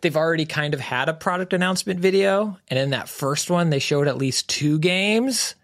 they've 0.00 0.16
already 0.16 0.46
kind 0.46 0.74
of 0.74 0.80
had 0.80 1.08
a 1.08 1.14
product 1.14 1.52
announcement 1.52 2.00
video, 2.00 2.58
and 2.68 2.78
in 2.78 2.90
that 2.90 3.08
first 3.08 3.50
one, 3.50 3.70
they 3.70 3.78
showed 3.78 4.08
at 4.08 4.18
least 4.18 4.48
two 4.48 4.78
games. 4.78 5.54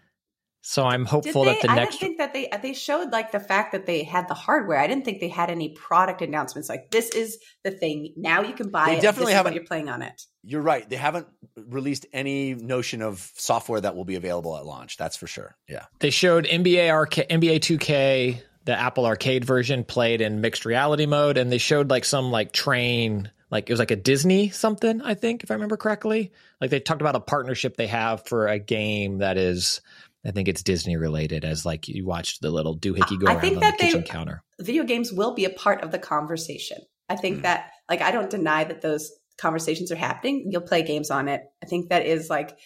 So 0.65 0.85
I'm 0.85 1.01
Did 1.03 1.09
hopeful 1.09 1.43
they? 1.43 1.51
that 1.53 1.61
the 1.61 1.71
I 1.71 1.75
next 1.75 1.95
I 1.95 1.99
didn't 1.99 1.99
think 1.99 2.17
that 2.19 2.33
they 2.33 2.49
uh, 2.49 2.57
they 2.57 2.73
showed 2.73 3.11
like 3.11 3.33
the 3.33 3.39
fact 3.41 3.73
that 3.73 3.85
they 3.85 4.03
had 4.03 4.29
the 4.29 4.33
hardware. 4.33 4.77
I 4.79 4.87
didn't 4.87 5.03
think 5.03 5.19
they 5.19 5.27
had 5.27 5.49
any 5.49 5.69
product 5.75 6.21
announcements. 6.21 6.69
Like 6.69 6.89
this 6.89 7.09
is 7.09 7.37
the 7.65 7.71
thing. 7.71 8.13
Now 8.15 8.41
you 8.43 8.53
can 8.53 8.69
buy 8.69 8.85
They 8.91 8.97
it. 8.97 9.01
definitely 9.01 9.33
this 9.33 9.33
is 9.33 9.33
what 9.33 9.37
haven't- 9.37 9.53
You're 9.55 9.65
playing 9.65 9.89
on 9.89 10.01
it. 10.01 10.21
you're 10.41 10.61
right. 10.61 10.89
They 10.89 10.95
haven't 10.95 11.27
released 11.67 12.05
any 12.13 12.53
notion 12.55 13.01
of 13.01 13.29
software 13.35 13.81
that 13.81 13.93
will 13.95 14.05
be 14.05 14.15
available 14.15 14.55
at 14.57 14.65
launch. 14.65 14.95
That's 14.95 15.17
for 15.17 15.27
sure. 15.27 15.57
Yeah. 15.67 15.85
they 15.99 16.09
showed 16.11 16.45
NBA 16.45 16.89
Arca- 16.93 17.25
NBA 17.29 17.59
2K, 17.59 18.41
the 18.63 18.79
Apple 18.79 19.05
Arcade 19.05 19.43
version, 19.43 19.83
played 19.83 20.21
in 20.21 20.39
mixed 20.39 20.65
reality 20.65 21.05
mode, 21.05 21.37
and 21.37 21.51
they 21.51 21.57
showed 21.57 21.89
like 21.89 22.05
some 22.05 22.31
like 22.31 22.53
train, 22.53 23.29
like 23.51 23.69
it 23.69 23.73
was 23.73 23.79
like 23.79 23.91
a 23.91 23.97
Disney 23.97 24.47
something, 24.49 25.01
I 25.01 25.13
think, 25.15 25.43
if 25.43 25.51
I 25.51 25.55
remember 25.55 25.75
correctly. 25.75 26.31
Like 26.61 26.69
they 26.69 26.79
talked 26.79 27.01
about 27.01 27.17
a 27.17 27.19
partnership 27.19 27.75
they 27.75 27.87
have 27.87 28.25
for 28.25 28.47
a 28.47 28.59
game 28.59 29.17
that 29.17 29.37
is, 29.37 29.81
I 30.25 30.31
think 30.31 30.47
it's 30.47 30.63
Disney 30.63 30.95
related, 30.95 31.43
as 31.43 31.65
like 31.65 31.87
you 31.87 32.05
watched 32.05 32.41
the 32.41 32.49
little 32.49 32.77
doohickey 32.77 33.19
go 33.19 33.27
I 33.27 33.33
around 33.33 33.41
think 33.41 33.55
on 33.55 33.59
that 33.61 33.77
the 33.77 33.83
they- 33.85 33.91
kitchen 33.91 34.03
counter. 34.03 34.43
Video 34.61 34.83
games 34.83 35.11
will 35.11 35.33
be 35.33 35.45
a 35.45 35.49
part 35.49 35.83
of 35.83 35.91
the 35.91 35.99
conversation. 35.99 36.77
I 37.09 37.15
think 37.17 37.39
Mm. 37.39 37.41
that 37.43 37.71
like 37.89 38.01
I 38.01 38.11
don't 38.11 38.29
deny 38.29 38.63
that 38.63 38.81
those 38.81 39.11
conversations 39.37 39.91
are 39.91 39.95
happening. 39.97 40.47
You'll 40.49 40.61
play 40.61 40.83
games 40.83 41.11
on 41.11 41.27
it. 41.27 41.41
I 41.61 41.65
think 41.65 41.89
that 41.89 42.05
is 42.05 42.29
like 42.29 42.57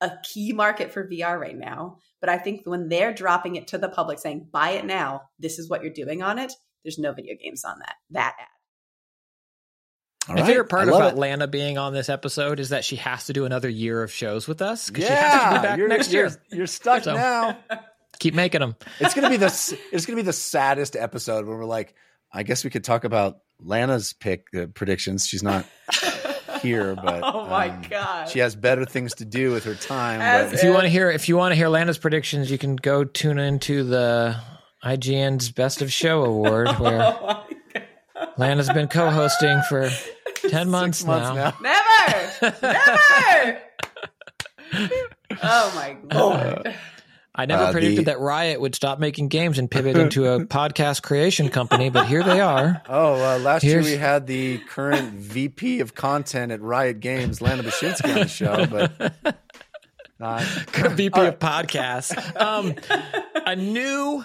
a 0.00 0.12
key 0.24 0.52
market 0.52 0.92
for 0.92 1.06
VR 1.08 1.38
right 1.38 1.56
now. 1.56 1.98
But 2.20 2.30
I 2.30 2.38
think 2.38 2.62
when 2.64 2.88
they're 2.88 3.12
dropping 3.12 3.56
it 3.56 3.66
to 3.68 3.78
the 3.78 3.88
public 3.88 4.18
saying, 4.18 4.48
buy 4.50 4.70
it 4.70 4.84
now, 4.86 5.22
this 5.38 5.58
is 5.58 5.68
what 5.68 5.82
you're 5.82 5.92
doing 5.92 6.22
on 6.22 6.38
it, 6.38 6.52
there's 6.84 6.98
no 6.98 7.12
video 7.12 7.34
games 7.42 7.64
on 7.64 7.78
that. 7.80 7.96
That 8.10 8.36
ad. 8.40 8.46
All 10.28 10.34
My 10.34 10.40
right. 10.40 10.46
favorite 10.48 10.68
part 10.68 10.88
I 10.88 10.90
love 10.90 11.00
about 11.00 11.12
it. 11.12 11.18
Lana 11.18 11.46
being 11.46 11.78
on 11.78 11.94
this 11.94 12.08
episode 12.08 12.58
is 12.58 12.70
that 12.70 12.84
she 12.84 12.96
has 12.96 13.26
to 13.26 13.32
do 13.32 13.44
another 13.44 13.68
year 13.68 14.02
of 14.02 14.12
shows 14.12 14.48
with 14.48 14.60
us 14.60 14.88
because 14.90 15.06
she 15.06 15.12
has 15.12 15.42
to 15.54 15.60
be 15.60 15.66
back 15.66 15.78
you're, 15.78 15.88
next 15.88 16.12
you're, 16.12 16.26
year. 16.28 16.42
You're 16.50 16.66
stuck 16.66 17.04
So- 17.04 17.14
now. 17.14 17.58
Keep 18.18 18.34
making 18.34 18.60
them. 18.60 18.76
It's 18.98 19.12
gonna 19.12 19.28
be 19.28 19.36
the 19.36 19.46
it's 19.92 20.06
gonna 20.06 20.16
be 20.16 20.22
the 20.22 20.32
saddest 20.32 20.96
episode 20.96 21.46
where 21.46 21.56
we're 21.56 21.66
like, 21.66 21.94
I 22.32 22.44
guess 22.44 22.64
we 22.64 22.70
could 22.70 22.82
talk 22.82 23.04
about 23.04 23.40
Lana's 23.60 24.14
pick 24.14 24.46
uh, 24.56 24.66
predictions. 24.74 25.26
She's 25.26 25.42
not 25.42 25.66
here, 26.62 26.94
but 26.96 27.22
oh 27.22 27.46
my 27.46 27.68
um, 27.68 27.82
god. 27.90 28.28
she 28.30 28.38
has 28.38 28.56
better 28.56 28.86
things 28.86 29.16
to 29.16 29.26
do 29.26 29.52
with 29.52 29.64
her 29.64 29.74
time. 29.74 30.20
As 30.22 30.50
But 30.50 30.58
If 30.58 30.64
you 30.64 30.70
want 30.70 30.84
to 30.84 30.88
hear, 30.88 31.10
if 31.10 31.28
you 31.28 31.36
want 31.36 31.52
to 31.52 31.56
hear 31.56 31.68
Lana's 31.68 31.98
predictions, 31.98 32.50
you 32.50 32.56
can 32.58 32.76
go 32.76 33.04
tune 33.04 33.38
into 33.38 33.84
the 33.84 34.36
IGN's 34.82 35.50
Best 35.50 35.82
of 35.82 35.92
Show 35.92 36.24
Award, 36.24 36.68
where 36.78 37.02
oh. 37.02 37.44
Lana's 38.38 38.70
been 38.70 38.88
co-hosting 38.88 39.60
for 39.68 39.90
ten 40.50 40.70
months, 40.70 40.98
six 40.98 41.06
months 41.06 41.34
now. 41.34 41.54
now. 41.60 41.74
Never. 42.40 42.56
Never. 42.62 43.58
oh 45.42 45.72
my 45.74 45.96
lord. 46.14 46.74
I 47.38 47.44
never 47.44 47.64
Uh, 47.64 47.72
predicted 47.72 47.98
the- 48.06 48.12
that 48.12 48.18
Riot 48.20 48.60
would 48.62 48.74
stop 48.74 48.98
making 48.98 49.28
games 49.28 49.58
and 49.58 49.70
pivot 49.70 49.96
into 49.98 50.24
a 50.26 50.40
podcast 50.46 51.02
creation 51.02 51.50
company, 51.50 51.90
but 51.90 52.06
here 52.06 52.22
they 52.22 52.40
are. 52.40 52.80
Oh, 52.88 53.14
uh, 53.14 53.38
last 53.38 53.62
Here's- 53.62 53.84
year 53.86 53.94
we 53.96 54.00
had 54.00 54.26
the 54.26 54.58
current 54.70 55.12
VP 55.12 55.80
of 55.80 55.94
content 55.94 56.50
at 56.50 56.62
Riot 56.62 57.00
Games, 57.00 57.42
Lana 57.42 57.62
Bachynski, 57.62 58.08
on 58.08 58.14
the 58.20 58.28
show, 58.28 58.66
but 58.70 59.36
not. 60.18 60.42
VP 60.42 61.20
of 61.20 61.38
podcasts. 61.38 62.16
Um, 62.40 62.74
a 63.44 63.54
new 63.54 64.24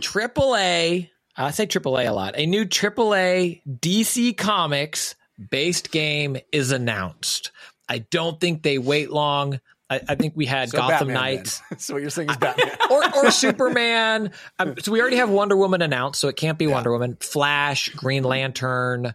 AAA, 0.00 1.10
I 1.36 1.50
say 1.50 1.66
AAA 1.66 2.08
a 2.08 2.12
lot, 2.12 2.36
a 2.38 2.46
new 2.46 2.64
AAA 2.64 3.60
DC 3.68 4.34
Comics 4.34 5.14
based 5.50 5.90
game 5.90 6.36
is 6.52 6.72
announced. 6.72 7.52
I 7.88 7.98
don't 7.98 8.40
think 8.40 8.62
they 8.62 8.78
wait 8.78 9.10
long. 9.10 9.60
I, 9.88 10.00
I 10.08 10.14
think 10.16 10.34
we 10.36 10.46
had 10.46 10.70
So 10.70 10.78
Gotham 10.78 11.08
Batman, 11.08 11.14
Knights. 11.14 11.62
so 11.78 11.94
what 11.94 12.02
you're 12.02 12.10
saying 12.10 12.30
is 12.30 12.36
Batman. 12.36 12.76
or, 12.90 13.16
or 13.16 13.30
Superman. 13.30 14.32
Um, 14.58 14.74
so 14.80 14.90
we 14.90 15.00
already 15.00 15.16
have 15.16 15.30
Wonder 15.30 15.56
Woman 15.56 15.82
announced, 15.82 16.20
so 16.20 16.28
it 16.28 16.36
can't 16.36 16.58
be 16.58 16.66
Wonder 16.66 16.90
Woman. 16.90 17.16
Flash, 17.20 17.90
Green 17.90 18.24
Lantern. 18.24 19.14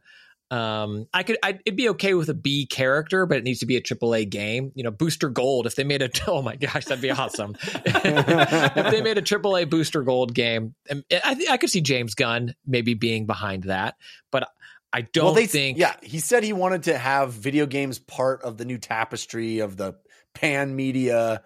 Um, 0.50 1.08
I 1.14 1.24
could, 1.24 1.38
I'd, 1.42 1.62
it'd 1.66 1.78
be 1.78 1.90
okay 1.90 2.14
with 2.14 2.28
a 2.30 2.34
B 2.34 2.66
character, 2.66 3.26
but 3.26 3.38
it 3.38 3.46
needs 3.46 3.60
to 3.60 3.66
be 3.66 3.78
a 3.78 3.82
AAA 3.82 4.30
game. 4.30 4.74
You 4.76 4.84
know, 4.84 4.92
Booster 4.92 5.30
Gold. 5.30 5.66
If 5.66 5.76
they 5.76 5.86
made 5.86 6.02
a, 6.02 6.10
oh 6.28 6.42
my 6.42 6.56
gosh, 6.58 6.86
that'd 6.86 7.02
be 7.02 7.12
awesome. 7.12 7.56
if 7.64 8.92
they 8.92 9.02
made 9.02 9.18
a 9.18 9.22
AAA 9.22 9.70
Booster 9.70 10.04
Gold 10.04 10.34
game, 10.34 10.76
and 10.90 11.04
I 11.24 11.36
think 11.36 11.50
I 11.50 11.58
could 11.58 11.70
see 11.70 11.82
James 11.82 12.16
Gunn 12.16 12.54
maybe 12.66 12.94
being 12.94 13.26
behind 13.26 13.64
that, 13.64 13.96
but 14.30 14.50
I 14.94 15.02
don't 15.02 15.26
well, 15.26 15.34
they 15.34 15.48
think. 15.48 15.78
yeah, 15.78 15.96
he 16.04 16.20
said 16.20 16.44
he 16.44 16.54
wanted 16.54 16.84
to 16.84 16.98
have 16.98 17.34
video 17.34 17.66
games 17.66 18.00
part 18.00 18.42
of 18.44 18.58
the 18.58 18.66
new 18.66 18.78
tapestry 18.78 19.60
of 19.60 19.78
the 19.78 19.96
pan 20.34 20.76
media 20.76 21.44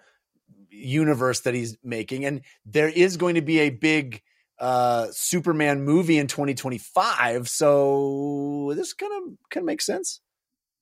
universe 0.70 1.40
that 1.40 1.54
he's 1.54 1.76
making, 1.82 2.24
and 2.24 2.42
there 2.64 2.88
is 2.88 3.16
going 3.16 3.36
to 3.36 3.42
be 3.42 3.60
a 3.60 3.70
big 3.70 4.22
uh 4.58 5.06
Superman 5.10 5.82
movie 5.84 6.18
in 6.18 6.26
2025. 6.28 7.48
So 7.48 8.72
this 8.74 8.94
kind 8.94 9.12
of 9.12 9.38
kind 9.50 9.62
of 9.62 9.66
makes 9.66 9.86
sense. 9.86 10.20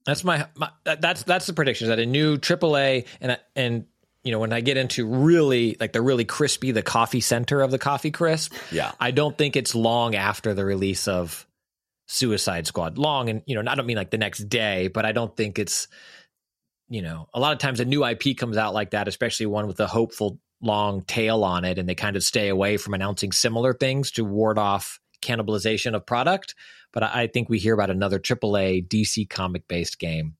That's 0.06 0.22
my, 0.22 0.46
my 0.56 0.70
that's 0.84 1.22
that's 1.22 1.46
the 1.46 1.54
prediction 1.54 1.86
is 1.86 1.88
that 1.88 1.98
a 1.98 2.06
new 2.06 2.36
AAA 2.36 3.06
and 3.20 3.38
and 3.56 3.86
you 4.22 4.32
know 4.32 4.38
when 4.38 4.52
I 4.52 4.60
get 4.60 4.76
into 4.76 5.06
really 5.06 5.76
like 5.80 5.92
the 5.92 6.02
really 6.02 6.24
crispy 6.24 6.72
the 6.72 6.82
coffee 6.82 7.20
center 7.20 7.60
of 7.62 7.70
the 7.70 7.78
coffee 7.78 8.10
crisp, 8.10 8.52
Yeah. 8.70 8.92
I 9.00 9.10
don't 9.10 9.36
think 9.36 9.56
it's 9.56 9.74
long 9.74 10.14
after 10.14 10.54
the 10.54 10.64
release 10.64 11.08
of 11.08 11.46
Suicide 12.06 12.66
Squad. 12.66 12.98
Long 12.98 13.28
and 13.28 13.42
you 13.46 13.60
know 13.60 13.70
I 13.70 13.74
don't 13.74 13.86
mean 13.86 13.96
like 13.96 14.10
the 14.10 14.18
next 14.18 14.48
day, 14.48 14.88
but 14.88 15.04
I 15.04 15.12
don't 15.12 15.36
think 15.36 15.58
it's 15.58 15.88
you 16.88 17.02
know 17.02 17.28
a 17.34 17.40
lot 17.40 17.52
of 17.52 17.58
times 17.58 17.80
a 17.80 17.84
new 17.84 18.04
IP 18.04 18.36
comes 18.36 18.56
out 18.56 18.74
like 18.74 18.90
that, 18.90 19.08
especially 19.08 19.46
one 19.46 19.66
with 19.66 19.80
a 19.80 19.86
hopeful 19.86 20.38
long 20.60 21.02
tail 21.02 21.44
on 21.44 21.64
it, 21.64 21.78
and 21.78 21.88
they 21.88 21.94
kind 21.94 22.16
of 22.16 22.22
stay 22.22 22.48
away 22.48 22.76
from 22.76 22.94
announcing 22.94 23.32
similar 23.32 23.72
things 23.72 24.10
to 24.12 24.24
ward 24.24 24.58
off 24.58 25.00
cannibalization 25.22 25.94
of 25.94 26.06
product. 26.06 26.54
But 26.92 27.02
I, 27.02 27.22
I 27.22 27.26
think 27.26 27.48
we 27.48 27.58
hear 27.58 27.74
about 27.74 27.90
another 27.90 28.18
AAA 28.18 28.88
DC 28.88 29.28
comic 29.28 29.66
based 29.68 29.98
game 29.98 30.36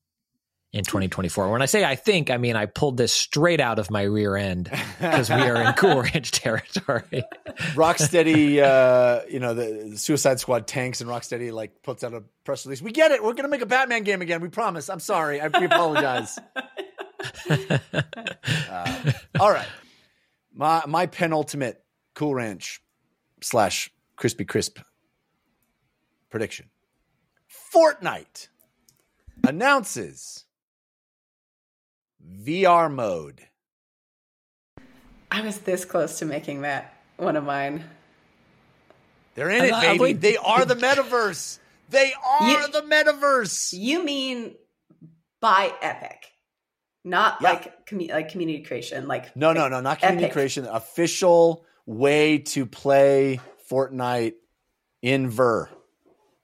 in 0.75 0.83
2024. 0.83 1.49
When 1.49 1.61
I 1.61 1.67
say 1.67 1.85
I 1.85 1.95
think, 1.95 2.29
I 2.29 2.35
mean 2.35 2.57
I 2.57 2.65
pulled 2.65 2.97
this 2.97 3.13
straight 3.13 3.61
out 3.61 3.79
of 3.79 3.89
my 3.89 4.01
rear 4.01 4.35
end 4.35 4.69
because 4.99 5.29
we 5.29 5.35
are 5.35 5.61
in 5.61 5.73
Cool 5.77 6.01
Ranch 6.01 6.31
territory. 6.31 7.23
Rocksteady, 7.75 8.59
uh, 8.61 9.21
you 9.29 9.39
know, 9.39 9.53
the, 9.53 9.87
the, 9.91 9.97
Suicide 9.97 10.41
Squad 10.41 10.67
tanks 10.67 10.99
and 10.99 11.09
Rocksteady 11.09 11.53
like 11.53 11.81
puts 11.81 12.03
out 12.03 12.13
a 12.13 12.23
press 12.43 12.65
release. 12.65 12.81
We 12.81 12.91
get 12.91 13.11
it. 13.11 13.23
We're 13.23 13.33
gonna 13.33 13.47
make 13.47 13.61
a 13.61 13.65
Batman 13.65 14.03
game 14.03 14.21
again. 14.21 14.41
We 14.41 14.49
promise. 14.49 14.89
I'm 14.89 14.99
sorry. 14.99 15.39
I 15.39 15.47
we 15.47 15.65
apologize. 15.65 16.37
uh, 17.49 19.11
all 19.39 19.51
right, 19.51 19.67
my 20.53 20.83
my 20.87 21.05
penultimate 21.05 21.81
Cool 22.15 22.35
Ranch 22.35 22.81
slash 23.41 23.89
Crispy 24.17 24.43
Crisp 24.43 24.79
prediction: 26.29 26.69
Fortnite 27.73 28.49
announces 29.47 30.45
VR 32.43 32.93
mode. 32.93 33.41
I 35.31 35.41
was 35.41 35.59
this 35.59 35.85
close 35.85 36.19
to 36.19 36.25
making 36.25 36.61
that 36.61 36.93
one 37.17 37.35
of 37.35 37.43
mine. 37.43 37.83
They're 39.35 39.49
in 39.49 39.65
it, 39.65 39.71
baby. 39.71 40.13
They 40.13 40.37
are 40.37 40.65
the 40.65 40.75
metaverse. 40.75 41.59
They 41.89 42.13
are 42.13 42.49
you, 42.49 42.67
the 42.71 42.81
metaverse. 42.81 43.73
You 43.77 44.03
mean 44.03 44.55
by 45.41 45.73
Epic, 45.81 46.31
not 47.03 47.37
yeah. 47.41 47.49
like 47.49 47.85
com- 47.85 48.07
like 48.07 48.29
community 48.29 48.63
creation, 48.63 49.07
like 49.07 49.35
no, 49.35 49.53
no, 49.53 49.67
no, 49.67 49.81
not 49.81 49.99
community 49.99 50.25
Epic. 50.25 50.33
creation. 50.33 50.65
Official 50.65 51.65
way 51.85 52.39
to 52.39 52.65
play 52.65 53.39
Fortnite 53.69 54.33
in 55.01 55.29
Ver. 55.29 55.69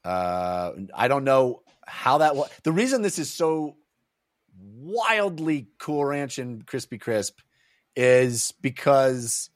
Uh, 0.04 0.72
I 0.94 1.08
don't 1.08 1.24
know 1.24 1.62
how 1.86 2.20
that 2.20 2.36
was. 2.36 2.50
The 2.64 2.72
reason 2.72 3.02
this 3.02 3.20
is 3.20 3.32
so 3.32 3.78
wildly 4.62 5.68
cool 5.80 6.06
ranch 6.06 6.38
and 6.38 6.66
crispy 6.66 6.98
crisp 6.98 7.40
is 7.96 8.54
because 8.62 9.50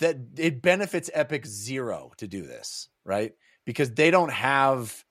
that 0.00 0.16
it 0.36 0.62
benefits 0.62 1.10
Epic 1.12 1.46
zero 1.46 2.12
to 2.18 2.26
do 2.26 2.42
this, 2.42 2.88
right? 3.04 3.32
Because 3.64 3.92
they 3.92 4.10
don't 4.10 4.32
have 4.32 5.04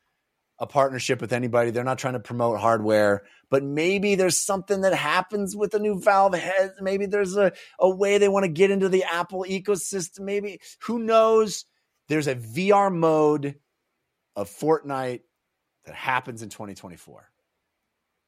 a 0.60 0.66
partnership 0.66 1.20
with 1.22 1.34
anybody. 1.34 1.72
They're 1.72 1.84
not 1.84 1.98
trying 1.98 2.14
to 2.14 2.20
promote 2.20 2.60
hardware, 2.60 3.24
but 3.50 3.64
maybe 3.64 4.16
there's 4.16 4.38
something 4.38 4.82
that 4.82 4.94
happens 4.94 5.56
with 5.56 5.72
the 5.72 5.80
new 5.80 6.00
Valve 6.00 6.34
head. 6.34 6.74
Maybe 6.80 7.06
there's 7.06 7.36
a, 7.36 7.52
a 7.80 7.90
way 7.90 8.18
they 8.18 8.30
want 8.30 8.46
to 8.46 8.52
get 8.52 8.72
into 8.72 8.90
the 8.90 9.04
Apple 9.04 9.46
ecosystem. 9.48 10.22
Maybe 10.22 10.60
who 10.82 11.00
knows? 11.00 11.66
There's 12.08 12.28
a 12.28 12.36
VR 12.36 12.94
mode 12.94 13.56
of 14.36 14.50
Fortnite 14.50 15.22
that 15.86 15.96
happens 15.96 16.42
in 16.42 16.50
2024. 16.50 17.30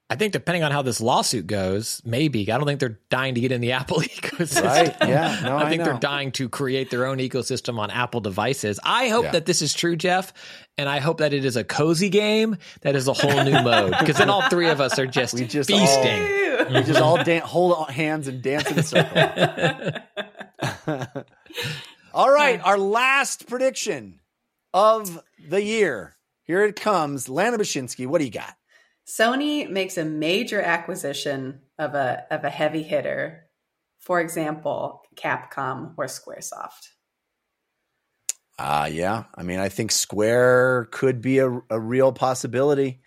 I 0.09 0.15
think 0.15 0.31
depending 0.31 0.63
on 0.63 0.71
how 0.71 0.83
this 0.83 1.01
lawsuit 1.01 1.47
goes, 1.47 2.01
maybe. 2.05 2.49
I 2.49 2.57
don't 2.57 2.65
think 2.65 2.79
they're 2.79 2.97
dying 3.09 3.35
to 3.35 3.41
get 3.41 3.51
in 3.51 3.59
the 3.59 3.73
Apple 3.73 3.97
ecosystem. 4.01 4.63
Right. 4.63 4.95
Yeah. 5.01 5.41
No, 5.43 5.57
I 5.57 5.69
think 5.69 5.81
I 5.81 5.85
they're 5.85 5.99
dying 5.99 6.31
to 6.33 6.47
create 6.47 6.89
their 6.89 7.05
own 7.05 7.17
ecosystem 7.17 7.77
on 7.77 7.91
Apple 7.91 8.21
devices. 8.21 8.79
I 8.83 9.09
hope 9.09 9.25
yeah. 9.25 9.31
that 9.31 9.45
this 9.45 9.61
is 9.61 9.73
true, 9.73 9.97
Jeff. 9.97 10.31
And 10.77 10.87
I 10.87 10.99
hope 10.99 11.17
that 11.17 11.33
it 11.33 11.43
is 11.43 11.57
a 11.57 11.63
cozy 11.65 12.09
game 12.09 12.55
that 12.81 12.95
is 12.95 13.09
a 13.09 13.13
whole 13.13 13.43
new 13.43 13.61
mode. 13.61 13.95
Because 13.99 14.17
then 14.17 14.29
all 14.29 14.47
three 14.49 14.69
of 14.69 14.79
us 14.79 14.97
are 14.97 15.07
just, 15.07 15.33
we 15.33 15.45
just 15.45 15.69
feasting. 15.69 16.21
All, 16.21 16.73
we 16.73 16.83
just 16.83 17.01
all 17.01 17.21
dan- 17.23 17.41
hold 17.41 17.89
hands 17.89 18.29
and 18.29 18.41
dance 18.41 18.71
in 18.71 18.79
a 18.79 18.83
circle. 18.83 19.21
all 22.13 22.31
right. 22.31 22.61
Our 22.63 22.77
last 22.77 23.47
prediction 23.47 24.21
of 24.73 25.21
the 25.49 25.61
year. 25.61 26.15
Here 26.43 26.63
it 26.63 26.79
comes. 26.79 27.27
Lana 27.27 27.57
Bachynski, 27.57 28.07
what 28.07 28.19
do 28.19 28.25
you 28.25 28.31
got? 28.31 28.56
Sony 29.07 29.69
makes 29.69 29.97
a 29.97 30.03
major 30.03 30.61
acquisition 30.61 31.61
of 31.79 31.95
a 31.95 32.25
of 32.29 32.43
a 32.43 32.49
heavy 32.49 32.83
hitter, 32.83 33.47
for 33.99 34.19
example, 34.19 35.03
Capcom 35.15 35.93
or 35.97 36.05
SquareSoft. 36.05 36.89
Uh 38.59 38.89
yeah. 38.91 39.25
I 39.35 39.43
mean, 39.43 39.59
I 39.59 39.69
think 39.69 39.91
Square 39.91 40.89
could 40.91 41.21
be 41.21 41.39
a, 41.39 41.49
a 41.69 41.79
real 41.79 42.11
possibility. 42.11 43.01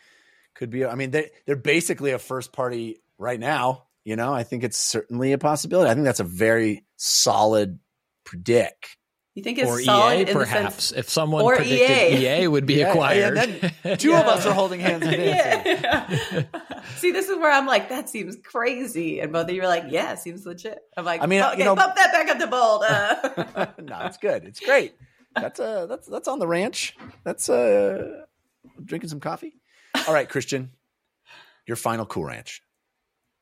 Could 0.54 0.70
be. 0.70 0.84
I 0.84 0.94
mean, 0.94 1.10
they 1.10 1.30
they're 1.46 1.56
basically 1.56 2.12
a 2.12 2.18
first 2.18 2.52
party 2.52 3.02
right 3.18 3.40
now. 3.40 3.84
You 4.04 4.16
know, 4.16 4.32
I 4.32 4.44
think 4.44 4.64
it's 4.64 4.78
certainly 4.78 5.32
a 5.32 5.38
possibility. 5.38 5.90
I 5.90 5.94
think 5.94 6.04
that's 6.04 6.20
a 6.20 6.24
very 6.24 6.86
solid 6.96 7.78
predict. 8.24 8.96
You 9.34 9.44
think 9.44 9.58
it's 9.58 9.70
or 9.70 9.80
solid 9.80 10.28
EA, 10.28 10.32
perhaps 10.32 10.86
sense, 10.86 10.98
if 10.98 11.08
someone 11.08 11.44
or 11.44 11.56
predicted 11.56 12.20
EA. 12.20 12.42
EA 12.42 12.48
would 12.48 12.66
be 12.66 12.74
yeah, 12.80 12.90
acquired. 12.90 13.36
then 13.36 13.96
two 13.96 14.10
yeah. 14.10 14.20
of 14.20 14.26
us 14.26 14.44
are 14.44 14.52
holding 14.52 14.80
hands 14.80 15.06
and. 15.06 15.16
Yeah. 15.20 16.44
See, 16.96 17.12
this 17.12 17.28
is 17.28 17.38
where 17.38 17.52
I'm 17.52 17.66
like, 17.66 17.90
that 17.90 18.08
seems 18.08 18.36
crazy, 18.42 19.20
and 19.20 19.32
both 19.32 19.48
of 19.48 19.54
you 19.54 19.62
are 19.62 19.68
like, 19.68 19.84
yeah, 19.88 20.16
seems 20.16 20.44
legit. 20.44 20.80
I'm 20.96 21.04
like, 21.04 21.22
I 21.22 21.26
mean, 21.26 21.42
okay, 21.42 21.58
you 21.58 21.64
know, 21.64 21.76
bump 21.76 21.94
that 21.94 22.12
back 22.12 22.28
up 22.28 22.38
to 22.38 22.46
bold. 22.48 22.82
Uh. 22.82 23.66
no, 23.82 24.06
it's 24.06 24.16
good. 24.16 24.44
It's 24.44 24.60
great. 24.60 24.94
That's 25.34 25.60
uh, 25.60 25.86
that's 25.86 26.08
that's 26.08 26.26
on 26.26 26.40
the 26.40 26.48
ranch. 26.48 26.96
That's 27.22 27.48
uh, 27.48 28.22
drinking 28.84 29.10
some 29.10 29.20
coffee. 29.20 29.54
All 30.08 30.14
right, 30.14 30.28
Christian, 30.28 30.70
your 31.66 31.76
final 31.76 32.04
cool 32.04 32.24
ranch. 32.24 32.62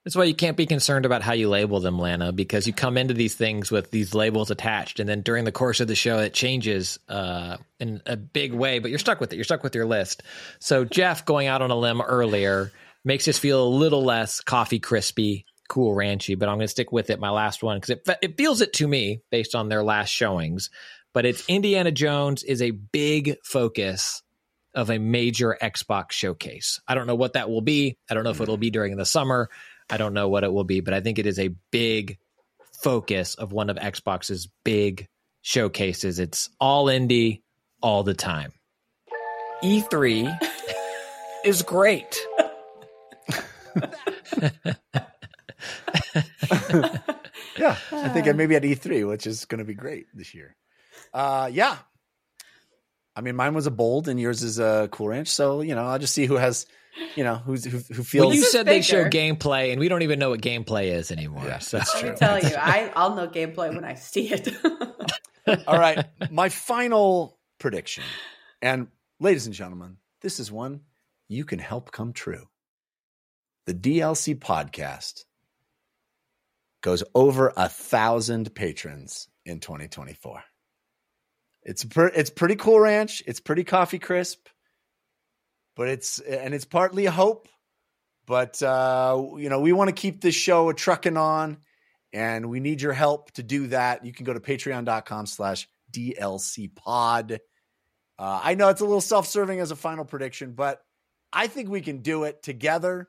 That's 0.04 0.16
why 0.16 0.24
you 0.24 0.34
can't 0.34 0.56
be 0.56 0.66
concerned 0.66 1.04
about 1.04 1.22
how 1.22 1.34
you 1.34 1.48
label 1.48 1.80
them, 1.80 1.98
Lana, 1.98 2.32
because 2.32 2.66
you 2.66 2.72
come 2.72 2.96
into 2.96 3.14
these 3.14 3.34
things 3.34 3.70
with 3.70 3.90
these 3.90 4.14
labels 4.14 4.50
attached, 4.50 5.00
and 5.00 5.08
then 5.08 5.22
during 5.22 5.44
the 5.44 5.52
course 5.52 5.80
of 5.80 5.88
the 5.88 5.94
show, 5.94 6.18
it 6.18 6.32
changes 6.32 6.98
uh, 7.08 7.58
in 7.78 8.00
a 8.06 8.16
big 8.16 8.54
way. 8.54 8.78
But 8.78 8.90
you're 8.90 8.98
stuck 8.98 9.20
with 9.20 9.32
it. 9.32 9.36
You're 9.36 9.44
stuck 9.44 9.62
with 9.62 9.74
your 9.74 9.86
list. 9.86 10.22
So 10.60 10.84
Jeff 10.86 11.24
going 11.24 11.46
out 11.46 11.62
on 11.62 11.70
a 11.70 11.76
limb 11.76 12.00
earlier 12.00 12.72
makes 13.04 13.28
us 13.28 13.38
feel 13.38 13.62
a 13.62 13.68
little 13.68 14.02
less 14.02 14.40
coffee 14.40 14.78
crispy, 14.78 15.44
cool 15.68 15.94
ranchy. 15.94 16.38
But 16.38 16.48
I'm 16.48 16.56
going 16.56 16.66
to 16.66 16.68
stick 16.68 16.92
with 16.92 17.10
it. 17.10 17.20
My 17.20 17.30
last 17.30 17.62
one 17.62 17.78
because 17.78 17.90
it 17.90 18.18
it 18.22 18.36
feels 18.38 18.60
it 18.60 18.72
to 18.74 18.88
me 18.88 19.20
based 19.30 19.54
on 19.54 19.68
their 19.68 19.82
last 19.82 20.10
showings. 20.10 20.70
But 21.12 21.26
it's 21.26 21.46
Indiana 21.48 21.90
Jones 21.90 22.44
is 22.44 22.62
a 22.62 22.70
big 22.70 23.36
focus 23.44 24.22
of 24.74 24.90
a 24.90 24.98
major 24.98 25.56
Xbox 25.60 26.12
showcase. 26.12 26.80
I 26.86 26.94
don't 26.94 27.06
know 27.06 27.14
what 27.14 27.32
that 27.32 27.50
will 27.50 27.62
be. 27.62 27.98
I 28.08 28.14
don't 28.14 28.24
know 28.24 28.30
if 28.30 28.40
it'll 28.40 28.56
be 28.56 28.70
during 28.70 28.96
the 28.96 29.06
summer. 29.06 29.48
I 29.90 29.96
don't 29.96 30.14
know 30.14 30.28
what 30.28 30.44
it 30.44 30.52
will 30.52 30.64
be, 30.64 30.80
but 30.80 30.94
I 30.94 31.00
think 31.00 31.18
it 31.18 31.26
is 31.26 31.38
a 31.38 31.54
big 31.70 32.18
focus 32.82 33.34
of 33.34 33.52
one 33.52 33.70
of 33.70 33.76
Xbox's 33.76 34.48
big 34.64 35.08
showcases. 35.42 36.18
It's 36.18 36.50
all 36.60 36.86
indie 36.86 37.42
all 37.82 38.02
the 38.02 38.14
time. 38.14 38.52
E3 39.62 40.38
is 41.44 41.62
great. 41.62 42.18
yeah, 47.58 47.76
I 47.92 48.08
think 48.08 48.28
I 48.28 48.32
maybe 48.32 48.56
at 48.56 48.62
E3, 48.62 49.08
which 49.08 49.26
is 49.26 49.44
going 49.44 49.58
to 49.58 49.64
be 49.64 49.74
great 49.74 50.06
this 50.14 50.34
year. 50.34 50.56
Uh, 51.12 51.48
yeah, 51.52 51.76
I 53.16 53.20
mean, 53.20 53.36
mine 53.36 53.54
was 53.54 53.66
a 53.66 53.70
bold, 53.70 54.08
and 54.08 54.20
yours 54.20 54.42
is 54.42 54.58
a 54.58 54.88
cool 54.92 55.08
ranch. 55.08 55.28
So 55.28 55.60
you 55.60 55.74
know, 55.74 55.84
I'll 55.84 55.98
just 55.98 56.14
see 56.14 56.26
who 56.26 56.36
has 56.36 56.66
you 57.16 57.24
know, 57.24 57.36
who's, 57.36 57.64
who, 57.64 57.78
who 57.78 58.02
feels. 58.02 58.26
Well, 58.26 58.34
you 58.34 58.44
said 58.44 58.66
they 58.66 58.82
show 58.82 59.04
gameplay, 59.08 59.70
and 59.70 59.80
we 59.80 59.88
don't 59.88 60.02
even 60.02 60.18
know 60.18 60.30
what 60.30 60.40
gameplay 60.40 60.92
is 60.92 61.10
anymore. 61.10 61.44
Yeah, 61.44 61.58
so 61.58 61.78
that's 61.78 61.94
Let 61.94 62.00
true. 62.00 62.10
me 62.10 62.16
tell 62.16 62.38
you, 62.42 62.56
I, 62.58 62.92
I'll 62.94 63.14
know 63.14 63.28
gameplay 63.28 63.74
when 63.74 63.84
I 63.84 63.94
see 63.94 64.32
it. 64.32 64.48
All 65.66 65.78
right, 65.78 66.04
my 66.30 66.48
final 66.48 67.38
prediction, 67.58 68.04
and 68.62 68.88
ladies 69.20 69.46
and 69.46 69.54
gentlemen, 69.54 69.96
this 70.20 70.40
is 70.40 70.50
one 70.50 70.80
you 71.28 71.44
can 71.44 71.58
help 71.58 71.92
come 71.92 72.12
true. 72.12 72.48
The 73.66 73.74
DLC 73.74 74.38
podcast 74.38 75.24
goes 76.82 77.04
over 77.14 77.52
a 77.56 77.68
thousand 77.68 78.54
patrons 78.54 79.28
in 79.44 79.60
2024. 79.60 80.42
It's 81.64 81.84
per, 81.84 82.06
it's 82.06 82.30
pretty 82.30 82.56
cool 82.56 82.80
ranch. 82.80 83.22
It's 83.26 83.40
pretty 83.40 83.64
coffee 83.64 83.98
crisp 83.98 84.48
but 85.78 85.88
it's 85.88 86.18
and 86.18 86.52
it's 86.52 86.64
partly 86.64 87.06
hope. 87.06 87.48
But 88.26 88.60
uh, 88.62 89.22
you 89.38 89.48
know, 89.48 89.60
we 89.60 89.72
want 89.72 89.88
to 89.88 89.94
keep 89.94 90.20
this 90.20 90.34
show 90.34 90.68
a 90.68 90.74
trucking 90.74 91.16
on, 91.16 91.58
and 92.12 92.50
we 92.50 92.60
need 92.60 92.82
your 92.82 92.92
help 92.92 93.30
to 93.32 93.44
do 93.44 93.68
that. 93.68 94.04
You 94.04 94.12
can 94.12 94.26
go 94.26 94.34
to 94.34 94.40
patreon.com 94.40 95.24
slash 95.26 95.68
DLC 95.92 96.74
pod. 96.74 97.38
Uh, 98.18 98.40
I 98.42 98.56
know 98.56 98.68
it's 98.68 98.80
a 98.80 98.84
little 98.84 99.00
self-serving 99.00 99.60
as 99.60 99.70
a 99.70 99.76
final 99.76 100.04
prediction, 100.04 100.52
but 100.52 100.82
I 101.32 101.46
think 101.46 101.70
we 101.70 101.80
can 101.80 102.02
do 102.02 102.24
it 102.24 102.42
together. 102.42 103.08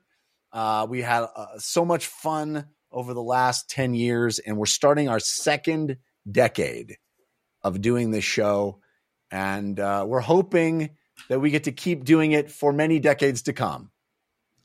Uh, 0.54 0.86
we 0.88 1.02
had 1.02 1.26
uh, 1.36 1.58
so 1.58 1.84
much 1.84 2.06
fun 2.06 2.68
over 2.92 3.16
the 3.16 3.24
last 3.24 3.70
10 3.72 3.96
years, 3.96 4.38
and 4.38 4.56
we're 4.56 4.68
starting 4.68 5.10
our 5.10 5.20
second 5.20 5.98
decade 6.32 6.98
of 7.64 7.82
doing 7.82 8.12
this 8.12 8.24
show. 8.24 8.80
And 9.32 9.80
uh, 9.80 10.06
we're 10.08 10.20
hoping 10.20 10.92
that 11.28 11.40
we 11.40 11.52
get 11.52 11.66
to 11.66 11.72
keep 11.72 12.04
doing 12.04 12.32
it 12.32 12.50
for 12.52 12.72
many 12.72 13.00
decades 13.00 13.42
to 13.44 13.54
come. 13.54 13.92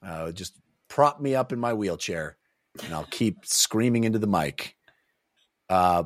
Uh, 0.03 0.33
just 0.33 0.59
prop 0.89 1.21
me 1.21 1.35
up 1.35 1.53
in 1.53 1.59
my 1.59 1.73
wheelchair 1.73 2.37
and 2.85 2.95
I'll 2.95 3.09
keep 3.11 3.45
screaming 3.45 4.05
into 4.05 4.19
the 4.19 4.27
mic. 4.27 4.77
Uh, 5.69 6.05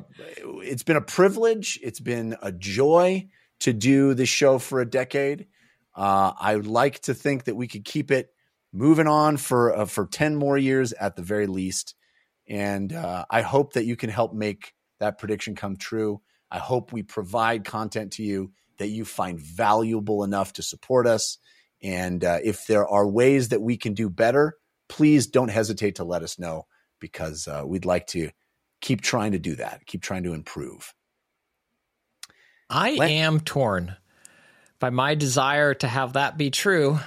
it's 0.63 0.83
been 0.83 0.95
a 0.95 1.01
privilege. 1.01 1.79
It's 1.83 1.99
been 1.99 2.35
a 2.41 2.51
joy 2.51 3.27
to 3.59 3.73
do 3.73 4.13
this 4.13 4.29
show 4.29 4.57
for 4.57 4.79
a 4.79 4.89
decade. 4.89 5.47
Uh, 5.95 6.31
I 6.39 6.55
would 6.55 6.67
like 6.67 6.99
to 7.01 7.13
think 7.13 7.43
that 7.43 7.55
we 7.55 7.67
could 7.67 7.83
keep 7.83 8.09
it 8.09 8.31
moving 8.71 9.07
on 9.07 9.37
for 9.37 9.75
uh, 9.75 9.85
for 9.85 10.05
10 10.05 10.35
more 10.35 10.57
years 10.57 10.93
at 10.93 11.15
the 11.15 11.21
very 11.21 11.47
least 11.47 11.95
and 12.47 12.93
uh, 12.93 13.25
i 13.29 13.41
hope 13.41 13.73
that 13.73 13.85
you 13.85 13.95
can 13.95 14.09
help 14.09 14.33
make 14.33 14.73
that 14.99 15.17
prediction 15.17 15.55
come 15.55 15.75
true 15.75 16.21
i 16.51 16.59
hope 16.59 16.91
we 16.93 17.01
provide 17.01 17.63
content 17.65 18.11
to 18.13 18.23
you 18.23 18.51
that 18.79 18.87
you 18.87 19.05
find 19.05 19.39
valuable 19.39 20.23
enough 20.23 20.53
to 20.53 20.63
support 20.63 21.07
us. 21.07 21.37
And 21.81 22.23
uh, 22.23 22.39
if 22.43 22.67
there 22.67 22.87
are 22.87 23.07
ways 23.07 23.49
that 23.49 23.61
we 23.61 23.77
can 23.77 23.93
do 23.93 24.09
better 24.09 24.55
please 24.89 25.27
don't 25.27 25.49
hesitate 25.49 25.95
to 25.95 26.03
let 26.03 26.23
us 26.23 26.37
know 26.37 26.65
because 26.99 27.47
uh, 27.47 27.63
we'd 27.65 27.85
like 27.85 28.07
to 28.07 28.31
keep 28.81 29.01
trying 29.01 29.31
to 29.31 29.39
do 29.39 29.55
that 29.55 29.85
keep 29.85 30.01
trying 30.01 30.23
to 30.23 30.33
improve. 30.33 30.93
I 32.69 32.89
am 32.89 33.39
torn 33.39 33.95
by 34.79 34.89
my 34.89 35.15
desire 35.15 35.73
to 35.75 35.87
have 35.87 36.13
that 36.13 36.37
be 36.37 36.51
true 36.51 36.99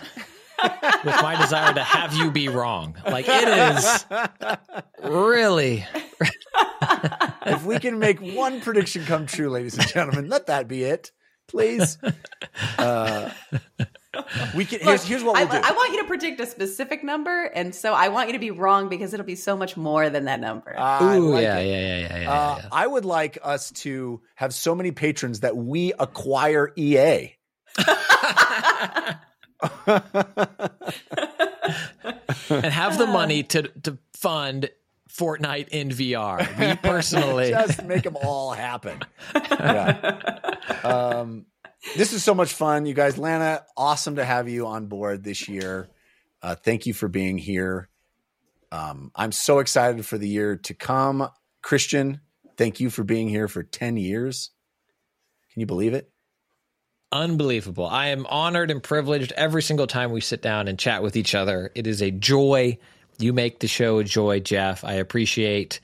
with 0.63 1.23
my 1.23 1.37
desire 1.41 1.75
to 1.75 1.83
have 1.83 2.15
you 2.15 2.31
be 2.31 2.49
wrong. 2.49 2.97
Like 3.05 3.27
it 3.29 3.77
is 3.77 4.05
really 5.03 5.87
if 7.47 7.65
we 7.65 7.79
can 7.79 7.99
make 7.99 8.21
one 8.21 8.61
prediction 8.61 9.05
come 9.05 9.27
true, 9.27 9.51
ladies 9.51 9.79
and 9.79 9.87
gentlemen, 9.89 10.29
let 10.29 10.47
that 10.47 10.69
be 10.69 10.85
it, 10.85 11.13
please. 11.53 11.99
Uh, 12.79 13.31
we 14.55 14.65
can. 14.65 14.81
Here's, 14.81 15.05
here's 15.05 15.23
what 15.23 15.37
I, 15.37 15.45
we'll 15.45 15.61
do. 15.63 15.67
I 15.67 15.73
want 15.73 15.93
you 15.93 16.03
to 16.03 16.09
predict 16.09 16.41
a 16.41 16.47
specific 16.47 17.03
number, 17.03 17.45
and 17.45 17.75
so 17.75 17.95
I 17.95 18.09
want 18.09 18.29
you 18.29 18.33
to 18.35 18.39
be 18.39 18.51
wrong 18.51 18.89
because 18.89 19.15
it'll 19.15 19.25
be 19.25 19.37
so 19.37 19.57
much 19.57 19.77
more 19.77 20.11
than 20.11 20.25
that 20.27 20.41
number. 20.41 20.79
I 20.79 21.17
Ooh, 21.17 21.33
like 21.33 21.43
yeah, 21.43 21.61
yeah, 21.61 21.79
yeah, 21.79 21.99
yeah, 21.99 22.19
yeah, 22.19 22.31
Uh, 22.31 22.59
yeah. 22.59 22.69
I 22.73 22.87
would 22.87 23.05
like 23.05 23.39
us 23.43 23.71
to 23.71 24.21
have 24.35 24.53
so 24.53 24.75
many 24.75 24.91
patrons 24.91 25.41
that 25.41 25.57
we 25.57 25.93
acquire 25.99 26.73
EA. 26.77 27.37
and 32.51 32.67
have 32.67 32.99
the 32.99 33.07
money 33.07 33.45
to 33.45 33.63
to 33.63 33.99
fund 34.15 34.69
Fortnite 35.19 35.69
in 35.69 35.91
VR. 35.91 36.59
Me 36.59 36.77
personally, 36.77 37.51
Just 37.51 37.85
make 37.85 38.03
them 38.03 38.17
all 38.17 38.53
happen. 38.53 39.01
Yeah. 39.35 40.21
Um, 40.85 41.47
this 41.97 42.13
is 42.13 42.25
so 42.25 42.35
much 42.35 42.53
fun, 42.53 42.87
you 42.87 42.95
guys. 42.95 43.19
Lana, 43.19 43.63
awesome 43.77 44.17
to 44.17 44.25
have 44.25 44.49
you 44.49 44.67
on 44.67 44.87
board 44.87 45.23
this 45.25 45.49
year. 45.49 45.89
Uh, 46.43 46.55
thank 46.55 46.87
you 46.87 46.95
for 46.95 47.09
being 47.09 47.39
here. 47.39 47.89
Um, 48.71 49.13
I'm 49.15 49.33
so 49.33 49.59
excited 49.59 50.05
for 50.07 50.17
the 50.19 50.29
year 50.29 50.57
to 50.57 50.75
come. 50.75 51.29
Christian, 51.63 52.21
thank 52.57 52.81
you 52.81 52.89
for 52.91 53.05
being 53.05 53.29
here 53.29 53.49
for 53.49 53.63
10 53.63 53.97
years. 53.97 54.51
Can 55.53 55.61
you 55.61 55.67
believe 55.67 55.95
it? 55.95 56.13
unbelievable. 57.13 57.87
I 57.87 58.09
am 58.09 58.27
honored 58.27 58.71
and 58.71 58.83
privileged 58.83 59.33
every 59.33 59.63
single 59.63 59.87
time 59.87 60.11
we 60.11 60.21
sit 60.21 60.43
down 60.43 60.67
and 60.67 60.79
chat 60.79 61.03
with 61.03 61.15
each 61.15 61.35
other. 61.35 61.71
It 61.75 61.87
is 61.87 62.03
a 62.03 62.11
joy. 62.11 62.79
You 63.19 63.33
make 63.33 63.61
the 63.61 63.69
show 63.69 63.99
a 63.99 64.05
joy, 64.05 64.41
Jeff. 64.41 64.85
I 64.85 64.95
appreciate 64.95 65.81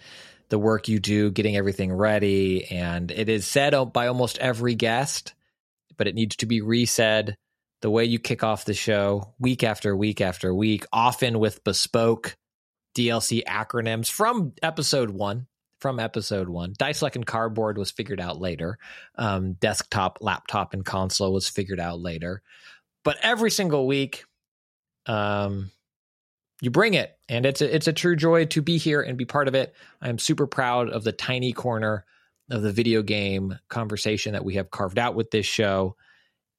the 0.49 0.59
work 0.59 0.89
you 0.89 0.99
do 0.99 1.31
getting 1.31 1.57
everything 1.57 1.93
ready. 1.93 2.67
And 2.71 3.11
it 3.11 3.29
is 3.29 3.47
said 3.47 3.75
by 3.93 4.07
almost 4.07 4.39
every 4.39 4.75
guest, 4.75 5.35
but 5.97 6.07
it 6.07 6.15
needs 6.15 6.37
to 6.37 6.47
be 6.47 6.61
resaid. 6.61 7.35
The 7.81 7.91
way 7.91 8.05
you 8.05 8.19
kick 8.19 8.43
off 8.43 8.65
the 8.65 8.75
show 8.75 9.35
week 9.39 9.63
after 9.63 9.97
week 9.97 10.21
after 10.21 10.53
week, 10.53 10.85
often 10.93 11.39
with 11.39 11.63
bespoke 11.63 12.37
DLC 12.97 13.45
acronyms 13.45 14.11
from 14.11 14.55
episode 14.63 15.11
one. 15.11 15.47
From 15.81 16.01
episode 16.01 16.49
one, 16.49 16.75
Dice 16.77 17.03
Like 17.03 17.15
and 17.15 17.25
Cardboard 17.25 17.79
was 17.79 17.93
figured 17.93 18.21
out 18.21 18.41
later 18.41 18.81
um, 19.15 19.53
desktop, 19.53 20.19
laptop, 20.21 20.75
and 20.75 20.85
console 20.85 21.33
was 21.33 21.49
figured 21.49 21.79
out 21.79 22.01
later. 22.01 22.43
But 23.05 23.19
every 23.23 23.53
single 23.53 23.87
week, 23.87 24.25
um, 25.07 25.71
you 26.61 26.71
bring 26.71 26.95
it, 26.95 27.17
and 27.29 27.47
it's 27.47 27.61
a, 27.61 27.75
it's 27.75 27.87
a 27.87 27.93
true 27.93 28.17
joy 28.17 28.47
to 28.47 28.63
be 28.63 28.79
here 28.79 29.01
and 29.01 29.17
be 29.17 29.25
part 29.25 29.49
of 29.49 29.55
it. 29.55 29.75
I'm 30.01 30.19
super 30.19 30.47
proud 30.47 30.91
of 30.91 31.05
the 31.05 31.13
tiny 31.13 31.53
corner 31.53 32.05
of 32.51 32.63
the 32.63 32.73
video 32.73 33.03
game 33.03 33.59
conversation 33.69 34.33
that 34.33 34.45
we 34.45 34.55
have 34.55 34.71
carved 34.71 34.99
out 34.99 35.15
with 35.15 35.31
this 35.31 35.47
show. 35.47 35.97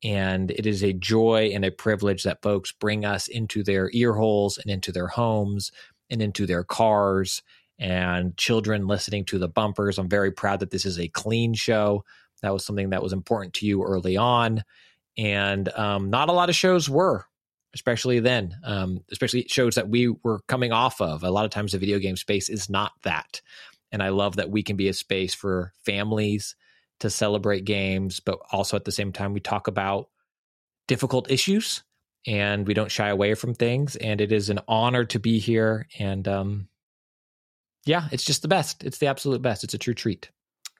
And 0.03 0.49
it 0.51 0.65
is 0.65 0.83
a 0.83 0.93
joy 0.93 1.51
and 1.53 1.65
a 1.65 1.71
privilege 1.71 2.23
that 2.23 2.41
folks 2.41 2.71
bring 2.71 3.03
us 3.03 3.27
into 3.27 3.63
their 3.63 3.89
ear 3.91 4.13
holes 4.13 4.57
and 4.57 4.71
into 4.71 4.91
their 4.91 5.07
homes 5.07 5.71
and 6.09 6.21
into 6.21 6.45
their 6.45 6.63
cars 6.63 7.41
and 7.77 8.37
children 8.37 8.87
listening 8.87 9.25
to 9.25 9.39
the 9.39 9.49
bumpers. 9.49 9.97
I'm 9.97 10.09
very 10.09 10.31
proud 10.31 10.61
that 10.61 10.71
this 10.71 10.85
is 10.85 10.99
a 10.99 11.09
clean 11.09 11.53
show. 11.53 12.05
That 12.41 12.53
was 12.53 12.65
something 12.65 12.91
that 12.91 13.03
was 13.03 13.13
important 13.13 13.55
to 13.55 13.65
you 13.65 13.83
early 13.83 14.15
on. 14.15 14.63
And 15.17 15.67
um, 15.69 16.09
not 16.09 16.29
a 16.29 16.33
lot 16.33 16.49
of 16.49 16.55
shows 16.55 16.89
were, 16.89 17.25
especially 17.73 18.19
then, 18.19 18.55
um, 18.63 19.01
especially 19.11 19.45
shows 19.47 19.75
that 19.75 19.89
we 19.89 20.09
were 20.23 20.41
coming 20.47 20.71
off 20.71 21.01
of. 21.01 21.23
A 21.23 21.31
lot 21.31 21.45
of 21.45 21.51
times 21.51 21.71
the 21.71 21.77
video 21.77 21.99
game 21.99 22.17
space 22.17 22.49
is 22.49 22.69
not 22.69 22.93
that. 23.03 23.41
And 23.91 24.03
I 24.03 24.09
love 24.09 24.35
that 24.35 24.49
we 24.49 24.63
can 24.63 24.75
be 24.75 24.87
a 24.87 24.93
space 24.93 25.33
for 25.33 25.73
families 25.85 26.55
to 26.99 27.09
celebrate 27.09 27.65
games, 27.65 28.19
but 28.19 28.39
also 28.51 28.75
at 28.75 28.85
the 28.85 28.91
same 28.91 29.11
time, 29.11 29.33
we 29.33 29.39
talk 29.39 29.67
about 29.67 30.09
difficult 30.87 31.31
issues 31.31 31.83
and 32.27 32.67
we 32.67 32.73
don't 32.73 32.91
shy 32.91 33.09
away 33.09 33.33
from 33.35 33.53
things. 33.53 33.95
And 33.95 34.21
it 34.21 34.31
is 34.31 34.49
an 34.49 34.59
honor 34.67 35.05
to 35.05 35.19
be 35.19 35.39
here. 35.39 35.87
And 35.97 36.27
um, 36.27 36.67
yeah, 37.85 38.07
it's 38.11 38.25
just 38.25 38.41
the 38.41 38.47
best. 38.47 38.83
It's 38.83 38.97
the 38.97 39.07
absolute 39.07 39.41
best. 39.41 39.63
It's 39.63 39.73
a 39.73 39.79
true 39.79 39.93
treat. 39.93 40.29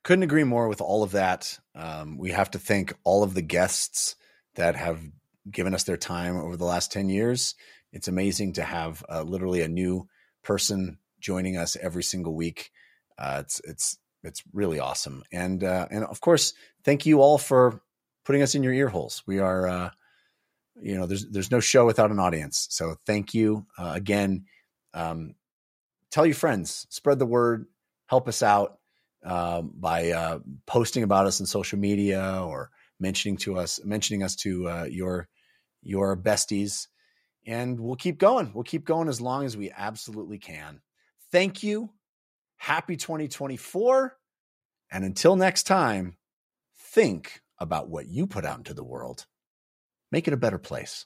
Couldn't 0.03 0.24
agree 0.24 0.44
more 0.44 0.68
with 0.68 0.82
all 0.82 1.03
of 1.03 1.11
that. 1.11 1.60
Um, 1.76 2.18
we 2.18 2.32
have 2.32 2.52
to 2.52 2.60
thank 2.60 2.94
all 3.03 3.24
of 3.24 3.34
the 3.34 3.41
guests 3.41 4.16
that 4.56 4.76
have 4.76 5.02
given 5.49 5.74
us 5.74 5.84
their 5.84 5.98
time 5.98 6.38
over 6.38 6.57
the 6.57 6.66
last 6.66 6.91
10 6.91 7.10
years. 7.10 7.56
It's 7.91 8.07
amazing 8.07 8.53
to 8.53 8.64
have 8.64 9.03
uh, 9.10 9.24
literally 9.24 9.61
a 9.61 9.68
new 9.68 10.07
person 10.44 10.98
joining 11.20 11.57
us 11.57 11.76
every 11.76 12.03
single 12.03 12.36
week. 12.36 12.72
Uh, 13.18 13.41
it's, 13.41 13.61
it's, 13.64 13.98
it's 14.24 14.44
really 14.53 14.80
awesome. 14.80 15.24
And, 15.32 15.64
uh, 15.64 15.88
and 15.90 16.03
of 16.06 16.22
course, 16.22 16.53
thank 16.84 17.06
you 17.06 17.22
all 17.22 17.38
for 17.38 17.82
putting 18.26 18.41
us 18.41 18.56
in 18.56 18.64
your 18.64 18.74
ear 18.74 18.90
holes. 18.90 19.24
We 19.26 19.40
are, 19.40 19.68
uh, 19.68 19.90
you 20.82 20.98
know, 20.98 21.06
there's, 21.06 21.28
there's 21.30 21.52
no 21.52 21.60
show 21.60 21.86
without 21.86 22.11
an 22.11 22.20
audience. 22.20 22.68
So 22.70 22.95
thank 23.06 23.34
you 23.34 23.66
uh, 23.78 23.91
again. 23.95 24.45
Um, 24.94 25.36
tell 26.11 26.26
your 26.26 26.36
friends, 26.36 26.86
spread 26.90 27.20
the 27.20 27.26
word, 27.26 27.66
help 28.07 28.28
us 28.28 28.44
out 28.44 28.80
um, 29.24 29.72
by 29.76 30.11
uh, 30.11 30.40
posting 30.66 31.03
about 31.03 31.26
us 31.26 31.41
on 31.41 31.48
social 31.48 31.78
media 31.78 32.41
or 32.44 32.72
mentioning 33.00 33.38
to 33.38 33.58
us, 33.58 33.80
mentioning 33.84 34.24
us 34.24 34.36
to 34.38 34.68
uh, 34.68 34.88
your 34.90 35.28
your 35.82 36.18
besties, 36.18 36.88
and 37.46 37.80
we'll 37.80 37.96
keep 37.96 38.18
going. 38.18 38.52
We'll 38.54 38.64
keep 38.64 38.86
going 38.86 39.08
as 39.08 39.22
long 39.22 39.46
as 39.46 39.56
we 39.56 39.72
absolutely 39.72 40.38
can. 40.38 40.82
Thank 41.32 41.64
you. 41.64 41.92
Happy 42.58 42.98
2024, 42.98 44.18
and 44.92 45.06
until 45.06 45.36
next 45.38 45.64
time, 45.64 46.18
think 46.78 47.42
about 47.58 47.90
what 47.90 48.08
you 48.08 48.28
put 48.28 48.46
out 48.46 48.58
into 48.58 48.74
the 48.74 48.84
world. 48.84 49.26
Make 50.12 50.28
it 50.28 50.34
a 50.34 50.38
better 50.38 50.58
place. 50.58 51.06